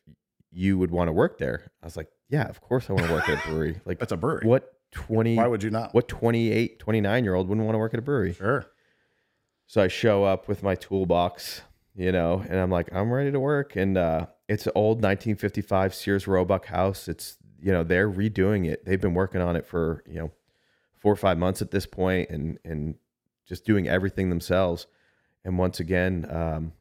you 0.52 0.78
would 0.78 0.92
want 0.92 1.08
to 1.08 1.12
work 1.12 1.38
there. 1.38 1.72
I 1.82 1.86
was 1.86 1.98
like, 1.98 2.10
yeah, 2.30 2.48
of 2.48 2.62
course 2.62 2.90
I 2.90 2.94
want 2.94 3.08
to 3.08 3.14
work 3.14 3.30
at 3.30 3.44
a 3.44 3.48
brewery. 3.48 3.80
Like 3.86 4.00
that's 4.00 4.12
a 4.12 4.18
brewery. 4.18 4.46
What 4.46 4.74
20 4.92 5.36
Why 5.36 5.48
would 5.48 5.64
you 5.64 5.70
not? 5.70 5.94
What 5.94 6.08
28, 6.08 6.80
29 6.80 7.24
year 7.24 7.36
old 7.36 7.48
wouldn't 7.48 7.66
want 7.66 7.76
to 7.76 7.80
work 7.80 7.94
at 7.94 8.00
a 8.00 8.04
brewery? 8.04 8.34
Sure. 8.34 8.66
So 9.68 9.82
I 9.82 9.88
show 9.88 10.24
up 10.24 10.48
with 10.48 10.64
my 10.64 10.76
toolbox, 10.76 11.62
you 11.96 12.12
know, 12.12 12.44
and 12.48 12.60
I'm 12.60 12.72
like, 12.72 12.90
I'm 12.92 13.12
ready 13.12 13.32
to 13.32 13.40
work. 13.40 13.76
And 13.76 13.98
uh, 13.98 14.26
it's 14.50 14.66
an 14.66 14.74
old 14.74 14.98
1955 14.98 15.94
Sears 15.94 16.28
Roebuck 16.28 16.66
house. 16.66 17.08
It's, 17.08 17.38
you 17.62 17.72
know, 17.72 17.84
they're 17.84 18.10
redoing 18.10 18.68
it. 18.68 18.84
They've 18.84 19.00
been 19.00 19.14
working 19.14 19.42
on 19.42 19.56
it 19.56 19.66
for, 19.66 20.04
you 20.08 20.20
know, 20.20 20.32
four 20.98 21.14
or 21.14 21.18
five 21.18 21.38
months 21.38 21.62
at 21.62 21.70
this 21.70 21.86
point 21.86 22.32
and, 22.32 22.58
and 22.66 22.96
just 23.48 23.64
doing 23.64 23.88
everything 23.88 24.30
themselves. 24.30 24.88
And 25.46 25.58
once 25.60 25.80
again, 25.80 26.26
um, 26.30 26.74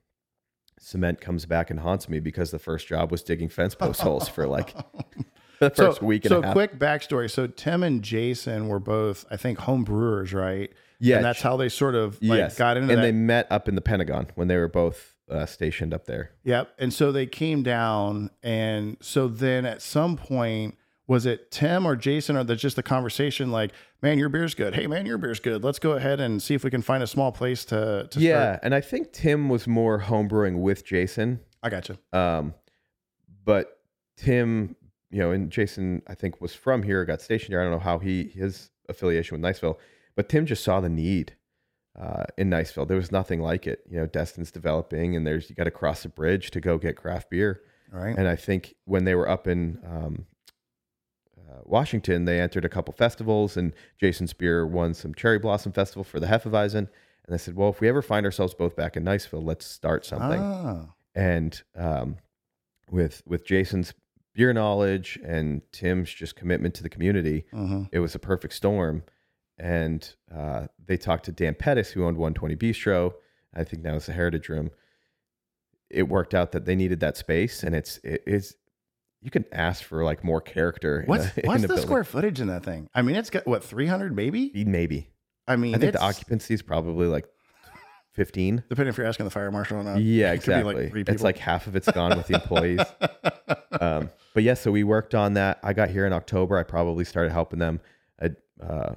cement 0.80 1.20
comes 1.20 1.44
back 1.44 1.70
and 1.70 1.80
haunts 1.80 2.08
me 2.08 2.20
because 2.20 2.50
the 2.50 2.58
first 2.58 2.88
job 2.88 3.10
was 3.10 3.22
digging 3.22 3.50
fence 3.50 3.74
post 3.74 4.00
holes 4.00 4.28
for 4.28 4.46
like 4.46 4.74
the 5.60 5.68
first 5.68 6.00
so, 6.00 6.06
week 6.06 6.24
and 6.24 6.30
so 6.30 6.38
a 6.40 6.46
half. 6.46 6.54
quick 6.54 6.78
backstory. 6.78 7.30
So 7.30 7.48
Tim 7.48 7.82
and 7.82 8.02
Jason 8.02 8.68
were 8.68 8.80
both, 8.80 9.26
I 9.30 9.36
think, 9.36 9.58
home 9.58 9.84
brewers, 9.84 10.32
right? 10.32 10.72
Yeah. 11.00 11.16
And 11.16 11.24
that's 11.24 11.42
how 11.42 11.58
they 11.58 11.68
sort 11.68 11.94
of 11.94 12.14
like 12.22 12.38
yes. 12.38 12.56
got 12.56 12.78
into 12.78 12.94
and 12.94 13.02
that. 13.02 13.06
they 13.06 13.12
met 13.12 13.46
up 13.50 13.68
in 13.68 13.74
the 13.74 13.82
Pentagon 13.82 14.28
when 14.36 14.48
they 14.48 14.56
were 14.56 14.68
both 14.68 15.17
uh, 15.30 15.46
stationed 15.46 15.94
up 15.94 16.06
there. 16.06 16.32
Yep. 16.44 16.70
And 16.78 16.92
so 16.92 17.12
they 17.12 17.26
came 17.26 17.62
down. 17.62 18.30
And 18.42 18.96
so 19.00 19.28
then 19.28 19.64
at 19.66 19.82
some 19.82 20.16
point, 20.16 20.76
was 21.06 21.24
it 21.24 21.50
Tim 21.50 21.86
or 21.86 21.96
Jason 21.96 22.36
or 22.36 22.44
that's 22.44 22.60
just 22.60 22.76
the 22.76 22.82
conversation 22.82 23.50
like, 23.50 23.72
man, 24.02 24.18
your 24.18 24.28
beer's 24.28 24.54
good. 24.54 24.74
Hey, 24.74 24.86
man, 24.86 25.06
your 25.06 25.18
beer's 25.18 25.40
good. 25.40 25.64
Let's 25.64 25.78
go 25.78 25.92
ahead 25.92 26.20
and 26.20 26.42
see 26.42 26.54
if 26.54 26.64
we 26.64 26.70
can 26.70 26.82
find 26.82 27.02
a 27.02 27.06
small 27.06 27.32
place 27.32 27.64
to, 27.66 28.08
to 28.10 28.20
yeah. 28.20 28.42
start. 28.42 28.60
And 28.62 28.74
I 28.74 28.82
think 28.82 29.12
Tim 29.12 29.48
was 29.48 29.66
more 29.66 30.00
homebrewing 30.02 30.60
with 30.60 30.84
Jason. 30.84 31.40
I 31.62 31.70
got 31.70 31.88
you. 31.88 31.98
Um, 32.12 32.54
but 33.44 33.80
Tim, 34.18 34.76
you 35.10 35.20
know, 35.20 35.30
and 35.30 35.50
Jason, 35.50 36.02
I 36.06 36.14
think 36.14 36.40
was 36.40 36.54
from 36.54 36.82
here, 36.82 37.04
got 37.06 37.22
stationed 37.22 37.52
here. 37.52 37.60
I 37.60 37.64
don't 37.64 37.72
know 37.72 37.78
how 37.78 37.98
he 37.98 38.24
his 38.24 38.70
affiliation 38.90 39.40
with 39.40 39.50
Niceville, 39.50 39.76
but 40.14 40.28
Tim 40.28 40.44
just 40.44 40.62
saw 40.62 40.80
the 40.80 40.90
need 40.90 41.34
uh, 41.98 42.24
in 42.36 42.48
Niceville. 42.50 42.86
There 42.86 42.96
was 42.96 43.10
nothing 43.12 43.40
like 43.40 43.66
it. 43.66 43.80
You 43.90 43.98
know, 43.98 44.06
Destin's 44.06 44.50
developing, 44.50 45.16
and 45.16 45.26
there's 45.26 45.50
you 45.50 45.56
got 45.56 45.64
to 45.64 45.70
cross 45.70 46.04
a 46.04 46.08
bridge 46.08 46.50
to 46.52 46.60
go 46.60 46.78
get 46.78 46.96
craft 46.96 47.30
beer. 47.30 47.60
All 47.92 48.00
right. 48.00 48.16
And 48.16 48.28
I 48.28 48.36
think 48.36 48.74
when 48.84 49.04
they 49.04 49.14
were 49.14 49.28
up 49.28 49.46
in 49.48 49.78
um, 49.84 50.26
uh, 51.38 51.60
Washington, 51.64 52.24
they 52.24 52.40
entered 52.40 52.64
a 52.64 52.68
couple 52.68 52.92
festivals, 52.94 53.56
and 53.56 53.72
Jason 53.98 54.26
Spear 54.26 54.66
won 54.66 54.94
some 54.94 55.14
Cherry 55.14 55.38
Blossom 55.38 55.72
Festival 55.72 56.04
for 56.04 56.20
the 56.20 56.26
Hefeweizen. 56.26 56.76
And 56.78 56.88
they 57.34 57.38
said, 57.38 57.56
well, 57.56 57.68
if 57.70 57.80
we 57.80 57.88
ever 57.88 58.02
find 58.02 58.24
ourselves 58.26 58.54
both 58.54 58.76
back 58.76 58.96
in 58.96 59.04
Niceville, 59.04 59.44
let's 59.44 59.66
start 59.66 60.04
something 60.06 60.40
Ah. 60.40 60.86
and 61.14 61.62
um, 61.76 62.16
with 62.90 63.22
with 63.26 63.44
Jason's 63.44 63.92
beer 64.34 64.52
knowledge 64.52 65.18
and 65.24 65.62
Tim's 65.72 66.12
just 66.12 66.36
commitment 66.36 66.74
to 66.76 66.82
the 66.82 66.88
community, 66.88 67.44
hmm 67.50 67.82
it 67.92 67.98
was 68.00 68.14
a 68.14 68.18
perfect 68.18 68.54
storm. 68.54 69.02
And 69.58 70.08
uh, 70.34 70.68
they 70.86 70.96
talked 70.96 71.24
to 71.26 71.32
Dan 71.32 71.54
Pettis, 71.54 71.90
who 71.90 72.04
owned 72.04 72.16
120 72.16 72.54
Bistro. 72.56 73.12
I 73.54 73.64
think 73.64 73.82
now 73.82 73.96
it's 73.96 74.06
the 74.06 74.12
Heritage 74.12 74.48
Room. 74.48 74.70
It 75.90 76.04
worked 76.08 76.34
out 76.34 76.52
that 76.52 76.64
they 76.64 76.76
needed 76.76 77.00
that 77.00 77.16
space, 77.16 77.62
and 77.62 77.74
it's 77.74 77.98
it 78.04 78.22
is 78.26 78.54
you 79.22 79.30
can 79.30 79.44
ask 79.52 79.82
for 79.82 80.04
like 80.04 80.22
more 80.22 80.40
character. 80.40 81.00
in 81.00 81.06
What's, 81.06 81.26
a- 81.36 81.40
what's 81.44 81.62
the 81.62 81.68
building. 81.68 81.84
square 81.86 82.04
footage 82.04 82.40
in 82.40 82.46
that 82.48 82.62
thing? 82.64 82.88
I 82.94 83.02
mean, 83.02 83.16
it's 83.16 83.30
got 83.30 83.46
what, 83.46 83.64
300 83.64 84.14
maybe? 84.14 84.52
Maybe 84.54 85.08
I 85.48 85.56
mean, 85.56 85.74
I 85.74 85.78
think 85.78 85.92
the 85.94 86.02
occupancy 86.02 86.54
is 86.54 86.62
probably 86.62 87.06
like 87.08 87.26
15. 88.12 88.64
Depending 88.68 88.90
if 88.90 88.98
you're 88.98 89.06
asking 89.06 89.24
the 89.24 89.30
fire 89.30 89.50
marshal 89.50 89.78
or 89.78 89.82
not. 89.82 90.00
Yeah, 90.00 90.26
It 90.32 90.46
like 90.46 90.76
exactly. 90.76 91.02
it's 91.08 91.22
like 91.22 91.38
half 91.38 91.66
of 91.66 91.74
it's 91.74 91.90
gone 91.90 92.16
with 92.16 92.26
the 92.26 92.34
employees. 92.34 92.80
um, 93.80 94.10
but 94.34 94.42
yeah, 94.42 94.54
so 94.54 94.70
we 94.70 94.84
worked 94.84 95.14
on 95.14 95.34
that. 95.34 95.58
I 95.62 95.72
got 95.72 95.88
here 95.90 96.04
in 96.06 96.12
October. 96.12 96.58
I 96.58 96.62
probably 96.64 97.04
started 97.04 97.32
helping 97.32 97.58
them 97.58 97.80
at, 98.18 98.32
uh, 98.62 98.94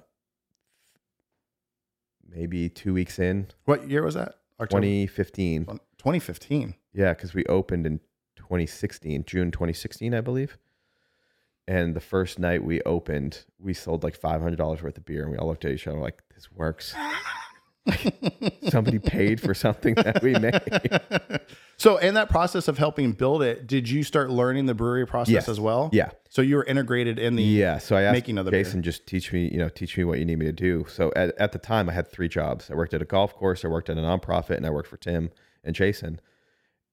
maybe 2.34 2.70
two 2.70 2.94
weeks 2.94 3.20
in, 3.20 3.48
what 3.65 3.89
year 3.89 4.04
was 4.04 4.15
that? 4.15 4.36
October? 4.60 4.82
2015. 4.82 5.65
2015. 5.65 6.76
Yeah, 6.94 7.13
because 7.13 7.34
we 7.34 7.46
opened 7.46 7.86
in 7.86 8.00
2016, 8.38 9.24
June 9.26 9.52
2016, 9.52 10.13
I 10.13 10.22
believe. 10.22 10.58
And 11.67 11.96
the 11.96 12.00
first 12.02 12.39
night 12.39 12.63
we 12.63 12.82
opened, 12.82 13.46
we 13.60 13.74
sold 13.74 14.04
like 14.04 14.20
$500 14.20 14.82
worth 14.82 14.98
of 14.98 15.06
beer, 15.06 15.24
and 15.24 15.32
we 15.32 15.38
all 15.38 15.48
looked 15.48 15.63
at 15.65 15.72
each 15.72 15.88
other 15.88 16.00
like, 16.00 16.22
this 16.36 16.52
works. 16.52 16.96
Somebody 18.70 19.00
paid 19.00 19.41
for 19.41 19.54
something 19.54 19.96
that 19.96 20.22
we 20.22 20.34
made. 20.34 21.41
so, 21.78 21.98
in 21.98 22.13
that 22.13 22.30
process 22.30 22.67
of 22.67 22.78
helping 22.78 23.12
build 23.13 23.41
it, 23.41 23.65
did 23.67 23.89
you 23.89 24.04
start 24.04 24.30
learning 24.30 24.65
the 24.67 24.74
brewery 24.76 25.06
process 25.08 25.34
Yes. 25.34 25.50
as 25.50 25.60
well? 25.60 25.89
Yeah. 25.91 26.12
So 26.32 26.41
you 26.41 26.56
were 26.56 26.63
integrated 26.63 27.20
in 27.20 27.36
the. 27.36 27.44
yeah 27.44 27.78
so 27.78 27.98
i 27.98 28.04
asked 28.04 28.13
making 28.13 28.38
of 28.38 28.46
the 28.46 28.52
beer. 28.52 28.63
jason 28.63 28.82
just 28.82 29.06
teach 29.06 29.34
me 29.34 29.50
you 29.52 29.58
know 29.58 29.67
teach 29.67 29.98
me 29.98 30.06
what 30.06 30.17
you 30.17 30.24
need 30.24 30.39
me 30.39 30.46
to 30.46 30.54
do. 30.54 30.86
So 30.88 31.12
at, 31.13 31.38
at 31.38 31.52
the 31.52 31.60
time 31.60 31.89
i 31.89 31.94
had 31.94 32.10
three 32.10 32.30
jobs. 32.30 32.72
I 32.72 32.76
worked 32.76 32.94
at 32.94 33.02
a 33.02 33.06
golf 33.06 33.36
course 33.36 33.65
i 33.65 33.67
worked 33.67 33.89
at 33.89 33.98
a 33.98 34.02
nonprofit 34.02 34.56
and 34.56 34.65
i 34.65 34.70
worked 34.70 34.88
for 34.88 34.96
tim 34.96 35.30
and 35.65 35.76
jason. 35.76 36.22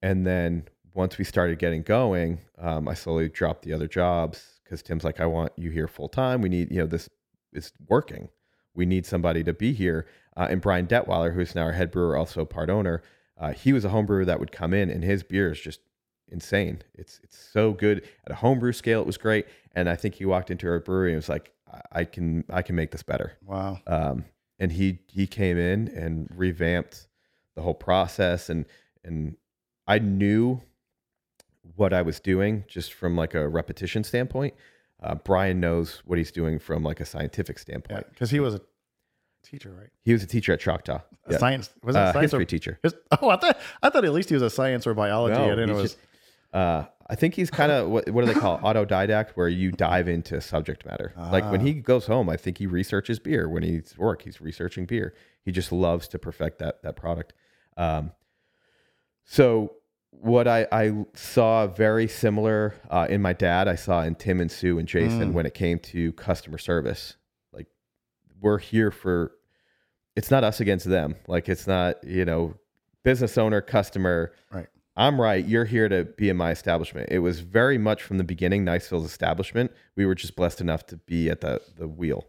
And 0.01 0.27
then 0.27 0.67
once 0.93 1.17
we 1.17 1.23
started 1.23 1.57
getting 1.57 1.83
going 1.83 2.39
um, 2.57 2.89
i 2.89 2.93
slowly 2.93 3.29
dropped 3.29 3.61
the 3.61 3.71
other 3.71 3.87
jobs 3.87 4.59
because 4.65 4.83
tim's 4.83 5.05
like 5.05 5.21
i 5.21 5.25
want 5.25 5.53
you 5.55 5.69
here 5.71 5.87
full 5.87 6.09
time 6.09 6.41
we 6.41 6.49
need 6.49 6.69
you 6.69 6.79
know 6.79 6.85
this 6.85 7.09
is 7.53 7.71
working. 7.87 8.27
We 8.75 8.85
need 8.85 9.05
somebody 9.05 9.43
to 9.45 9.53
be 9.53 9.71
here. 9.71 10.05
Uh, 10.35 10.47
and 10.49 10.59
brian 10.59 10.85
detweiler 10.85 11.33
who's 11.33 11.55
now 11.55 11.63
our 11.63 11.71
head 11.71 11.91
brewer 11.91 12.17
also 12.17 12.43
part 12.43 12.69
owner 12.69 13.01
uh, 13.39 13.53
he 13.53 13.71
was 13.71 13.85
a 13.85 13.89
home 13.89 14.05
brewer 14.05 14.25
that 14.25 14.41
would 14.41 14.51
come 14.51 14.73
in 14.73 14.89
and 14.89 15.01
his 15.01 15.23
beer 15.23 15.49
is 15.49 15.61
just 15.61 15.79
insane. 16.31 16.81
It's 16.95 17.19
it's 17.23 17.37
so 17.37 17.73
good 17.73 18.03
at 18.25 18.31
a 18.31 18.35
homebrew 18.35 18.71
scale. 18.73 19.01
It 19.01 19.07
was 19.07 19.17
great, 19.17 19.45
and 19.73 19.89
I 19.89 19.95
think 19.95 20.15
he 20.15 20.25
walked 20.25 20.49
into 20.51 20.67
our 20.67 20.79
brewery 20.79 21.11
and 21.11 21.17
was 21.17 21.29
like, 21.29 21.51
"I- 21.71 21.81
"I 22.01 22.03
can 22.05 22.43
I 22.49 22.61
can 22.61 22.75
make 22.75 22.91
this 22.91 23.03
better." 23.03 23.33
Wow. 23.45 23.79
Um, 23.87 24.25
and 24.59 24.71
he 24.71 24.99
he 25.07 25.27
came 25.27 25.57
in 25.57 25.87
and 25.89 26.27
revamped 26.35 27.07
the 27.55 27.61
whole 27.61 27.73
process, 27.73 28.49
and 28.49 28.65
and 29.03 29.35
I 29.87 29.99
knew 29.99 30.61
what 31.75 31.93
I 31.93 32.01
was 32.01 32.19
doing 32.19 32.63
just 32.67 32.93
from 32.93 33.15
like 33.15 33.33
a 33.35 33.47
repetition 33.47 34.03
standpoint. 34.03 34.53
Uh, 35.01 35.15
Brian 35.15 35.59
knows 35.59 36.01
what 36.05 36.17
he's 36.17 36.31
doing 36.31 36.59
from 36.59 36.83
like 36.83 36.99
a 36.99 37.05
scientific 37.05 37.57
standpoint. 37.59 38.05
Because 38.09 38.31
he 38.31 38.39
was 38.41 38.55
a 38.55 38.61
teacher, 39.43 39.71
right? 39.71 39.89
He 40.03 40.11
was 40.11 40.21
a 40.23 40.27
teacher 40.27 40.51
at 40.51 40.59
Choctaw. 40.59 40.99
A 41.27 41.31
Yeah. 41.31 41.37
Science. 41.37 41.69
Was 41.83 41.95
it 41.95 41.99
Uh, 41.99 42.11
science 42.11 42.23
history 42.31 42.41
or 42.43 42.45
teacher. 42.45 42.79
his, 42.83 42.93
Oh, 43.21 43.29
I 43.29 43.37
thought 43.37 43.57
I 43.81 43.89
thought 43.89 44.03
at 44.03 44.11
least 44.13 44.27
he 44.29 44.35
was 44.35 44.43
a 44.43 44.49
science 44.49 44.85
or 44.85 44.93
biology. 44.93 45.35
No, 45.37 45.45
I 45.45 45.49
didn't 45.51 45.69
know 45.69 45.81
just- 45.81 45.97
uh, 46.53 46.85
I 47.11 47.15
think 47.15 47.33
he's 47.35 47.49
kind 47.49 47.71
of 47.71 47.89
what, 47.93 48.09
what 48.09 48.25
do 48.25 48.31
they 48.33 48.39
call 48.39 48.57
it? 48.57 48.61
autodidact, 48.61 49.31
where 49.31 49.47
you 49.47 49.71
dive 49.71 50.07
into 50.07 50.39
subject 50.41 50.85
matter. 50.85 51.13
Like 51.17 51.49
when 51.51 51.61
Ah. 51.61 51.63
he 51.63 51.73
goes 51.73 52.05
home, 52.07 52.29
I 52.29 52.37
think 52.37 52.57
he 52.57 52.67
researches 52.67 53.19
beer. 53.19 53.47
When 53.49 53.63
he's 53.63 53.93
at 53.93 53.97
work, 53.97 54.21
he's 54.23 54.39
researching 54.41 54.85
beer. 54.85 55.13
He 55.43 55.51
just 55.51 55.71
loves 55.71 56.07
to 56.09 56.19
perfect 56.19 56.59
that 56.59 56.81
that 56.83 56.95
product. 56.95 57.33
Um, 57.77 58.11
so 59.25 59.73
what 60.11 60.47
I, 60.47 60.67
I 60.71 61.05
saw 61.13 61.67
very 61.67 62.07
similar 62.07 62.73
uh, 62.89 63.07
in 63.09 63.21
my 63.21 63.33
dad, 63.33 63.67
I 63.67 63.75
saw 63.75 64.01
in 64.01 64.15
Tim 64.15 64.39
and 64.41 64.51
Sue 64.51 64.79
and 64.79 64.87
Jason 64.87 65.31
Mm. 65.31 65.33
when 65.33 65.45
it 65.45 65.53
came 65.53 65.79
to 65.79 66.11
customer 66.13 66.57
service. 66.57 67.15
Like 67.53 67.67
we're 68.41 68.57
here 68.57 68.91
for 68.91 69.31
it's 70.15 70.31
not 70.31 70.43
us 70.43 70.59
against 70.59 70.89
them. 70.89 71.15
Like 71.27 71.47
it's 71.47 71.67
not, 71.67 72.03
you 72.03 72.25
know, 72.25 72.55
business 73.03 73.37
owner, 73.37 73.61
customer. 73.61 74.33
Right. 74.51 74.67
I'm 74.95 75.19
right. 75.19 75.45
You're 75.45 75.65
here 75.65 75.87
to 75.87 76.03
be 76.05 76.29
in 76.29 76.35
my 76.37 76.51
establishment. 76.51 77.09
It 77.11 77.19
was 77.19 77.39
very 77.39 77.77
much 77.77 78.03
from 78.03 78.17
the 78.17 78.23
beginning 78.23 78.65
Niceville's 78.65 79.05
establishment. 79.05 79.71
We 79.95 80.05
were 80.05 80.15
just 80.15 80.35
blessed 80.35 80.59
enough 80.61 80.85
to 80.87 80.97
be 80.97 81.29
at 81.29 81.41
the 81.41 81.61
the 81.77 81.87
wheel. 81.87 82.27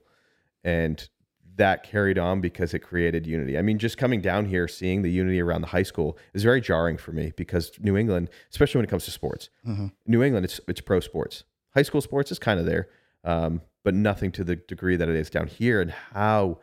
And 0.62 1.08
that 1.56 1.82
carried 1.82 2.16
on 2.18 2.40
because 2.40 2.72
it 2.74 2.78
created 2.78 3.26
unity. 3.26 3.58
I 3.58 3.62
mean, 3.62 3.78
just 3.78 3.98
coming 3.98 4.20
down 4.20 4.46
here, 4.46 4.66
seeing 4.68 5.02
the 5.02 5.10
unity 5.10 5.40
around 5.40 5.60
the 5.62 5.66
high 5.68 5.82
school 5.82 6.16
is 6.32 6.42
very 6.42 6.60
jarring 6.60 6.96
for 6.96 7.12
me 7.12 7.32
because 7.36 7.72
New 7.80 7.96
England, 7.96 8.30
especially 8.50 8.78
when 8.78 8.84
it 8.84 8.90
comes 8.90 9.04
to 9.06 9.10
sports, 9.10 9.50
Mhm. 9.66 9.92
New 10.06 10.22
England, 10.22 10.44
it's 10.44 10.60
it's 10.68 10.80
pro 10.80 11.00
sports. 11.00 11.44
High 11.74 11.82
school 11.82 12.00
sports 12.00 12.30
is 12.30 12.38
kind 12.38 12.60
of 12.60 12.66
there, 12.66 12.88
um, 13.24 13.62
but 13.82 13.94
nothing 13.94 14.30
to 14.32 14.44
the 14.44 14.56
degree 14.56 14.96
that 14.96 15.08
it 15.08 15.16
is 15.16 15.28
down 15.28 15.48
here. 15.48 15.80
And 15.80 15.90
how 15.90 16.60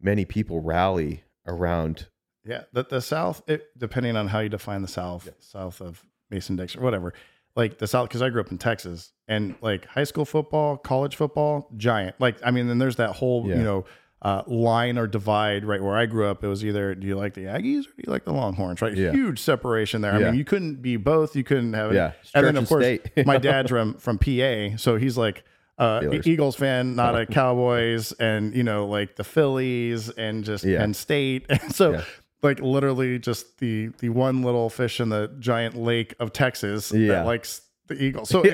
many 0.00 0.24
people 0.24 0.60
rally 0.60 1.24
around 1.46 2.08
Yeah, 2.48 2.62
the 2.72 2.84
the 2.84 3.00
South, 3.00 3.42
it, 3.46 3.66
depending 3.76 4.16
on 4.16 4.28
how 4.28 4.40
you 4.40 4.48
define 4.48 4.82
the 4.82 4.88
South, 4.88 5.28
south 5.40 5.80
of 5.80 6.02
Mason 6.30 6.56
Dixon, 6.56 6.82
whatever. 6.82 7.12
Like 7.54 7.78
the 7.78 7.86
South, 7.86 8.08
because 8.08 8.22
I 8.22 8.30
grew 8.30 8.40
up 8.40 8.50
in 8.50 8.58
Texas, 8.58 9.12
and 9.26 9.54
like 9.60 9.84
high 9.86 10.04
school 10.04 10.24
football, 10.24 10.76
college 10.76 11.16
football, 11.16 11.68
giant. 11.76 12.16
Like 12.20 12.38
I 12.44 12.50
mean, 12.50 12.68
then 12.68 12.78
there's 12.78 12.96
that 12.96 13.10
whole 13.16 13.46
Yeah. 13.46 13.56
you 13.56 13.62
know 13.62 13.84
uh, 14.22 14.42
line 14.46 14.98
or 14.98 15.06
divide 15.06 15.64
right 15.64 15.82
where 15.82 15.96
I 15.96 16.06
grew 16.06 16.26
up. 16.26 16.42
It 16.42 16.48
was 16.48 16.64
either 16.64 16.94
do 16.94 17.06
you 17.06 17.16
like 17.16 17.34
the 17.34 17.42
Aggies 17.44 17.80
or 17.80 17.90
do 17.96 18.02
you 18.06 18.12
like 18.12 18.24
the 18.24 18.32
Longhorns? 18.32 18.80
Right, 18.82 18.96
yeah. 18.96 19.12
huge 19.12 19.38
separation 19.40 20.00
there. 20.00 20.12
I 20.12 20.18
mean, 20.18 20.34
you 20.34 20.44
couldn't 20.44 20.82
be 20.82 20.96
both. 20.96 21.36
You 21.36 21.44
couldn't 21.44 21.74
have 21.74 21.92
it. 21.92 21.96
Yeah, 21.96 22.12
and 22.34 22.46
then 22.46 22.56
of 22.56 22.68
course 22.68 22.98
my 23.26 23.38
dad's 23.48 23.70
from 23.70 23.94
from 23.94 24.18
PA, 24.18 24.76
so 24.76 24.96
he's 24.96 25.16
like 25.16 25.44
uh, 25.78 26.02
Eagles 26.24 26.56
fan, 26.56 26.96
not 26.96 27.18
a 27.18 27.26
Cowboys, 27.40 28.12
and 28.12 28.54
you 28.54 28.62
know 28.64 28.86
like 28.86 29.16
the 29.16 29.24
Phillies 29.24 30.10
and 30.10 30.44
just 30.44 30.64
yeah. 30.64 30.78
Penn 30.78 30.94
State. 30.94 31.46
And 31.48 31.74
so 31.74 31.92
yeah. 31.92 32.04
Like 32.42 32.60
literally 32.60 33.18
just 33.18 33.58
the 33.58 33.88
the 33.98 34.08
one 34.08 34.42
little 34.42 34.70
fish 34.70 35.00
in 35.00 35.08
the 35.08 35.30
giant 35.38 35.76
lake 35.76 36.14
of 36.20 36.32
Texas 36.32 36.92
yeah. 36.92 37.08
that 37.08 37.26
likes 37.26 37.62
the 37.88 38.02
Eagles. 38.02 38.28
So 38.28 38.44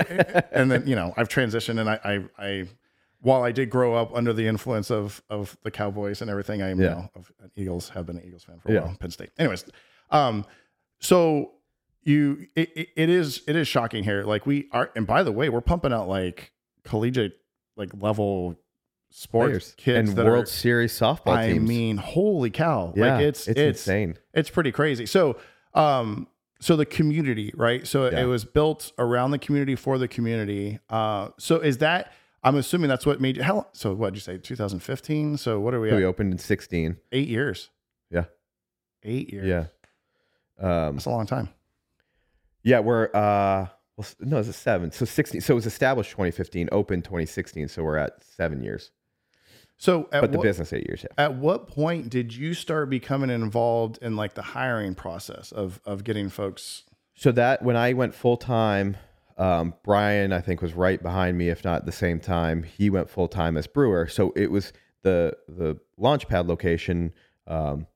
and 0.52 0.70
then 0.70 0.86
you 0.86 0.96
know 0.96 1.12
I've 1.16 1.28
transitioned 1.28 1.80
and 1.80 1.90
I 1.90 2.00
I, 2.04 2.44
I 2.44 2.68
while 3.20 3.42
I 3.42 3.52
did 3.52 3.70
grow 3.70 3.94
up 3.94 4.14
under 4.14 4.32
the 4.32 4.46
influence 4.46 4.90
of 4.90 5.22
of 5.30 5.56
the 5.62 5.70
Cowboys 5.70 6.20
and 6.20 6.30
everything, 6.30 6.62
I 6.62 6.70
am 6.70 6.80
yeah. 6.80 6.88
now 6.88 7.10
of 7.14 7.32
Eagles. 7.56 7.88
Have 7.90 8.06
been 8.06 8.18
an 8.18 8.24
Eagles 8.26 8.44
fan 8.44 8.60
for 8.60 8.70
a 8.70 8.74
yeah. 8.74 8.80
while. 8.80 8.96
Penn 8.98 9.10
State. 9.10 9.30
Anyways, 9.38 9.64
um, 10.10 10.44
so 11.00 11.52
you 12.02 12.46
it, 12.54 12.90
it 12.96 13.08
is 13.08 13.42
it 13.46 13.56
is 13.56 13.66
shocking 13.66 14.04
here. 14.04 14.24
Like 14.24 14.46
we 14.46 14.68
are, 14.72 14.90
and 14.94 15.06
by 15.06 15.22
the 15.22 15.32
way, 15.32 15.48
we're 15.48 15.62
pumping 15.62 15.92
out 15.92 16.08
like 16.08 16.52
collegiate 16.84 17.38
like 17.76 17.90
level 17.98 18.56
sports 19.16 19.48
Players. 19.48 19.74
kids 19.76 20.10
and 20.10 20.18
World 20.18 20.44
are, 20.44 20.46
Series 20.46 20.92
softball 20.92 21.36
I 21.36 21.52
teams. 21.52 21.68
mean, 21.68 21.96
holy 21.98 22.50
cow! 22.50 22.92
Yeah, 22.96 23.14
like 23.14 23.22
it's, 23.22 23.46
it's 23.46 23.60
it's 23.60 23.80
insane. 23.80 24.18
It's 24.32 24.50
pretty 24.50 24.72
crazy. 24.72 25.06
So, 25.06 25.36
um, 25.72 26.26
so 26.60 26.74
the 26.74 26.84
community, 26.84 27.52
right? 27.54 27.86
So 27.86 28.10
yeah. 28.10 28.22
it 28.22 28.24
was 28.24 28.44
built 28.44 28.92
around 28.98 29.30
the 29.30 29.38
community 29.38 29.76
for 29.76 29.98
the 29.98 30.08
community. 30.08 30.80
Uh, 30.90 31.28
so 31.38 31.60
is 31.60 31.78
that? 31.78 32.12
I'm 32.42 32.56
assuming 32.56 32.88
that's 32.88 33.06
what 33.06 33.20
made 33.20 33.36
you. 33.36 33.44
How? 33.44 33.68
So 33.72 33.94
what 33.94 34.12
did 34.12 34.16
you 34.16 34.20
say? 34.20 34.36
2015. 34.36 35.36
So 35.36 35.60
what 35.60 35.74
are 35.74 35.80
we? 35.80 35.90
So 35.90 35.96
we 35.96 36.04
opened 36.04 36.32
in 36.32 36.38
16. 36.38 36.96
Eight 37.12 37.28
years. 37.28 37.70
Yeah. 38.10 38.24
Eight 39.04 39.32
years. 39.32 39.46
Yeah. 39.46 39.66
Um, 40.58 40.96
that's 40.96 41.06
a 41.06 41.10
long 41.10 41.26
time. 41.26 41.48
Yeah, 42.64 42.80
we're 42.80 43.10
uh 43.14 43.66
well, 43.96 44.06
no, 44.18 44.38
it's 44.38 44.48
a 44.48 44.52
seven. 44.52 44.90
So 44.90 45.04
16. 45.04 45.40
So 45.40 45.52
it 45.52 45.54
was 45.54 45.66
established 45.66 46.10
2015, 46.10 46.68
open 46.72 47.00
2016. 47.00 47.68
So 47.68 47.84
we're 47.84 47.96
at 47.96 48.22
seven 48.24 48.62
years. 48.62 48.90
So, 49.76 50.08
but 50.10 50.32
the 50.32 50.38
what, 50.38 50.44
business 50.44 50.72
eight 50.72 50.86
years. 50.86 51.04
Yeah. 51.04 51.24
At 51.24 51.34
what 51.34 51.66
point 51.66 52.08
did 52.08 52.34
you 52.34 52.54
start 52.54 52.88
becoming 52.88 53.30
involved 53.30 53.98
in 54.00 54.16
like 54.16 54.34
the 54.34 54.42
hiring 54.42 54.94
process 54.94 55.52
of 55.52 55.80
of 55.84 56.04
getting 56.04 56.28
folks? 56.28 56.84
So 57.14 57.32
that 57.32 57.62
when 57.62 57.76
I 57.76 57.92
went 57.92 58.14
full 58.14 58.36
time, 58.36 58.96
um, 59.36 59.74
Brian 59.84 60.32
I 60.32 60.40
think 60.40 60.62
was 60.62 60.74
right 60.74 61.02
behind 61.02 61.36
me, 61.36 61.48
if 61.48 61.64
not 61.64 61.78
at 61.78 61.86
the 61.86 61.92
same 61.92 62.20
time. 62.20 62.62
He 62.62 62.88
went 62.90 63.10
full 63.10 63.28
time 63.28 63.56
as 63.56 63.66
brewer. 63.66 64.06
So 64.06 64.32
it 64.36 64.50
was 64.50 64.72
the 65.02 65.36
the 65.48 65.78
Launchpad 65.98 66.46
location. 66.46 67.12
Um, 67.46 67.86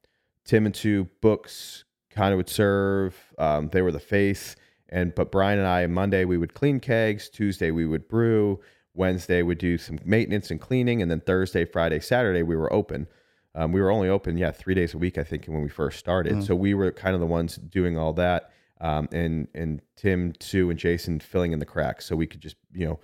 Tim 0.45 0.67
and 0.67 0.75
two 0.75 1.09
books 1.21 1.85
kind 2.11 2.33
of 2.33 2.39
would 2.39 2.49
serve. 2.49 3.17
Um, 3.39 3.69
they 3.69 3.83
were 3.83 3.93
the 3.93 4.01
face 4.01 4.57
and 4.89 5.15
but 5.15 5.31
Brian 5.31 5.59
and 5.59 5.69
I 5.69 5.87
Monday 5.87 6.25
we 6.25 6.39
would 6.39 6.55
clean 6.55 6.81
kegs, 6.81 7.29
Tuesday 7.29 7.71
we 7.71 7.87
would 7.87 8.09
brew, 8.09 8.61
Wednesday 8.95 9.43
would 9.43 9.59
do 9.59 9.79
some 9.79 9.99
maintenance 10.05 10.51
and 10.51 10.61
cleaning, 10.61 11.03
and 11.03 11.11
then 11.11 11.21
Thursday, 11.21 11.65
Friday, 11.65 12.01
Saturday 12.01 12.43
we 12.43 12.57
were 12.57 12.73
open. 12.73 13.07
Um, 13.55 13.73
we 13.73 13.81
were 13.81 13.91
only 13.91 14.09
open, 14.09 14.37
yeah, 14.37 14.51
three 14.51 14.75
days 14.75 14.95
a 14.95 14.99
week, 14.99 15.19
I 15.19 15.25
think, 15.25 15.47
when 15.47 15.63
we 15.63 15.69
first 15.69 15.99
started. 15.99 16.33
Mm-hmm. 16.33 16.43
So 16.43 16.55
we 16.55 16.75
were 16.75 16.93
kind 16.93 17.15
of 17.15 17.21
the 17.21 17.27
ones 17.27 17.57
doing 17.57 17.99
all 17.99 18.13
that, 18.15 18.51
um, 18.81 19.09
and 19.13 19.49
and 19.55 19.83
Tim, 19.97 20.33
Sue, 20.41 20.71
and 20.71 20.79
Jason 20.79 21.21
filling 21.21 21.53
in 21.53 21.59
the 21.59 21.67
cracks, 21.67 22.07
so 22.07 22.17
we 22.17 22.27
could 22.27 22.41
just 22.41 22.57
you 22.73 22.87
know 22.87 23.01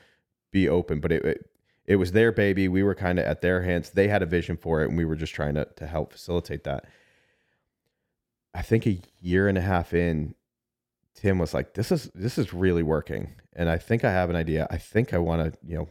be 0.52 0.68
open. 0.68 1.00
But 1.00 1.12
it, 1.12 1.24
it, 1.24 1.50
it 1.86 1.96
was 1.96 2.12
their 2.12 2.32
baby. 2.32 2.68
We 2.68 2.82
were 2.82 2.94
kind 2.94 3.18
of 3.18 3.24
at 3.24 3.40
their 3.40 3.62
hands. 3.62 3.90
They 3.90 4.08
had 4.08 4.22
a 4.22 4.26
vision 4.26 4.56
for 4.56 4.82
it, 4.82 4.88
and 4.88 4.98
we 4.98 5.04
were 5.04 5.16
just 5.16 5.34
trying 5.34 5.54
to 5.54 5.66
to 5.76 5.86
help 5.86 6.12
facilitate 6.12 6.64
that. 6.64 6.84
I 8.54 8.62
think 8.62 8.86
a 8.86 9.00
year 9.20 9.48
and 9.48 9.58
a 9.58 9.60
half 9.60 9.92
in, 9.92 10.34
Tim 11.14 11.38
was 11.38 11.54
like, 11.54 11.74
"This 11.74 11.92
is 11.92 12.10
this 12.14 12.38
is 12.38 12.52
really 12.52 12.82
working," 12.82 13.34
and 13.54 13.68
I 13.68 13.78
think 13.78 14.04
I 14.04 14.10
have 14.10 14.30
an 14.30 14.36
idea. 14.36 14.66
I 14.70 14.78
think 14.78 15.14
I 15.14 15.18
want 15.18 15.52
to, 15.52 15.58
you 15.66 15.76
know, 15.76 15.88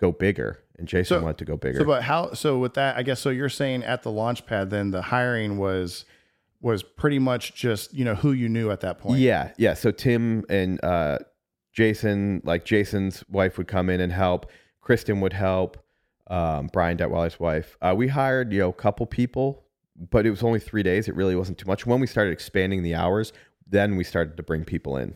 go 0.00 0.12
bigger. 0.12 0.58
And 0.78 0.88
Jason 0.88 1.18
so, 1.18 1.22
wanted 1.22 1.38
to 1.38 1.44
go 1.44 1.56
bigger. 1.56 1.78
So, 1.78 1.84
but 1.84 2.02
how? 2.02 2.32
So 2.32 2.58
with 2.58 2.74
that, 2.74 2.96
I 2.96 3.02
guess. 3.02 3.20
So 3.20 3.30
you're 3.30 3.48
saying 3.48 3.84
at 3.84 4.02
the 4.02 4.10
launch 4.10 4.46
pad, 4.46 4.70
then 4.70 4.90
the 4.90 5.02
hiring 5.02 5.58
was 5.58 6.04
was 6.60 6.82
pretty 6.82 7.18
much 7.18 7.54
just 7.54 7.92
you 7.92 8.04
know 8.04 8.14
who 8.14 8.32
you 8.32 8.48
knew 8.48 8.70
at 8.70 8.80
that 8.80 8.98
point. 8.98 9.20
Yeah, 9.20 9.52
yeah. 9.58 9.74
So 9.74 9.90
Tim 9.90 10.44
and 10.48 10.82
uh, 10.84 11.18
Jason, 11.72 12.40
like 12.44 12.64
Jason's 12.64 13.22
wife, 13.28 13.58
would 13.58 13.68
come 13.68 13.90
in 13.90 14.00
and 14.00 14.12
help. 14.12 14.50
Kristen 14.80 15.20
would 15.20 15.32
help. 15.32 15.78
Um, 16.28 16.70
Brian 16.72 16.96
Detweiler's 16.96 17.38
wife. 17.38 17.76
Uh, 17.82 17.94
we 17.96 18.08
hired 18.08 18.52
you 18.52 18.60
know 18.60 18.70
a 18.70 18.72
couple 18.72 19.04
people, 19.06 19.64
but 20.10 20.24
it 20.24 20.30
was 20.30 20.42
only 20.42 20.60
three 20.60 20.82
days. 20.82 21.08
It 21.08 21.14
really 21.14 21.36
wasn't 21.36 21.58
too 21.58 21.66
much. 21.66 21.84
When 21.84 22.00
we 22.00 22.06
started 22.06 22.30
expanding 22.32 22.82
the 22.82 22.94
hours, 22.94 23.32
then 23.72 23.96
we 23.96 24.04
started 24.04 24.36
to 24.36 24.42
bring 24.42 24.64
people 24.64 24.96
in. 24.96 25.14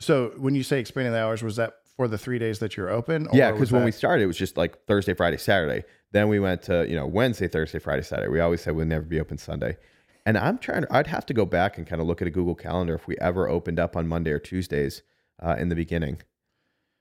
So 0.00 0.32
when 0.36 0.54
you 0.54 0.62
say 0.62 0.80
expanding 0.80 1.12
the 1.12 1.22
hours, 1.22 1.42
was 1.42 1.56
that 1.56 1.74
for 1.96 2.08
the 2.08 2.18
three 2.18 2.38
days 2.38 2.58
that 2.58 2.76
you're 2.76 2.90
open? 2.90 3.28
yeah, 3.32 3.52
because 3.52 3.70
when 3.70 3.82
that... 3.82 3.86
we 3.86 3.92
started, 3.92 4.24
it 4.24 4.26
was 4.26 4.36
just 4.36 4.56
like 4.56 4.84
Thursday, 4.86 5.14
Friday, 5.14 5.36
Saturday. 5.36 5.84
Then 6.12 6.28
we 6.28 6.40
went 6.40 6.62
to 6.62 6.86
you 6.88 6.96
know 6.96 7.06
Wednesday, 7.06 7.48
Thursday, 7.48 7.78
Friday, 7.78 8.02
Saturday. 8.02 8.30
We 8.30 8.40
always 8.40 8.60
said 8.62 8.74
we'd 8.74 8.88
never 8.88 9.04
be 9.04 9.20
open 9.20 9.38
Sunday. 9.38 9.76
And 10.24 10.36
I'm 10.36 10.58
trying 10.58 10.82
to. 10.82 10.94
I'd 10.94 11.06
have 11.06 11.26
to 11.26 11.34
go 11.34 11.44
back 11.46 11.78
and 11.78 11.86
kind 11.86 12.00
of 12.00 12.08
look 12.08 12.20
at 12.20 12.28
a 12.28 12.30
Google 12.30 12.54
Calendar 12.54 12.94
if 12.94 13.06
we 13.06 13.16
ever 13.20 13.48
opened 13.48 13.78
up 13.78 13.94
on 13.96 14.08
Monday 14.08 14.32
or 14.32 14.38
Tuesdays 14.38 15.02
uh, 15.40 15.56
in 15.58 15.68
the 15.68 15.76
beginning, 15.76 16.18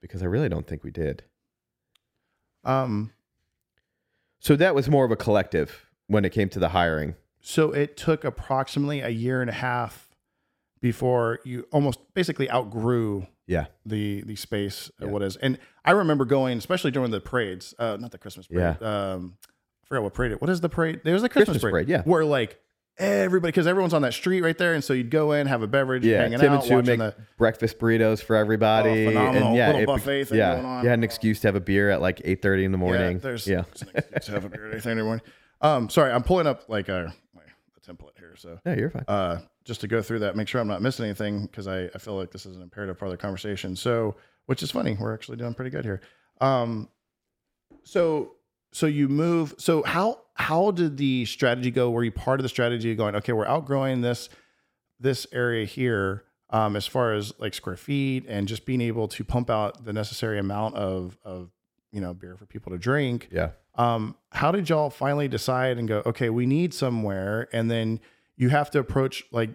because 0.02 0.22
I 0.22 0.26
really 0.26 0.50
don't 0.50 0.68
think 0.68 0.84
we 0.84 0.92
did. 0.92 1.24
Um. 2.64 3.12
So 4.40 4.56
that 4.58 4.76
was 4.76 4.90
more 4.90 5.06
of 5.06 5.12
a 5.12 5.16
collective 5.16 5.88
when 6.08 6.24
it 6.24 6.32
came 6.32 6.50
to 6.50 6.60
the 6.60 6.70
hiring. 6.70 7.16
So 7.48 7.72
it 7.72 7.96
took 7.96 8.24
approximately 8.24 9.02
a 9.02 9.10
year 9.10 9.40
and 9.40 9.52
a 9.52 9.54
half 9.54 10.10
before 10.82 11.40
you 11.44 11.68
almost 11.72 12.00
basically 12.14 12.50
outgrew 12.50 13.28
yeah 13.48 13.66
the 13.86 14.22
the 14.22 14.36
space 14.36 14.92
yeah. 15.00 15.08
what 15.08 15.22
is 15.22 15.36
and 15.38 15.58
i 15.84 15.92
remember 15.92 16.26
going 16.26 16.58
especially 16.58 16.92
during 16.92 17.12
the 17.12 17.22
parades 17.22 17.74
uh 17.80 17.98
not 18.00 18.12
the 18.12 18.18
christmas 18.18 18.48
parade 18.48 18.78
yeah. 18.82 19.14
um 19.14 19.38
i 19.44 19.88
forgot 19.88 20.04
what 20.04 20.14
parade 20.14 20.32
it 20.32 20.42
what 20.42 20.50
is 20.50 20.62
the 20.62 20.70
parade 20.70 21.02
there's 21.04 21.24
a 21.24 21.30
christmas, 21.30 21.56
christmas 21.56 21.62
parade, 21.62 21.88
parade, 21.88 21.90
yeah 21.90 22.02
where 22.04 22.26
like 22.26 22.60
everybody 22.98 23.52
because 23.52 23.68
everyone's 23.68 23.94
on 23.94 24.02
that 24.02 24.14
street 24.14 24.42
right 24.42 24.58
there 24.58 24.74
and 24.74 24.84
so 24.84 24.94
you'd 24.94 25.10
go 25.10 25.32
in 25.32 25.48
have 25.48 25.62
a 25.62 25.68
beverage 25.68 26.06
yeah 26.06 26.22
hanging 26.22 26.40
Tim 26.40 26.54
out, 26.54 26.70
and 26.70 26.86
Sue 26.86 26.92
make 26.92 27.00
the, 27.00 27.16
breakfast 27.38 27.78
burritos 27.78 28.24
for 28.24 28.36
everybody 28.36 29.06
oh, 29.06 29.10
phenomenal. 29.10 29.48
and 29.50 29.58
yeah 29.58 29.68
little 29.68 29.82
it, 29.82 29.86
buffet 29.88 30.26
thing 30.26 30.38
yeah 30.38 30.56
going 30.56 30.66
on. 30.66 30.84
you 30.84 30.90
had 30.90 31.00
an 31.00 31.04
excuse 31.04 31.40
to 31.42 31.48
have 31.48 31.56
a 31.56 31.60
beer 31.60 31.90
at 31.90 32.02
like 32.02 32.22
eight 32.24 32.42
thirty 32.42 32.64
in 32.64 32.72
the 32.72 32.78
morning 32.78 33.14
yeah 33.14 33.18
there's 33.18 33.48
yeah 33.48 33.64
to 34.22 34.32
have 34.32 34.46
a 34.46 34.50
beer 34.50 34.70
at 34.70 34.76
8 34.76 34.84
30 34.84 34.92
in 34.92 34.98
the 34.98 35.04
morning 35.04 35.26
um 35.62 35.90
sorry 35.90 36.12
i'm 36.12 36.24
pulling 36.24 36.48
up 36.48 36.70
like 36.70 36.90
a 36.90 37.14
template 37.86 38.18
here. 38.18 38.36
So 38.38 38.60
yeah, 38.66 38.76
you're 38.76 38.90
fine. 38.90 39.06
Uh, 39.08 39.42
just 39.64 39.82
to 39.82 39.88
go 39.88 40.02
through 40.02 40.20
that, 40.20 40.36
make 40.36 40.48
sure 40.48 40.62
I'm 40.62 40.68
not 40.68 40.82
missing 40.82 41.06
anything 41.06 41.46
because 41.46 41.68
I, 41.68 41.86
I 41.94 41.98
feel 41.98 42.16
like 42.16 42.32
this 42.32 42.46
is 42.46 42.56
an 42.56 42.62
imperative 42.62 42.98
part 42.98 43.12
of 43.12 43.18
the 43.18 43.22
conversation. 43.22 43.76
So, 43.76 44.16
which 44.46 44.64
is 44.64 44.72
funny, 44.72 44.98
we're 45.00 45.14
actually 45.14 45.38
doing 45.38 45.54
pretty 45.54 45.72
good 45.72 45.86
here. 45.86 46.02
Um, 46.42 46.90
so 47.84 48.34
so 48.72 48.88
you 48.88 49.08
move. 49.08 49.56
So 49.58 49.84
how 49.84 50.20
how 50.34 50.72
did 50.72 50.98
the 50.98 51.26
strategy 51.26 51.72
go? 51.72 51.90
Were 51.92 52.04
you 52.04 52.12
part 52.12 52.40
of 52.40 52.44
the 52.44 52.50
strategy 52.50 52.94
going? 52.96 53.16
Okay, 53.16 53.32
we're 53.34 53.48
outgrowing 53.48 54.02
this 54.02 54.30
this 55.00 55.26
area 55.32 55.66
here. 55.66 56.24
Um, 56.52 56.76
as 56.76 56.86
far 56.86 57.14
as 57.14 57.34
like 57.40 57.54
square 57.54 57.76
feet 57.76 58.26
and 58.28 58.48
just 58.48 58.66
being 58.66 58.80
able 58.80 59.08
to 59.08 59.24
pump 59.24 59.50
out 59.50 59.84
the 59.84 59.94
necessary 59.94 60.38
amount 60.38 60.76
of 60.76 61.18
of 61.24 61.50
you 61.92 62.02
know 62.02 62.14
beer 62.14 62.36
for 62.38 62.46
people 62.46 62.72
to 62.72 62.78
drink. 62.78 63.30
Yeah. 63.32 63.52
Um, 63.78 64.16
how 64.32 64.52
did 64.52 64.70
y'all 64.70 64.90
finally 64.90 65.28
decide 65.28 65.78
and 65.78 65.88
go, 65.88 66.02
okay, 66.06 66.30
we 66.30 66.46
need 66.46 66.74
somewhere, 66.74 67.48
and 67.52 67.70
then 67.70 68.00
you 68.38 68.50
have 68.50 68.72
to 68.72 68.80
approach 68.80 69.24
like, 69.32 69.52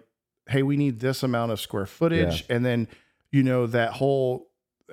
hey, 0.47 0.63
we 0.63 0.77
need 0.77 0.99
this 0.99 1.23
amount 1.23 1.51
of 1.51 1.59
square 1.59 1.85
footage, 1.85 2.45
yeah. 2.47 2.55
and 2.55 2.65
then 2.65 2.87
you 3.31 3.43
know 3.43 3.67
that 3.67 3.93
whole 3.93 4.47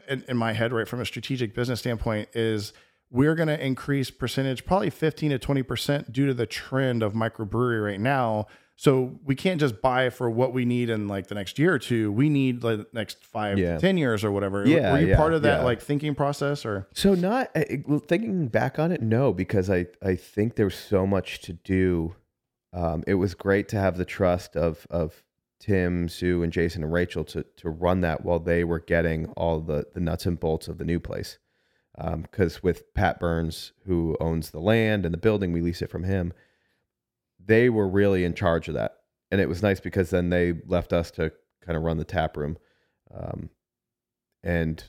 in, 0.09 0.25
in 0.29 0.37
my 0.37 0.53
head, 0.53 0.73
right 0.73 0.89
from 0.89 1.01
a 1.01 1.07
strategic 1.07 1.55
business 1.55 1.81
standpoint, 1.81 2.29
is 2.35 2.73
we're 3.11 3.35
going 3.35 3.49
to 3.49 3.65
increase 3.65 4.11
percentage 4.11 4.65
probably 4.65 4.91
15 4.91 5.31
to 5.31 5.39
20 5.39 5.63
percent 5.63 6.13
due 6.13 6.27
to 6.27 6.35
the 6.35 6.47
trend 6.47 7.03
of 7.03 7.15
microbrewery 7.15 7.85
right 7.85 8.01
now 8.01 8.47
so 8.81 9.19
we 9.25 9.35
can't 9.35 9.59
just 9.59 9.83
buy 9.83 10.09
for 10.09 10.31
what 10.31 10.53
we 10.53 10.65
need 10.65 10.89
in 10.89 11.09
like 11.09 11.27
the 11.27 11.35
next 11.35 11.59
year 11.59 11.75
or 11.75 11.81
two. 11.81 12.13
We 12.13 12.29
need 12.29 12.63
like 12.63 12.79
the 12.79 12.87
next 12.93 13.25
five, 13.25 13.59
yeah. 13.59 13.77
ten 13.77 13.99
years 13.99 14.23
or 14.23 14.31
whatever. 14.31 14.65
Yeah, 14.65 14.93
Were 14.93 15.01
you 15.01 15.07
yeah, 15.09 15.17
part 15.17 15.35
of 15.35 15.43
that 15.43 15.59
yeah. 15.59 15.65
like 15.65 15.83
thinking 15.83 16.15
process 16.15 16.65
or? 16.65 16.87
So 16.95 17.17
not 17.17 17.51
thinking 18.07 18.47
back 18.47 18.79
on 18.79 18.93
it, 18.93 19.03
no, 19.03 19.33
because 19.33 19.69
I 19.69 19.87
I 20.01 20.15
think 20.15 20.55
there's 20.55 20.77
so 20.77 21.09
much 21.09 21.41
to 21.41 21.55
do. 21.55 22.15
Um, 22.73 23.03
it 23.09 23.15
was 23.15 23.35
great 23.35 23.69
to 23.71 23.81
have 23.81 23.97
the 23.97 24.05
trust 24.05 24.55
of 24.55 24.87
of 24.91 25.25
Tim, 25.59 26.09
Sue, 26.09 26.45
and 26.45 26.53
Jason 26.53 26.85
and 26.85 26.93
Rachel 26.93 27.25
to 27.25 27.43
to 27.57 27.71
run 27.71 28.01
that 28.03 28.25
while 28.25 28.39
they 28.39 28.63
were 28.63 28.79
getting 28.79 29.27
all 29.31 29.59
the 29.59 29.89
the 29.93 30.01
nuts 30.01 30.25
and 30.25 30.39
bolts 30.39 30.69
of 30.69 30.79
the 30.79 30.85
new 30.85 31.01
place. 31.01 31.39
Because 31.97 32.57
um, 32.57 32.61
with 32.63 32.95
Pat 32.95 33.19
Burns, 33.19 33.73
who 33.87 34.17
owns 34.21 34.53
the 34.53 34.61
land 34.61 35.05
and 35.05 35.13
the 35.13 35.19
building, 35.19 35.51
we 35.51 35.63
lease 35.63 35.83
it 35.83 35.91
from 35.91 36.05
him 36.05 36.33
they 37.49 37.69
were 37.69 37.89
really 37.89 38.25
in 38.25 38.35
charge 38.35 38.69
of 38.69 38.75
that, 38.75 38.99
and 39.33 39.41
it 39.41 39.49
was 39.49 39.63
nice 39.63 39.81
because 39.81 40.11
then 40.11 40.31
they 40.31 40.55
left 40.67 40.93
us 40.93 41.11
to 41.13 41.33
kind 41.65 41.77
of 41.77 41.83
run 41.83 41.97
the 41.97 42.05
tap 42.05 42.37
room, 42.37 42.57
um, 43.13 43.51
and 44.43 44.85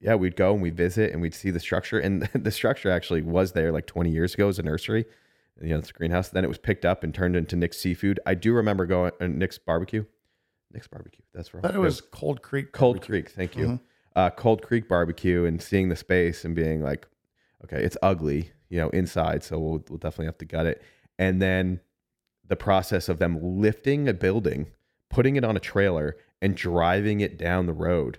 yeah, 0.00 0.14
we'd 0.14 0.36
go 0.36 0.52
and 0.52 0.62
we'd 0.62 0.76
visit 0.76 1.12
and 1.12 1.20
we'd 1.20 1.34
see 1.34 1.50
the 1.50 1.60
structure. 1.60 1.98
And 1.98 2.22
the 2.34 2.50
structure 2.50 2.90
actually 2.90 3.22
was 3.22 3.52
there 3.52 3.70
like 3.70 3.86
20 3.86 4.10
years 4.10 4.34
ago 4.34 4.48
as 4.48 4.58
a 4.58 4.62
nursery. 4.62 5.04
You 5.60 5.70
know, 5.70 5.78
it's 5.78 5.90
a 5.90 5.92
greenhouse. 5.92 6.30
Then 6.30 6.42
it 6.42 6.48
was 6.48 6.58
picked 6.58 6.86
up 6.86 7.04
and 7.04 7.14
turned 7.14 7.36
into 7.36 7.54
Nick's 7.54 7.78
Seafood. 7.78 8.18
I 8.24 8.34
do 8.34 8.54
remember 8.54 8.86
going 8.86 9.12
uh, 9.20 9.26
Nick's 9.26 9.58
Barbecue. 9.58 10.04
Nick's 10.72 10.88
Barbecue. 10.88 11.22
That's 11.34 11.52
right. 11.52 11.64
It 11.64 11.78
was 11.78 12.00
Cold 12.00 12.40
Creek. 12.40 12.72
Cold 12.72 12.96
barbecue. 12.96 13.22
Creek. 13.22 13.30
Thank 13.30 13.56
you. 13.56 13.66
Mm-hmm. 13.66 13.76
Uh, 14.16 14.30
Cold 14.30 14.62
Creek 14.62 14.88
Barbecue 14.88 15.44
and 15.44 15.60
seeing 15.60 15.90
the 15.90 15.96
space 15.96 16.44
and 16.44 16.54
being 16.54 16.82
like, 16.82 17.06
okay, 17.64 17.82
it's 17.82 17.96
ugly, 18.02 18.50
you 18.70 18.78
know, 18.78 18.88
inside. 18.90 19.44
So 19.44 19.58
we'll, 19.58 19.84
we'll 19.88 19.98
definitely 19.98 20.26
have 20.26 20.38
to 20.38 20.46
gut 20.46 20.66
it. 20.66 20.82
And 21.20 21.40
then 21.40 21.80
the 22.48 22.56
process 22.56 23.10
of 23.10 23.18
them 23.18 23.60
lifting 23.60 24.08
a 24.08 24.14
building, 24.14 24.68
putting 25.10 25.36
it 25.36 25.44
on 25.44 25.54
a 25.54 25.60
trailer, 25.60 26.16
and 26.40 26.56
driving 26.56 27.20
it 27.20 27.36
down 27.36 27.66
the 27.66 27.74
road. 27.74 28.18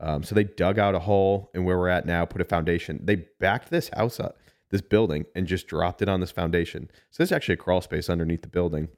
Um, 0.00 0.24
so 0.24 0.34
they 0.34 0.42
dug 0.42 0.76
out 0.76 0.96
a 0.96 0.98
hole 0.98 1.52
and 1.54 1.64
where 1.64 1.78
we're 1.78 1.88
at 1.88 2.04
now, 2.04 2.24
put 2.24 2.40
a 2.40 2.44
foundation. 2.44 2.98
They 3.04 3.26
backed 3.38 3.70
this 3.70 3.90
house 3.90 4.18
up, 4.18 4.38
this 4.70 4.80
building, 4.80 5.24
and 5.36 5.46
just 5.46 5.68
dropped 5.68 6.02
it 6.02 6.08
on 6.08 6.18
this 6.18 6.32
foundation. 6.32 6.90
So 7.10 7.22
there's 7.22 7.30
actually 7.30 7.54
a 7.54 7.58
crawl 7.58 7.80
space 7.80 8.10
underneath 8.10 8.42
the 8.42 8.48
building. 8.48 8.88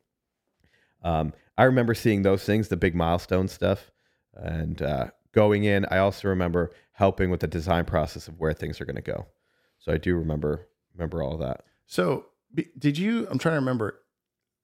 Um, 1.02 1.34
I 1.58 1.64
remember 1.64 1.92
seeing 1.92 2.22
those 2.22 2.44
things, 2.44 2.68
the 2.68 2.78
big 2.78 2.94
milestone 2.94 3.48
stuff, 3.48 3.90
and 4.32 4.80
uh, 4.80 5.08
going 5.32 5.64
in. 5.64 5.84
I 5.90 5.98
also 5.98 6.28
remember 6.28 6.70
helping 6.92 7.28
with 7.28 7.40
the 7.40 7.46
design 7.46 7.84
process 7.84 8.26
of 8.26 8.40
where 8.40 8.54
things 8.54 8.80
are 8.80 8.86
going 8.86 8.96
to 8.96 9.02
go. 9.02 9.26
So 9.80 9.92
I 9.92 9.98
do 9.98 10.16
remember 10.16 10.66
remember 10.94 11.22
all 11.22 11.36
that. 11.38 11.64
So 11.86 12.26
did 12.78 12.98
you? 12.98 13.26
I'm 13.30 13.38
trying 13.38 13.54
to 13.54 13.60
remember 13.60 14.00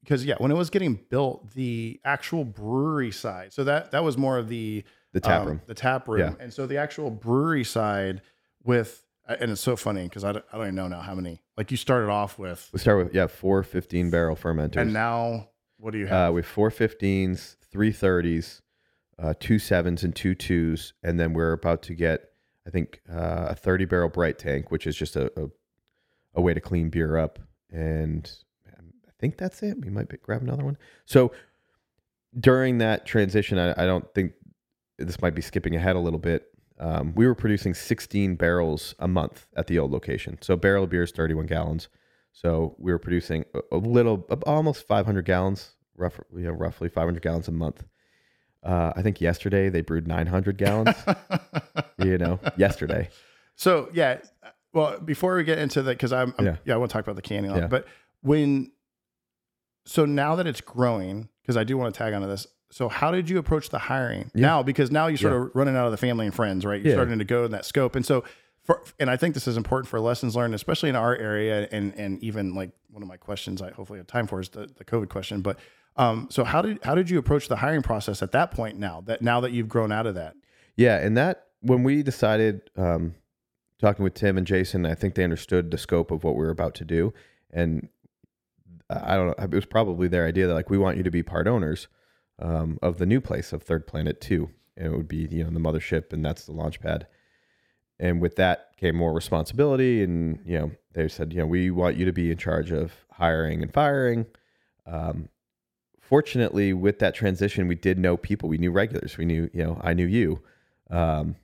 because 0.02 0.24
yeah, 0.24 0.36
when 0.38 0.50
it 0.50 0.56
was 0.56 0.70
getting 0.70 0.98
built, 1.10 1.52
the 1.52 2.00
actual 2.04 2.44
brewery 2.44 3.10
side. 3.10 3.52
So 3.52 3.64
that 3.64 3.90
that 3.92 4.04
was 4.04 4.16
more 4.16 4.38
of 4.38 4.48
the 4.48 4.84
the 5.12 5.20
tap 5.20 5.42
um, 5.42 5.48
room, 5.48 5.62
the 5.66 5.74
tap 5.74 6.08
room, 6.08 6.20
yeah. 6.20 6.42
and 6.42 6.52
so 6.52 6.66
the 6.66 6.78
actual 6.78 7.10
brewery 7.10 7.64
side 7.64 8.22
with. 8.62 9.04
And 9.28 9.52
it's 9.52 9.60
so 9.60 9.76
funny 9.76 10.02
because 10.02 10.24
I, 10.24 10.32
don't, 10.32 10.44
I 10.52 10.56
don't 10.56 10.66
even 10.66 10.74
know 10.74 10.88
now 10.88 11.02
how 11.02 11.14
many. 11.14 11.40
Like 11.56 11.70
you 11.70 11.76
started 11.76 12.10
off 12.10 12.36
with. 12.36 12.68
We 12.72 12.80
start 12.80 13.04
with 13.04 13.14
yeah 13.14 13.28
four 13.28 13.62
15 13.62 14.10
barrel 14.10 14.34
fermenters, 14.34 14.78
and 14.78 14.92
now 14.92 15.50
what 15.78 15.92
do 15.92 15.98
you 15.98 16.06
have? 16.06 16.30
Uh, 16.30 16.32
we 16.32 16.40
have 16.40 16.48
four 16.48 16.68
15s, 16.70 17.54
three 17.70 17.92
30s, 17.92 18.60
uh, 19.20 19.34
two 19.38 19.60
sevens, 19.60 20.02
and 20.02 20.16
two 20.16 20.34
twos, 20.34 20.94
and 21.04 21.20
then 21.20 21.32
we're 21.32 21.52
about 21.52 21.82
to 21.82 21.94
get 21.94 22.30
I 22.66 22.70
think 22.70 23.00
uh, 23.10 23.48
a 23.50 23.54
30 23.54 23.84
barrel 23.84 24.08
bright 24.08 24.38
tank, 24.38 24.70
which 24.70 24.86
is 24.86 24.96
just 24.96 25.16
a, 25.16 25.26
a, 25.40 25.48
a 26.34 26.40
way 26.40 26.52
to 26.52 26.60
clean 26.60 26.90
beer 26.90 27.16
up, 27.16 27.38
and 27.72 28.30
I 28.76 29.10
think 29.18 29.36
that's 29.36 29.62
it. 29.62 29.80
We 29.80 29.90
might 29.90 30.08
be, 30.08 30.16
grab 30.16 30.42
another 30.42 30.64
one. 30.64 30.78
So 31.04 31.32
during 32.38 32.78
that 32.78 33.06
transition, 33.06 33.58
I, 33.58 33.70
I, 33.82 33.86
don't 33.86 34.12
think 34.14 34.32
this 34.98 35.20
might 35.20 35.34
be 35.34 35.42
skipping 35.42 35.76
ahead 35.76 35.96
a 35.96 36.00
little 36.00 36.18
bit. 36.18 36.46
Um, 36.78 37.12
we 37.14 37.26
were 37.26 37.34
producing 37.34 37.74
16 37.74 38.36
barrels 38.36 38.94
a 38.98 39.08
month 39.08 39.46
at 39.56 39.66
the 39.66 39.78
old 39.78 39.90
location. 39.90 40.38
So 40.40 40.56
barrel 40.56 40.84
of 40.84 40.90
beer 40.90 41.02
is 41.02 41.10
31 41.10 41.46
gallons. 41.46 41.88
So 42.32 42.76
we 42.78 42.92
were 42.92 42.98
producing 42.98 43.44
a, 43.54 43.60
a 43.72 43.76
little, 43.76 44.26
almost 44.46 44.86
500 44.86 45.24
gallons, 45.24 45.72
rough, 45.96 46.20
you 46.34 46.44
know, 46.44 46.52
roughly 46.52 46.88
500 46.88 47.22
gallons 47.22 47.48
a 47.48 47.52
month. 47.52 47.84
Uh, 48.62 48.92
I 48.94 49.02
think 49.02 49.20
yesterday 49.20 49.68
they 49.68 49.80
brewed 49.80 50.06
900 50.06 50.56
gallons. 50.56 50.96
you 51.98 52.18
know, 52.18 52.38
yesterday. 52.56 53.08
So 53.56 53.90
yeah, 53.92 54.18
well, 54.72 55.00
before 55.00 55.36
we 55.36 55.44
get 55.44 55.58
into 55.58 55.82
that, 55.82 55.92
because 55.92 56.12
I'm, 56.12 56.34
I'm, 56.38 56.46
yeah. 56.46 56.56
yeah, 56.64 56.74
I 56.74 56.76
want 56.76 56.90
to 56.90 56.92
talk 56.92 57.04
about 57.04 57.16
the 57.16 57.22
canning, 57.22 57.54
yeah. 57.54 57.66
but 57.66 57.86
when 58.22 58.72
so 59.86 60.04
now 60.04 60.36
that 60.36 60.46
it's 60.46 60.60
growing, 60.60 61.28
because 61.42 61.56
I 61.56 61.64
do 61.64 61.76
want 61.76 61.92
to 61.92 61.98
tag 61.98 62.14
onto 62.14 62.28
this. 62.28 62.46
So 62.70 62.88
how 62.88 63.10
did 63.10 63.28
you 63.28 63.38
approach 63.38 63.70
the 63.70 63.78
hiring 63.78 64.30
yeah. 64.34 64.46
now? 64.46 64.62
Because 64.62 64.92
now 64.92 65.08
you're 65.08 65.18
sort 65.18 65.32
yeah. 65.32 65.40
of 65.40 65.50
running 65.54 65.76
out 65.76 65.86
of 65.86 65.90
the 65.90 65.96
family 65.96 66.26
and 66.26 66.34
friends, 66.34 66.64
right? 66.64 66.80
You're 66.80 66.94
starting 66.94 67.18
to 67.18 67.24
go 67.24 67.44
in 67.44 67.50
that 67.50 67.64
scope. 67.64 67.96
And 67.96 68.06
so 68.06 68.22
for, 68.62 68.84
and 69.00 69.10
I 69.10 69.16
think 69.16 69.34
this 69.34 69.48
is 69.48 69.56
important 69.56 69.88
for 69.88 69.98
lessons 69.98 70.36
learned, 70.36 70.54
especially 70.54 70.88
in 70.88 70.94
our 70.94 71.16
area 71.16 71.66
and, 71.72 71.92
and 71.94 72.22
even 72.22 72.54
like 72.54 72.70
one 72.90 73.02
of 73.02 73.08
my 73.08 73.16
questions 73.16 73.60
I 73.60 73.72
hopefully 73.72 73.98
have 73.98 74.06
time 74.06 74.28
for 74.28 74.38
is 74.38 74.50
the, 74.50 74.68
the 74.76 74.84
COVID 74.84 75.08
question. 75.08 75.40
But 75.40 75.58
um, 75.96 76.28
so 76.30 76.44
how 76.44 76.62
did, 76.62 76.78
how 76.84 76.94
did 76.94 77.10
you 77.10 77.18
approach 77.18 77.48
the 77.48 77.56
hiring 77.56 77.82
process 77.82 78.22
at 78.22 78.30
that 78.32 78.52
point 78.52 78.78
now 78.78 79.02
that, 79.06 79.22
now 79.22 79.40
that 79.40 79.50
you've 79.50 79.68
grown 79.68 79.90
out 79.90 80.06
of 80.06 80.14
that? 80.14 80.36
Yeah. 80.76 80.98
And 80.98 81.16
that, 81.16 81.46
when 81.62 81.82
we 81.82 82.04
decided, 82.04 82.70
um, 82.76 83.16
talking 83.80 84.02
with 84.04 84.14
Tim 84.14 84.38
and 84.38 84.46
Jason, 84.46 84.86
I 84.86 84.94
think 84.94 85.14
they 85.14 85.24
understood 85.24 85.70
the 85.70 85.78
scope 85.78 86.10
of 86.10 86.24
what 86.24 86.34
we 86.34 86.44
were 86.44 86.50
about 86.50 86.74
to 86.76 86.84
do. 86.84 87.12
And 87.52 87.88
I 88.90 89.16
don't 89.16 89.28
know. 89.28 89.44
It 89.44 89.50
was 89.50 89.66
probably 89.66 90.08
their 90.08 90.26
idea 90.26 90.46
that 90.46 90.54
like 90.54 90.70
we 90.70 90.78
want 90.78 90.96
you 90.96 91.02
to 91.02 91.10
be 91.10 91.22
part 91.22 91.46
owners 91.46 91.88
um, 92.40 92.78
of 92.82 92.98
the 92.98 93.06
new 93.06 93.20
place 93.20 93.52
of 93.52 93.62
Third 93.62 93.86
Planet 93.86 94.20
Two, 94.20 94.50
and 94.76 94.92
it 94.92 94.96
would 94.96 95.08
be 95.08 95.28
you 95.30 95.44
know 95.44 95.50
the 95.50 95.60
mothership, 95.60 96.12
and 96.12 96.24
that's 96.24 96.44
the 96.44 96.52
launch 96.52 96.80
pad. 96.80 97.06
And 97.98 98.20
with 98.20 98.36
that 98.36 98.76
came 98.76 98.96
more 98.96 99.12
responsibility, 99.12 100.02
and 100.02 100.40
you 100.44 100.58
know 100.58 100.70
they 100.92 101.06
said 101.06 101.32
you 101.32 101.38
know 101.38 101.46
we 101.46 101.70
want 101.70 101.96
you 101.96 102.04
to 102.04 102.12
be 102.12 102.30
in 102.30 102.36
charge 102.36 102.72
of 102.72 102.92
hiring 103.12 103.62
and 103.62 103.72
firing. 103.72 104.26
Um, 104.86 105.28
fortunately, 106.00 106.72
with 106.72 106.98
that 106.98 107.14
transition, 107.14 107.68
we 107.68 107.76
did 107.76 107.98
know 107.98 108.16
people. 108.16 108.48
We 108.48 108.58
knew 108.58 108.72
regulars. 108.72 109.16
We 109.16 109.24
knew 109.24 109.48
you 109.52 109.62
know 109.62 109.80
I 109.84 109.94
knew 109.94 110.06
you, 110.06 110.42
um, 110.90 111.36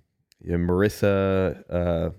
you 0.42 0.56
know, 0.56 0.72
Marissa, 0.72 1.62
uh, 1.70 2.10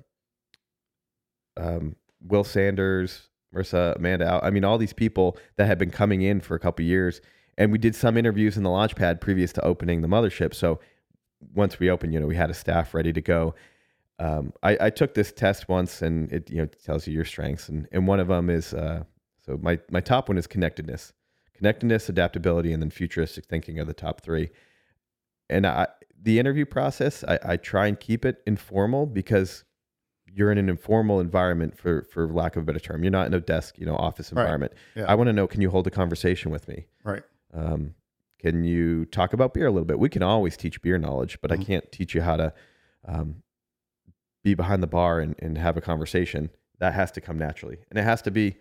um, 1.57 1.95
Will 2.21 2.43
Sanders, 2.43 3.29
Marissa, 3.53 3.95
Amanda, 3.95 4.39
I 4.43 4.49
mean, 4.49 4.63
all 4.63 4.77
these 4.77 4.93
people 4.93 5.37
that 5.55 5.65
had 5.65 5.77
been 5.77 5.91
coming 5.91 6.21
in 6.21 6.41
for 6.41 6.55
a 6.55 6.59
couple 6.59 6.85
years. 6.85 7.21
And 7.57 7.71
we 7.71 7.77
did 7.77 7.95
some 7.95 8.17
interviews 8.17 8.57
in 8.57 8.63
the 8.63 8.69
launch 8.69 8.95
pad 8.95 9.19
previous 9.19 9.51
to 9.53 9.65
opening 9.65 10.01
the 10.01 10.07
mothership. 10.07 10.53
So 10.53 10.79
once 11.53 11.79
we 11.79 11.89
opened, 11.89 12.13
you 12.13 12.19
know, 12.19 12.27
we 12.27 12.35
had 12.35 12.49
a 12.49 12.53
staff 12.53 12.93
ready 12.93 13.13
to 13.13 13.21
go. 13.21 13.55
Um, 14.19 14.53
I, 14.63 14.77
I, 14.81 14.89
took 14.89 15.13
this 15.13 15.31
test 15.31 15.69
once 15.69 16.01
and 16.01 16.31
it, 16.31 16.49
you 16.49 16.57
know, 16.57 16.65
tells 16.65 17.05
you 17.05 17.13
your 17.13 17.25
strengths. 17.25 17.69
And, 17.69 17.87
and 17.91 18.07
one 18.07 18.19
of 18.19 18.29
them 18.29 18.49
is, 18.49 18.73
uh, 18.73 19.03
so 19.45 19.59
my, 19.61 19.79
my 19.91 19.99
top 19.99 20.27
one 20.27 20.39
is 20.39 20.47
connectedness, 20.47 21.13
connectedness, 21.53 22.09
adaptability, 22.09 22.73
and 22.73 22.81
then 22.81 22.89
futuristic 22.89 23.45
thinking 23.45 23.79
are 23.79 23.85
the 23.85 23.93
top 23.93 24.21
three. 24.21 24.49
And 25.51 25.67
I, 25.67 25.87
the 26.19 26.39
interview 26.39 26.65
process, 26.65 27.23
I, 27.27 27.39
I 27.43 27.57
try 27.57 27.85
and 27.85 27.99
keep 27.99 28.25
it 28.25 28.41
informal 28.47 29.05
because 29.05 29.63
you're 30.37 30.51
in 30.51 30.59
an 30.59 30.69
informal 30.69 31.19
environment 31.19 31.75
for 31.75 32.03
for 32.03 32.31
lack 32.31 32.55
of 32.55 32.63
a 32.63 32.65
better 32.65 32.79
term. 32.79 33.03
You're 33.03 33.11
not 33.11 33.25
in 33.25 33.33
a 33.33 33.39
desk, 33.39 33.79
you 33.79 33.87
know, 33.87 33.95
office 33.95 34.31
environment. 34.31 34.73
Right. 34.95 35.01
Yeah. 35.01 35.11
I 35.11 35.15
want 35.15 35.29
to 35.29 35.33
know, 35.33 35.47
can 35.47 35.61
you 35.61 35.71
hold 35.71 35.87
a 35.87 35.89
conversation 35.89 36.51
with 36.51 36.67
me? 36.67 36.85
Right. 37.03 37.23
Um, 37.55 37.95
can 38.39 38.63
you 38.63 39.05
talk 39.05 39.33
about 39.33 39.55
beer 39.55 39.65
a 39.65 39.71
little 39.71 39.85
bit? 39.85 39.97
We 39.97 40.09
can 40.09 40.21
always 40.21 40.55
teach 40.55 40.79
beer 40.83 40.99
knowledge, 40.99 41.39
but 41.41 41.49
mm-hmm. 41.49 41.61
I 41.61 41.65
can't 41.65 41.91
teach 41.91 42.13
you 42.13 42.21
how 42.21 42.37
to 42.37 42.53
um, 43.07 43.41
be 44.43 44.53
behind 44.53 44.83
the 44.83 44.87
bar 44.87 45.19
and, 45.19 45.35
and 45.39 45.57
have 45.57 45.75
a 45.75 45.81
conversation. 45.81 46.51
That 46.77 46.93
has 46.93 47.11
to 47.13 47.21
come 47.21 47.39
naturally, 47.39 47.79
and 47.89 47.97
it 47.97 48.03
has 48.03 48.21
to 48.21 48.29
be, 48.29 48.57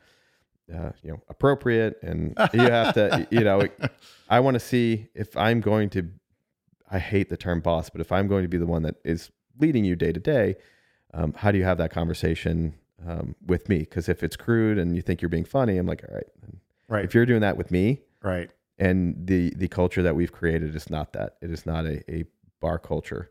uh, 0.75 0.93
you 1.03 1.11
know, 1.11 1.21
appropriate. 1.29 1.99
And 2.03 2.35
you 2.55 2.61
have 2.61 2.95
to, 2.95 3.29
you 3.31 3.45
know, 3.45 3.69
I 4.31 4.41
want 4.41 4.55
to 4.55 4.61
see 4.61 5.09
if 5.15 5.37
I'm 5.37 5.61
going 5.61 5.91
to. 5.91 6.09
I 6.91 7.01
hate 7.01 7.29
the 7.29 7.37
term 7.37 7.61
boss, 7.61 7.91
but 7.91 8.01
if 8.01 8.11
I'm 8.13 8.29
going 8.29 8.45
to 8.45 8.49
be 8.49 8.57
the 8.57 8.67
one 8.67 8.83
that 8.85 8.95
is 9.05 9.31
leading 9.59 9.85
you 9.85 9.95
day 9.95 10.13
to 10.13 10.21
day, 10.21 10.55
um, 11.17 11.33
how 11.37 11.51
do 11.51 11.59
you 11.59 11.65
have 11.65 11.79
that 11.79 11.91
conversation 11.91 12.75
um, 13.07 13.35
with 13.45 13.69
me? 13.69 13.79
Because 13.79 14.09
if 14.09 14.23
it's 14.23 14.37
crude 14.37 14.79
and 14.79 14.95
you 14.95 15.03
think 15.03 15.23
you're 15.23 15.29
being 15.29 15.45
funny, 15.45 15.79
I'm 15.79 15.87
like, 15.87 16.05
all 16.09 16.15
right, 16.15 16.27
right. 16.89 17.05
If 17.05 17.15
you're 17.15 17.27
doing 17.27 17.41
that 17.41 17.57
with 17.57 17.71
me, 17.71 18.01
right, 18.23 18.51
and 18.79 19.27
the 19.27 19.53
the 19.57 19.69
culture 19.69 20.03
that 20.03 20.15
we've 20.15 20.33
created 20.33 20.77
is 20.77 20.91
not 20.91 21.15
that. 21.15 21.37
It 21.41 21.51
is 21.51 21.65
not 21.65 21.87
a, 21.87 22.09
a 22.13 22.25
bar 22.61 22.79
culture. 22.79 23.31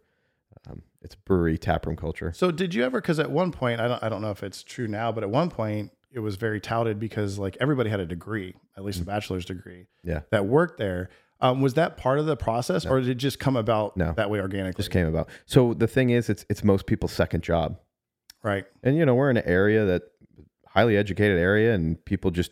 Um, 0.67 0.81
it's 1.01 1.13
brewery 1.13 1.59
taproom 1.59 1.95
culture. 1.95 2.33
So 2.33 2.49
did 2.49 2.73
you 2.73 2.83
ever? 2.83 2.99
Because 2.99 3.19
at 3.19 3.29
one 3.29 3.51
point, 3.51 3.79
I 3.79 3.87
don't 3.87 4.03
I 4.03 4.09
don't 4.09 4.21
know 4.21 4.31
if 4.31 4.41
it's 4.41 4.63
true 4.63 4.87
now, 4.87 5.11
but 5.11 5.23
at 5.23 5.29
one 5.29 5.49
point 5.49 5.91
it 6.11 6.19
was 6.19 6.37
very 6.37 6.59
touted 6.59 6.99
because 6.99 7.37
like 7.37 7.55
everybody 7.61 7.89
had 7.89 7.99
a 7.99 8.05
degree, 8.05 8.55
at 8.75 8.83
least 8.83 9.01
a 9.01 9.05
bachelor's 9.05 9.45
degree, 9.45 9.85
yeah, 10.03 10.21
that 10.31 10.45
worked 10.47 10.79
there. 10.79 11.09
Um, 11.41 11.61
was 11.61 11.73
that 11.73 11.97
part 11.97 12.19
of 12.19 12.25
the 12.25 12.37
process, 12.37 12.85
no. 12.85 12.91
or 12.91 13.01
did 13.01 13.09
it 13.09 13.15
just 13.15 13.39
come 13.39 13.55
about 13.55 13.97
no. 13.97 14.13
that 14.13 14.29
way 14.29 14.39
organically? 14.39 14.81
Just 14.81 14.91
came 14.91 15.07
about. 15.07 15.29
So 15.45 15.73
the 15.73 15.87
thing 15.87 16.09
is, 16.09 16.29
it's 16.29 16.45
it's 16.49 16.63
most 16.63 16.85
people's 16.85 17.11
second 17.11 17.43
job, 17.43 17.77
right? 18.41 18.65
And 18.83 18.95
you 18.97 19.05
know, 19.05 19.15
we're 19.15 19.29
in 19.29 19.37
an 19.37 19.45
area 19.45 19.85
that 19.85 20.03
highly 20.67 20.95
educated 20.95 21.37
area, 21.37 21.73
and 21.73 22.03
people 22.05 22.31
just 22.31 22.51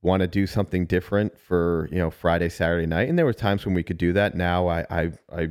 want 0.00 0.20
to 0.20 0.26
do 0.26 0.46
something 0.46 0.86
different 0.86 1.36
for 1.38 1.88
you 1.90 1.98
know 1.98 2.10
Friday, 2.10 2.48
Saturday 2.48 2.86
night. 2.86 3.08
And 3.08 3.18
there 3.18 3.26
were 3.26 3.32
times 3.32 3.66
when 3.66 3.74
we 3.74 3.82
could 3.82 3.98
do 3.98 4.12
that. 4.12 4.36
Now 4.36 4.68
I 4.68 4.86
I, 4.88 5.12
I 5.32 5.48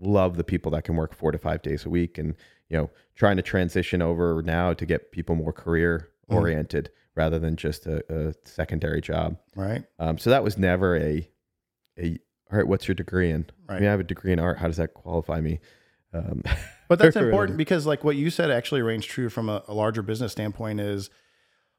love 0.00 0.36
the 0.36 0.44
people 0.44 0.70
that 0.72 0.84
can 0.84 0.96
work 0.96 1.14
four 1.14 1.32
to 1.32 1.38
five 1.38 1.62
days 1.62 1.84
a 1.84 1.90
week, 1.90 2.16
and 2.16 2.36
you 2.68 2.76
know, 2.76 2.90
trying 3.16 3.36
to 3.36 3.42
transition 3.42 4.00
over 4.02 4.40
now 4.44 4.72
to 4.72 4.86
get 4.86 5.10
people 5.10 5.34
more 5.34 5.52
career 5.52 6.10
oriented. 6.28 6.86
Mm. 6.86 6.98
Rather 7.14 7.38
than 7.38 7.56
just 7.56 7.84
a, 7.84 8.02
a 8.08 8.32
secondary 8.46 9.02
job, 9.02 9.36
right? 9.54 9.84
Um, 9.98 10.16
so 10.16 10.30
that 10.30 10.42
was 10.42 10.56
never 10.56 10.96
a 10.96 11.28
a 11.98 12.18
all 12.50 12.58
right, 12.58 12.66
what's 12.66 12.86
your 12.86 12.94
degree 12.94 13.30
in? 13.30 13.46
Right. 13.66 13.76
I 13.76 13.80
mean, 13.80 13.88
I 13.88 13.92
have 13.92 14.00
a 14.00 14.04
degree 14.04 14.32
in 14.32 14.38
art. 14.38 14.58
How 14.58 14.66
does 14.66 14.76
that 14.76 14.92
qualify 14.92 15.40
me? 15.40 15.60
Um, 16.12 16.42
but 16.88 16.98
that's 16.98 17.16
important 17.16 17.56
because, 17.56 17.86
like, 17.86 18.04
what 18.04 18.16
you 18.16 18.28
said 18.28 18.50
actually 18.50 18.82
rings 18.82 19.06
true 19.06 19.30
from 19.30 19.48
a, 19.48 19.62
a, 19.68 19.74
larger 19.74 20.02
business 20.02 20.32
standpoint. 20.32 20.78
Is 20.78 21.08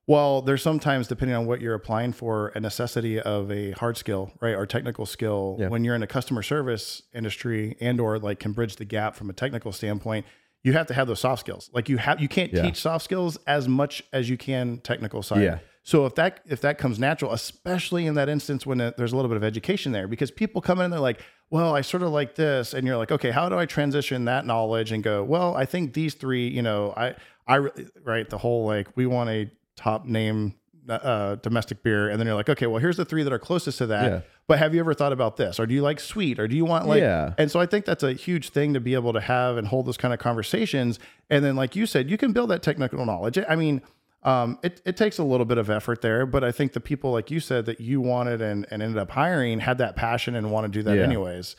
well, 0.08 0.42
there's 0.42 0.64
sometimes 0.64 1.08
depending 1.08 1.36
on 1.36 1.46
what 1.46 1.62
you're 1.62 1.76
applying 1.76 2.12
for, 2.12 2.50
a 2.56 2.60
necessity 2.60 3.20
of 3.20 3.52
a 3.52 3.72
hard 3.72 3.98
skill, 3.98 4.32
right, 4.42 4.56
or 4.56 4.66
technical 4.66 5.06
skill. 5.06 5.58
Yeah. 5.60 5.68
When 5.68 5.84
you're 5.84 5.96
in 5.96 6.04
a 6.04 6.08
customer 6.08 6.42
service 6.42 7.04
industry 7.14 7.78
and 7.80 8.00
or 8.00 8.18
like 8.18 8.40
can 8.40 8.52
bridge 8.52 8.78
the 8.78 8.86
gap 8.86 9.16
from 9.16 9.30
a 9.30 9.34
technical 9.34 9.72
standpoint, 9.72 10.26
you 10.64 10.74
have 10.74 10.88
to 10.88 10.94
have 10.94 11.08
those 11.08 11.20
soft 11.20 11.42
skills. 11.42 11.70
Like 11.72 11.88
you 11.88 11.98
have, 11.98 12.20
you 12.20 12.28
can't 12.28 12.52
yeah. 12.52 12.64
teach 12.64 12.82
soft 12.82 13.04
skills 13.04 13.38
as 13.46 13.68
much 13.68 14.04
as 14.12 14.30
you 14.30 14.38
can 14.38 14.80
technical 14.80 15.22
side. 15.22 15.44
Yeah. 15.44 15.60
So 15.84 16.06
if 16.06 16.16
that 16.16 16.40
if 16.46 16.62
that 16.62 16.78
comes 16.78 16.98
natural, 16.98 17.34
especially 17.34 18.06
in 18.06 18.16
that 18.16 18.30
instance 18.30 18.66
when 18.66 18.78
there's 18.78 19.12
a 19.12 19.16
little 19.16 19.30
bit 19.30 19.38
of 19.38 19.44
education 19.44 19.92
there, 19.92 20.08
because 20.08 20.32
people 20.32 20.62
come 20.62 20.80
in 20.80 20.86
and 20.86 20.94
they're 20.94 21.00
like, 21.00 21.22
well, 21.50 21.76
I 21.76 21.82
sort 21.82 22.04
of 22.04 22.10
like 22.10 22.36
this, 22.36 22.74
and 22.74 22.88
you're 22.88 22.98
like, 22.98 23.12
okay, 23.12 23.32
how 23.32 23.50
do 23.50 23.58
I 23.58 23.66
transition 23.66 24.26
that 24.26 24.46
knowledge 24.46 24.92
and 24.92 25.04
go, 25.04 25.24
well, 25.24 25.56
I 25.56 25.66
think 25.66 25.94
these 25.94 26.14
three, 26.14 26.48
you 26.48 26.62
know, 26.62 26.94
I 26.96 27.16
I 27.48 27.68
right 28.04 28.30
the 28.30 28.38
whole 28.38 28.66
like 28.66 28.88
we 28.96 29.06
want 29.06 29.30
a 29.30 29.52
top 29.76 30.06
name 30.06 30.56
uh, 30.88 31.36
domestic 31.36 31.84
beer, 31.84 32.10
and 32.10 32.18
then 32.20 32.28
you're 32.28 32.36
like, 32.36 32.50
okay, 32.50 32.68
well, 32.68 32.80
here's 32.80 32.98
the 32.98 33.06
three 33.06 33.24
that 33.24 33.34
are 33.34 33.40
closest 33.40 33.78
to 33.80 33.88
that. 33.88 34.12
Yeah. 34.12 34.22
But 34.48 34.60
have 34.60 34.74
you 34.74 34.80
ever 34.80 34.94
thought 34.94 35.14
about 35.14 35.36
this, 35.36 35.60
or 35.60 35.66
do 35.66 35.74
you 35.74 35.82
like 35.82 36.00
sweet, 36.00 36.40
or 36.40 36.48
do 36.48 36.56
you 36.56 36.66
want 36.66 36.88
like? 36.88 37.02
Yeah. 37.02 37.34
And 37.38 37.52
so 37.52 37.60
I 37.60 37.66
think 37.66 37.84
that's 37.84 38.04
a 38.04 38.14
huge 38.14 38.50
thing 38.50 38.74
to 38.74 38.80
be 38.80 38.94
able 38.94 39.12
to 39.12 39.22
have 39.22 39.58
and 39.58 39.68
hold 39.68 39.86
those 39.86 39.98
kind 39.98 40.14
of 40.14 40.20
conversations. 40.20 40.98
And 41.30 41.44
then, 41.44 41.58
like 41.58 41.76
you 41.76 41.86
said, 41.86 42.10
you 42.10 42.18
can 42.18 42.32
build 42.32 42.50
that 42.52 42.64
technical 42.64 43.06
knowledge. 43.06 43.38
I 43.50 43.58
mean 43.58 43.82
um, 44.24 44.58
it, 44.64 44.82
it 44.86 44.98
takes 44.98 45.18
a 45.18 45.24
little 45.24 45.46
bit 45.46 45.58
of 45.58 45.70
effort 45.70 46.02
there, 46.02 46.26
but 46.26 46.44
I 46.44 46.52
think 46.52 46.74
the 46.74 46.80
people, 46.80 47.12
like 47.12 47.30
you 47.30 47.40
said, 47.40 47.66
that 47.66 47.82
you 47.82 48.00
wanted 48.02 48.42
and, 48.42 48.66
and 48.72 48.82
ended 48.82 48.98
up 48.98 49.12
hiring 49.12 49.60
had 49.60 49.78
that 49.80 49.96
passion 49.96 50.36
and 50.36 50.52
want 50.52 50.66
to 50.66 50.70
do 50.70 50.84
that 50.84 50.98
yeah. 50.98 51.04
anyways. 51.04 51.56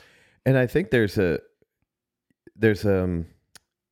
And 0.46 0.56
I 0.56 0.66
think 0.66 0.90
there's 0.90 1.18
a, 1.18 1.40
there's 2.56 2.84
um, 2.84 3.26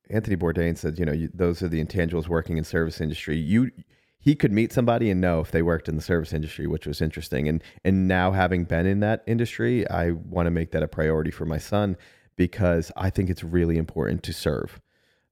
Anthony 0.09 0.35
Bourdain 0.35 0.77
said, 0.77 0.97
you 0.97 1.05
know, 1.05 1.11
you, 1.11 1.29
those 1.33 1.61
are 1.61 1.67
the 1.67 1.83
intangibles 1.83 2.27
working 2.27 2.57
in 2.57 2.63
service 2.63 2.99
industry. 2.99 3.37
You, 3.37 3.71
he 4.19 4.35
could 4.35 4.51
meet 4.51 4.71
somebody 4.71 5.11
and 5.11 5.19
know 5.19 5.41
if 5.41 5.51
they 5.51 5.61
worked 5.61 5.89
in 5.89 5.95
the 5.95 6.01
service 6.01 6.33
industry, 6.33 6.65
which 6.65 6.87
was 6.87 7.01
interesting. 7.01 7.49
And 7.49 7.61
and 7.83 8.07
now 8.07 8.31
having 8.31 8.63
been 8.63 8.85
in 8.85 9.01
that 9.01 9.21
industry, 9.27 9.87
I 9.89 10.11
want 10.11 10.47
to 10.47 10.51
make 10.51 10.71
that 10.71 10.81
a 10.81 10.87
priority 10.87 11.29
for 11.29 11.45
my 11.45 11.57
son 11.57 11.97
because 12.37 12.89
I 12.95 13.09
think 13.09 13.29
it's 13.29 13.43
really 13.43 13.77
important 13.77 14.23
to 14.23 14.33
serve. 14.33 14.79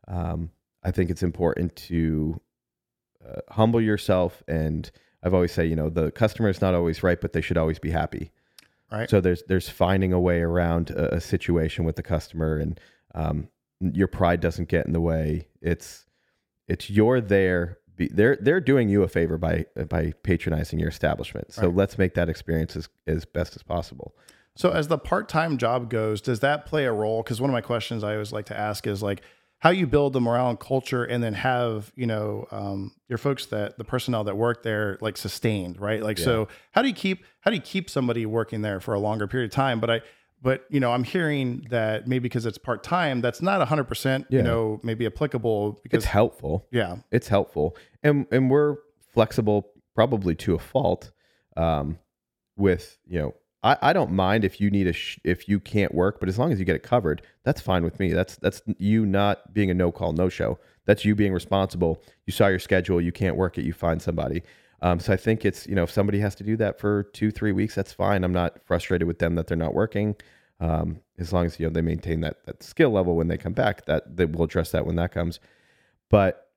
Um, 0.09 0.51
I 0.83 0.91
think 0.91 1.09
it's 1.09 1.23
important 1.23 1.75
to 1.87 2.41
uh, 3.27 3.41
humble 3.49 3.81
yourself 3.81 4.43
and 4.47 4.91
I've 5.23 5.33
always 5.33 5.51
say, 5.51 5.65
you 5.65 5.75
know, 5.75 5.89
the 5.89 6.11
customer 6.11 6.49
is 6.49 6.61
not 6.61 6.73
always 6.73 7.03
right, 7.03 7.19
but 7.19 7.33
they 7.33 7.41
should 7.41 7.57
always 7.57 7.79
be 7.79 7.91
happy. 7.91 8.31
Right. 8.91 9.09
So 9.09 9.21
there's 9.21 9.43
there's 9.43 9.69
finding 9.69 10.13
a 10.13 10.19
way 10.19 10.41
around 10.41 10.89
a, 10.89 11.15
a 11.15 11.21
situation 11.21 11.85
with 11.85 11.95
the 11.95 12.03
customer, 12.03 12.57
and 12.57 12.79
um, 13.15 13.47
your 13.79 14.07
pride 14.07 14.41
doesn't 14.41 14.67
get 14.67 14.85
in 14.85 14.93
the 14.93 14.99
way. 14.99 15.47
It's 15.61 16.05
it's 16.67 16.89
you're 16.89 17.21
there. 17.21 17.77
Be, 17.95 18.09
they're 18.09 18.37
they're 18.41 18.59
doing 18.59 18.89
you 18.89 19.03
a 19.03 19.07
favor 19.07 19.37
by 19.37 19.65
by 19.87 20.13
patronizing 20.23 20.79
your 20.79 20.89
establishment. 20.89 21.53
So 21.53 21.67
right. 21.67 21.75
let's 21.75 21.97
make 21.97 22.15
that 22.15 22.27
experience 22.27 22.75
as, 22.75 22.89
as 23.07 23.23
best 23.23 23.55
as 23.55 23.63
possible. 23.63 24.13
So 24.55 24.71
as 24.71 24.89
the 24.89 24.97
part 24.97 25.29
time 25.29 25.57
job 25.57 25.89
goes, 25.89 26.19
does 26.19 26.41
that 26.41 26.65
play 26.65 26.85
a 26.85 26.91
role? 26.91 27.23
Because 27.23 27.39
one 27.39 27.49
of 27.49 27.53
my 27.53 27.61
questions 27.61 28.03
I 28.03 28.13
always 28.13 28.33
like 28.33 28.47
to 28.47 28.57
ask 28.57 28.85
is 28.85 29.01
like, 29.01 29.21
how 29.61 29.69
you 29.69 29.85
build 29.85 30.13
the 30.13 30.19
morale 30.19 30.49
and 30.49 30.59
culture 30.59 31.03
and 31.03 31.23
then 31.23 31.33
have 31.33 31.91
you 31.95 32.05
know 32.05 32.47
um, 32.51 32.91
your 33.07 33.17
folks 33.17 33.45
that 33.47 33.77
the 33.77 33.83
personnel 33.83 34.23
that 34.23 34.35
work 34.35 34.63
there 34.63 34.97
like 35.01 35.17
sustained 35.17 35.79
right? 35.79 36.03
Like 36.03 36.19
yeah. 36.19 36.25
so 36.25 36.47
how 36.71 36.81
do 36.81 36.87
you 36.87 36.93
keep 36.93 37.23
how 37.41 37.51
do 37.51 37.55
you 37.55 37.61
keep 37.61 37.89
somebody 37.89 38.25
working 38.25 38.61
there 38.61 38.79
for 38.79 38.93
a 38.93 38.99
longer 38.99 39.27
period 39.27 39.51
of 39.51 39.55
time? 39.55 39.79
But 39.79 39.89
i 39.89 40.01
but 40.41 40.65
you 40.69 40.79
know 40.79 40.91
i'm 40.91 41.03
hearing 41.03 41.67
that 41.69 42.07
maybe 42.07 42.23
because 42.23 42.47
it's 42.47 42.57
part-time 42.57 43.21
that's 43.21 43.43
not 43.43 43.65
100% 43.67 44.25
yeah. 44.29 44.37
you 44.37 44.43
know 44.43 44.79
maybe 44.83 45.05
applicable 45.05 45.79
because 45.83 46.03
it's 46.03 46.05
helpful. 46.05 46.67
Yeah. 46.71 46.97
It's 47.11 47.27
helpful. 47.27 47.77
And 48.03 48.25
and 48.31 48.49
we're 48.49 48.77
flexible 49.13 49.69
probably 49.93 50.35
to 50.35 50.55
a 50.55 50.59
fault 50.59 51.11
um, 51.55 51.99
with 52.57 52.97
you 53.05 53.19
know 53.19 53.33
I, 53.63 53.77
I 53.81 53.93
don't 53.93 54.11
mind 54.11 54.43
if 54.43 54.59
you 54.59 54.71
need 54.71 54.87
a 54.87 54.93
sh- 54.93 55.19
if 55.23 55.47
you 55.47 55.59
can't 55.59 55.93
work, 55.93 56.19
but 56.19 56.27
as 56.27 56.39
long 56.39 56.51
as 56.51 56.59
you 56.59 56.65
get 56.65 56.75
it 56.75 56.83
covered, 56.83 57.21
that's 57.43 57.61
fine 57.61 57.83
with 57.83 57.99
me. 57.99 58.11
That's 58.11 58.37
that's 58.37 58.61
you 58.77 59.05
not 59.05 59.53
being 59.53 59.69
a 59.69 59.73
no 59.73 59.91
call 59.91 60.13
no 60.13 60.29
show. 60.29 60.59
That's 60.85 61.05
you 61.05 61.15
being 61.15 61.33
responsible. 61.33 62.03
You 62.25 62.33
saw 62.33 62.47
your 62.47 62.59
schedule, 62.59 62.99
you 62.99 63.11
can't 63.11 63.35
work 63.35 63.57
it, 63.57 63.65
you 63.65 63.73
find 63.73 64.01
somebody. 64.01 64.41
Um, 64.81 64.99
so 64.99 65.13
I 65.13 65.17
think 65.17 65.45
it's 65.45 65.67
you 65.67 65.75
know 65.75 65.83
if 65.83 65.91
somebody 65.91 66.19
has 66.19 66.33
to 66.35 66.43
do 66.43 66.57
that 66.57 66.79
for 66.79 67.03
two 67.13 67.29
three 67.31 67.51
weeks, 67.51 67.75
that's 67.75 67.93
fine. 67.93 68.23
I'm 68.23 68.33
not 68.33 68.65
frustrated 68.65 69.07
with 69.07 69.19
them 69.19 69.35
that 69.35 69.47
they're 69.47 69.57
not 69.57 69.73
working. 69.75 70.15
Um, 70.59 70.99
as 71.19 71.31
long 71.31 71.45
as 71.45 71.59
you 71.59 71.67
know 71.67 71.71
they 71.71 71.81
maintain 71.81 72.21
that 72.21 72.43
that 72.45 72.63
skill 72.63 72.89
level 72.89 73.15
when 73.15 73.27
they 73.27 73.37
come 73.37 73.53
back, 73.53 73.85
that 73.85 74.17
they 74.17 74.25
will 74.25 74.43
address 74.43 74.71
that 74.71 74.85
when 74.85 74.95
that 74.95 75.11
comes. 75.11 75.39
But 76.09 76.49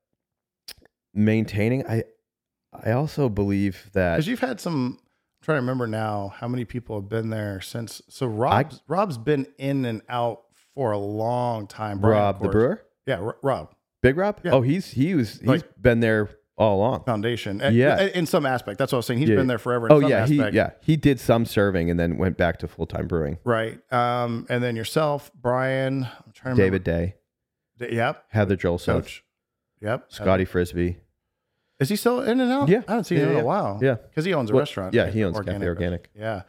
maintaining, 1.12 1.86
I 1.86 2.04
I 2.72 2.92
also 2.92 3.28
believe 3.28 3.90
that 3.92 4.16
because 4.16 4.26
you've 4.26 4.40
had 4.40 4.58
some 4.58 4.98
trying 5.44 5.56
to 5.56 5.60
remember 5.60 5.86
now 5.86 6.34
how 6.36 6.48
many 6.48 6.64
people 6.64 6.96
have 7.00 7.08
been 7.08 7.30
there 7.30 7.60
since. 7.60 8.02
So 8.08 8.26
Rob's 8.26 8.76
I, 8.76 8.80
Rob's 8.88 9.18
been 9.18 9.46
in 9.58 9.84
and 9.84 10.02
out 10.08 10.42
for 10.74 10.92
a 10.92 10.98
long 10.98 11.66
time. 11.66 11.98
Brian, 11.98 12.22
Rob 12.22 12.42
the 12.42 12.48
brewer. 12.48 12.82
Yeah, 13.06 13.20
R- 13.20 13.36
Rob. 13.42 13.74
Big 14.02 14.16
Rob. 14.16 14.40
Yeah. 14.42 14.52
Oh, 14.52 14.60
he's 14.60 14.90
he 14.90 15.14
was 15.14 15.38
he's 15.38 15.46
like, 15.46 15.62
been 15.80 16.00
there 16.00 16.30
all 16.56 16.76
along. 16.78 17.04
Foundation. 17.04 17.60
Yeah. 17.72 18.02
In 18.02 18.26
some 18.26 18.46
aspect, 18.46 18.78
that's 18.78 18.92
what 18.92 18.96
I 18.96 19.00
was 19.00 19.06
saying. 19.06 19.20
He's 19.20 19.28
yeah. 19.28 19.36
been 19.36 19.46
there 19.46 19.58
forever. 19.58 19.88
oh 19.90 20.00
yeah, 20.00 20.22
aspect. 20.22 20.52
he 20.52 20.56
yeah 20.56 20.70
he 20.80 20.96
did 20.96 21.20
some 21.20 21.44
serving 21.44 21.90
and 21.90 21.98
then 21.98 22.16
went 22.16 22.36
back 22.36 22.58
to 22.60 22.68
full 22.68 22.86
time 22.86 23.06
brewing. 23.06 23.38
Right. 23.44 23.80
Um, 23.92 24.46
and 24.48 24.62
then 24.62 24.76
yourself, 24.76 25.30
Brian. 25.34 26.04
I'm 26.04 26.32
trying 26.32 26.56
to 26.56 26.62
David 26.62 26.84
Day. 26.84 27.16
D- 27.78 27.94
yep. 27.94 28.24
Heather 28.28 28.56
Jolson. 28.56 29.20
Yep. 29.80 30.06
Scotty 30.08 30.44
Frisbee. 30.44 30.96
Is 31.84 31.90
he 31.90 31.96
still 31.96 32.22
in 32.22 32.40
and 32.40 32.50
out? 32.50 32.68
Yeah, 32.68 32.80
I 32.88 32.92
haven't 32.92 33.04
seen 33.04 33.18
yeah, 33.18 33.24
him 33.24 33.30
in 33.30 33.36
yeah. 33.36 33.42
a 33.42 33.44
while. 33.44 33.78
Yeah, 33.82 33.94
because 33.94 34.24
he 34.24 34.32
owns 34.32 34.48
a 34.48 34.54
well, 34.54 34.60
restaurant. 34.60 34.94
Yeah, 34.94 35.10
he 35.10 35.22
owns 35.22 35.36
organic 35.36 35.60
Cafe 35.60 35.68
Organic. 35.68 36.10
Yeah, 36.16 36.42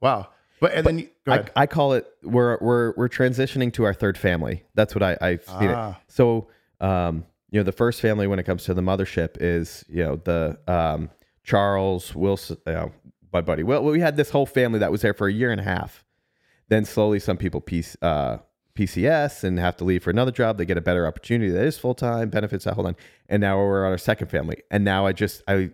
wow. 0.00 0.28
But 0.60 0.72
and 0.72 0.84
but 0.84 0.90
then 0.90 0.98
you, 0.98 1.08
I, 1.26 1.44
I, 1.54 1.66
call 1.66 1.92
it 1.92 2.06
we're 2.22 2.56
we're 2.62 2.94
we're 2.96 3.10
transitioning 3.10 3.70
to 3.74 3.84
our 3.84 3.92
third 3.92 4.16
family. 4.16 4.64
That's 4.74 4.94
what 4.94 5.02
I 5.02 5.18
I've 5.20 5.44
seen 5.44 5.70
ah. 5.70 5.90
it. 5.90 5.96
So 6.08 6.48
um, 6.80 7.26
you 7.50 7.60
know, 7.60 7.64
the 7.64 7.72
first 7.72 8.00
family 8.00 8.26
when 8.26 8.38
it 8.38 8.44
comes 8.44 8.64
to 8.64 8.72
the 8.72 8.80
mothership 8.80 9.36
is 9.40 9.84
you 9.90 10.04
know 10.04 10.16
the 10.16 10.58
um, 10.66 11.10
Charles 11.44 12.14
Wilson, 12.14 12.56
you 12.66 12.72
know, 12.72 12.92
my 13.30 13.42
buddy. 13.42 13.62
Well, 13.62 13.84
we 13.84 14.00
had 14.00 14.16
this 14.16 14.30
whole 14.30 14.46
family 14.46 14.78
that 14.78 14.90
was 14.90 15.02
there 15.02 15.14
for 15.14 15.28
a 15.28 15.32
year 15.32 15.52
and 15.52 15.60
a 15.60 15.64
half. 15.64 16.02
Then 16.68 16.84
slowly, 16.84 17.20
some 17.20 17.36
people 17.36 17.60
piece 17.60 17.96
uh, 18.00 18.38
PCS 18.78 19.42
and 19.42 19.58
have 19.58 19.76
to 19.76 19.84
leave 19.84 20.04
for 20.04 20.10
another 20.10 20.30
job. 20.30 20.56
They 20.56 20.64
get 20.64 20.78
a 20.78 20.82
better 20.82 21.06
opportunity 21.06 21.50
that 21.50 21.64
is 21.64 21.76
full 21.76 21.94
time, 21.94 22.30
benefits 22.30 22.64
that 22.64 22.74
hold 22.74 22.86
on. 22.86 22.96
And 23.28 23.40
now 23.40 23.58
we're 23.58 23.84
on 23.84 23.92
our 23.92 23.98
second 23.98 24.28
family. 24.28 24.62
And 24.70 24.84
now 24.84 25.04
I 25.04 25.12
just 25.12 25.42
I 25.48 25.70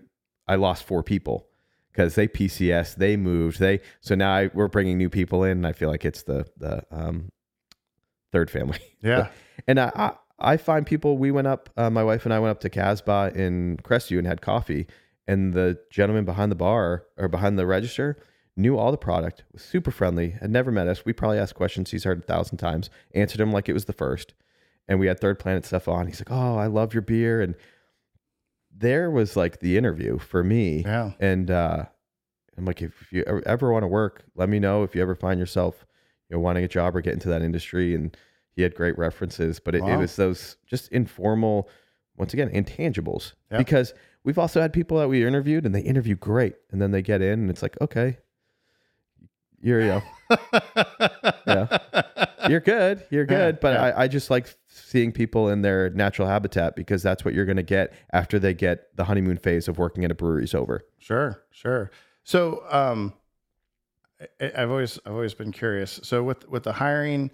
I 0.49 0.55
lost 0.55 0.85
four 0.85 1.03
people 1.03 1.47
because 1.93 2.15
they 2.15 2.27
PCS, 2.27 2.97
they 2.97 3.17
moved, 3.17 3.61
they 3.61 3.81
so 4.01 4.15
now 4.15 4.35
I, 4.35 4.51
we're 4.55 4.69
bringing 4.69 4.97
new 4.97 5.11
people 5.11 5.45
in. 5.45 5.59
And 5.59 5.67
I 5.67 5.73
feel 5.73 5.91
like 5.91 6.05
it's 6.05 6.23
the 6.23 6.47
the 6.57 6.83
um, 6.91 7.31
third 8.33 8.51
family. 8.51 8.81
Yeah, 9.03 9.29
and 9.67 9.79
I, 9.79 9.93
I, 9.95 10.13
I 10.39 10.57
find 10.57 10.87
people. 10.87 11.19
We 11.19 11.31
went 11.31 11.47
up, 11.47 11.69
uh, 11.77 11.91
my 11.91 12.03
wife 12.03 12.25
and 12.25 12.33
I 12.33 12.39
went 12.39 12.53
up 12.53 12.61
to 12.61 12.71
Casbah 12.71 13.33
in 13.35 13.77
Crestview 13.83 14.17
and 14.17 14.27
had 14.27 14.41
coffee, 14.41 14.87
and 15.29 15.53
the 15.53 15.79
gentleman 15.91 16.25
behind 16.25 16.51
the 16.51 16.57
bar 16.57 17.05
or 17.19 17.29
behind 17.29 17.59
the 17.59 17.67
register 17.67 18.17
knew 18.57 18.77
all 18.77 18.91
the 18.91 18.97
product, 18.97 19.45
was 19.53 19.63
super 19.63 19.91
friendly, 19.91 20.31
had 20.31 20.51
never 20.51 20.71
met 20.71 20.89
us. 20.89 21.05
We 21.05 21.13
probably 21.13 21.39
asked 21.39 21.55
questions 21.55 21.91
he's 21.91 22.05
heard 22.05 22.21
a 22.21 22.27
thousand 22.27 22.59
times, 22.59 22.91
answered 23.15 23.41
him 23.41 23.53
like 23.53 23.69
it 23.69 23.73
was 23.73 23.87
the 23.87 23.93
first. 23.93 24.35
And 24.87 25.01
we 25.01 25.07
had 25.07 25.19
Third 25.19 25.39
Planet 25.39 25.65
stuff 25.65 25.89
on. 25.89 26.07
He's 26.07 26.21
like, 26.21 26.31
Oh, 26.31 26.57
I 26.57 26.67
love 26.67 26.93
your 26.93 27.03
beer. 27.03 27.41
And 27.41 27.55
there 28.77 29.11
was 29.11 29.37
like 29.37 29.61
the 29.61 29.77
interview 29.77 30.19
for 30.19 30.45
me. 30.45 30.83
Yeah. 30.83 31.13
And 31.21 31.51
uh, 31.51 31.85
I'm 32.57 32.65
like, 32.65 32.83
if 32.83 33.13
you 33.13 33.25
ever 33.47 33.73
want 33.73 33.83
to 33.83 33.89
work, 33.89 34.25
let 34.35 34.49
me 34.49 34.59
know 34.59 34.83
if 34.83 34.95
you 34.95 35.03
ever 35.03 35.15
find 35.15 35.39
yourself, 35.39 35.87
you 36.29 36.37
know, 36.37 36.41
wanting 36.41 36.65
a 36.65 36.69
job 36.69 36.95
or 36.95 37.01
get 37.01 37.15
into 37.15 37.29
that 37.29 37.43
industry. 37.43 37.95
And 37.95 38.17
he 38.53 38.63
had 38.63 38.75
great 38.75 38.97
references, 38.99 39.59
but 39.59 39.75
it, 39.75 39.83
wow. 39.83 39.95
it 39.95 39.97
was 39.97 40.17
those 40.17 40.57
just 40.67 40.89
informal, 40.93 41.69
once 42.17 42.35
again, 42.35 42.51
intangibles. 42.51 43.33
Yeah. 43.51 43.59
Because 43.59 43.95
we've 44.23 44.39
also 44.39 44.61
had 44.61 44.73
people 44.73 44.99
that 44.99 45.09
we 45.09 45.25
interviewed 45.25 45.67
and 45.67 45.75
they 45.75 45.81
interview 45.81 46.17
great. 46.17 46.55
And 46.71 46.81
then 46.81 46.91
they 46.91 47.03
get 47.03 47.23
in 47.23 47.41
and 47.41 47.51
it's 47.51 47.63
like, 47.63 47.77
okay, 47.81 48.19
you're 49.65 49.81
you 49.81 50.03
yeah, 51.47 51.79
you're 52.49 52.61
good, 52.61 53.05
you're 53.11 53.27
good. 53.27 53.61
But 53.61 53.75
yeah. 53.75 53.83
I, 53.85 54.05
I 54.05 54.09
just 54.09 54.31
like 54.31 54.55
seeing 54.69 55.13
people 55.13 55.49
in 55.49 55.63
their 55.63 55.91
natural 55.91 56.29
habitat 56.29 56.77
because 56.77 57.03
that's 57.03 57.25
what 57.25 57.35
you're 57.35 57.45
going 57.45 57.57
to 57.57 57.63
get 57.63 57.93
after 58.13 58.39
they 58.39 58.55
get 58.55 58.97
the 58.97 59.05
honeymoon 59.05 59.39
phase 59.39 59.69
of 59.69 59.79
working 59.79 60.05
at 60.05 60.11
a 60.11 60.15
brewery's 60.15 60.55
over. 60.55 60.83
Sure, 60.99 61.43
sure. 61.51 61.91
So, 62.25 62.65
um, 62.71 63.15
I, 64.41 64.53
I've 64.57 64.71
always 64.71 64.99
I've 65.05 65.13
always 65.13 65.35
been 65.35 65.53
curious. 65.53 66.01
So 66.03 66.23
with 66.23 66.49
with 66.49 66.63
the 66.63 66.73
hiring, 66.73 67.31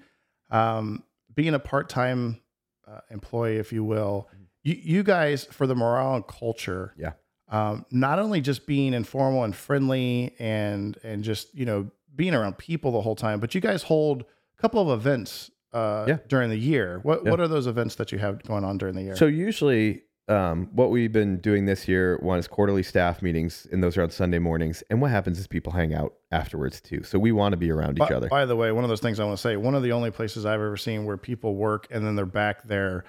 um, 0.51 1.05
being 1.35 1.55
a 1.55 1.61
part 1.61 1.89
time 1.89 2.41
uh, 2.89 3.01
employee, 3.11 3.57
if 3.57 3.73
you 3.73 3.85
will, 3.85 4.29
you, 4.63 4.77
you 4.81 5.03
guys 5.03 5.45
for 5.45 5.67
the 5.67 5.75
morale 5.75 6.15
and 6.15 6.27
culture, 6.27 6.95
yeah. 6.97 7.13
Um, 7.53 7.85
not 7.91 8.21
only 8.21 8.41
just 8.41 8.65
being 8.65 8.95
informal 8.95 9.43
and 9.43 9.55
friendly 9.55 10.37
and 10.39 10.97
and 11.03 11.25
just 11.25 11.53
you 11.53 11.67
know 11.67 11.91
being 12.21 12.35
around 12.35 12.59
people 12.59 12.93
the 12.93 13.01
whole 13.01 13.17
time, 13.17 13.41
but 13.41 13.55
you 13.55 13.63
guys 13.63 13.83
hold 13.83 14.25
a 14.59 14.61
couple 14.61 14.79
of 14.79 15.01
events 15.01 15.51
uh, 15.73 16.05
yeah. 16.07 16.19
during 16.29 16.51
the 16.51 16.59
year. 16.59 17.01
What 17.03 17.25
yeah. 17.25 17.31
what 17.31 17.41
are 17.41 17.49
those 17.49 17.67
events 17.67 17.95
that 17.95 18.13
you 18.13 18.19
have 18.19 18.43
going 18.43 18.63
on 18.63 18.77
during 18.77 18.95
the 18.95 19.01
year? 19.01 19.17
So 19.17 19.25
usually 19.25 20.03
um, 20.29 20.69
what 20.75 20.91
we've 20.91 21.11
been 21.11 21.39
doing 21.39 21.65
this 21.65 21.89
year, 21.89 22.19
one 22.19 22.39
is 22.39 22.47
quarterly 22.47 22.83
staff 22.83 23.23
meetings, 23.23 23.67
and 23.73 23.83
those 23.83 23.97
are 23.97 24.03
on 24.03 24.11
Sunday 24.11 24.39
mornings. 24.39 24.83
And 24.91 25.01
what 25.01 25.11
happens 25.11 25.39
is 25.39 25.47
people 25.47 25.73
hang 25.73 25.95
out 25.95 26.13
afterwards 26.31 26.83
too. 26.83 27.03
So 27.05 27.19
we 27.19 27.33
want 27.33 27.55
to 27.55 27.57
be 27.57 27.71
around 27.71 27.99
by, 27.99 28.05
each 28.05 28.13
other. 28.13 28.29
By 28.29 28.45
the 28.45 28.55
way, 28.55 28.71
one 28.71 28.85
of 28.85 28.91
those 28.91 29.01
things 29.01 29.19
I 29.19 29.25
want 29.25 29.39
to 29.39 29.41
say, 29.41 29.57
one 29.57 29.75
of 29.75 29.83
the 29.83 29.93
only 29.93 30.11
places 30.11 30.45
I've 30.45 30.61
ever 30.61 30.77
seen 30.77 31.07
where 31.07 31.17
people 31.17 31.55
work 31.55 31.87
and 31.91 32.05
then 32.05 32.17
they're 32.17 32.27
back 32.27 32.65
there 32.65 33.05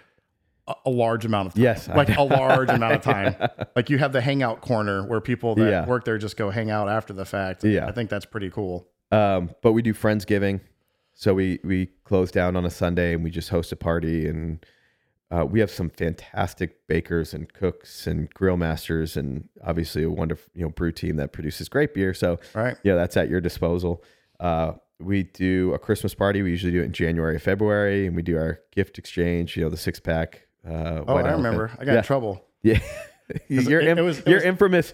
a, 0.85 0.89
large 0.89 1.25
amount 1.25 1.47
of 1.47 1.53
time. 1.55 1.63
Yes. 1.63 1.89
Like 1.89 2.15
a 2.15 2.23
large 2.23 2.69
amount 2.77 2.93
of 2.93 3.01
time. 3.01 3.35
Like 3.75 3.89
you 3.89 3.97
have 3.97 4.13
the 4.13 4.21
hangout 4.21 4.61
corner 4.61 5.05
where 5.05 5.19
people 5.19 5.55
that 5.55 5.69
yeah. 5.69 5.85
work 5.85 6.05
there 6.05 6.17
just 6.17 6.37
go 6.37 6.49
hang 6.49 6.69
out 6.69 6.87
after 6.87 7.13
the 7.13 7.25
fact. 7.25 7.63
Yeah. 7.63 7.87
I 7.87 7.91
think 7.91 8.09
that's 8.09 8.25
pretty 8.25 8.49
cool. 8.49 8.87
Um, 9.11 9.51
but 9.61 9.73
we 9.73 9.81
do 9.81 9.93
Friendsgiving. 9.93 10.61
So 11.13 11.33
we, 11.33 11.59
we 11.63 11.87
close 12.05 12.31
down 12.31 12.55
on 12.55 12.65
a 12.65 12.69
Sunday 12.69 13.13
and 13.13 13.23
we 13.23 13.29
just 13.29 13.49
host 13.49 13.71
a 13.71 13.75
party 13.75 14.27
and 14.27 14.65
uh, 15.31 15.45
we 15.45 15.59
have 15.61 15.71
some 15.71 15.89
fantastic 15.89 16.85
bakers 16.87 17.33
and 17.33 17.51
cooks 17.53 18.05
and 18.05 18.29
grill 18.33 18.57
masters, 18.57 19.15
and 19.15 19.47
obviously 19.63 20.03
a 20.03 20.09
wonderful 20.09 20.51
you 20.53 20.63
know 20.63 20.69
brew 20.69 20.91
team 20.91 21.15
that 21.15 21.31
produces 21.31 21.69
great 21.69 21.93
beer. 21.93 22.13
So, 22.13 22.37
right, 22.53 22.75
yeah, 22.83 22.95
that's 22.95 23.15
at 23.15 23.29
your 23.29 23.39
disposal. 23.39 24.03
Uh, 24.41 24.73
we 24.99 25.23
do 25.23 25.73
a 25.73 25.79
Christmas 25.79 26.13
party. 26.13 26.41
We 26.41 26.49
usually 26.49 26.73
do 26.73 26.81
it 26.81 26.85
in 26.85 26.91
January, 26.91 27.39
February, 27.39 28.07
and 28.07 28.15
we 28.15 28.21
do 28.21 28.37
our 28.37 28.59
gift 28.71 28.97
exchange. 28.97 29.55
You 29.55 29.63
know, 29.63 29.69
the 29.69 29.77
six 29.77 30.01
pack. 30.01 30.47
Uh, 30.67 31.03
oh, 31.07 31.15
I 31.15 31.31
remember. 31.31 31.71
I 31.79 31.85
got 31.85 31.93
yeah. 31.93 31.97
in 31.99 32.03
trouble. 32.03 32.45
Yeah, 32.61 32.79
you're 33.47 33.79
it, 33.79 33.97
it 33.97 34.01
was, 34.01 34.19
it 34.19 34.27
you're 34.27 34.35
was, 34.35 34.43
infamous. 34.43 34.93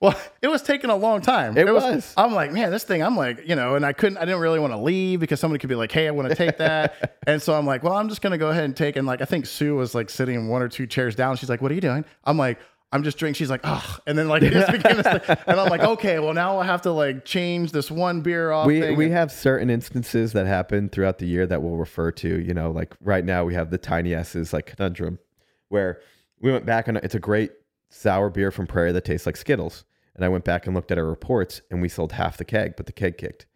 Well, 0.00 0.18
it 0.42 0.48
was 0.48 0.62
taking 0.62 0.90
a 0.90 0.96
long 0.96 1.20
time. 1.20 1.56
It, 1.56 1.68
it 1.68 1.72
was, 1.72 1.82
was, 1.82 2.14
I'm 2.16 2.32
like, 2.32 2.52
man, 2.52 2.70
this 2.70 2.84
thing. 2.84 3.02
I'm 3.02 3.16
like, 3.16 3.46
you 3.46 3.54
know, 3.54 3.74
and 3.74 3.84
I 3.84 3.92
couldn't. 3.92 4.18
I 4.18 4.24
didn't 4.24 4.40
really 4.40 4.58
want 4.58 4.72
to 4.72 4.78
leave 4.78 5.20
because 5.20 5.38
somebody 5.40 5.60
could 5.60 5.68
be 5.68 5.74
like, 5.74 5.92
hey, 5.92 6.08
I 6.08 6.10
want 6.10 6.28
to 6.28 6.34
take 6.34 6.56
that. 6.58 7.18
and 7.26 7.40
so 7.40 7.54
I'm 7.54 7.66
like, 7.66 7.82
well, 7.82 7.94
I'm 7.94 8.08
just 8.08 8.22
gonna 8.22 8.38
go 8.38 8.48
ahead 8.48 8.64
and 8.64 8.76
take. 8.76 8.96
And 8.96 9.06
like, 9.06 9.20
I 9.20 9.26
think 9.26 9.46
Sue 9.46 9.76
was 9.76 9.94
like 9.94 10.10
sitting 10.10 10.34
in 10.34 10.48
one 10.48 10.62
or 10.62 10.68
two 10.68 10.86
chairs 10.86 11.14
down. 11.14 11.36
She's 11.36 11.50
like, 11.50 11.60
what 11.60 11.70
are 11.70 11.74
you 11.74 11.80
doing? 11.80 12.04
I'm 12.24 12.36
like. 12.36 12.58
I'm 12.92 13.04
just 13.04 13.18
drinking. 13.18 13.34
She's 13.34 13.50
like, 13.50 13.60
oh, 13.62 13.98
and 14.08 14.18
then 14.18 14.26
like 14.26 14.40
this 14.42 14.68
became 14.68 14.96
this 14.96 15.06
thing. 15.06 15.36
and 15.46 15.60
I'm 15.60 15.68
like, 15.68 15.80
okay, 15.80 16.18
well 16.18 16.34
now 16.34 16.58
I 16.58 16.66
have 16.66 16.82
to 16.82 16.90
like 16.90 17.24
change 17.24 17.70
this 17.70 17.88
one 17.88 18.20
beer 18.20 18.50
off. 18.50 18.66
We 18.66 18.80
thing. 18.80 18.96
we 18.96 19.10
have 19.10 19.30
certain 19.30 19.70
instances 19.70 20.32
that 20.32 20.48
happen 20.48 20.88
throughout 20.88 21.18
the 21.18 21.26
year 21.26 21.46
that 21.46 21.62
we'll 21.62 21.76
refer 21.76 22.10
to. 22.10 22.40
You 22.40 22.52
know, 22.52 22.72
like 22.72 22.96
right 23.00 23.24
now 23.24 23.44
we 23.44 23.54
have 23.54 23.70
the 23.70 23.78
tiny 23.78 24.12
S's 24.12 24.52
like 24.52 24.66
conundrum, 24.66 25.20
where 25.68 26.00
we 26.40 26.50
went 26.50 26.66
back 26.66 26.88
and 26.88 26.96
it's 26.96 27.14
a 27.14 27.20
great 27.20 27.52
sour 27.90 28.28
beer 28.28 28.50
from 28.50 28.66
Prairie 28.66 28.90
that 28.90 29.04
tastes 29.04 29.24
like 29.24 29.36
Skittles. 29.36 29.84
And 30.20 30.26
I 30.26 30.28
went 30.28 30.44
back 30.44 30.66
and 30.66 30.76
looked 30.76 30.92
at 30.92 30.98
our 30.98 31.06
reports 31.06 31.62
and 31.70 31.80
we 31.80 31.88
sold 31.88 32.12
half 32.12 32.36
the 32.36 32.44
keg, 32.44 32.74
but 32.76 32.84
the 32.84 32.92
keg 32.92 33.16
kicked. 33.16 33.46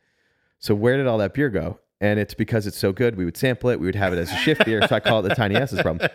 So 0.59 0.75
where 0.75 0.97
did 0.97 1.07
all 1.07 1.19
that 1.19 1.35
beer 1.35 1.51
go? 1.51 1.79
And 2.01 2.19
it's 2.19 2.33
because 2.33 2.67
it's 2.67 2.79
so 2.79 2.91
good, 2.91 3.17
we 3.17 3.27
would 3.27 3.37
sample 3.37 3.69
it, 3.69 3.79
we 3.79 3.85
would 3.85 3.95
have 3.95 4.15
it 4.15 4.19
as 4.19 4.33
a 4.33 4.37
shift 4.37 4.65
beer. 4.65 4.81
So 4.89 4.97
I 4.97 5.01
call 5.01 5.21
it 5.21 5.29
the 5.29 5.35
tiny 5.35 5.57
S's 5.57 5.83
problem. 5.83 6.09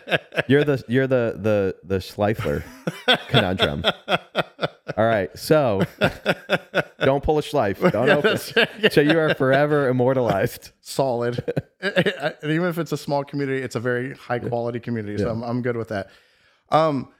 You're 0.48 0.64
the 0.64 0.82
you're 0.88 1.06
the 1.06 1.38
the 1.40 1.76
the 1.84 1.98
Schleifler 1.98 2.64
conundrum. 3.28 3.84
All 4.96 5.06
right, 5.06 5.30
so 5.38 5.82
don't 6.98 7.22
pull 7.22 7.38
a 7.38 7.42
Schleif. 7.42 7.92
Don't 7.92 8.10
open. 8.10 8.90
So 8.90 9.00
you 9.00 9.20
are 9.20 9.32
forever 9.34 9.88
immortalized. 9.88 10.72
Solid. 10.80 11.44
and 11.80 12.34
even 12.42 12.68
if 12.68 12.78
it's 12.78 12.90
a 12.90 12.96
small 12.96 13.22
community, 13.22 13.62
it's 13.62 13.76
a 13.76 13.80
very 13.80 14.14
high 14.14 14.40
quality 14.40 14.80
community. 14.80 15.16
So 15.18 15.26
yeah. 15.26 15.30
I'm, 15.30 15.42
I'm 15.44 15.62
good 15.62 15.76
with 15.76 15.88
that. 15.88 16.10
Um, 16.70 17.12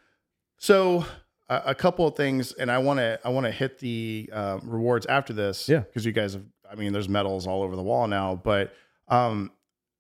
so 0.59 1.07
a, 1.51 1.63
a 1.67 1.75
couple 1.75 2.07
of 2.07 2.17
things, 2.17 2.53
and 2.53 2.71
I 2.71 2.79
want 2.79 2.99
to 3.01 3.21
I 3.25 3.29
want 3.29 3.45
to 3.45 3.53
hit 3.53 3.79
the 3.81 4.31
uh, 4.33 4.61
rewards 4.63 5.05
after 5.07 5.35
this. 5.35 5.69
Yeah, 5.69 5.81
because 5.81 6.07
you 6.07 6.13
guys 6.13 6.33
have. 6.33 6.45
I 6.71 6.77
mean, 6.77 6.93
there's 6.93 7.09
medals 7.09 7.49
all 7.49 7.65
over 7.65 7.75
the 7.75 7.83
wall 7.83 8.07
now, 8.07 8.41
but 8.43 8.73
um, 9.09 9.51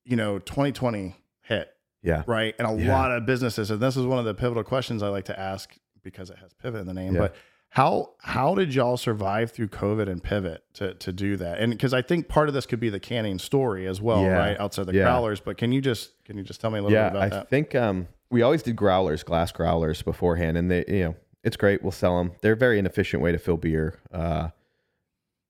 you 0.04 0.16
know, 0.16 0.38
2020 0.38 1.16
hit. 1.42 1.68
Yeah. 2.02 2.22
Right. 2.26 2.54
And 2.58 2.66
a 2.66 2.82
yeah. 2.82 2.96
lot 2.96 3.10
of 3.10 3.26
businesses, 3.26 3.70
and 3.70 3.80
this 3.80 3.96
is 3.96 4.06
one 4.06 4.18
of 4.18 4.24
the 4.24 4.34
pivotal 4.34 4.62
questions 4.62 5.02
I 5.02 5.08
like 5.08 5.26
to 5.26 5.38
ask 5.38 5.74
because 6.02 6.30
it 6.30 6.38
has 6.38 6.54
pivot 6.54 6.80
in 6.80 6.86
the 6.86 6.94
name. 6.94 7.14
Yeah. 7.14 7.20
But 7.22 7.34
how 7.70 8.14
how 8.20 8.54
did 8.54 8.74
y'all 8.74 8.96
survive 8.96 9.52
through 9.52 9.68
COVID 9.68 10.08
and 10.08 10.22
pivot 10.22 10.62
to 10.74 10.94
to 10.94 11.12
do 11.12 11.36
that? 11.36 11.58
And 11.58 11.72
because 11.72 11.92
I 11.92 12.02
think 12.02 12.28
part 12.28 12.48
of 12.48 12.54
this 12.54 12.66
could 12.66 12.80
be 12.80 12.88
the 12.88 13.00
canning 13.00 13.38
story 13.38 13.86
as 13.86 14.00
well, 14.00 14.22
yeah. 14.22 14.38
right? 14.38 14.60
Outside 14.60 14.86
the 14.86 14.92
growlers. 14.92 15.40
But 15.40 15.56
can 15.56 15.72
you 15.72 15.80
just 15.80 16.22
can 16.24 16.38
you 16.38 16.44
just 16.44 16.60
tell 16.60 16.70
me 16.70 16.78
a 16.78 16.82
little 16.82 16.96
bit 16.96 17.10
about 17.10 17.22
I 17.22 17.28
that? 17.28 17.42
I 17.42 17.44
think 17.46 17.74
um 17.74 18.08
we 18.30 18.42
always 18.42 18.62
did 18.62 18.76
growlers, 18.76 19.22
glass 19.22 19.52
growlers 19.52 20.02
beforehand, 20.02 20.56
and 20.56 20.70
they 20.70 20.84
you 20.88 21.04
know 21.04 21.16
it's 21.42 21.56
great. 21.56 21.82
We'll 21.82 21.92
sell 21.92 22.18
them. 22.18 22.32
They're 22.40 22.52
a 22.52 22.56
very 22.56 22.78
inefficient 22.78 23.22
way 23.22 23.32
to 23.32 23.38
fill 23.38 23.56
beer. 23.56 23.98
Uh, 24.12 24.48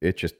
it 0.00 0.16
just 0.16 0.34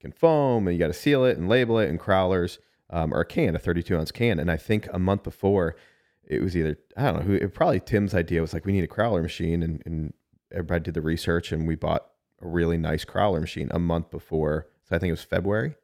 can 0.00 0.12
foam, 0.12 0.66
and 0.66 0.76
you 0.76 0.78
got 0.78 0.88
to 0.88 0.92
seal 0.92 1.24
it 1.24 1.36
and 1.36 1.48
label 1.48 1.78
it. 1.78 1.88
And 1.88 1.98
crowlers 1.98 2.58
um, 2.90 3.12
or 3.12 3.20
a 3.20 3.24
can, 3.24 3.56
a 3.56 3.58
32 3.58 3.96
ounce 3.96 4.12
can. 4.12 4.38
And 4.38 4.50
I 4.50 4.56
think 4.56 4.88
a 4.92 4.98
month 4.98 5.22
before, 5.22 5.76
it 6.24 6.42
was 6.42 6.56
either 6.56 6.78
I 6.96 7.04
don't 7.04 7.16
know 7.16 7.22
who. 7.22 7.34
It, 7.34 7.54
probably 7.54 7.80
Tim's 7.80 8.14
idea 8.14 8.40
was 8.40 8.52
like 8.52 8.64
we 8.64 8.72
need 8.72 8.84
a 8.84 8.88
crowler 8.88 9.22
machine, 9.22 9.62
and, 9.62 9.82
and 9.84 10.12
everybody 10.52 10.84
did 10.84 10.94
the 10.94 11.02
research, 11.02 11.52
and 11.52 11.66
we 11.66 11.74
bought 11.74 12.06
a 12.42 12.48
really 12.48 12.76
nice 12.76 13.04
crowler 13.04 13.40
machine 13.40 13.68
a 13.72 13.78
month 13.78 14.10
before. 14.10 14.66
So 14.88 14.94
I 14.94 14.98
think 14.98 15.08
it 15.08 15.12
was 15.12 15.22
February, 15.22 15.74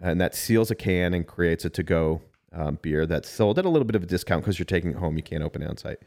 and 0.00 0.20
that 0.20 0.34
seals 0.34 0.70
a 0.70 0.74
can 0.74 1.14
and 1.14 1.26
creates 1.26 1.64
a 1.64 1.70
to 1.70 1.82
go 1.82 2.22
um, 2.52 2.78
beer 2.82 3.06
that's 3.06 3.28
sold 3.28 3.58
at 3.58 3.64
a 3.64 3.68
little 3.68 3.86
bit 3.86 3.96
of 3.96 4.02
a 4.02 4.06
discount 4.06 4.42
because 4.42 4.58
you're 4.58 4.66
taking 4.66 4.90
it 4.90 4.96
home. 4.96 5.16
You 5.16 5.22
can't 5.22 5.42
open 5.42 5.62
it 5.62 5.68
on 5.70 5.76
site. 5.76 5.98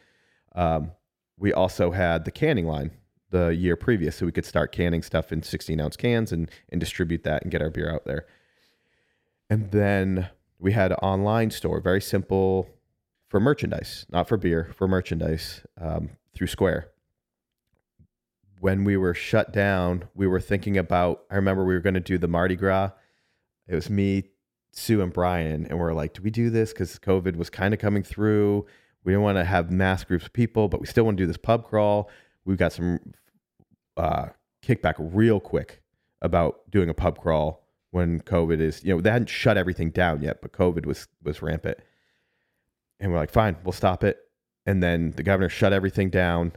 Um, 0.53 0.91
we 1.37 1.53
also 1.53 1.91
had 1.91 2.25
the 2.25 2.31
canning 2.31 2.65
line 2.65 2.91
the 3.31 3.49
year 3.49 3.75
previous, 3.75 4.15
so 4.15 4.25
we 4.25 4.31
could 4.31 4.45
start 4.45 4.71
canning 4.71 5.01
stuff 5.01 5.31
in 5.31 5.43
16 5.43 5.79
ounce 5.79 5.97
cans 5.97 6.31
and 6.31 6.49
and 6.69 6.79
distribute 6.79 7.23
that 7.23 7.41
and 7.43 7.51
get 7.51 7.61
our 7.61 7.69
beer 7.69 7.93
out 7.93 8.05
there. 8.05 8.25
And 9.49 9.71
then 9.71 10.29
we 10.59 10.71
had 10.71 10.91
an 10.91 10.97
online 10.97 11.51
store, 11.51 11.79
very 11.79 12.01
simple 12.01 12.69
for 13.27 13.39
merchandise, 13.39 14.05
not 14.09 14.27
for 14.27 14.37
beer, 14.37 14.71
for 14.75 14.87
merchandise 14.87 15.61
um, 15.79 16.11
through 16.33 16.47
Square. 16.47 16.89
When 18.59 18.83
we 18.83 18.97
were 18.97 19.13
shut 19.13 19.51
down, 19.51 20.05
we 20.15 20.27
were 20.27 20.39
thinking 20.39 20.77
about. 20.77 21.23
I 21.29 21.35
remember 21.35 21.65
we 21.65 21.73
were 21.73 21.81
going 21.81 21.95
to 21.95 21.99
do 21.99 22.17
the 22.17 22.27
Mardi 22.27 22.55
Gras. 22.55 22.91
It 23.67 23.75
was 23.75 23.89
me, 23.89 24.29
Sue, 24.71 25.01
and 25.01 25.11
Brian, 25.11 25.65
and 25.65 25.77
we 25.77 25.83
are 25.83 25.93
like, 25.93 26.13
"Do 26.13 26.21
we 26.21 26.31
do 26.31 26.49
this?" 26.49 26.71
Because 26.71 26.97
COVID 26.99 27.35
was 27.35 27.49
kind 27.49 27.73
of 27.73 27.79
coming 27.79 28.01
through 28.01 28.65
we 29.05 29.13
don't 29.13 29.21
want 29.21 29.37
to 29.37 29.45
have 29.45 29.71
mass 29.71 30.03
groups 30.03 30.25
of 30.25 30.33
people, 30.33 30.67
but 30.67 30.81
we 30.81 30.87
still 30.87 31.05
want 31.05 31.17
to 31.17 31.23
do 31.23 31.27
this 31.27 31.37
pub 31.37 31.65
crawl. 31.65 32.09
We've 32.43 32.57
got 32.57 32.73
some 32.73 32.99
uh, 33.95 34.27
kickback 34.63 34.95
real 34.97 35.39
quick 35.39 35.81
about 36.21 36.69
doing 36.71 36.89
a 36.89 36.93
pub 36.93 37.19
crawl 37.19 37.63
when 37.91 38.19
COVID 38.21 38.59
is, 38.59 38.83
you 38.83 38.93
know, 38.93 39.01
they 39.01 39.11
hadn't 39.11 39.29
shut 39.29 39.57
everything 39.57 39.91
down 39.91 40.21
yet, 40.21 40.41
but 40.41 40.51
COVID 40.51 40.85
was 40.85 41.07
was 41.23 41.41
rampant. 41.41 41.77
And 42.99 43.11
we're 43.11 43.17
like, 43.17 43.31
fine, 43.31 43.57
we'll 43.63 43.73
stop 43.73 44.03
it. 44.03 44.17
And 44.65 44.81
then 44.81 45.11
the 45.11 45.23
governor 45.23 45.49
shut 45.49 45.71
everything 45.71 46.09
down. 46.09 46.53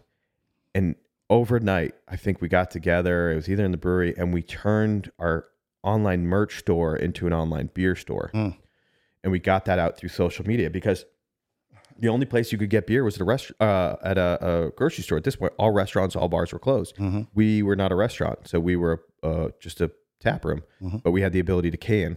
And 0.74 0.94
overnight, 1.28 1.94
I 2.09 2.16
think 2.16 2.40
we 2.40 2.49
got 2.49 2.70
together. 2.70 3.30
It 3.32 3.36
was 3.36 3.49
either 3.49 3.64
in 3.64 3.72
the 3.72 3.78
brewery, 3.78 4.14
and 4.16 4.32
we 4.32 4.42
turned 4.42 5.11
our 5.18 5.46
online 5.82 6.26
merch 6.26 6.59
store 6.59 6.96
into 6.96 7.26
an 7.26 7.32
online 7.32 7.70
beer 7.74 7.94
store. 7.94 8.30
Mm. 8.34 8.57
And 9.22 9.32
we 9.32 9.38
got 9.38 9.64
that 9.66 9.78
out 9.78 9.99
through 9.99 10.11
social 10.11 10.46
media 10.46 10.70
because 10.70 11.05
the 11.99 12.09
only 12.09 12.26
place 12.26 12.53
you 12.53 12.59
could 12.59 12.70
get 12.70 12.86
beer 12.86 13.03
was 13.03 13.16
at 13.16 13.20
a 13.20 13.24
rest 13.24 13.51
uh, 13.61 13.96
at 14.03 14.18
a, 14.18 14.38
a, 14.40 14.70
grocery 14.70 15.03
store. 15.03 15.18
At 15.18 15.24
this 15.24 15.36
point, 15.36 15.53
all 15.59 15.72
restaurants, 15.72 16.14
all 16.14 16.28
bars 16.28 16.53
were 16.53 16.59
closed. 16.59 16.96
Mm-hmm. 16.96 17.22
We 17.34 17.62
were 17.62 17.76
not 17.76 17.90
a 17.90 17.96
restaurant, 17.96 18.46
so 18.46 18.61
we 18.61 18.76
were 18.76 19.03
uh, 19.22 19.49
just 19.61 19.80
a 19.80 19.90
tap 20.20 20.44
room, 20.44 20.62
mm-hmm. 20.80 20.99
but 20.99 21.11
we 21.11 21.22
had 21.22 21.32
the 21.32 21.40
ability 21.40 21.70
to 21.72 21.76
can, 21.76 22.16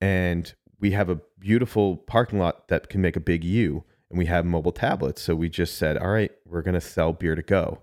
and 0.00 0.54
we 0.80 0.92
have 0.92 1.10
a 1.10 1.20
beautiful 1.38 1.98
parking 1.98 2.38
lot 2.38 2.68
that 2.68 2.88
can 2.88 3.02
make 3.02 3.16
a 3.16 3.20
big 3.20 3.44
U, 3.44 3.84
and 4.08 4.18
we 4.18 4.26
have 4.26 4.46
mobile 4.46 4.72
tablets. 4.72 5.20
So 5.20 5.34
we 5.34 5.48
just 5.48 5.76
said, 5.76 5.98
all 5.98 6.10
right, 6.10 6.32
we're 6.46 6.62
going 6.62 6.74
to 6.74 6.80
sell 6.80 7.12
beer 7.12 7.34
to 7.34 7.42
go, 7.42 7.82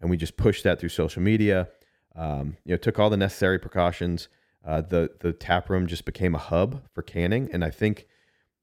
and 0.00 0.10
we 0.10 0.16
just 0.16 0.36
pushed 0.36 0.64
that 0.64 0.78
through 0.80 0.90
social 0.90 1.22
media. 1.22 1.68
Um, 2.14 2.56
you 2.64 2.72
know, 2.72 2.78
took 2.78 2.98
all 2.98 3.10
the 3.10 3.16
necessary 3.16 3.58
precautions. 3.58 4.28
Uh, 4.66 4.82
the 4.82 5.10
the 5.20 5.32
tap 5.32 5.70
room 5.70 5.86
just 5.86 6.04
became 6.04 6.34
a 6.34 6.38
hub 6.38 6.82
for 6.92 7.00
canning, 7.00 7.48
and 7.52 7.64
I 7.64 7.70
think 7.70 8.06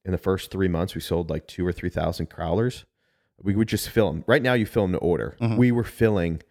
in 0.06 0.12
the 0.12 0.18
first 0.18 0.52
three 0.52 0.68
months, 0.68 0.96
we 0.96 1.02
sold 1.02 1.30
like 1.30 1.48
two 1.48 1.66
or 1.66 1.72
3,000 1.72 2.30
crowlers. 2.30 2.84
We 3.42 3.56
would 3.56 3.68
just 3.68 3.90
fill 3.90 4.12
them. 4.12 4.24
Right 4.28 4.42
now, 4.42 4.54
you 4.54 4.66
fill 4.66 4.84
them 4.84 4.94
to 4.94 5.00
order. 5.00 5.36
Mm-hmm. 5.42 5.58
We 5.58 5.72
were 5.72 5.84
filling 5.84 6.42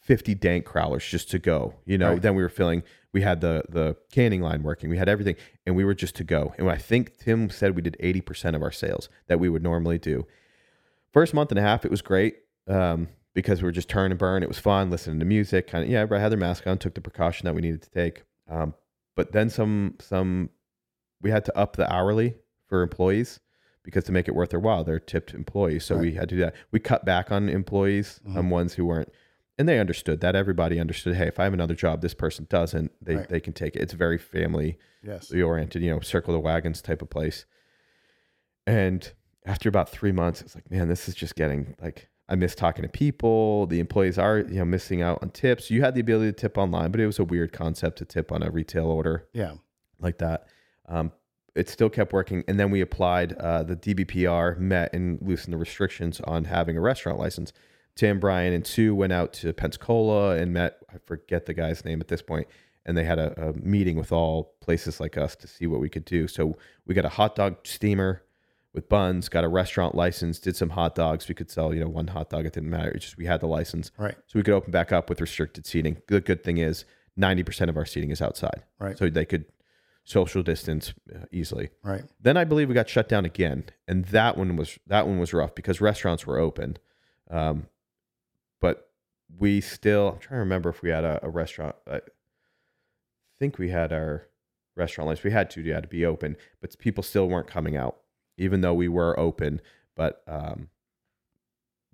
50 0.00 0.34
dank 0.34 0.66
crowlers 0.66 1.08
just 1.08 1.30
to 1.30 1.38
go. 1.38 1.74
You 1.86 1.96
know, 1.96 2.10
right. 2.10 2.22
then 2.22 2.34
we 2.34 2.42
were 2.42 2.50
filling, 2.50 2.82
we 3.12 3.22
had 3.22 3.40
the 3.40 3.62
the 3.68 3.96
canning 4.12 4.42
line 4.42 4.62
working, 4.62 4.90
we 4.90 4.98
had 4.98 5.08
everything, 5.08 5.36
and 5.64 5.76
we 5.76 5.84
were 5.84 5.94
just 5.94 6.14
to 6.16 6.24
go. 6.24 6.52
And 6.58 6.68
I 6.68 6.76
think 6.76 7.16
Tim 7.16 7.48
said 7.48 7.74
we 7.74 7.80
did 7.80 7.96
80% 8.02 8.54
of 8.54 8.62
our 8.62 8.72
sales 8.72 9.08
that 9.28 9.40
we 9.40 9.48
would 9.48 9.62
normally 9.62 9.98
do. 9.98 10.26
First 11.12 11.32
month 11.32 11.50
and 11.52 11.58
a 11.58 11.62
half, 11.62 11.84
it 11.84 11.90
was 11.90 12.02
great 12.02 12.38
um, 12.68 13.08
because 13.34 13.62
we 13.62 13.66
were 13.66 13.72
just 13.72 13.88
turn 13.88 14.10
and 14.10 14.18
burn. 14.18 14.42
It 14.42 14.48
was 14.48 14.58
fun, 14.58 14.90
listening 14.90 15.20
to 15.20 15.24
music. 15.24 15.68
Kind 15.68 15.84
of, 15.84 15.90
yeah, 15.90 16.00
everybody 16.00 16.22
had 16.22 16.32
their 16.32 16.38
mask 16.38 16.66
on, 16.66 16.76
took 16.76 16.94
the 16.94 17.00
precaution 17.00 17.46
that 17.46 17.54
we 17.54 17.62
needed 17.62 17.82
to 17.82 17.90
take. 17.90 18.24
Um, 18.50 18.74
but 19.14 19.32
then 19.32 19.48
some, 19.48 19.94
some, 20.00 20.50
we 21.22 21.30
had 21.30 21.44
to 21.46 21.56
up 21.56 21.76
the 21.76 21.90
hourly 21.90 22.34
for 22.74 22.82
employees 22.82 23.38
because 23.84 24.02
to 24.02 24.10
make 24.10 24.26
it 24.26 24.34
worth 24.34 24.50
their 24.50 24.58
while, 24.58 24.82
they're 24.82 24.98
tipped 24.98 25.32
employees. 25.32 25.84
So 25.84 25.94
right. 25.94 26.02
we 26.02 26.14
had 26.14 26.28
to 26.30 26.34
do 26.34 26.40
that. 26.40 26.54
We 26.72 26.80
cut 26.80 27.04
back 27.04 27.30
on 27.30 27.48
employees, 27.48 28.20
mm-hmm. 28.26 28.36
on 28.36 28.50
ones 28.50 28.74
who 28.74 28.84
weren't, 28.84 29.12
and 29.56 29.68
they 29.68 29.78
understood 29.78 30.20
that. 30.22 30.34
Everybody 30.34 30.80
understood. 30.80 31.14
Hey, 31.14 31.28
if 31.28 31.38
I 31.38 31.44
have 31.44 31.52
another 31.52 31.76
job, 31.76 32.02
this 32.02 32.14
person 32.14 32.48
doesn't. 32.50 32.90
They 33.00 33.14
right. 33.14 33.28
they 33.28 33.38
can 33.38 33.52
take 33.52 33.76
it. 33.76 33.82
It's 33.82 33.92
very 33.92 34.18
family 34.18 34.76
yes. 35.04 35.30
oriented. 35.30 35.82
You 35.82 35.90
know, 35.90 36.00
circle 36.00 36.32
the 36.32 36.40
wagons 36.40 36.82
type 36.82 37.00
of 37.00 37.10
place. 37.10 37.46
And 38.66 39.12
after 39.46 39.68
about 39.68 39.88
three 39.88 40.10
months, 40.10 40.40
it's 40.40 40.56
like, 40.56 40.68
man, 40.72 40.88
this 40.88 41.08
is 41.08 41.14
just 41.14 41.36
getting 41.36 41.76
like 41.80 42.08
I 42.28 42.34
miss 42.34 42.56
talking 42.56 42.82
to 42.82 42.88
people. 42.88 43.66
The 43.66 43.78
employees 43.78 44.18
are, 44.18 44.40
you 44.40 44.58
know, 44.58 44.64
missing 44.64 45.00
out 45.00 45.20
on 45.22 45.30
tips. 45.30 45.70
You 45.70 45.82
had 45.82 45.94
the 45.94 46.00
ability 46.00 46.32
to 46.32 46.36
tip 46.36 46.58
online, 46.58 46.90
but 46.90 46.98
it 46.98 47.06
was 47.06 47.20
a 47.20 47.24
weird 47.24 47.52
concept 47.52 47.98
to 47.98 48.04
tip 48.04 48.32
on 48.32 48.42
a 48.42 48.50
retail 48.50 48.86
order. 48.86 49.28
Yeah. 49.32 49.52
Like 50.00 50.18
that. 50.18 50.48
Um, 50.88 51.12
it 51.54 51.68
still 51.68 51.90
kept 51.90 52.12
working. 52.12 52.44
And 52.48 52.58
then 52.58 52.70
we 52.70 52.80
applied 52.80 53.34
uh, 53.34 53.62
the 53.62 53.76
DBPR, 53.76 54.58
met 54.58 54.92
and 54.92 55.18
loosened 55.22 55.52
the 55.52 55.58
restrictions 55.58 56.20
on 56.20 56.44
having 56.44 56.76
a 56.76 56.80
restaurant 56.80 57.18
license. 57.18 57.52
Tim, 57.94 58.18
Brian, 58.18 58.52
and 58.52 58.66
Sue 58.66 58.94
went 58.94 59.12
out 59.12 59.32
to 59.34 59.52
Pensacola 59.52 60.36
and 60.36 60.52
met, 60.52 60.78
I 60.92 60.98
forget 61.06 61.46
the 61.46 61.54
guy's 61.54 61.84
name 61.84 62.00
at 62.00 62.08
this 62.08 62.22
point, 62.22 62.48
and 62.84 62.96
they 62.96 63.04
had 63.04 63.20
a, 63.20 63.50
a 63.50 63.52
meeting 63.52 63.96
with 63.96 64.10
all 64.10 64.54
places 64.60 64.98
like 64.98 65.16
us 65.16 65.36
to 65.36 65.46
see 65.46 65.66
what 65.66 65.80
we 65.80 65.88
could 65.88 66.04
do. 66.04 66.26
So 66.26 66.56
we 66.86 66.94
got 66.94 67.04
a 67.04 67.10
hot 67.10 67.36
dog 67.36 67.58
steamer 67.64 68.22
with 68.72 68.88
buns, 68.88 69.28
got 69.28 69.44
a 69.44 69.48
restaurant 69.48 69.94
license, 69.94 70.40
did 70.40 70.56
some 70.56 70.70
hot 70.70 70.96
dogs. 70.96 71.28
We 71.28 71.36
could 71.36 71.50
sell, 71.50 71.72
you 71.72 71.80
know, 71.80 71.88
one 71.88 72.08
hot 72.08 72.30
dog. 72.30 72.46
It 72.46 72.52
didn't 72.52 72.70
matter. 72.70 72.90
It's 72.90 73.04
just 73.04 73.16
we 73.16 73.26
had 73.26 73.40
the 73.40 73.46
license. 73.46 73.92
Right. 73.96 74.16
So 74.26 74.38
we 74.38 74.42
could 74.42 74.54
open 74.54 74.72
back 74.72 74.90
up 74.90 75.08
with 75.08 75.20
restricted 75.20 75.64
seating. 75.64 75.98
The 76.08 76.20
good 76.20 76.42
thing 76.42 76.58
is 76.58 76.84
90% 77.16 77.68
of 77.68 77.76
our 77.76 77.86
seating 77.86 78.10
is 78.10 78.20
outside. 78.20 78.64
Right. 78.80 78.98
So 78.98 79.08
they 79.08 79.24
could 79.24 79.44
social 80.04 80.42
distance 80.42 80.94
uh, 81.14 81.24
easily. 81.32 81.70
Right. 81.82 82.04
Then 82.20 82.36
I 82.36 82.44
believe 82.44 82.68
we 82.68 82.74
got 82.74 82.88
shut 82.88 83.08
down 83.08 83.24
again. 83.24 83.64
And 83.88 84.04
that 84.06 84.36
one 84.36 84.56
was 84.56 84.78
that 84.86 85.06
one 85.06 85.18
was 85.18 85.32
rough 85.32 85.54
because 85.54 85.80
restaurants 85.80 86.26
were 86.26 86.38
open. 86.38 86.76
Um, 87.30 87.66
but 88.60 88.90
we 89.38 89.60
still 89.60 90.10
I'm 90.10 90.18
trying 90.18 90.36
to 90.36 90.40
remember 90.40 90.68
if 90.68 90.82
we 90.82 90.90
had 90.90 91.04
a, 91.04 91.20
a 91.22 91.30
restaurant. 91.30 91.76
I 91.90 92.00
think 93.38 93.58
we 93.58 93.70
had 93.70 93.92
our 93.92 94.28
restaurant 94.76 95.08
license. 95.08 95.24
We 95.24 95.30
had 95.30 95.50
to, 95.50 95.64
had 95.72 95.82
to 95.84 95.88
be 95.88 96.04
open, 96.04 96.36
but 96.60 96.78
people 96.78 97.02
still 97.02 97.28
weren't 97.28 97.46
coming 97.46 97.76
out 97.76 97.96
even 98.36 98.60
though 98.60 98.74
we 98.74 98.88
were 98.88 99.18
open. 99.18 99.60
But 99.94 100.22
um, 100.26 100.68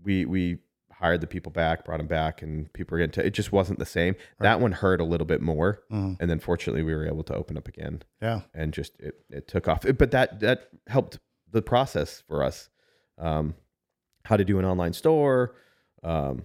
we 0.02 0.24
we 0.24 0.58
hired 1.00 1.22
the 1.22 1.26
people 1.26 1.50
back, 1.50 1.84
brought 1.84 1.96
them 1.96 2.06
back, 2.06 2.42
and 2.42 2.70
people 2.74 2.94
were 2.94 2.98
getting 2.98 3.12
to, 3.12 3.26
it 3.26 3.30
just 3.30 3.52
wasn't 3.52 3.78
the 3.78 3.86
same. 3.86 4.14
Right. 4.38 4.48
That 4.48 4.60
one 4.60 4.72
hurt 4.72 5.00
a 5.00 5.04
little 5.04 5.26
bit 5.26 5.40
more, 5.40 5.82
mm-hmm. 5.90 6.14
and 6.20 6.30
then 6.30 6.38
fortunately 6.38 6.82
we 6.82 6.94
were 6.94 7.06
able 7.06 7.24
to 7.24 7.34
open 7.34 7.56
up 7.56 7.66
again. 7.66 8.02
Yeah, 8.20 8.42
and 8.54 8.72
just 8.72 8.98
it 9.00 9.14
it 9.30 9.48
took 9.48 9.66
off. 9.66 9.84
But 9.98 10.10
that 10.10 10.40
that 10.40 10.68
helped 10.86 11.18
the 11.50 11.62
process 11.62 12.22
for 12.28 12.44
us. 12.44 12.68
Um, 13.18 13.54
how 14.24 14.36
to 14.36 14.44
do 14.44 14.58
an 14.58 14.64
online 14.64 14.92
store, 14.92 15.54
um, 16.02 16.44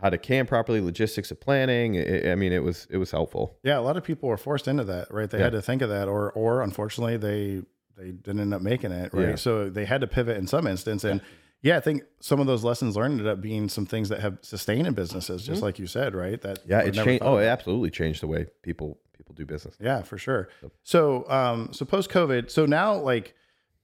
how 0.00 0.08
to 0.08 0.18
can 0.18 0.46
properly, 0.46 0.80
logistics 0.80 1.30
of 1.30 1.40
planning. 1.40 1.94
It, 1.94 2.26
I 2.26 2.34
mean, 2.34 2.52
it 2.52 2.62
was 2.62 2.86
it 2.90 2.96
was 2.96 3.10
helpful. 3.10 3.58
Yeah, 3.62 3.78
a 3.78 3.82
lot 3.82 3.96
of 3.96 4.04
people 4.04 4.28
were 4.28 4.38
forced 4.38 4.66
into 4.66 4.84
that, 4.84 5.12
right? 5.12 5.28
They 5.28 5.38
yeah. 5.38 5.44
had 5.44 5.52
to 5.52 5.62
think 5.62 5.82
of 5.82 5.90
that, 5.90 6.08
or 6.08 6.32
or 6.32 6.62
unfortunately 6.62 7.18
they 7.18 7.62
they 7.98 8.12
didn't 8.12 8.40
end 8.40 8.54
up 8.54 8.62
making 8.62 8.92
it, 8.92 9.12
right? 9.12 9.30
Yeah. 9.30 9.34
So 9.34 9.68
they 9.68 9.84
had 9.84 10.00
to 10.00 10.06
pivot 10.06 10.38
in 10.38 10.46
some 10.46 10.66
instance. 10.66 11.04
And 11.04 11.20
yeah. 11.20 11.26
Yeah. 11.62 11.76
I 11.76 11.80
think 11.80 12.02
some 12.20 12.40
of 12.40 12.46
those 12.46 12.64
lessons 12.64 12.96
learned 12.96 13.12
ended 13.12 13.26
up 13.26 13.40
being 13.40 13.68
some 13.68 13.86
things 13.86 14.08
that 14.08 14.20
have 14.20 14.38
sustained 14.42 14.86
in 14.86 14.94
businesses, 14.94 15.44
just 15.44 15.56
mm-hmm. 15.56 15.64
like 15.64 15.78
you 15.78 15.86
said, 15.86 16.14
right? 16.14 16.40
That 16.40 16.60
yeah, 16.66 16.80
it 16.80 16.94
changed. 16.94 17.22
Oh, 17.24 17.38
it 17.38 17.46
absolutely 17.46 17.90
changed 17.90 18.22
the 18.22 18.26
way 18.26 18.46
people 18.62 18.98
people 19.16 19.34
do 19.34 19.46
business. 19.46 19.76
Yeah, 19.80 20.02
for 20.02 20.18
sure. 20.18 20.48
So, 20.82 21.28
um, 21.28 21.72
so 21.72 21.84
post 21.84 22.10
COVID, 22.10 22.50
so 22.50 22.66
now 22.66 22.94
like 22.94 23.34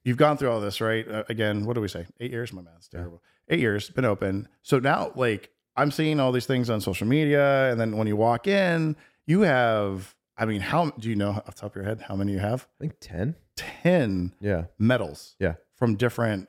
you've 0.04 0.16
gone 0.16 0.36
through 0.36 0.50
all 0.50 0.60
this, 0.60 0.80
right? 0.80 1.06
Uh, 1.08 1.24
again, 1.28 1.64
what 1.64 1.74
do 1.74 1.80
we 1.80 1.88
say? 1.88 2.06
Eight 2.20 2.30
years. 2.30 2.52
My 2.52 2.62
math's 2.62 2.88
terrible. 2.88 3.22
Yeah. 3.48 3.54
Eight 3.54 3.60
years 3.60 3.90
been 3.90 4.04
open. 4.04 4.48
So 4.62 4.78
now 4.78 5.12
like 5.14 5.50
I'm 5.76 5.90
seeing 5.90 6.20
all 6.20 6.32
these 6.32 6.46
things 6.46 6.70
on 6.70 6.80
social 6.80 7.06
media, 7.06 7.70
and 7.70 7.80
then 7.80 7.96
when 7.96 8.06
you 8.06 8.16
walk 8.16 8.46
in, 8.46 8.96
you 9.26 9.42
have. 9.42 10.14
I 10.38 10.44
mean, 10.44 10.60
how 10.60 10.90
do 10.90 11.08
you 11.08 11.16
know 11.16 11.30
off 11.30 11.46
the 11.46 11.52
top 11.52 11.70
of 11.70 11.76
your 11.76 11.84
head 11.86 12.02
how 12.02 12.14
many 12.14 12.32
you 12.32 12.38
have? 12.38 12.66
I 12.78 12.84
think 12.84 12.96
ten. 13.00 13.36
10 13.56 14.32
yeah 14.40 14.64
medals 14.78 15.34
yeah 15.40 15.54
from 15.74 15.96
different 15.96 16.48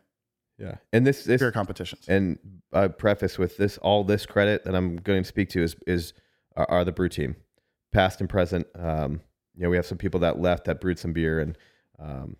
yeah. 0.57 0.75
And 0.93 1.05
this 1.05 1.23
this 1.23 1.41
beer 1.41 1.51
competitions. 1.51 2.07
and 2.07 2.39
I 2.73 2.87
preface 2.87 3.37
with 3.37 3.57
this 3.57 3.77
all 3.79 4.03
this 4.03 4.25
credit 4.25 4.65
that 4.65 4.75
i'm 4.75 4.97
going 4.97 5.23
to 5.23 5.27
speak 5.27 5.49
to 5.49 5.63
is 5.63 5.75
is 5.85 6.13
are, 6.55 6.69
are 6.69 6.85
the 6.85 6.91
brew 6.91 7.09
team 7.09 7.35
past 7.93 8.19
and 8.19 8.29
present. 8.29 8.67
Um 8.75 9.21
you 9.55 9.63
know 9.63 9.69
we 9.69 9.75
have 9.75 9.85
some 9.85 9.97
people 9.97 10.19
that 10.21 10.39
left 10.39 10.65
that 10.65 10.81
brewed 10.81 10.99
some 10.99 11.13
beer 11.13 11.39
and 11.39 11.57
um 11.99 12.37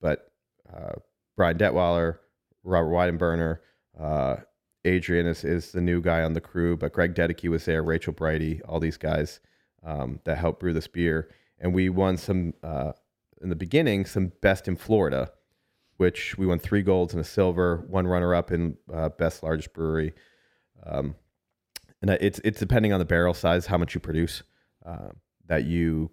but 0.00 0.30
uh 0.72 0.92
brian 1.36 1.58
detweiler 1.58 2.18
robert 2.64 2.90
weidenberner 2.90 3.58
uh 4.00 4.36
adrian 4.84 5.26
is, 5.26 5.44
is 5.44 5.72
the 5.72 5.80
new 5.80 6.00
guy 6.00 6.22
on 6.22 6.32
the 6.32 6.40
crew 6.40 6.76
but 6.76 6.92
greg 6.92 7.14
dedeke 7.14 7.50
was 7.50 7.64
there 7.66 7.82
rachel 7.82 8.12
brighty 8.12 8.60
all 8.66 8.80
these 8.80 8.96
guys 8.96 9.40
um, 9.84 10.20
that 10.24 10.38
helped 10.38 10.60
brew 10.60 10.72
this 10.72 10.86
beer. 10.86 11.28
And 11.58 11.74
we 11.74 11.88
won 11.88 12.16
some 12.16 12.54
uh, 12.62 12.92
in 13.40 13.48
the 13.48 13.56
beginning 13.56 14.04
some 14.04 14.32
best 14.40 14.68
in 14.68 14.76
Florida, 14.76 15.32
which 16.02 16.36
we 16.36 16.46
won 16.46 16.58
three 16.58 16.82
golds 16.82 17.14
and 17.14 17.20
a 17.20 17.24
silver, 17.24 17.84
one 17.88 18.08
runner 18.08 18.34
up 18.34 18.50
in 18.50 18.76
uh, 18.92 19.08
best 19.10 19.44
largest 19.44 19.72
brewery. 19.72 20.12
Um, 20.84 21.14
and 22.00 22.10
it's 22.10 22.40
it's 22.42 22.58
depending 22.58 22.92
on 22.92 22.98
the 22.98 23.04
barrel 23.04 23.34
size, 23.34 23.66
how 23.66 23.78
much 23.78 23.94
you 23.94 24.00
produce, 24.00 24.42
uh, 24.84 25.10
that 25.46 25.62
you 25.62 26.10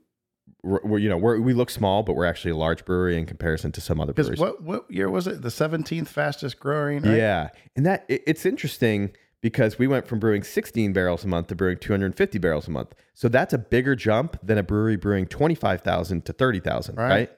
we're, 0.61 0.99
you 0.99 1.09
know 1.09 1.17
we're, 1.17 1.39
we 1.39 1.53
look 1.53 1.71
small, 1.71 2.03
but 2.03 2.13
we're 2.13 2.27
actually 2.27 2.51
a 2.51 2.55
large 2.55 2.85
brewery 2.85 3.17
in 3.17 3.25
comparison 3.25 3.71
to 3.71 3.81
some 3.81 3.99
other 3.99 4.13
breweries. 4.13 4.39
What 4.39 4.61
what 4.61 4.91
year 4.91 5.09
was 5.09 5.25
it? 5.25 5.41
The 5.41 5.49
seventeenth 5.49 6.07
fastest 6.07 6.59
growing. 6.59 7.01
Right? 7.01 7.17
Yeah, 7.17 7.49
and 7.75 7.83
that 7.87 8.05
it, 8.07 8.21
it's 8.27 8.45
interesting 8.45 9.11
because 9.41 9.79
we 9.79 9.87
went 9.87 10.05
from 10.05 10.19
brewing 10.19 10.43
16 10.43 10.91
barrels 10.91 11.23
a 11.23 11.27
month 11.27 11.47
to 11.47 11.55
brewing 11.55 11.77
250 11.77 12.37
barrels 12.39 12.67
a 12.67 12.71
month. 12.71 12.93
So 13.15 13.29
that's 13.29 13.53
a 13.53 13.57
bigger 13.57 13.95
jump 13.95 14.37
than 14.43 14.57
a 14.57 14.63
brewery 14.63 14.97
brewing 14.97 15.27
25,000 15.27 16.25
to 16.25 16.33
30,000, 16.33 16.97
right? 16.97 17.29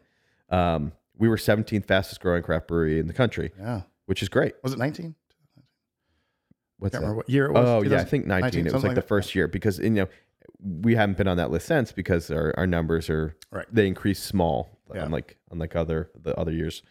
right? 0.49 0.73
Um, 0.73 0.93
we 1.21 1.29
were 1.29 1.37
17th 1.37 1.85
fastest 1.85 2.19
growing 2.19 2.41
craft 2.41 2.67
brewery 2.67 2.99
in 2.99 3.05
the 3.05 3.13
country. 3.13 3.51
Yeah. 3.57 3.81
Which 4.07 4.23
is 4.23 4.27
great. 4.27 4.55
Was 4.63 4.73
it 4.73 4.79
19? 4.79 5.13
What's 6.79 6.97
that? 6.97 7.13
what 7.13 7.29
year 7.29 7.45
it 7.45 7.51
was. 7.51 7.69
Oh, 7.69 7.83
yeah, 7.83 8.01
I 8.01 8.03
think 8.03 8.25
19. 8.25 8.41
19 8.41 8.67
it 8.67 8.73
was 8.73 8.81
like, 8.81 8.89
like 8.89 8.95
the 8.95 9.03
first 9.03 9.35
year 9.35 9.47
because, 9.47 9.77
you 9.77 9.91
know, 9.91 10.07
we 10.59 10.95
haven't 10.95 11.19
been 11.19 11.27
on 11.27 11.37
that 11.37 11.51
list 11.51 11.67
since 11.67 11.91
because 11.91 12.31
our, 12.31 12.55
our 12.57 12.65
numbers 12.65 13.07
are, 13.07 13.37
right. 13.51 13.67
they 13.71 13.85
increase 13.85 14.21
small, 14.21 14.79
yeah. 14.93 15.05
unlike, 15.05 15.37
unlike 15.51 15.75
other, 15.75 16.09
the 16.19 16.35
other 16.39 16.51
years. 16.51 16.81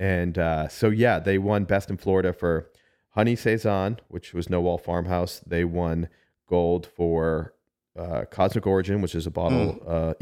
And 0.00 0.38
uh, 0.38 0.68
so, 0.68 0.88
yeah, 0.88 1.18
they 1.18 1.36
won 1.36 1.64
best 1.64 1.90
in 1.90 1.98
Florida 1.98 2.32
for 2.32 2.70
Honey 3.10 3.36
Saison, 3.36 4.00
which 4.08 4.32
was 4.32 4.48
No 4.48 4.62
Wall 4.62 4.78
Farmhouse, 4.78 5.40
they 5.46 5.64
won 5.64 6.08
gold 6.48 6.86
for 6.86 7.52
uh, 7.98 8.24
Cosmic 8.30 8.66
Origin, 8.66 9.02
which 9.02 9.14
is 9.14 9.26
a 9.26 9.30
bottle. 9.30 9.74
Mm. 9.86 9.90
Uh, 9.90 10.14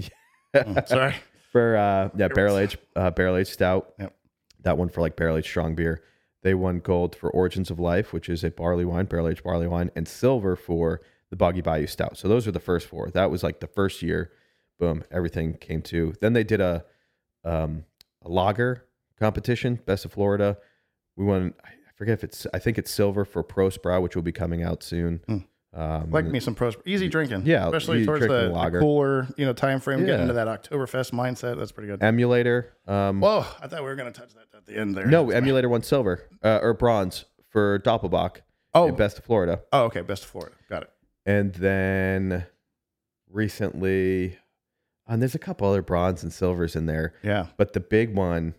mm, 0.64 0.88
sorry 0.88 1.14
for 1.50 1.76
uh, 1.76 2.08
yeah 2.16 2.28
barrel 2.28 2.58
aged 2.58 2.78
uh, 2.96 3.10
barrel 3.10 3.36
aged 3.36 3.50
stout. 3.50 3.94
Yep. 3.98 4.14
That 4.62 4.78
one 4.78 4.88
for 4.88 5.00
like 5.00 5.16
barrel 5.16 5.36
aged 5.36 5.48
strong 5.48 5.74
beer. 5.74 6.02
They 6.42 6.54
won 6.54 6.78
gold 6.80 7.14
for 7.14 7.30
Origins 7.30 7.70
of 7.70 7.78
Life, 7.78 8.12
which 8.12 8.28
is 8.28 8.42
a 8.44 8.50
barley 8.50 8.84
wine, 8.84 9.04
barrel 9.06 9.28
aged 9.28 9.42
barley 9.42 9.66
wine, 9.66 9.90
and 9.94 10.08
silver 10.08 10.56
for 10.56 11.00
the 11.28 11.36
Boggy 11.36 11.60
Bayou 11.60 11.86
Stout. 11.86 12.16
So 12.16 12.28
those 12.28 12.46
are 12.46 12.52
the 12.52 12.60
first 12.60 12.86
four. 12.86 13.10
That 13.10 13.30
was 13.30 13.42
like 13.42 13.60
the 13.60 13.66
first 13.66 14.02
year. 14.02 14.32
Boom, 14.78 15.04
everything 15.10 15.54
came 15.54 15.82
to. 15.82 16.14
Then 16.20 16.32
they 16.32 16.44
did 16.44 16.60
a 16.60 16.84
um, 17.44 17.84
a 18.22 18.28
lager 18.28 18.86
competition, 19.18 19.80
Best 19.86 20.04
of 20.04 20.12
Florida. 20.12 20.56
We 21.16 21.24
won 21.24 21.54
I 21.64 21.92
forget 21.94 22.14
if 22.14 22.24
it's 22.24 22.46
I 22.54 22.58
think 22.58 22.78
it's 22.78 22.90
silver 22.90 23.24
for 23.24 23.42
Pro 23.42 23.70
Sprout, 23.70 24.02
which 24.02 24.16
will 24.16 24.22
be 24.22 24.32
coming 24.32 24.62
out 24.62 24.82
soon. 24.82 25.20
Mm. 25.28 25.46
Um, 25.72 26.10
like 26.10 26.24
me 26.24 26.40
some 26.40 26.56
Pro 26.56 26.72
easy 26.84 27.08
drinking, 27.08 27.42
yeah, 27.44 27.66
especially 27.66 28.04
towards 28.04 28.26
the, 28.26 28.50
the, 28.52 28.78
cooler 28.80 29.28
you 29.36 29.46
know 29.46 29.52
time 29.52 29.78
frame, 29.78 30.00
yeah. 30.00 30.06
getting 30.06 30.22
into 30.22 30.34
that 30.34 30.48
Oktoberfest 30.48 31.12
mindset. 31.12 31.58
That's 31.58 31.70
pretty 31.70 31.86
good. 31.86 32.02
Emulator. 32.02 32.72
Um, 32.88 33.20
Whoa, 33.20 33.44
I 33.60 33.68
thought 33.68 33.80
we 33.80 33.88
were 33.88 33.94
going 33.94 34.12
to 34.12 34.20
touch 34.20 34.34
that 34.34 34.46
at 34.56 34.66
the 34.66 34.76
end 34.76 34.96
there. 34.96 35.06
No, 35.06 35.26
That's 35.26 35.36
Emulator 35.36 35.68
won 35.68 35.82
silver 35.84 36.28
uh, 36.42 36.58
or 36.60 36.74
bronze 36.74 37.24
for 37.50 37.78
Doppelbock. 37.78 38.38
Oh, 38.74 38.90
Best 38.90 39.18
of 39.18 39.24
Florida. 39.24 39.60
Oh, 39.72 39.84
okay, 39.84 40.00
Best 40.00 40.24
of 40.24 40.30
Florida. 40.30 40.56
Got 40.68 40.82
it. 40.82 40.90
And 41.24 41.54
then 41.54 42.46
recently, 43.30 44.38
and 45.06 45.22
there's 45.22 45.36
a 45.36 45.40
couple 45.40 45.68
other 45.68 45.82
bronze 45.82 46.24
and 46.24 46.32
silvers 46.32 46.74
in 46.74 46.86
there. 46.86 47.14
Yeah, 47.22 47.46
but 47.56 47.74
the 47.74 47.80
big 47.80 48.16
one 48.16 48.54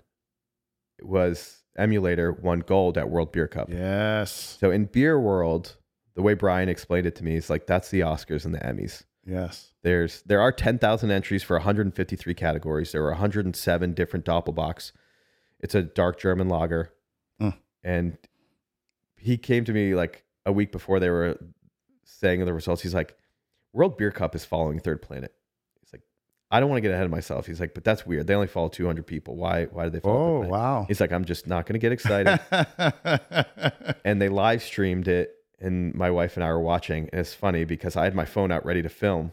was 1.02 1.62
emulator 1.78 2.32
won 2.32 2.60
gold 2.60 2.98
at 2.98 3.10
World 3.10 3.34
Beer 3.34 3.50
Cup. 3.50 3.70
Yes. 3.70 4.58
So 4.62 4.72
in 4.72 4.86
beer 4.86 5.20
world, 5.20 5.76
the 6.16 6.22
way 6.22 6.34
Brian 6.34 6.70
explained 6.70 7.06
it 7.06 7.16
to 7.16 7.24
me 7.24 7.36
is 7.36 7.50
like 7.50 7.68
that's 7.68 7.90
the 7.90 8.02
Oscars 8.02 8.46
and 8.46 8.54
the 8.54 8.60
Emmys. 8.60 9.04
Yes. 9.26 9.72
There's 9.84 10.22
there 10.24 10.42
are 10.42 10.52
10,000 10.52 11.12
entries 11.12 11.44
for 11.44 11.56
153 11.58 12.34
categories. 12.34 12.92
There 12.92 13.04
are 13.04 13.12
107 13.12 13.94
different 13.94 14.26
Doppelbocks. 14.26 14.92
It's 15.60 15.76
a 15.76 15.84
dark 15.84 16.20
German 16.20 16.50
lager. 16.50 16.92
Mm. 17.40 17.58
And 17.84 18.18
he 19.16 19.38
came 19.38 19.64
to 19.66 19.74
me 19.74 19.96
like 19.96 20.24
a 20.46 20.52
week 20.52 20.72
before 20.72 21.00
they 21.00 21.10
were 21.10 21.38
saying 22.04 22.44
the 22.44 22.54
results. 22.54 22.82
He's 22.82 22.94
like, 22.94 23.16
World 23.74 23.98
Beer 23.98 24.12
Cup 24.12 24.36
is 24.36 24.44
following 24.44 24.80
Third 24.80 25.02
Planet. 25.02 25.34
He's 25.80 25.94
like, 25.94 26.02
I 26.50 26.60
don't 26.60 26.70
want 26.70 26.78
to 26.78 26.82
get 26.82 26.92
ahead 26.92 27.06
of 27.06 27.12
myself. 27.12 27.46
He's 27.46 27.60
like, 27.60 27.74
but 27.74 27.84
that's 27.84 28.06
weird. 28.06 28.28
They 28.28 28.34
only 28.34 28.48
follow 28.48 28.70
200 28.70 29.06
people. 29.06 29.36
Why? 29.36 29.66
Why 29.66 29.84
did 29.86 29.94
they 29.94 30.00
follow? 30.00 30.44
Oh, 30.44 30.48
wow. 30.48 30.86
He's 30.88 31.00
like, 31.00 31.12
I'm 31.12 31.26
just 31.26 31.48
not 31.48 31.66
going 31.66 31.74
to 31.74 31.80
get 31.80 31.92
excited. 31.92 32.40
and 34.06 34.22
they 34.22 34.30
live 34.30 34.64
streamed 34.64 35.08
it, 35.08 35.36
and 35.62 35.94
my 35.96 36.10
wife 36.10 36.36
and 36.36 36.44
I 36.44 36.50
were 36.50 36.60
watching. 36.60 37.10
And 37.12 37.22
it's 37.22 37.34
funny 37.34 37.64
because 37.64 37.96
I 37.96 38.04
had 38.04 38.16
my 38.16 38.26
phone 38.26 38.52
out 38.52 38.66
ready 38.66 38.82
to 38.82 38.90
film 38.90 39.32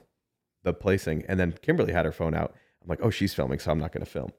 the 0.62 0.72
placing, 0.72 1.24
and 1.26 1.40
then 1.40 1.52
Kimberly 1.62 1.92
had 1.92 2.04
her 2.04 2.12
phone 2.12 2.34
out. 2.34 2.54
I'm 2.82 2.88
like, 2.88 3.00
oh, 3.02 3.10
she's 3.10 3.34
filming, 3.34 3.58
so 3.58 3.70
I'm 3.70 3.78
not 3.78 3.92
going 3.92 4.04
to 4.04 4.10
film. 4.10 4.32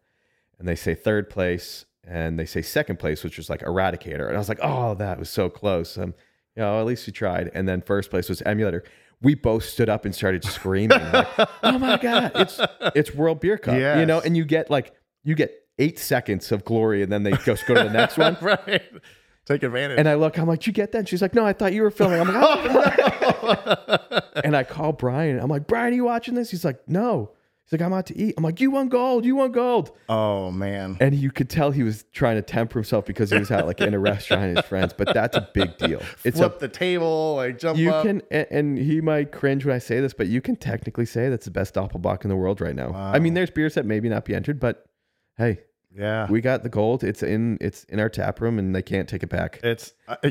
And 0.58 0.68
they 0.68 0.76
say 0.76 0.96
third 0.96 1.30
place 1.30 1.86
and 2.04 2.40
they 2.40 2.46
say 2.46 2.62
second 2.62 2.98
place, 2.98 3.24
which 3.24 3.38
was 3.38 3.50
like 3.50 3.62
Eradicator, 3.62 4.28
and 4.28 4.36
I 4.36 4.40
was 4.40 4.50
like, 4.50 4.60
oh, 4.62 4.96
that 4.96 5.20
was 5.20 5.30
so 5.30 5.50
close. 5.50 5.98
Um, 5.98 6.14
you 6.56 6.64
know, 6.64 6.80
at 6.80 6.86
least 6.86 7.06
we 7.08 7.14
tried. 7.14 7.52
And 7.54 7.68
then 7.68 7.82
first 7.82 8.10
place 8.10 8.30
was 8.30 8.42
Emulator. 8.42 8.84
We 9.22 9.36
both 9.36 9.64
stood 9.66 9.90
up 9.90 10.06
and 10.06 10.16
started 10.16 10.46
screaming, 10.46 11.00
like, 11.12 11.28
"Oh 11.62 11.78
my 11.78 11.98
god, 11.98 12.32
it's 12.36 12.60
it's 12.96 13.14
World 13.14 13.42
Beer 13.42 13.58
Cup!" 13.58 13.76
Yes. 13.76 14.00
You 14.00 14.06
know, 14.06 14.22
and 14.22 14.38
you 14.38 14.46
get 14.46 14.70
like 14.70 14.94
you 15.24 15.36
get 15.36 15.54
eight 15.78 16.00
seconds 16.00 16.52
of 16.54 16.64
glory, 16.64 17.04
and 17.04 17.12
then 17.12 17.24
they 17.24 17.34
just 17.34 17.66
go 17.66 17.74
to 17.74 17.84
the 17.84 17.90
next 17.90 18.18
one. 18.18 18.38
right. 18.42 18.82
Take 19.50 19.64
advantage. 19.64 19.98
And 19.98 20.08
I 20.08 20.14
look, 20.14 20.38
I'm 20.38 20.48
like, 20.48 20.68
you 20.68 20.74
get 20.74 20.92
that? 20.92 21.00
And 21.00 21.10
she's 21.10 21.24
like, 21.24 21.34
no, 21.34 21.44
I 21.44 21.54
thought 21.54 21.74
you 21.74 21.82
were 21.82 21.90
filming. 21.90 22.20
I'm 22.20 22.28
like, 22.28 23.00
oh. 23.02 24.20
and 24.44 24.56
I 24.56 24.64
call 24.64 24.94
Brian. 24.94 25.40
I'm 25.40 25.50
like, 25.50 25.66
Brian, 25.66 25.92
are 25.92 25.96
you 25.96 26.04
watching 26.04 26.36
this? 26.36 26.52
He's 26.52 26.64
like, 26.64 26.88
no. 26.88 27.32
He's 27.66 27.80
like, 27.80 27.82
I'm 27.84 27.92
out 27.92 28.06
to 28.08 28.18
eat. 28.18 28.36
I'm 28.38 28.44
like, 28.44 28.62
you 28.62 28.70
won 28.70 28.90
gold. 28.90 29.26
You 29.26 29.38
won 29.38 29.52
gold. 29.52 29.92
Oh 30.08 30.52
man. 30.52 30.98
And 31.00 31.16
you 31.16 31.32
could 31.32 31.50
tell 31.50 31.72
he 31.72 31.82
was 31.82 32.06
trying 32.14 32.36
to 32.36 32.44
temper 32.44 32.78
himself 32.78 33.06
because 33.06 33.32
he 33.32 33.40
was 33.40 33.50
out 33.50 33.66
like 33.66 33.82
in 33.82 33.96
a 33.96 34.00
restaurant 34.00 34.44
and 34.44 34.58
his 34.58 34.66
friends. 34.68 34.94
But 34.96 35.16
that's 35.16 35.36
a 35.36 35.50
big 35.52 35.78
deal. 35.80 36.02
It's 36.24 36.38
Flip 36.38 36.58
a, 36.58 36.60
the 36.60 36.68
table, 36.68 37.36
like 37.38 37.58
jump 37.58 37.80
you 37.80 37.92
up. 37.92 38.06
can, 38.06 38.22
and 38.30 38.78
he 38.78 39.02
might 39.02 39.32
cringe 39.32 39.66
when 39.66 39.76
I 39.76 39.80
say 39.80 40.00
this, 40.00 40.14
but 40.14 40.28
you 40.28 40.42
can 40.42 40.58
technically 40.58 41.06
say 41.06 41.28
that's 41.30 41.46
the 41.46 41.52
best 41.52 41.74
doppelbock 41.74 42.24
in 42.24 42.30
the 42.30 42.36
world 42.36 42.62
right 42.62 42.76
now. 42.76 42.92
Wow. 42.92 43.14
I 43.14 43.18
mean, 43.18 43.34
there's 43.34 43.50
beers 43.50 43.74
that 43.76 43.86
maybe 43.86 44.10
not 44.10 44.26
be 44.26 44.36
entered, 44.36 44.60
but 44.60 44.86
hey, 45.38 45.62
yeah, 45.96 46.28
we 46.30 46.42
got 46.42 46.64
the 46.64 46.70
gold. 46.70 47.04
It's 47.04 47.24
in 47.24 47.58
it's 47.62 47.84
in 47.86 48.00
our 48.00 48.10
tap 48.10 48.42
room, 48.42 48.60
and 48.60 48.76
they 48.76 48.82
can't 48.82 49.10
take 49.10 49.24
it 49.24 49.30
back. 49.30 49.60
It's 49.64 49.94
uh, 50.08 50.16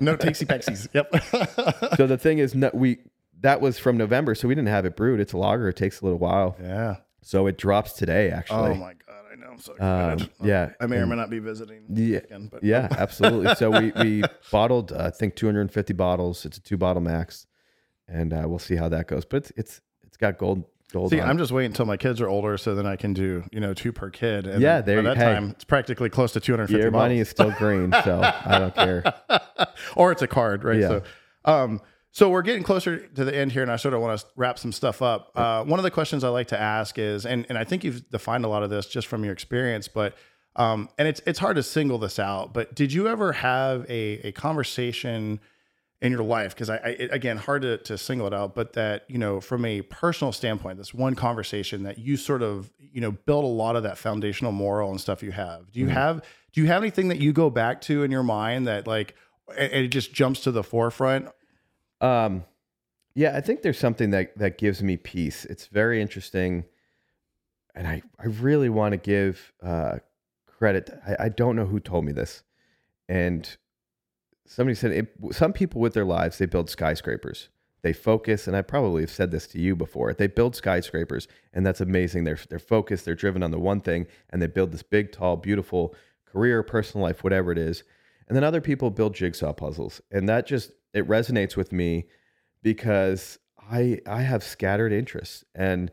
no 0.00 0.16
takesy 0.16 0.46
packsies. 0.46 0.88
Yep. 0.92 1.94
so 1.96 2.06
the 2.06 2.18
thing 2.18 2.38
is, 2.38 2.54
no, 2.54 2.70
we 2.72 2.98
that 3.40 3.60
was 3.60 3.78
from 3.78 3.96
November, 3.96 4.34
so 4.34 4.48
we 4.48 4.54
didn't 4.54 4.68
have 4.68 4.84
it 4.84 4.96
brewed. 4.96 5.20
It's 5.20 5.32
a 5.32 5.38
lager. 5.38 5.68
It 5.68 5.76
takes 5.76 6.00
a 6.00 6.04
little 6.04 6.18
while. 6.18 6.56
Yeah. 6.60 6.96
So 7.22 7.48
it 7.48 7.58
drops 7.58 7.92
today, 7.94 8.30
actually. 8.30 8.70
Oh 8.70 8.74
my 8.74 8.94
god, 8.94 9.24
I 9.32 9.34
know. 9.34 9.48
I'm 9.50 9.58
so 9.58 9.72
excited. 9.72 10.22
Um, 10.22 10.46
yeah, 10.46 10.70
I 10.80 10.86
may 10.86 10.98
or 10.98 11.06
may 11.06 11.16
not 11.16 11.28
be 11.28 11.40
visiting. 11.40 11.84
Yeah, 11.88 12.18
again, 12.18 12.48
but 12.50 12.62
yeah, 12.62 12.86
absolutely. 12.98 13.54
So 13.56 13.70
we 13.70 13.90
we 14.00 14.22
bottled, 14.52 14.92
uh, 14.92 15.06
I 15.06 15.10
think, 15.10 15.34
250 15.34 15.92
bottles. 15.94 16.44
It's 16.46 16.58
a 16.58 16.62
two 16.62 16.76
bottle 16.76 17.02
max, 17.02 17.48
and 18.06 18.32
uh, 18.32 18.44
we'll 18.46 18.60
see 18.60 18.76
how 18.76 18.88
that 18.90 19.08
goes. 19.08 19.24
But 19.24 19.38
it's 19.38 19.52
it's 19.56 19.80
it's 20.04 20.16
got 20.16 20.38
gold 20.38 20.64
gold. 20.92 21.10
See, 21.10 21.20
I'm 21.20 21.38
just 21.38 21.52
waiting 21.52 21.70
until 21.70 21.86
my 21.86 21.96
kids 21.96 22.20
are 22.20 22.28
older, 22.28 22.56
so 22.58 22.74
then 22.74 22.86
I 22.86 22.96
can 22.96 23.12
do 23.12 23.44
you 23.52 23.60
know 23.60 23.74
two 23.74 23.92
per 23.92 24.10
kid. 24.10 24.46
And 24.46 24.60
yeah, 24.60 24.80
there. 24.80 25.02
By 25.02 25.14
that 25.14 25.16
hey, 25.16 25.24
time, 25.34 25.50
it's 25.50 25.64
practically 25.64 26.10
close 26.10 26.32
to 26.32 26.40
250. 26.40 26.82
Your 26.82 26.90
money 26.90 27.18
is 27.18 27.28
still 27.28 27.50
green, 27.52 27.92
so 28.04 28.20
I 28.22 28.58
don't 28.58 28.74
care. 28.74 29.14
or 29.96 30.12
it's 30.12 30.22
a 30.22 30.26
card, 30.26 30.64
right? 30.64 30.80
Yeah. 30.80 30.88
So, 30.88 31.02
um, 31.44 31.80
so 32.12 32.30
we're 32.30 32.42
getting 32.42 32.62
closer 32.62 33.06
to 33.08 33.24
the 33.24 33.36
end 33.36 33.52
here, 33.52 33.62
and 33.62 33.70
I 33.70 33.76
sort 33.76 33.94
of 33.94 34.00
want 34.00 34.18
to 34.18 34.26
wrap 34.36 34.58
some 34.58 34.72
stuff 34.72 35.02
up. 35.02 35.32
Uh, 35.34 35.64
one 35.64 35.78
of 35.78 35.84
the 35.84 35.90
questions 35.90 36.24
I 36.24 36.28
like 36.28 36.48
to 36.48 36.60
ask 36.60 36.98
is, 36.98 37.26
and 37.26 37.46
and 37.48 37.58
I 37.58 37.64
think 37.64 37.84
you've 37.84 38.08
defined 38.10 38.44
a 38.44 38.48
lot 38.48 38.62
of 38.62 38.70
this 38.70 38.86
just 38.86 39.06
from 39.06 39.22
your 39.24 39.32
experience, 39.32 39.88
but 39.88 40.14
um, 40.56 40.88
and 40.98 41.06
it's 41.06 41.20
it's 41.26 41.38
hard 41.38 41.56
to 41.56 41.62
single 41.62 41.98
this 41.98 42.18
out. 42.18 42.54
But 42.54 42.74
did 42.74 42.92
you 42.92 43.08
ever 43.08 43.32
have 43.32 43.84
a 43.90 44.28
a 44.28 44.32
conversation? 44.32 45.40
In 46.02 46.12
your 46.12 46.22
life 46.22 46.54
because 46.54 46.68
I, 46.68 46.76
I, 46.76 46.88
again 47.10 47.38
hard 47.38 47.62
to, 47.62 47.78
to 47.78 47.96
single 47.96 48.26
it 48.26 48.34
out 48.34 48.54
but 48.54 48.74
that 48.74 49.04
you 49.08 49.16
know 49.16 49.40
from 49.40 49.64
a 49.64 49.80
personal 49.82 50.30
standpoint 50.30 50.76
this 50.76 50.92
one 50.92 51.14
conversation 51.14 51.84
that 51.84 51.98
you 51.98 52.16
sort 52.18 52.42
of 52.42 52.70
you 52.78 53.00
know 53.00 53.12
build 53.12 53.44
a 53.44 53.48
lot 53.48 53.76
of 53.76 53.82
that 53.84 53.96
foundational 53.96 54.52
moral 54.52 54.90
and 54.90 55.00
stuff 55.00 55.22
you 55.22 55.32
have. 55.32 55.70
Do 55.72 55.80
you 55.80 55.86
mm-hmm. 55.86 55.94
have 55.94 56.24
do 56.52 56.60
you 56.60 56.66
have 56.66 56.82
anything 56.82 57.08
that 57.08 57.18
you 57.18 57.32
go 57.32 57.50
back 57.50 57.80
to 57.82 58.02
in 58.02 58.10
your 58.10 58.22
mind 58.22 58.66
that 58.66 58.86
like 58.86 59.14
and 59.56 59.72
it 59.72 59.88
just 59.88 60.12
jumps 60.12 60.40
to 60.40 60.50
the 60.50 60.62
forefront? 60.62 61.28
Um 62.00 62.44
yeah 63.14 63.34
i 63.34 63.40
think 63.40 63.62
there's 63.62 63.78
something 63.78 64.10
that 64.10 64.36
that 64.36 64.58
gives 64.58 64.82
me 64.82 64.96
peace. 64.96 65.46
It's 65.46 65.66
very 65.66 66.02
interesting 66.02 66.64
and 67.74 67.86
i 67.86 68.02
i 68.18 68.26
really 68.26 68.68
want 68.68 68.92
to 68.92 68.98
give 68.98 69.52
uh 69.62 69.98
credit. 70.46 70.90
I, 71.06 71.24
I 71.24 71.28
don't 71.30 71.56
know 71.56 71.66
who 71.66 71.80
told 71.80 72.04
me 72.04 72.12
this 72.12 72.42
and 73.08 73.56
somebody 74.46 74.74
said 74.74 74.92
it, 74.92 75.14
some 75.32 75.52
people 75.52 75.80
with 75.80 75.94
their 75.94 76.04
lives 76.04 76.38
they 76.38 76.46
build 76.46 76.70
skyscrapers. 76.70 77.48
They 77.82 77.92
focus 77.92 78.48
and 78.48 78.56
i 78.56 78.62
probably 78.62 79.02
have 79.02 79.10
said 79.10 79.30
this 79.30 79.46
to 79.48 79.60
you 79.60 79.76
before 79.76 80.12
they 80.12 80.26
build 80.26 80.56
skyscrapers 80.56 81.28
and 81.52 81.64
that's 81.64 81.80
amazing. 81.80 82.24
They're 82.24 82.38
they're 82.48 82.58
focused 82.58 83.04
they're 83.04 83.14
driven 83.14 83.42
on 83.42 83.50
the 83.50 83.60
one 83.60 83.80
thing 83.80 84.06
and 84.30 84.40
they 84.40 84.46
build 84.46 84.72
this 84.72 84.82
big 84.82 85.12
tall 85.12 85.36
beautiful 85.36 85.94
career 86.24 86.62
personal 86.62 87.04
life 87.06 87.22
whatever 87.22 87.52
it 87.52 87.58
is. 87.58 87.84
And 88.28 88.34
then 88.34 88.42
other 88.42 88.60
people 88.60 88.90
build 88.90 89.14
jigsaw 89.14 89.52
puzzles 89.52 90.00
and 90.10 90.28
that 90.28 90.46
just 90.46 90.72
it 90.94 91.06
resonates 91.06 91.56
with 91.56 91.72
me 91.72 92.06
because 92.62 93.38
i 93.70 94.00
i 94.06 94.22
have 94.22 94.42
scattered 94.42 94.92
interests 94.92 95.44
and 95.54 95.92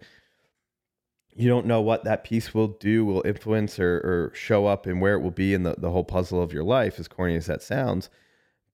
you 1.36 1.50
don't 1.50 1.66
know 1.66 1.82
what 1.82 2.04
that 2.04 2.24
piece 2.24 2.54
will 2.54 2.68
do 2.68 3.06
will 3.06 3.24
influence 3.26 3.80
or, 3.80 3.98
or 3.98 4.32
show 4.36 4.66
up 4.68 4.86
and 4.86 5.02
where 5.02 5.16
it 5.16 5.22
will 5.22 5.32
be 5.32 5.54
in 5.54 5.64
the, 5.64 5.76
the 5.78 5.90
whole 5.90 6.04
puzzle 6.04 6.42
of 6.42 6.54
your 6.54 6.64
life 6.64 7.00
as 7.00 7.08
corny 7.08 7.36
as 7.36 7.46
that 7.46 7.62
sounds 7.62 8.10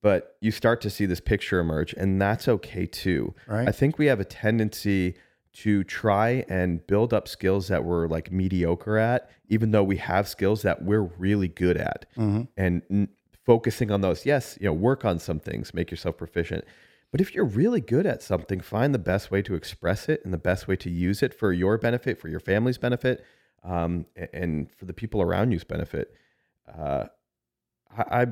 but 0.01 0.37
you 0.41 0.51
start 0.51 0.81
to 0.81 0.89
see 0.89 1.05
this 1.05 1.19
picture 1.19 1.59
emerge 1.59 1.93
and 1.93 2.21
that's 2.21 2.47
okay 2.47 2.85
too 2.85 3.33
right. 3.47 3.67
i 3.67 3.71
think 3.71 3.97
we 3.97 4.05
have 4.05 4.19
a 4.19 4.25
tendency 4.25 5.15
to 5.51 5.83
try 5.83 6.45
and 6.47 6.85
build 6.87 7.13
up 7.13 7.27
skills 7.27 7.67
that 7.67 7.83
we're 7.83 8.07
like 8.07 8.31
mediocre 8.31 8.97
at 8.97 9.29
even 9.47 9.71
though 9.71 9.83
we 9.83 9.97
have 9.97 10.27
skills 10.27 10.61
that 10.61 10.83
we're 10.83 11.01
really 11.01 11.47
good 11.47 11.77
at 11.77 12.05
mm-hmm. 12.15 12.43
and 12.55 12.81
n- 12.89 13.09
focusing 13.45 13.91
on 13.91 14.01
those 14.01 14.25
yes 14.25 14.57
you 14.61 14.67
know 14.67 14.73
work 14.73 15.03
on 15.03 15.19
some 15.19 15.39
things 15.39 15.73
make 15.73 15.89
yourself 15.89 16.17
proficient 16.17 16.63
but 17.11 17.19
if 17.19 17.33
you're 17.33 17.45
really 17.45 17.81
good 17.81 18.05
at 18.05 18.21
something 18.21 18.59
find 18.59 18.93
the 18.93 18.99
best 18.99 19.31
way 19.31 19.41
to 19.41 19.55
express 19.55 20.07
it 20.07 20.21
and 20.23 20.33
the 20.33 20.37
best 20.37 20.67
way 20.67 20.75
to 20.75 20.89
use 20.89 21.23
it 21.23 21.33
for 21.33 21.51
your 21.51 21.77
benefit 21.77 22.19
for 22.19 22.27
your 22.27 22.39
family's 22.39 22.77
benefit 22.77 23.25
um, 23.63 24.05
and 24.31 24.71
for 24.71 24.85
the 24.85 24.93
people 24.93 25.21
around 25.21 25.51
you's 25.51 25.63
benefit 25.63 26.13
uh, 26.77 27.05
I, 27.97 28.21
I 28.21 28.27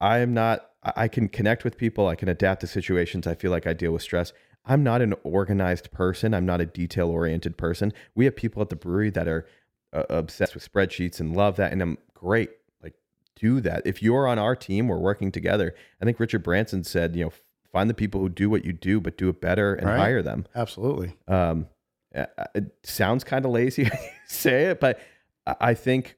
I 0.00 0.18
am 0.18 0.34
not 0.34 0.68
I 0.84 1.08
can 1.08 1.28
connect 1.28 1.64
with 1.64 1.76
people. 1.76 2.08
I 2.08 2.14
can 2.14 2.28
adapt 2.28 2.60
to 2.60 2.66
situations. 2.66 3.26
I 3.26 3.34
feel 3.34 3.50
like 3.50 3.66
I 3.66 3.72
deal 3.72 3.92
with 3.92 4.02
stress. 4.02 4.32
I'm 4.66 4.82
not 4.82 5.02
an 5.02 5.14
organized 5.22 5.92
person. 5.92 6.34
I'm 6.34 6.46
not 6.46 6.60
a 6.60 6.66
detail 6.66 7.08
oriented 7.08 7.56
person. 7.56 7.92
We 8.14 8.24
have 8.24 8.36
people 8.36 8.62
at 8.62 8.70
the 8.70 8.76
brewery 8.76 9.10
that 9.10 9.28
are 9.28 9.46
uh, 9.92 10.04
obsessed 10.08 10.54
with 10.54 10.70
spreadsheets 10.70 11.20
and 11.20 11.36
love 11.36 11.56
that. 11.56 11.72
And 11.72 11.82
I'm 11.82 11.98
great. 12.14 12.50
Like, 12.82 12.94
do 13.36 13.60
that. 13.60 13.82
If 13.84 14.02
you're 14.02 14.26
on 14.26 14.38
our 14.38 14.56
team, 14.56 14.88
we're 14.88 14.98
working 14.98 15.30
together. 15.30 15.74
I 16.00 16.04
think 16.04 16.18
Richard 16.18 16.42
Branson 16.42 16.84
said, 16.84 17.14
you 17.14 17.24
know, 17.24 17.32
find 17.72 17.90
the 17.90 17.94
people 17.94 18.20
who 18.20 18.28
do 18.28 18.48
what 18.48 18.64
you 18.64 18.72
do, 18.72 19.00
but 19.00 19.18
do 19.18 19.28
it 19.28 19.40
better 19.40 19.74
and 19.74 19.86
right. 19.86 19.98
hire 19.98 20.22
them. 20.22 20.46
Absolutely. 20.54 21.16
Um, 21.28 21.66
it 22.12 22.72
sounds 22.84 23.24
kind 23.24 23.44
of 23.44 23.50
lazy 23.50 23.90
say 24.28 24.66
it, 24.66 24.80
but 24.80 25.00
I 25.46 25.74
think 25.74 26.16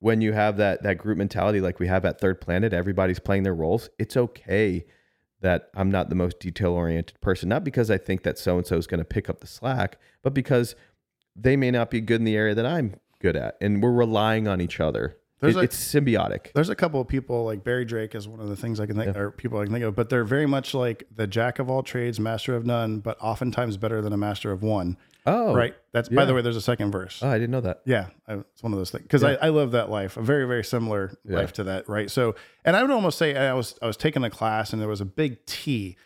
when 0.00 0.20
you 0.20 0.32
have 0.32 0.56
that 0.58 0.82
that 0.82 0.98
group 0.98 1.18
mentality 1.18 1.60
like 1.60 1.78
we 1.78 1.86
have 1.86 2.04
at 2.04 2.20
Third 2.20 2.40
Planet, 2.40 2.72
everybody's 2.72 3.18
playing 3.18 3.42
their 3.42 3.54
roles. 3.54 3.88
It's 3.98 4.16
okay 4.16 4.84
that 5.40 5.70
I'm 5.74 5.90
not 5.90 6.08
the 6.08 6.14
most 6.14 6.38
detail 6.40 6.72
oriented 6.72 7.20
person, 7.20 7.48
not 7.48 7.64
because 7.64 7.90
I 7.90 7.98
think 7.98 8.22
that 8.22 8.38
so 8.38 8.56
and 8.56 8.66
so 8.66 8.76
is 8.76 8.86
going 8.86 8.98
to 8.98 9.04
pick 9.04 9.28
up 9.28 9.40
the 9.40 9.46
slack, 9.46 9.98
but 10.22 10.34
because 10.34 10.74
they 11.34 11.56
may 11.56 11.70
not 11.70 11.90
be 11.90 12.00
good 12.00 12.20
in 12.20 12.24
the 12.24 12.36
area 12.36 12.54
that 12.54 12.66
I'm 12.66 12.94
good 13.20 13.36
at, 13.36 13.56
and 13.60 13.82
we're 13.82 13.92
relying 13.92 14.48
on 14.48 14.60
each 14.60 14.80
other. 14.80 15.18
It, 15.42 15.54
a, 15.54 15.60
it's 15.60 15.76
symbiotic. 15.76 16.52
There's 16.54 16.70
a 16.70 16.74
couple 16.74 16.98
of 16.98 17.08
people 17.08 17.44
like 17.44 17.62
Barry 17.62 17.84
Drake 17.84 18.14
is 18.14 18.26
one 18.26 18.40
of 18.40 18.48
the 18.48 18.56
things 18.56 18.80
I 18.80 18.86
can 18.86 18.96
think, 18.96 19.14
yeah. 19.14 19.20
or 19.20 19.30
people 19.30 19.58
I 19.58 19.64
can 19.64 19.72
think 19.72 19.84
of, 19.84 19.94
but 19.94 20.08
they're 20.08 20.24
very 20.24 20.46
much 20.46 20.72
like 20.72 21.04
the 21.14 21.26
jack 21.26 21.58
of 21.58 21.68
all 21.68 21.82
trades, 21.82 22.18
master 22.18 22.56
of 22.56 22.64
none, 22.64 23.00
but 23.00 23.18
oftentimes 23.20 23.76
better 23.76 24.00
than 24.00 24.14
a 24.14 24.16
master 24.16 24.50
of 24.50 24.62
one. 24.62 24.96
Oh, 25.26 25.54
right. 25.54 25.74
That's 25.92 26.08
yeah. 26.10 26.16
by 26.16 26.24
the 26.24 26.34
way. 26.34 26.40
There's 26.40 26.56
a 26.56 26.60
second 26.60 26.92
verse. 26.92 27.20
Oh, 27.22 27.28
I 27.28 27.34
didn't 27.34 27.50
know 27.50 27.60
that. 27.62 27.82
Yeah, 27.84 28.08
I, 28.28 28.34
it's 28.34 28.62
one 28.62 28.72
of 28.72 28.78
those 28.78 28.90
things 28.90 29.02
because 29.02 29.22
yeah. 29.22 29.36
I, 29.42 29.48
I 29.48 29.50
live 29.50 29.72
that 29.72 29.90
life, 29.90 30.16
a 30.16 30.22
very 30.22 30.46
very 30.46 30.64
similar 30.64 31.18
yeah. 31.24 31.36
life 31.36 31.52
to 31.54 31.64
that. 31.64 31.88
Right. 31.88 32.10
So, 32.10 32.36
and 32.64 32.76
I 32.76 32.82
would 32.82 32.90
almost 32.90 33.18
say 33.18 33.36
I 33.36 33.52
was 33.54 33.76
I 33.82 33.86
was 33.86 33.96
taking 33.96 34.22
a 34.24 34.30
class 34.30 34.72
and 34.72 34.80
there 34.80 34.88
was 34.88 35.00
a 35.00 35.04
big 35.04 35.44
T, 35.46 35.96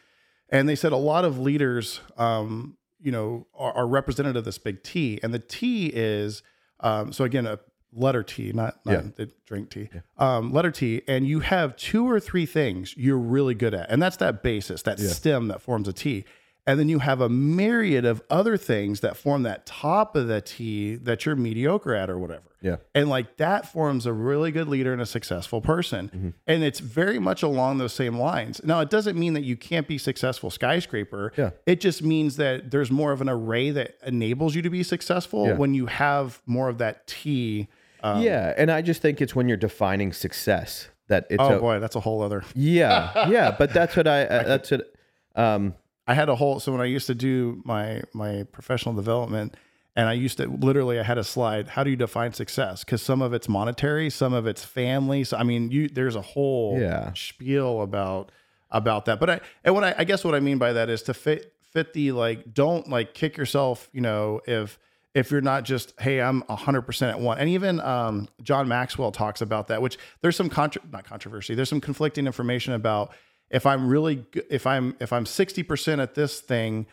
and 0.49 0.69
they 0.69 0.75
said 0.75 0.93
a 0.93 0.97
lot 0.97 1.25
of 1.25 1.39
leaders, 1.39 2.01
um, 2.17 2.79
you 2.99 3.13
know, 3.13 3.47
are, 3.55 3.73
are 3.73 3.87
representative 3.87 4.37
of 4.37 4.45
this 4.45 4.59
big 4.59 4.83
T, 4.83 5.21
and 5.23 5.35
the 5.35 5.39
T 5.39 5.91
is, 5.95 6.43
um, 6.81 7.13
so 7.13 7.25
again 7.25 7.47
a 7.47 7.59
letter 7.93 8.23
T, 8.23 8.53
not, 8.53 8.79
not 8.87 9.17
the 9.17 9.31
drink 9.47 9.69
tea, 9.71 9.91
um, 10.17 10.53
letter 10.53 10.71
T, 10.71 11.03
and 11.09 11.27
you 11.27 11.41
have 11.41 11.77
two 11.77 12.09
or 12.09 12.21
three 12.21 12.47
things 12.47 12.95
you're 12.97 13.19
really 13.19 13.55
good 13.55 13.75
at, 13.75 13.91
and 13.91 14.01
that's 14.01 14.17
that 14.19 14.43
basis, 14.43 14.83
that 14.83 14.99
stem 14.99 15.49
that 15.49 15.61
forms 15.61 15.89
a 15.89 15.93
T. 15.93 16.25
And 16.67 16.79
then 16.79 16.89
you 16.89 16.99
have 17.01 17.21
a 17.21 17.29
myriad 17.29 18.05
of 18.05 18.23
other 18.31 18.57
things 18.57 19.01
that 19.01 19.17
form 19.17 19.43
that 19.45 19.67
top 19.67 20.15
of 20.15 20.29
the 20.29 20.41
T 20.41 20.95
that 20.97 21.25
you're 21.25 21.37
mediocre 21.37 21.95
at 21.95 22.11
or 22.11 22.19
whatever. 22.19 22.51
Yeah. 22.61 22.77
And 22.95 23.09
like 23.09 23.39
that 23.39 23.71
forms 23.71 24.07
a 24.07 24.13
really 24.13 24.51
good 24.51 24.69
leader 24.69 24.93
and 24.93 25.01
a 25.01 25.07
successful 25.07 25.61
person. 25.61 26.09
Mm-hmm. 26.09 26.29
And 26.47 26.63
it's 26.63 26.81
very 26.81 27.19
much 27.19 27.43
along 27.43 27.79
those 27.79 27.93
same 27.93 28.19
lines. 28.19 28.61
Now, 28.63 28.81
it 28.81 28.91
doesn't 28.91 29.19
mean 29.19 29.35
that 29.35 29.43
you 29.43 29.57
can't 29.57 29.89
be 29.89 29.99
successful 29.99 30.51
skyscraper. 30.51 31.33
Yeah. 31.37 31.51
It 31.67 31.81
just 31.81 32.03
means 32.03 32.37
that 32.37 32.71
there's 32.71 32.91
more 32.91 33.13
of 33.13 33.21
an 33.21 33.29
array 33.29 33.71
that 33.71 33.97
enables 34.05 34.55
you 34.55 34.63
to 34.63 34.71
be 34.71 34.83
successful 34.83 35.47
yeah. 35.47 35.55
when 35.55 35.75
you 35.75 35.87
have 35.87 36.43
more 36.47 36.69
of 36.69 36.79
that 36.79 37.07
T. 37.07 37.69
Um, 38.03 38.23
yeah. 38.23 38.55
And 38.57 38.71
I 38.71 38.83
just 38.83 39.01
think 39.01 39.21
it's 39.21 39.35
when 39.35 39.49
you're 39.49 39.57
defining 39.57 40.13
success 40.13 40.89
that 41.09 41.27
it's. 41.31 41.43
Oh, 41.43 41.57
a, 41.57 41.61
boy, 41.61 41.81
that's 41.81 41.97
a 41.97 42.01
whole 42.01 42.23
other. 42.23 42.45
Yeah. 42.55 43.29
Yeah. 43.29 43.57
But 43.59 43.73
that's 43.73 43.97
what 43.97 44.07
I, 44.07 44.25
uh, 44.25 44.43
that's 44.47 44.71
what, 44.71 44.93
um, 45.35 45.75
I 46.07 46.15
had 46.15 46.29
a 46.29 46.35
whole 46.35 46.61
so 46.61 46.73
when 46.73 46.81
I 46.81 46.87
used 46.87 47.07
to 47.07 47.15
do 47.15 47.63
my 47.65 48.03
my 48.13 48.45
professional 48.53 48.95
development 48.95 49.57
And 49.97 50.09
I 50.09 50.13
used 50.13 50.37
to 50.39 50.47
literally, 50.47 51.01
I 51.01 51.03
had 51.03 51.19
a 51.19 51.25
slide. 51.25 51.69
How 51.69 51.83
do 51.83 51.91
you 51.91 51.97
define 51.97 52.33
success? 52.33 52.85
Because 52.85 53.03
some 53.03 53.21
of 53.21 53.33
it's 53.35 53.49
monetary, 53.49 54.09
some 54.09 54.33
of 54.33 54.47
it's 54.47 54.65
family. 54.65 55.25
So 55.25 55.37
I 55.37 55.43
mean, 55.43 55.71
you 55.71 55.89
there's 55.89 56.17
a 56.17 56.23
whole 56.23 56.79
yeah. 56.81 57.13
spiel 57.15 57.83
about 57.83 58.31
about 58.71 59.07
that. 59.07 59.19
But 59.19 59.31
I 59.31 59.41
and 59.65 59.75
what 59.75 59.85
I, 59.85 59.95
I 59.99 60.05
guess 60.05 60.25
what 60.25 60.35
I 60.35 60.41
mean 60.41 60.59
by 60.59 60.73
that 60.73 60.89
is 60.89 61.03
to 61.03 61.15
fit 61.15 61.53
fit 61.73 61.93
the 61.93 62.13
like 62.13 62.55
don't 62.55 62.89
like 62.89 63.15
kick 63.15 63.37
yourself. 63.37 63.89
You 63.93 64.01
know 64.01 64.41
if 64.47 64.79
if 65.13 65.31
you're 65.33 65.41
not 65.41 65.65
just 65.65 65.93
hey 66.01 66.21
i'm 66.21 66.43
100% 66.43 67.11
at 67.11 67.19
one 67.19 67.37
and 67.39 67.49
even 67.49 67.81
um, 67.81 68.29
john 68.43 68.69
maxwell 68.69 69.11
talks 69.11 69.41
about 69.41 69.67
that 69.67 69.83
which 69.83 69.99
there's 70.21 70.37
some 70.37 70.49
contra- 70.49 70.83
not 70.93 71.05
controversy 71.05 71.53
there's 71.55 71.69
some 71.69 71.81
conflicting 71.81 72.27
information 72.27 72.75
about 72.75 73.13
if 73.51 73.67
i'm 73.67 73.89
really 73.89 74.17
good, 74.17 74.45
if 74.51 74.67
i'm 74.67 74.95
if 75.01 75.13
i'm 75.13 75.25
60% 75.25 76.03
at 76.03 76.15
this 76.15 76.41
thing 76.41 76.87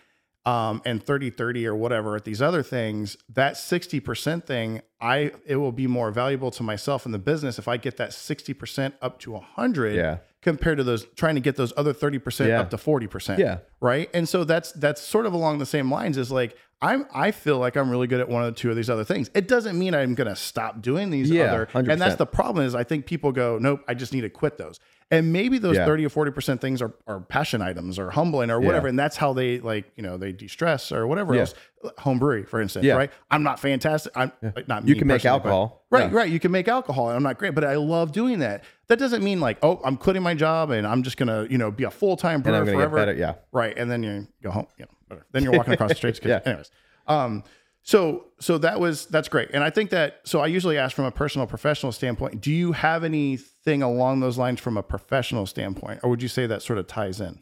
um, 0.45 0.81
and 0.85 1.03
30 1.03 1.29
30 1.31 1.67
or 1.67 1.75
whatever 1.75 2.15
at 2.15 2.23
these 2.23 2.41
other 2.41 2.63
things 2.63 3.17
that 3.29 3.55
60% 3.55 4.45
thing 4.45 4.81
i 5.01 5.31
it 5.45 5.57
will 5.57 5.71
be 5.73 5.87
more 5.87 6.09
valuable 6.11 6.51
to 6.51 6.63
myself 6.63 7.05
in 7.05 7.11
the 7.11 7.19
business 7.19 7.59
if 7.59 7.67
i 7.67 7.75
get 7.77 7.97
that 7.97 8.11
60% 8.11 8.93
up 9.01 9.19
to 9.19 9.31
100 9.31 9.95
yeah. 9.95 10.17
compared 10.41 10.77
to 10.77 10.83
those 10.85 11.05
trying 11.15 11.35
to 11.35 11.41
get 11.41 11.57
those 11.57 11.73
other 11.75 11.93
30% 11.93 12.47
Yeah. 12.47 12.61
up 12.61 12.69
to 12.69 12.77
40% 12.77 13.37
Yeah. 13.39 13.57
right 13.81 14.09
and 14.13 14.27
so 14.29 14.43
that's 14.45 14.71
that's 14.73 15.01
sort 15.01 15.25
of 15.25 15.33
along 15.33 15.57
the 15.59 15.65
same 15.65 15.91
lines 15.91 16.17
as 16.17 16.31
like 16.31 16.55
i'm 16.81 17.05
i 17.13 17.31
feel 17.31 17.57
like 17.57 17.75
i'm 17.75 17.89
really 17.89 18.07
good 18.07 18.21
at 18.21 18.29
one 18.29 18.43
or 18.43 18.51
two 18.51 18.69
of 18.69 18.75
these 18.77 18.89
other 18.89 19.03
things 19.03 19.29
it 19.33 19.47
doesn't 19.49 19.77
mean 19.77 19.93
i'm 19.93 20.15
going 20.15 20.29
to 20.29 20.35
stop 20.35 20.81
doing 20.81 21.09
these 21.09 21.29
Yeah, 21.29 21.45
other 21.51 21.65
100%. 21.73 21.91
and 21.91 21.99
that's 22.01 22.15
the 22.15 22.25
problem 22.25 22.65
is 22.65 22.73
i 22.73 22.83
think 22.85 23.05
people 23.05 23.31
go 23.33 23.57
nope 23.59 23.81
i 23.89 23.93
just 23.93 24.13
need 24.13 24.21
to 24.21 24.29
quit 24.29 24.57
those 24.57 24.79
and 25.09 25.31
maybe 25.31 25.57
those 25.57 25.77
Yeah. 25.77 25.85
30 25.85 26.05
or 26.05 26.09
40% 26.09 26.59
things 26.59 26.81
are, 26.81 26.93
are 27.07 27.21
passion 27.21 27.61
items 27.61 27.97
or 27.97 28.09
humbling 28.11 28.49
or 28.51 28.59
whatever 28.59 28.87
and 28.87 28.99
that's 28.99 29.15
how 29.17 29.31
they 29.33 29.59
like 29.59 29.85
you 29.95 30.03
know 30.03 30.17
they 30.17 30.31
de-stress 30.33 30.91
or 30.91 31.07
whatever 31.07 31.33
Yeah. 31.33 31.41
else 31.41 31.53
home 31.99 32.19
brewery 32.19 32.43
for 32.43 32.59
instance 32.59 32.83
Yeah. 32.85 32.95
right 32.95 33.11
i'm 33.31 33.41
not 33.43 33.59
fantastic 33.59 34.11
i'm 34.15 34.31
like, 34.41 34.67
not 34.67 34.85
You 34.87 34.95
can 34.95 35.07
make 35.07 35.21
personally, 35.21 35.39
but- 35.39 35.45
alcohol. 35.49 35.85
right 35.91 36.11
Yeah. 36.11 36.17
right 36.17 36.29
you 36.29 36.39
can 36.39 36.51
make 36.51 36.67
alcohol 36.67 37.07
and 37.07 37.15
i'm 37.15 37.23
not 37.23 37.37
great 37.37 37.55
but 37.55 37.63
i 37.63 37.75
love 37.75 38.11
doing 38.11 38.39
that 38.39 38.63
that 38.87 38.99
doesn't 38.99 39.23
mean 39.23 39.39
like 39.39 39.57
oh 39.63 39.79
i'm 39.85 39.95
quitting 39.95 40.23
my 40.23 40.33
job 40.33 40.71
and 40.71 40.85
i'm 40.85 41.03
just 41.03 41.15
gonna 41.17 41.47
you 41.49 41.57
know 41.57 41.71
be 41.71 41.85
a 41.85 41.91
full-time 41.91 42.41
brewer 42.41 42.55
I'm 42.57 42.61
gonna 42.65 42.71
get 42.73 42.77
forever 42.79 42.95
better. 42.97 43.13
Yeah. 43.13 43.35
right 43.53 43.77
and 43.77 43.89
then 43.89 44.03
you 44.03 44.27
go 44.43 44.51
home 44.51 44.67
you 44.77 44.85
know 45.09 45.19
then 45.31 45.43
you're 45.43 45.53
walking 45.53 45.73
across 45.73 45.89
the 45.89 45.95
streets 45.95 46.19
Yeah. 46.23 46.41
anyways 46.45 46.69
um 47.07 47.43
so 47.87 48.25
so 48.37 48.57
that 48.57 48.79
was 48.79 49.05
that's 49.05 49.29
great 49.29 49.49
and 49.53 49.63
i 49.63 49.69
think 49.69 49.89
that 49.89 50.19
so 50.25 50.41
i 50.41 50.45
usually 50.45 50.77
ask 50.77 50.95
from 50.95 51.05
a 51.05 51.11
personal 51.11 51.47
professional 51.47 51.91
standpoint 51.91 52.41
do 52.41 52.51
you 52.51 52.73
have 52.73 53.03
anything 53.03 53.81
along 53.81 54.19
those 54.19 54.37
lines 54.37 54.59
from 54.59 54.75
a 54.75 54.83
professional 54.83 55.45
standpoint 55.45 55.99
or 56.03 56.09
would 56.09 56.21
you 56.21 56.27
say 56.27 56.45
that 56.45 56.61
sort 56.61 56.77
of 56.77 56.85
ties 56.85 57.21
in 57.21 57.41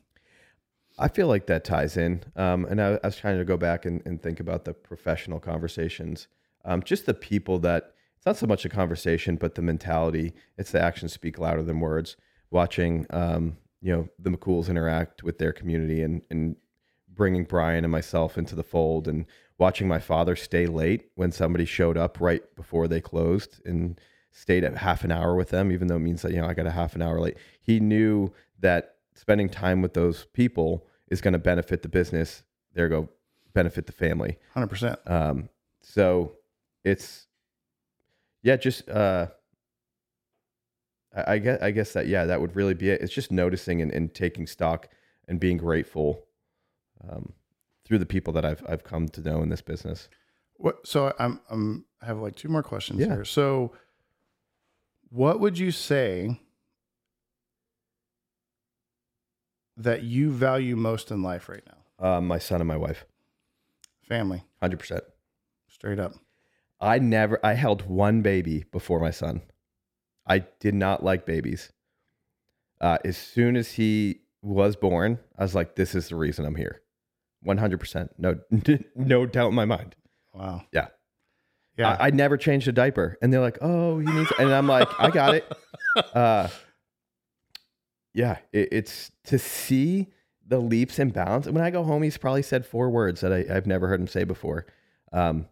I 0.97 1.09
feel 1.09 1.27
like 1.27 1.47
that 1.47 1.65
ties 1.65 1.97
in. 1.97 2.23
Um, 2.35 2.63
and 2.65 2.81
I, 2.81 2.99
I 3.03 3.07
was 3.07 3.17
trying 3.17 3.37
to 3.37 3.43
go 3.43 3.57
back 3.57 3.85
and, 3.85 4.01
and 4.05 4.21
think 4.21 4.39
about 4.39 4.63
the 4.63 4.73
professional 4.73 5.39
conversations. 5.39 6.27
Um, 6.63 6.81
just 6.83 7.05
the 7.05 7.13
people 7.13 7.59
that 7.59 7.91
it's 8.15 8.25
not 8.25 8.37
so 8.37 8.47
much 8.47 8.65
a 8.65 8.69
conversation, 8.69 9.35
but 9.35 9.55
the 9.55 9.61
mentality. 9.61 10.33
It's 10.57 10.71
the 10.71 10.81
actions 10.81 11.11
speak 11.11 11.37
louder 11.37 11.63
than 11.63 11.81
words. 11.81 12.15
Watching, 12.49 13.05
um, 13.09 13.57
you 13.81 13.91
know, 13.91 14.07
the 14.17 14.29
McCools 14.29 14.69
interact 14.69 15.21
with 15.21 15.37
their 15.37 15.51
community 15.51 16.01
and 16.01 16.21
and 16.29 16.55
bringing 17.13 17.43
Brian 17.43 17.83
and 17.83 17.91
myself 17.91 18.37
into 18.37 18.55
the 18.55 18.63
fold, 18.63 19.07
and 19.07 19.25
watching 19.57 19.87
my 19.87 19.99
father 19.99 20.35
stay 20.35 20.67
late 20.67 21.09
when 21.15 21.31
somebody 21.31 21.65
showed 21.65 21.97
up 21.97 22.19
right 22.19 22.43
before 22.55 22.87
they 22.87 23.01
closed 23.01 23.61
and 23.65 23.99
stayed 24.31 24.63
at 24.63 24.77
half 24.77 25.03
an 25.03 25.11
hour 25.11 25.35
with 25.35 25.49
them, 25.49 25.71
even 25.71 25.87
though 25.87 25.95
it 25.95 25.99
means 25.99 26.21
that 26.21 26.31
you 26.31 26.41
know 26.41 26.47
I 26.47 26.53
got 26.53 26.67
a 26.67 26.71
half 26.71 26.95
an 26.95 27.01
hour 27.01 27.19
late. 27.19 27.37
He 27.61 27.79
knew 27.79 28.33
that 28.59 28.95
spending 29.13 29.49
time 29.49 29.81
with 29.81 29.93
those 29.93 30.25
people 30.33 30.85
is 31.09 31.21
going 31.21 31.33
to 31.33 31.39
benefit 31.39 31.81
the 31.81 31.89
business. 31.89 32.43
There 32.73 32.89
go 32.89 33.09
benefit 33.53 33.85
the 33.85 33.93
family. 33.93 34.37
100% 34.55 35.09
Um, 35.09 35.49
so 35.81 36.33
it's 36.83 37.27
yeah, 38.43 38.57
just 38.57 38.89
uh, 38.89 39.27
I, 41.15 41.33
I 41.33 41.37
guess 41.39 41.61
I 41.61 41.71
guess 41.71 41.93
that 41.93 42.07
yeah, 42.07 42.25
that 42.25 42.41
would 42.41 42.55
really 42.55 42.73
be 42.73 42.89
it. 42.89 43.01
It's 43.01 43.13
just 43.13 43.31
noticing 43.31 43.81
and, 43.81 43.91
and 43.91 44.13
taking 44.13 44.47
stock 44.47 44.89
and 45.27 45.39
being 45.39 45.57
grateful 45.57 46.25
um, 47.09 47.33
through 47.85 47.99
the 47.99 48.05
people 48.05 48.33
that 48.33 48.45
I've 48.45 48.63
I've 48.67 48.83
come 48.83 49.07
to 49.09 49.21
know 49.21 49.41
in 49.41 49.49
this 49.49 49.61
business. 49.61 50.09
What? 50.57 50.85
So 50.87 51.13
I'm 51.19 51.39
I'm 51.49 51.85
I 52.01 52.05
have 52.07 52.19
like 52.19 52.35
two 52.35 52.49
more 52.49 52.63
questions 52.63 52.99
Yeah. 52.99 53.07
here. 53.07 53.25
So, 53.25 53.73
what 55.09 55.39
would 55.39 55.57
you 55.57 55.71
say 55.71 56.39
that 59.77 60.03
you 60.03 60.31
value 60.31 60.75
most 60.75 61.11
in 61.11 61.21
life 61.21 61.49
right 61.49 61.63
now? 61.67 62.07
Um, 62.17 62.27
my 62.27 62.39
son 62.39 62.61
and 62.61 62.67
my 62.67 62.77
wife, 62.77 63.05
Family, 64.07 64.43
hundred 64.61 64.79
percent. 64.79 65.03
straight 65.67 65.99
up. 65.99 66.13
I 66.81 66.99
never 66.99 67.39
I 67.43 67.53
held 67.53 67.83
one 67.87 68.21
baby 68.21 68.65
before 68.71 68.99
my 68.99 69.11
son. 69.11 69.41
I 70.27 70.39
did 70.59 70.73
not 70.73 71.03
like 71.03 71.25
babies. 71.25 71.71
Uh, 72.81 72.97
as 73.05 73.15
soon 73.17 73.55
as 73.55 73.73
he 73.73 74.21
was 74.41 74.75
born, 74.75 75.19
I 75.37 75.43
was 75.43 75.55
like, 75.55 75.75
"This 75.75 75.95
is 75.95 76.09
the 76.09 76.15
reason 76.15 76.45
I'm 76.45 76.55
here." 76.55 76.81
One 77.45 77.57
hundred 77.57 77.79
percent, 77.79 78.11
no, 78.17 78.39
no 78.95 79.25
doubt 79.25 79.49
in 79.49 79.55
my 79.55 79.65
mind. 79.65 79.95
Wow. 80.33 80.63
Yeah. 80.73 80.87
Yeah. 81.77 81.95
I, 81.99 82.07
I 82.07 82.09
never 82.09 82.37
changed 82.37 82.67
a 82.67 82.71
diaper, 82.71 83.17
and 83.21 83.31
they're 83.31 83.41
like, 83.41 83.57
"Oh, 83.61 83.99
you 83.99 84.11
need," 84.11 84.27
and 84.39 84.51
I'm 84.51 84.67
like, 84.67 84.89
"I 84.99 85.09
got 85.09 85.35
it." 85.35 85.45
Uh, 86.13 86.49
yeah, 88.13 88.39
it, 88.51 88.67
it's 88.73 89.11
to 89.25 89.39
see 89.39 90.07
the 90.45 90.59
leaps 90.59 90.99
and 90.99 91.13
bounds. 91.13 91.49
When 91.49 91.63
I 91.63 91.69
go 91.69 91.83
home, 91.83 92.03
he's 92.03 92.17
probably 92.17 92.41
said 92.41 92.65
four 92.65 92.89
words 92.89 93.21
that 93.21 93.31
I, 93.31 93.45
I've 93.49 93.65
never 93.65 93.87
heard 93.87 94.01
him 94.01 94.07
say 94.07 94.25
before. 94.25 94.65
Um, 95.13 95.47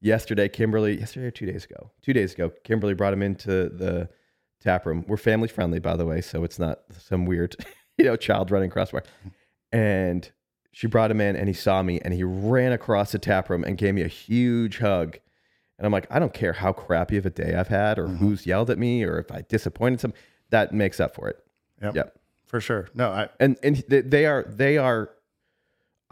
yesterday, 0.00 0.48
Kimberly, 0.48 1.00
yesterday 1.00 1.26
or 1.26 1.30
two 1.32 1.46
days 1.46 1.64
ago, 1.64 1.90
two 2.00 2.12
days 2.12 2.32
ago, 2.32 2.52
Kimberly 2.62 2.94
brought 2.94 3.12
him 3.12 3.22
into 3.22 3.68
the 3.70 4.08
tap 4.60 4.86
room. 4.86 5.04
We're 5.08 5.16
family 5.16 5.48
friendly, 5.48 5.80
by 5.80 5.96
the 5.96 6.06
way, 6.06 6.20
so 6.20 6.44
it's 6.44 6.60
not 6.60 6.80
some 6.96 7.26
weird, 7.26 7.56
you 7.98 8.04
know, 8.04 8.14
child 8.14 8.52
running 8.52 8.70
across 8.70 8.90
the 8.90 9.00
bar. 9.00 9.04
And 9.72 10.30
she 10.78 10.86
brought 10.86 11.10
him 11.10 11.20
in, 11.20 11.34
and 11.34 11.48
he 11.48 11.54
saw 11.54 11.82
me, 11.82 12.00
and 12.04 12.14
he 12.14 12.22
ran 12.22 12.70
across 12.70 13.10
the 13.10 13.18
tap 13.18 13.50
room 13.50 13.64
and 13.64 13.76
gave 13.76 13.94
me 13.94 14.02
a 14.02 14.06
huge 14.06 14.78
hug. 14.78 15.18
And 15.76 15.84
I'm 15.84 15.90
like, 15.90 16.06
I 16.08 16.20
don't 16.20 16.32
care 16.32 16.52
how 16.52 16.72
crappy 16.72 17.16
of 17.16 17.26
a 17.26 17.30
day 17.30 17.56
I've 17.56 17.66
had, 17.66 17.98
or 17.98 18.06
Mhm. 18.06 18.18
who's 18.18 18.46
yelled 18.46 18.70
at 18.70 18.78
me, 18.78 19.02
or 19.02 19.18
if 19.18 19.32
I 19.32 19.40
disappointed 19.48 19.98
some. 19.98 20.14
That 20.50 20.72
makes 20.72 21.00
up 21.00 21.16
for 21.16 21.28
it. 21.28 21.44
Yep. 21.82 21.96
Yep. 21.96 22.18
For 22.46 22.60
sure. 22.60 22.86
No, 22.94 23.10
I 23.10 23.28
And 23.40 23.58
and 23.64 23.82
they- 23.88 24.02
they 24.02 24.24
are 24.26 24.44
they 24.44 24.78
are. 24.78 25.10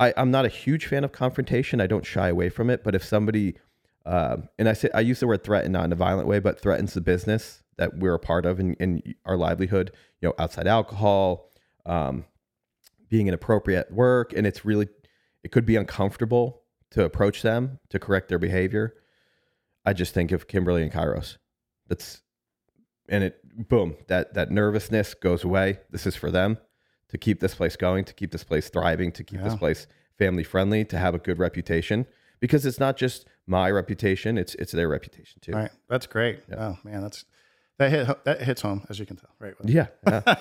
I, 0.01 0.13
I'm 0.17 0.33
not 0.33 0.45
a 0.45 0.49
huge 0.49 0.87
fan 0.87 1.05
of 1.05 1.13
confrontation. 1.13 1.81
I 1.81 1.87
don't 1.87 2.05
shy 2.05 2.29
away 2.29 2.49
from 2.49 2.69
it. 2.69 2.83
But 2.83 2.97
if 2.97 3.05
somebody, 3.05 3.55
uh, 4.05 4.39
and 4.59 4.69
I 4.69 4.73
say 4.73 4.91
I 4.93 5.01
use 5.01 5.21
the 5.21 5.29
word 5.29 5.45
threaten 5.45 5.71
not 5.71 5.85
in 5.85 5.93
a 5.93 5.97
violent 5.97 6.27
way, 6.27 6.41
but 6.41 6.59
threatens 6.59 6.93
the 6.93 7.01
business 7.01 7.63
that 7.77 7.97
we're 7.99 8.15
a 8.15 8.19
part 8.19 8.45
of 8.47 8.59
and, 8.59 8.77
and 8.81 9.15
our 9.25 9.37
livelihood, 9.37 9.93
you 10.21 10.29
know, 10.29 10.35
outside 10.41 10.67
alcohol, 10.67 11.51
um, 11.87 12.25
being 13.09 13.29
inappropriate 13.29 13.87
at 13.87 13.93
work, 13.93 14.33
and 14.33 14.47
it's 14.47 14.65
really, 14.65 14.89
it 15.43 15.53
could 15.53 15.67
be 15.67 15.77
uncomfortable 15.77 16.63
to 16.91 17.05
approach 17.05 17.43
them 17.43 17.79
to 17.91 17.99
correct 17.99 18.29
their 18.29 18.39
behavior. 18.39 18.95
I 19.85 19.93
just 19.93 20.15
think 20.15 20.33
of 20.33 20.49
Kimberly 20.49 20.83
and 20.83 20.93
Kairos. 20.93 21.37
That's, 21.89 22.23
and 23.09 23.25
it, 23.25 23.69
boom, 23.69 23.97
that 24.09 24.35
that 24.35 24.51
nervousness 24.51 25.15
goes 25.15 25.45
away. 25.45 25.79
This 25.91 26.07
is 26.07 26.17
for 26.17 26.31
them 26.31 26.59
to 27.09 27.19
keep 27.19 27.41
this 27.41 27.55
place 27.55 27.77
going, 27.77 28.05
to 28.05 28.15
keep 28.15 28.33
this 28.33 28.45
place 28.45 28.69
thriving, 28.69 29.13
to 29.13 29.23
keep 29.23 29.41
this 29.41 29.55
place 29.55 29.87
family 30.19 30.43
friendly, 30.43 30.85
to 30.87 30.99
have 30.99 31.15
a 31.15 31.19
good 31.19 31.39
reputation. 31.39 32.07
Because 32.41 32.67
it's 32.67 32.81
not 32.81 32.97
just 32.97 33.27
my 33.47 33.71
reputation; 33.71 34.37
it's 34.37 34.55
it's 34.57 34.73
their 34.73 34.89
reputation 34.89 35.41
too. 35.41 35.53
right 35.53 35.71
That's 35.89 36.07
great. 36.07 36.41
Oh 36.57 36.77
man, 36.85 37.01
that's 37.01 37.25
that 37.79 37.91
hit 37.91 38.25
that 38.25 38.43
hits 38.43 38.63
home 38.63 38.85
as 38.89 38.99
you 38.99 39.07
can 39.07 39.17
tell. 39.17 39.31
Right. 39.39 39.55
Yeah, 39.65 39.87
yeah, 40.07 40.23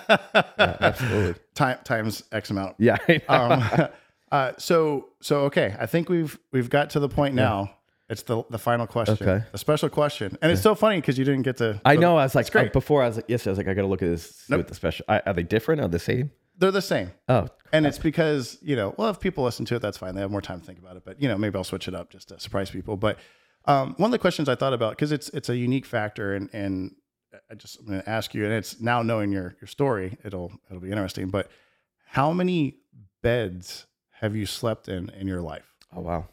yeah, 0.57 0.77
absolutely. 0.79 1.41
Time 1.53 1.77
times 1.83 2.23
X 2.31 2.49
amount. 2.49 2.75
Yeah, 2.79 2.97
um, 3.27 3.63
uh, 4.31 4.51
so 4.57 5.09
so 5.21 5.41
okay, 5.45 5.75
I 5.79 5.85
think 5.85 6.09
we've 6.09 6.37
we've 6.51 6.69
got 6.69 6.89
to 6.91 6.99
the 6.99 7.09
point 7.09 7.35
now. 7.35 7.71
It's 8.07 8.21
the 8.21 8.43
the 8.51 8.59
final 8.59 8.85
question, 8.85 9.17
Okay. 9.19 9.43
the 9.51 9.57
special 9.57 9.89
question, 9.89 10.37
and 10.41 10.51
it's 10.51 10.61
so 10.61 10.75
funny 10.75 10.97
because 10.97 11.17
you 11.17 11.25
didn't 11.25 11.41
get 11.41 11.57
to. 11.57 11.81
I 11.83 11.95
know. 11.95 12.17
I 12.17 12.23
was 12.23 12.35
like, 12.35 12.51
great. 12.51 12.67
uh, 12.67 12.71
before 12.71 13.01
I 13.01 13.07
was 13.07 13.15
like, 13.15 13.25
yes, 13.27 13.47
I 13.47 13.49
was 13.49 13.57
like, 13.57 13.67
I 13.67 13.73
got 13.73 13.81
to 13.81 13.87
look 13.87 14.03
at 14.03 14.09
this 14.09 14.29
see 14.29 14.45
Nope. 14.49 14.59
what 14.59 14.67
the 14.67 14.75
special. 14.75 15.05
Are, 15.09 15.23
are 15.25 15.33
they 15.33 15.41
different? 15.41 15.81
Are 15.81 15.87
they 15.87 15.93
the 15.93 15.99
same? 15.99 16.31
they're 16.57 16.71
the 16.71 16.81
same, 16.81 17.11
Oh, 17.27 17.47
and 17.73 17.85
it's 17.85 17.97
because 17.97 18.57
you 18.61 18.75
know, 18.75 18.93
well, 18.97 19.09
if 19.09 19.19
people 19.19 19.43
listen 19.43 19.65
to 19.65 19.75
it, 19.75 19.81
that's 19.81 19.97
fine. 19.97 20.13
They 20.15 20.21
have 20.21 20.29
more 20.31 20.39
time 20.41 20.59
to 20.61 20.65
think 20.65 20.77
about 20.79 20.95
it, 20.97 21.03
but 21.03 21.19
you 21.21 21.27
know, 21.27 21.37
maybe 21.37 21.57
I'll 21.57 21.63
switch 21.65 21.87
it 21.87 21.95
up 21.95 22.11
just 22.11 22.29
to 22.29 22.39
surprise 22.39 22.69
people. 22.69 22.95
But 22.95 23.17
um, 23.65 23.95
one 23.97 24.09
of 24.09 24.11
the 24.11 24.19
questions 24.19 24.47
I 24.47 24.55
thought 24.55 24.73
about 24.73 24.91
because 24.91 25.11
it's 25.11 25.27
it's 25.29 25.49
a 25.49 25.57
unique 25.57 25.85
factor, 25.87 26.33
and 26.35 26.49
and 26.53 26.95
I 27.49 27.55
just 27.55 27.79
I'm 27.79 27.85
going 27.85 28.01
to 28.01 28.09
ask 28.09 28.33
you, 28.33 28.45
and 28.45 28.53
it's 28.53 28.79
now 28.79 29.01
knowing 29.01 29.31
your 29.31 29.55
your 29.61 29.67
story, 29.67 30.17
it'll 30.23 30.51
it'll 30.69 30.81
be 30.81 30.91
interesting. 30.91 31.29
But 31.29 31.49
how 32.05 32.31
many 32.31 32.77
beds 33.21 33.85
have 34.11 34.35
you 34.35 34.45
slept 34.45 34.87
in 34.87 35.09
in 35.09 35.27
your 35.27 35.41
life? 35.41 35.73
oh 35.95 36.01
wow. 36.01 36.27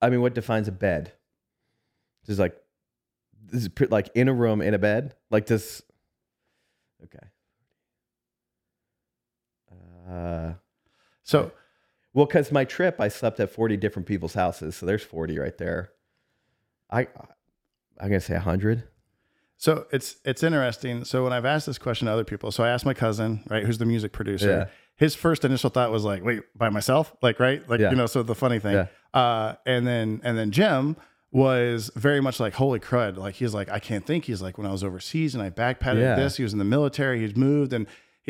I 0.00 0.10
mean, 0.10 0.20
what 0.20 0.34
defines 0.34 0.68
a 0.68 0.72
bed? 0.72 1.12
Just 2.26 2.38
like 2.38 2.56
this 3.50 3.64
is 3.64 3.70
like 3.90 4.10
in 4.14 4.28
a 4.28 4.32
room 4.34 4.60
in 4.60 4.74
a 4.74 4.78
bed. 4.78 5.14
Like 5.30 5.46
this. 5.46 5.82
Okay. 7.04 7.26
Uh, 10.10 10.54
So 11.22 11.52
Well, 12.14 12.26
because 12.26 12.50
my 12.50 12.64
trip, 12.64 13.00
I 13.00 13.08
slept 13.08 13.40
at 13.40 13.50
40 13.50 13.76
different 13.76 14.06
people's 14.06 14.34
houses. 14.34 14.76
So 14.76 14.86
there's 14.86 15.02
40 15.02 15.38
right 15.38 15.56
there. 15.58 15.90
I, 16.90 17.06
I'm 18.00 18.08
going 18.08 18.12
to 18.12 18.20
say 18.20 18.34
100. 18.34 18.84
So 19.58 19.86
it's 19.92 20.16
it's 20.24 20.42
interesting. 20.42 21.04
So 21.04 21.24
when 21.24 21.32
I've 21.32 21.44
asked 21.44 21.66
this 21.66 21.78
question 21.78 22.06
to 22.06 22.12
other 22.12 22.24
people, 22.24 22.50
so 22.52 22.64
I 22.64 22.70
asked 22.70 22.86
my 22.86 22.94
cousin, 22.94 23.42
right, 23.50 23.64
who's 23.64 23.78
the 23.78 23.86
music 23.86 24.12
producer. 24.12 24.50
Yeah. 24.50 24.66
His 24.96 25.14
first 25.14 25.44
initial 25.44 25.68
thought 25.70 25.90
was 25.90 26.04
like, 26.04 26.24
"Wait, 26.24 26.42
by 26.56 26.70
myself?" 26.70 27.14
Like, 27.22 27.38
right? 27.38 27.68
Like, 27.68 27.80
yeah. 27.80 27.90
you 27.90 27.96
know, 27.96 28.06
so 28.06 28.22
the 28.22 28.34
funny 28.34 28.58
thing. 28.58 28.74
Yeah. 28.74 28.86
Uh, 29.20 29.56
and 29.66 29.86
then 29.86 30.20
and 30.24 30.38
then 30.38 30.52
Jim 30.52 30.96
was 31.30 31.90
very 31.94 32.20
much 32.20 32.40
like, 32.40 32.54
"Holy 32.54 32.80
crud!" 32.80 33.16
Like 33.16 33.34
he's 33.34 33.52
like, 33.52 33.68
"I 33.68 33.80
can't 33.80 34.06
think." 34.06 34.24
He's 34.24 34.40
like, 34.40 34.58
"When 34.58 34.66
I 34.66 34.70
was 34.72 34.84
overseas 34.84 35.34
and 35.34 35.42
I 35.42 35.50
backpacked 35.50 36.00
yeah. 36.00 36.14
this, 36.14 36.36
he 36.36 36.44
was 36.44 36.52
in 36.52 36.58
the 36.58 36.64
military, 36.64 37.20
he's 37.20 37.36
moved 37.36 37.72
and 37.72 37.86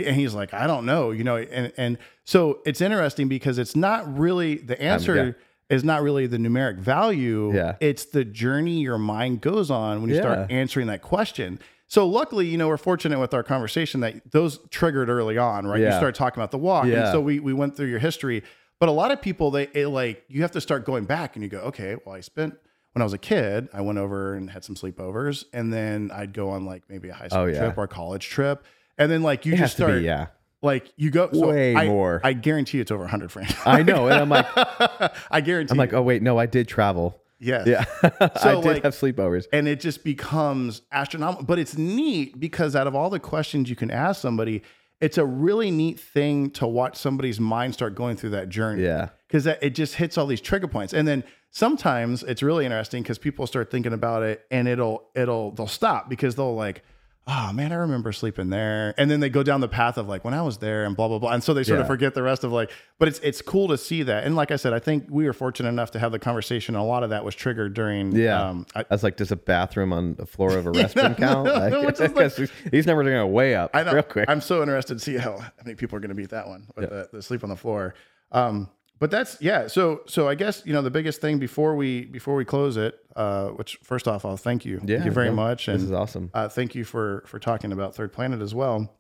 and 0.07 0.17
he's 0.17 0.35
like, 0.35 0.55
I 0.55 0.67
don't 0.67 0.87
know, 0.87 1.11
you 1.11 1.25
know, 1.25 1.37
and 1.37 1.73
and 1.77 1.99
so 2.25 2.61
it's 2.65 2.81
interesting 2.81 3.29
because 3.29 3.59
it's 3.59 3.75
not 3.75 4.19
really 4.19 4.57
the 4.57 4.81
answer 4.81 5.21
um. 5.21 5.35
Is 5.71 5.85
not 5.85 6.03
really 6.03 6.27
the 6.27 6.39
numeric 6.39 6.79
value. 6.79 7.55
Yeah. 7.55 7.77
It's 7.81 8.07
the 8.07 8.25
journey 8.25 8.81
your 8.81 8.99
mind 8.99 9.41
goes 9.41 9.71
on 9.71 10.01
when 10.01 10.11
you 10.11 10.17
yeah. 10.17 10.23
start 10.23 10.51
answering 10.51 10.87
that 10.87 11.03
question. 11.03 11.59
So 11.87 12.07
luckily, 12.07 12.47
you 12.47 12.59
know, 12.59 12.69
we're 12.69 12.77
fortunate 12.77 13.19
with 13.19 13.33
our 13.33 13.43
conversation 13.43 14.01
that 14.01 14.31
those 14.31 14.59
triggered 14.71 15.09
early 15.09 15.39
on, 15.39 15.67
right? 15.67 15.81
Yeah. 15.81 15.93
You 15.93 15.97
start 15.97 16.15
talking 16.15 16.41
about 16.41 16.51
the 16.51 16.59
walk. 16.59 16.87
Yeah. 16.87 17.05
And 17.05 17.13
so 17.13 17.21
we 17.21 17.41
we 17.41 17.53
went 17.53 17.77
through 17.77 17.89
your 17.89 17.99
history. 17.99 18.43
But 18.79 18.89
a 18.89 18.93
lot 18.93 19.11
of 19.11 19.21
people 19.21 19.51
they 19.51 19.69
it, 19.69 19.89
like 19.89 20.25
you 20.29 20.43
have 20.43 20.53
to 20.53 20.61
start 20.61 20.85
going 20.85 21.05
back 21.05 21.37
and 21.37 21.43
you 21.43 21.49
go, 21.49 21.61
okay, 21.61 21.97
well, 22.05 22.15
I 22.15 22.21
spent 22.21 22.59
when 22.93 23.03
I 23.03 23.05
was 23.05 23.13
a 23.13 23.19
kid, 23.19 23.69
I 23.73 23.81
went 23.81 23.99
over 23.99 24.35
and 24.35 24.51
had 24.51 24.65
some 24.65 24.75
sleepovers, 24.75 25.45
and 25.53 25.73
then 25.73 26.11
I'd 26.13 26.33
go 26.33 26.51
on 26.51 26.65
like 26.65 26.83
maybe 26.89 27.09
a 27.09 27.15
high 27.15 27.29
school 27.29 27.43
oh, 27.43 27.47
yeah. 27.47 27.59
trip 27.59 27.79
or 27.79 27.85
a 27.85 27.89
college 27.89 28.29
trip 28.29 28.65
and 28.99 29.11
then 29.11 29.23
like 29.23 29.47
you 29.47 29.55
it 29.55 29.59
just 29.59 29.77
start, 29.77 30.01
be, 30.01 30.01
yeah. 30.01 30.27
Like 30.61 30.93
you 30.97 31.11
go 31.11 31.31
so 31.33 31.49
way 31.49 31.77
I, 31.77 31.87
more. 31.87 32.21
I 32.25 32.33
guarantee 32.33 32.81
it's 32.81 32.91
over 32.91 33.03
100 33.03 33.31
frames. 33.31 33.55
I 33.65 33.83
know, 33.83 34.09
and 34.09 34.17
I'm 34.17 34.29
like, 34.29 34.47
I 35.31 35.41
guarantee. 35.41 35.73
I'm 35.73 35.79
like, 35.79 35.93
oh 35.93 36.03
wait, 36.03 36.23
no, 36.23 36.39
I 36.39 36.47
did 36.47 36.67
travel. 36.67 37.21
Yes. 37.39 37.67
Yeah. 37.67 37.85
So 38.41 38.59
I 38.59 38.63
did 38.63 38.65
like, 38.65 38.83
have 38.83 38.95
sleepovers. 38.95 39.47
And 39.53 39.69
it 39.69 39.81
just 39.81 40.05
becomes 40.05 40.83
astronomical. 40.93 41.45
But 41.45 41.59
it's 41.59 41.77
neat 41.77 42.39
because 42.39 42.75
out 42.75 42.87
of 42.87 42.95
all 42.95 43.11
the 43.11 43.21
questions 43.21 43.71
you 43.71 43.77
can 43.77 43.91
ask 43.91 44.21
somebody, 44.21 44.63
it's 45.01 45.19
a 45.19 45.25
really 45.25 45.71
neat 45.71 46.01
thing 46.01 46.51
to 46.53 46.67
watch 46.67 46.97
somebody's 46.97 47.39
mind 47.39 47.75
start 47.75 47.95
going 47.95 48.17
through 48.17 48.31
that 48.31 48.49
journey. 48.49 48.83
Yeah. 48.83 49.11
Because 49.27 49.47
it 49.47 49.71
just 49.71 49.95
hits 49.95 50.19
all 50.19 50.27
these 50.27 50.41
trigger 50.41 50.69
points. 50.69 50.93
And 50.93 51.07
then 51.07 51.23
sometimes 51.51 52.23
it's 52.23 52.43
really 52.43 52.65
interesting 52.65 53.03
because 53.03 53.19
people 53.19 53.47
start 53.47 53.71
thinking 53.71 53.93
about 53.93 54.23
it 54.23 54.45
and 54.51 54.67
it'll 54.67 55.09
it'll 55.15 55.53
they'll 55.53 55.67
stop 55.67 56.09
because 56.09 56.35
they'll 56.35 56.57
like, 56.57 56.83
oh 57.29 57.53
man, 57.53 57.73
I 57.73 57.77
remember 57.77 58.11
sleeping 58.11 58.49
there. 58.49 58.95
And 58.97 59.11
then 59.11 59.21
they 59.21 59.29
go 59.29 59.43
down 59.43 59.61
the 59.61 59.69
path 59.69 59.99
of 59.99 60.09
like 60.09 60.25
when 60.25 60.33
I 60.33 60.41
was 60.43 60.59
there 60.59 60.85
and 60.85 60.97
blah 60.97 61.09
blah 61.09 61.19
blah. 61.19 61.33
And 61.33 61.45
so 61.45 61.53
they 61.53 61.63
sort 61.63 61.79
yeah. 61.79 61.83
of 61.83 61.87
forget 61.87 62.15
the 62.15 62.23
rest 62.23 62.43
of 62.43 62.53
like, 62.53 62.71
but 62.99 63.07
it's 63.07 63.19
it's 63.21 63.43
cool 63.43 63.69
to 63.69 63.77
see 63.77 64.03
that. 64.05 64.25
And 64.25 64.35
like 64.35 64.51
I 64.51 64.57
said, 64.57 64.73
I 64.73 64.79
think 64.79 65.07
we 65.11 65.27
were 65.27 65.35
fortunate 65.35 65.69
enough 65.69 65.91
to 65.93 65.99
have 65.99 66.11
the 66.11 66.19
conversation. 66.19 66.75
A 66.75 66.85
lot 66.85 67.03
of 67.03 67.11
that 67.11 67.25
was 67.25 67.35
triggered 67.35 67.75
during 67.75 68.17
yeah. 68.17 68.49
Um, 68.49 68.67
I, 68.75 68.85
was 68.91 69.03
like, 69.03 69.17
does 69.17 69.31
a 69.31 69.37
bathroom 69.37 69.93
on 69.93 70.15
the 70.15 70.27
floor 70.27 70.57
of 70.57 70.67
a 70.67 70.73
restroom 70.73 71.17
count? 71.17 71.49
Like, 71.59 71.99
like, 71.99 72.35
these 72.71 72.87
numbers 72.87 73.07
are 73.07 73.11
going 73.11 73.21
to 73.21 73.27
way 73.27 73.55
up 73.55 73.71
I 73.75 73.83
know. 73.83 73.93
real 73.93 74.03
quick. 74.03 74.29
I'm 74.29 74.41
so 74.41 74.63
interested 74.63 74.95
to 74.99 75.05
see 75.05 75.17
how, 75.17 75.39
how 75.39 75.51
many 75.65 75.75
people 75.75 75.97
are 75.97 76.01
going 76.01 76.11
to 76.11 76.15
beat 76.15 76.31
that 76.31 76.47
one 76.47 76.67
with 76.77 76.85
yeah. 76.85 76.89
the, 76.89 77.09
the 77.15 77.23
sleep 77.23 77.43
on 77.43 77.51
the 77.51 77.57
floor. 77.57 77.95
Um, 78.33 78.69
but 78.99 79.11
that's 79.11 79.41
yeah. 79.41 79.67
So 79.67 80.03
so 80.07 80.29
I 80.29 80.35
guess 80.35 80.63
you 80.65 80.73
know 80.73 80.83
the 80.83 80.91
biggest 80.91 81.21
thing 81.21 81.39
before 81.39 81.77
we 81.77 82.05
before 82.05 82.35
we 82.35 82.45
close 82.45 82.77
it, 82.77 82.99
uh, 83.17 83.49
which 83.49 83.79
first 83.83 84.09
off 84.09 84.25
I'll 84.25 84.37
thank 84.37 84.65
you, 84.65 84.81
yeah, 84.85 84.97
thank 84.97 85.07
you 85.07 85.11
very 85.13 85.31
much, 85.31 85.69
and 85.69 85.77
this 85.77 85.85
is 85.85 85.93
awesome. 85.93 86.31
Uh, 86.35 86.49
thank 86.49 86.75
you 86.75 86.85
for 86.85 87.23
for 87.27 87.39
talking 87.39 87.73
about 87.73 87.95
Third 87.95 88.13
Planet 88.13 88.41
as 88.41 88.55
well. 88.55 88.95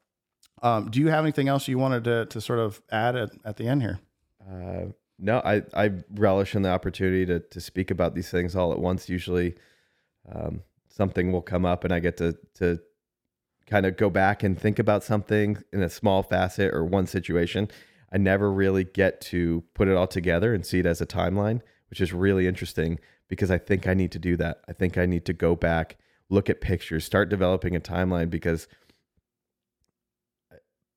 Um, 0.62 0.90
do 0.90 1.00
you 1.00 1.08
have 1.08 1.24
anything 1.24 1.48
else 1.48 1.68
you 1.68 1.78
wanted 1.78 2.04
to 2.04 2.26
to 2.26 2.40
sort 2.40 2.58
of 2.58 2.82
add 2.90 3.16
at, 3.16 3.30
at 3.44 3.56
the 3.56 3.66
end 3.66 3.82
here? 3.82 4.00
Uh, 4.48 4.92
no, 5.18 5.40
I 5.44 5.62
I 5.74 5.90
relish 6.14 6.54
in 6.54 6.62
the 6.62 6.70
opportunity 6.70 7.26
to 7.26 7.40
to 7.40 7.60
speak 7.60 7.90
about 7.90 8.14
these 8.14 8.30
things 8.30 8.54
all 8.54 8.72
at 8.72 8.78
once. 8.78 9.08
Usually, 9.08 9.56
um, 10.32 10.62
something 10.88 11.32
will 11.32 11.42
come 11.42 11.64
up 11.64 11.84
and 11.84 11.92
I 11.92 11.98
get 11.98 12.16
to 12.18 12.36
to 12.54 12.80
kind 13.66 13.84
of 13.84 13.96
go 13.96 14.08
back 14.08 14.42
and 14.42 14.58
think 14.58 14.78
about 14.78 15.04
something 15.04 15.58
in 15.72 15.82
a 15.82 15.90
small 15.90 16.22
facet 16.22 16.72
or 16.72 16.84
one 16.84 17.06
situation 17.06 17.68
I 18.12 18.18
never 18.18 18.50
really 18.50 18.84
get 18.84 19.20
to 19.22 19.64
put 19.74 19.88
it 19.88 19.96
all 19.96 20.06
together 20.06 20.54
and 20.54 20.64
see 20.64 20.78
it 20.78 20.86
as 20.86 21.00
a 21.00 21.06
timeline, 21.06 21.60
which 21.90 22.00
is 22.00 22.12
really 22.12 22.46
interesting 22.46 22.98
because 23.28 23.50
I 23.50 23.58
think 23.58 23.86
I 23.86 23.94
need 23.94 24.12
to 24.12 24.18
do 24.18 24.36
that. 24.36 24.62
I 24.68 24.72
think 24.72 24.96
I 24.96 25.06
need 25.06 25.24
to 25.26 25.32
go 25.32 25.54
back, 25.54 25.98
look 26.30 26.48
at 26.48 26.60
pictures, 26.60 27.04
start 27.04 27.28
developing 27.28 27.76
a 27.76 27.80
timeline 27.80 28.30
because 28.30 28.66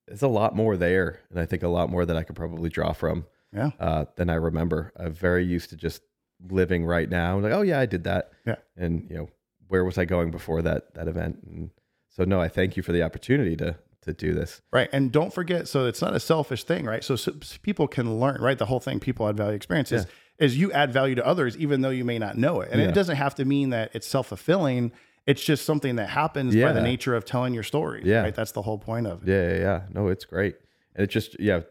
there's 0.08 0.22
a 0.22 0.28
lot 0.28 0.56
more 0.56 0.78
there. 0.78 1.20
And 1.30 1.40
I 1.40 1.46
think 1.46 1.64
a 1.64 1.68
lot 1.68 1.90
more 1.90 2.06
that 2.06 2.18
I 2.18 2.24
could 2.24 2.36
probably 2.36 2.70
draw 2.70 2.94
from 2.94 3.26
yeah. 3.54 3.72
uh, 3.80 4.06
than 4.16 4.30
I 4.30 4.36
remember. 4.36 4.94
I'm 4.96 5.14
very 5.14 5.46
used 5.46 5.70
to 5.72 5.76
just 5.76 6.02
living 6.50 6.86
right 6.86 7.10
now. 7.10 7.38
Like, 7.40 7.54
oh, 7.54 7.62
yeah, 7.62 7.80
I 7.80 7.86
did 7.86 8.04
that. 8.06 8.32
Yeah. 8.46 8.56
And, 8.76 9.08
you 9.10 9.18
know, 9.18 9.30
where 9.68 9.86
was 9.86 9.98
I 9.98 10.06
going 10.06 10.32
before 10.32 10.62
that, 10.62 10.94
that 10.96 11.08
event? 11.08 11.40
And 11.46 11.70
so, 12.10 12.24
no, 12.24 12.42
I 12.42 12.48
thank 12.48 12.76
you 12.76 12.84
for 12.84 12.92
the 12.92 13.04
opportunity 13.04 13.56
to, 13.58 13.78
to 14.02 14.14
do 14.14 14.34
this. 14.34 14.62
Right. 14.72 14.90
And 14.92 15.12
don't 15.12 15.34
forget, 15.34 15.68
so 15.68 15.86
it's 15.86 16.02
not 16.02 16.16
a 16.16 16.20
selfish 16.20 16.64
thing, 16.64 16.86
right? 16.86 17.04
So, 17.04 17.16
so 17.16 17.34
people 17.62 17.88
can 17.88 18.20
learn, 18.20 18.42
right? 18.42 18.58
The 18.58 18.66
whole 18.66 18.80
thing 18.80 19.00
people 19.00 19.28
add 19.28 19.38
value 19.38 19.56
experiences 19.56 20.06
yeah. 20.06 20.46
is 20.46 20.58
you 20.58 20.72
add 20.72 20.92
value 20.92 21.16
to 21.16 21.26
others, 21.26 21.56
even 21.58 21.82
though 21.82 21.90
you 21.90 22.04
may 22.04 22.18
not 22.18 22.38
know 22.38 22.62
it. 22.62 22.70
And 22.72 22.82
yeah. 22.82 22.90
it 22.90 22.96
doesn't 22.96 23.18
have 23.18 23.36
to 23.36 23.46
mean 23.46 23.70
that 23.70 23.92
it's 23.94 24.08
self 24.08 24.28
fulfilling. 24.28 24.92
It's 25.28 25.44
just 25.44 25.66
something 25.66 25.98
that 25.98 26.10
happens 26.10 26.56
yeah. 26.56 26.68
by 26.68 26.74
the 26.74 26.82
nature 26.82 27.16
of 27.16 27.26
telling 27.26 27.54
your 27.54 27.64
story. 27.64 28.02
Yeah. 28.04 28.24
Right. 28.24 28.36
That's 28.36 28.54
the 28.54 28.64
whole 28.64 28.80
point 28.80 29.06
of 29.06 29.28
it. 29.28 29.32
Yeah. 29.32 29.60
Yeah. 29.60 29.82
No, 29.94 30.08
it's 30.08 30.26
great. 30.26 30.56
And 30.96 31.04
it 31.04 31.10
just, 31.10 31.40
yeah, 31.40 31.62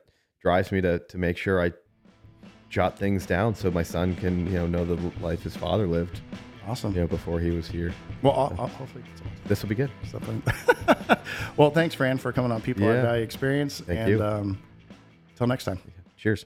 drives 0.41 0.71
me 0.71 0.81
to, 0.83 1.01
to 1.01 1.19
make 1.19 1.37
sure 1.37 1.63
I 1.63 1.73
jot 2.71 2.97
things 2.97 3.27
down 3.27 3.57
so 3.57 3.71
my 3.73 3.83
son 3.83 4.15
can, 4.15 4.47
you 4.47 4.53
know, 4.53 4.67
know 4.67 4.85
the 4.85 4.97
life 5.21 5.43
his 5.43 5.57
father 5.57 5.89
lived. 5.89 6.21
Awesome. 6.67 6.95
Know, 6.95 7.07
before 7.07 7.41
he 7.41 7.51
was 7.51 7.67
here. 7.67 7.93
Well, 8.23 8.33
I'll, 8.35 8.57
I'll 8.59 8.69
hopefully 8.69 9.05
this 9.47 9.63
will 9.63 9.69
be 9.69 9.75
good. 9.75 9.91
Well, 11.57 11.71
thanks, 11.71 11.95
Fran, 11.95 12.19
for 12.19 12.33
coming 12.33 12.53
on 12.53 12.61
People 12.61 12.85
yeah. 12.85 13.03
Value 13.03 13.23
Experience. 13.23 13.81
Thank 13.81 14.01
and, 14.01 14.09
you. 14.09 14.25
Um, 14.25 14.59
until 15.31 15.47
next 15.47 15.65
time. 15.65 15.79
Cheers. 16.17 16.45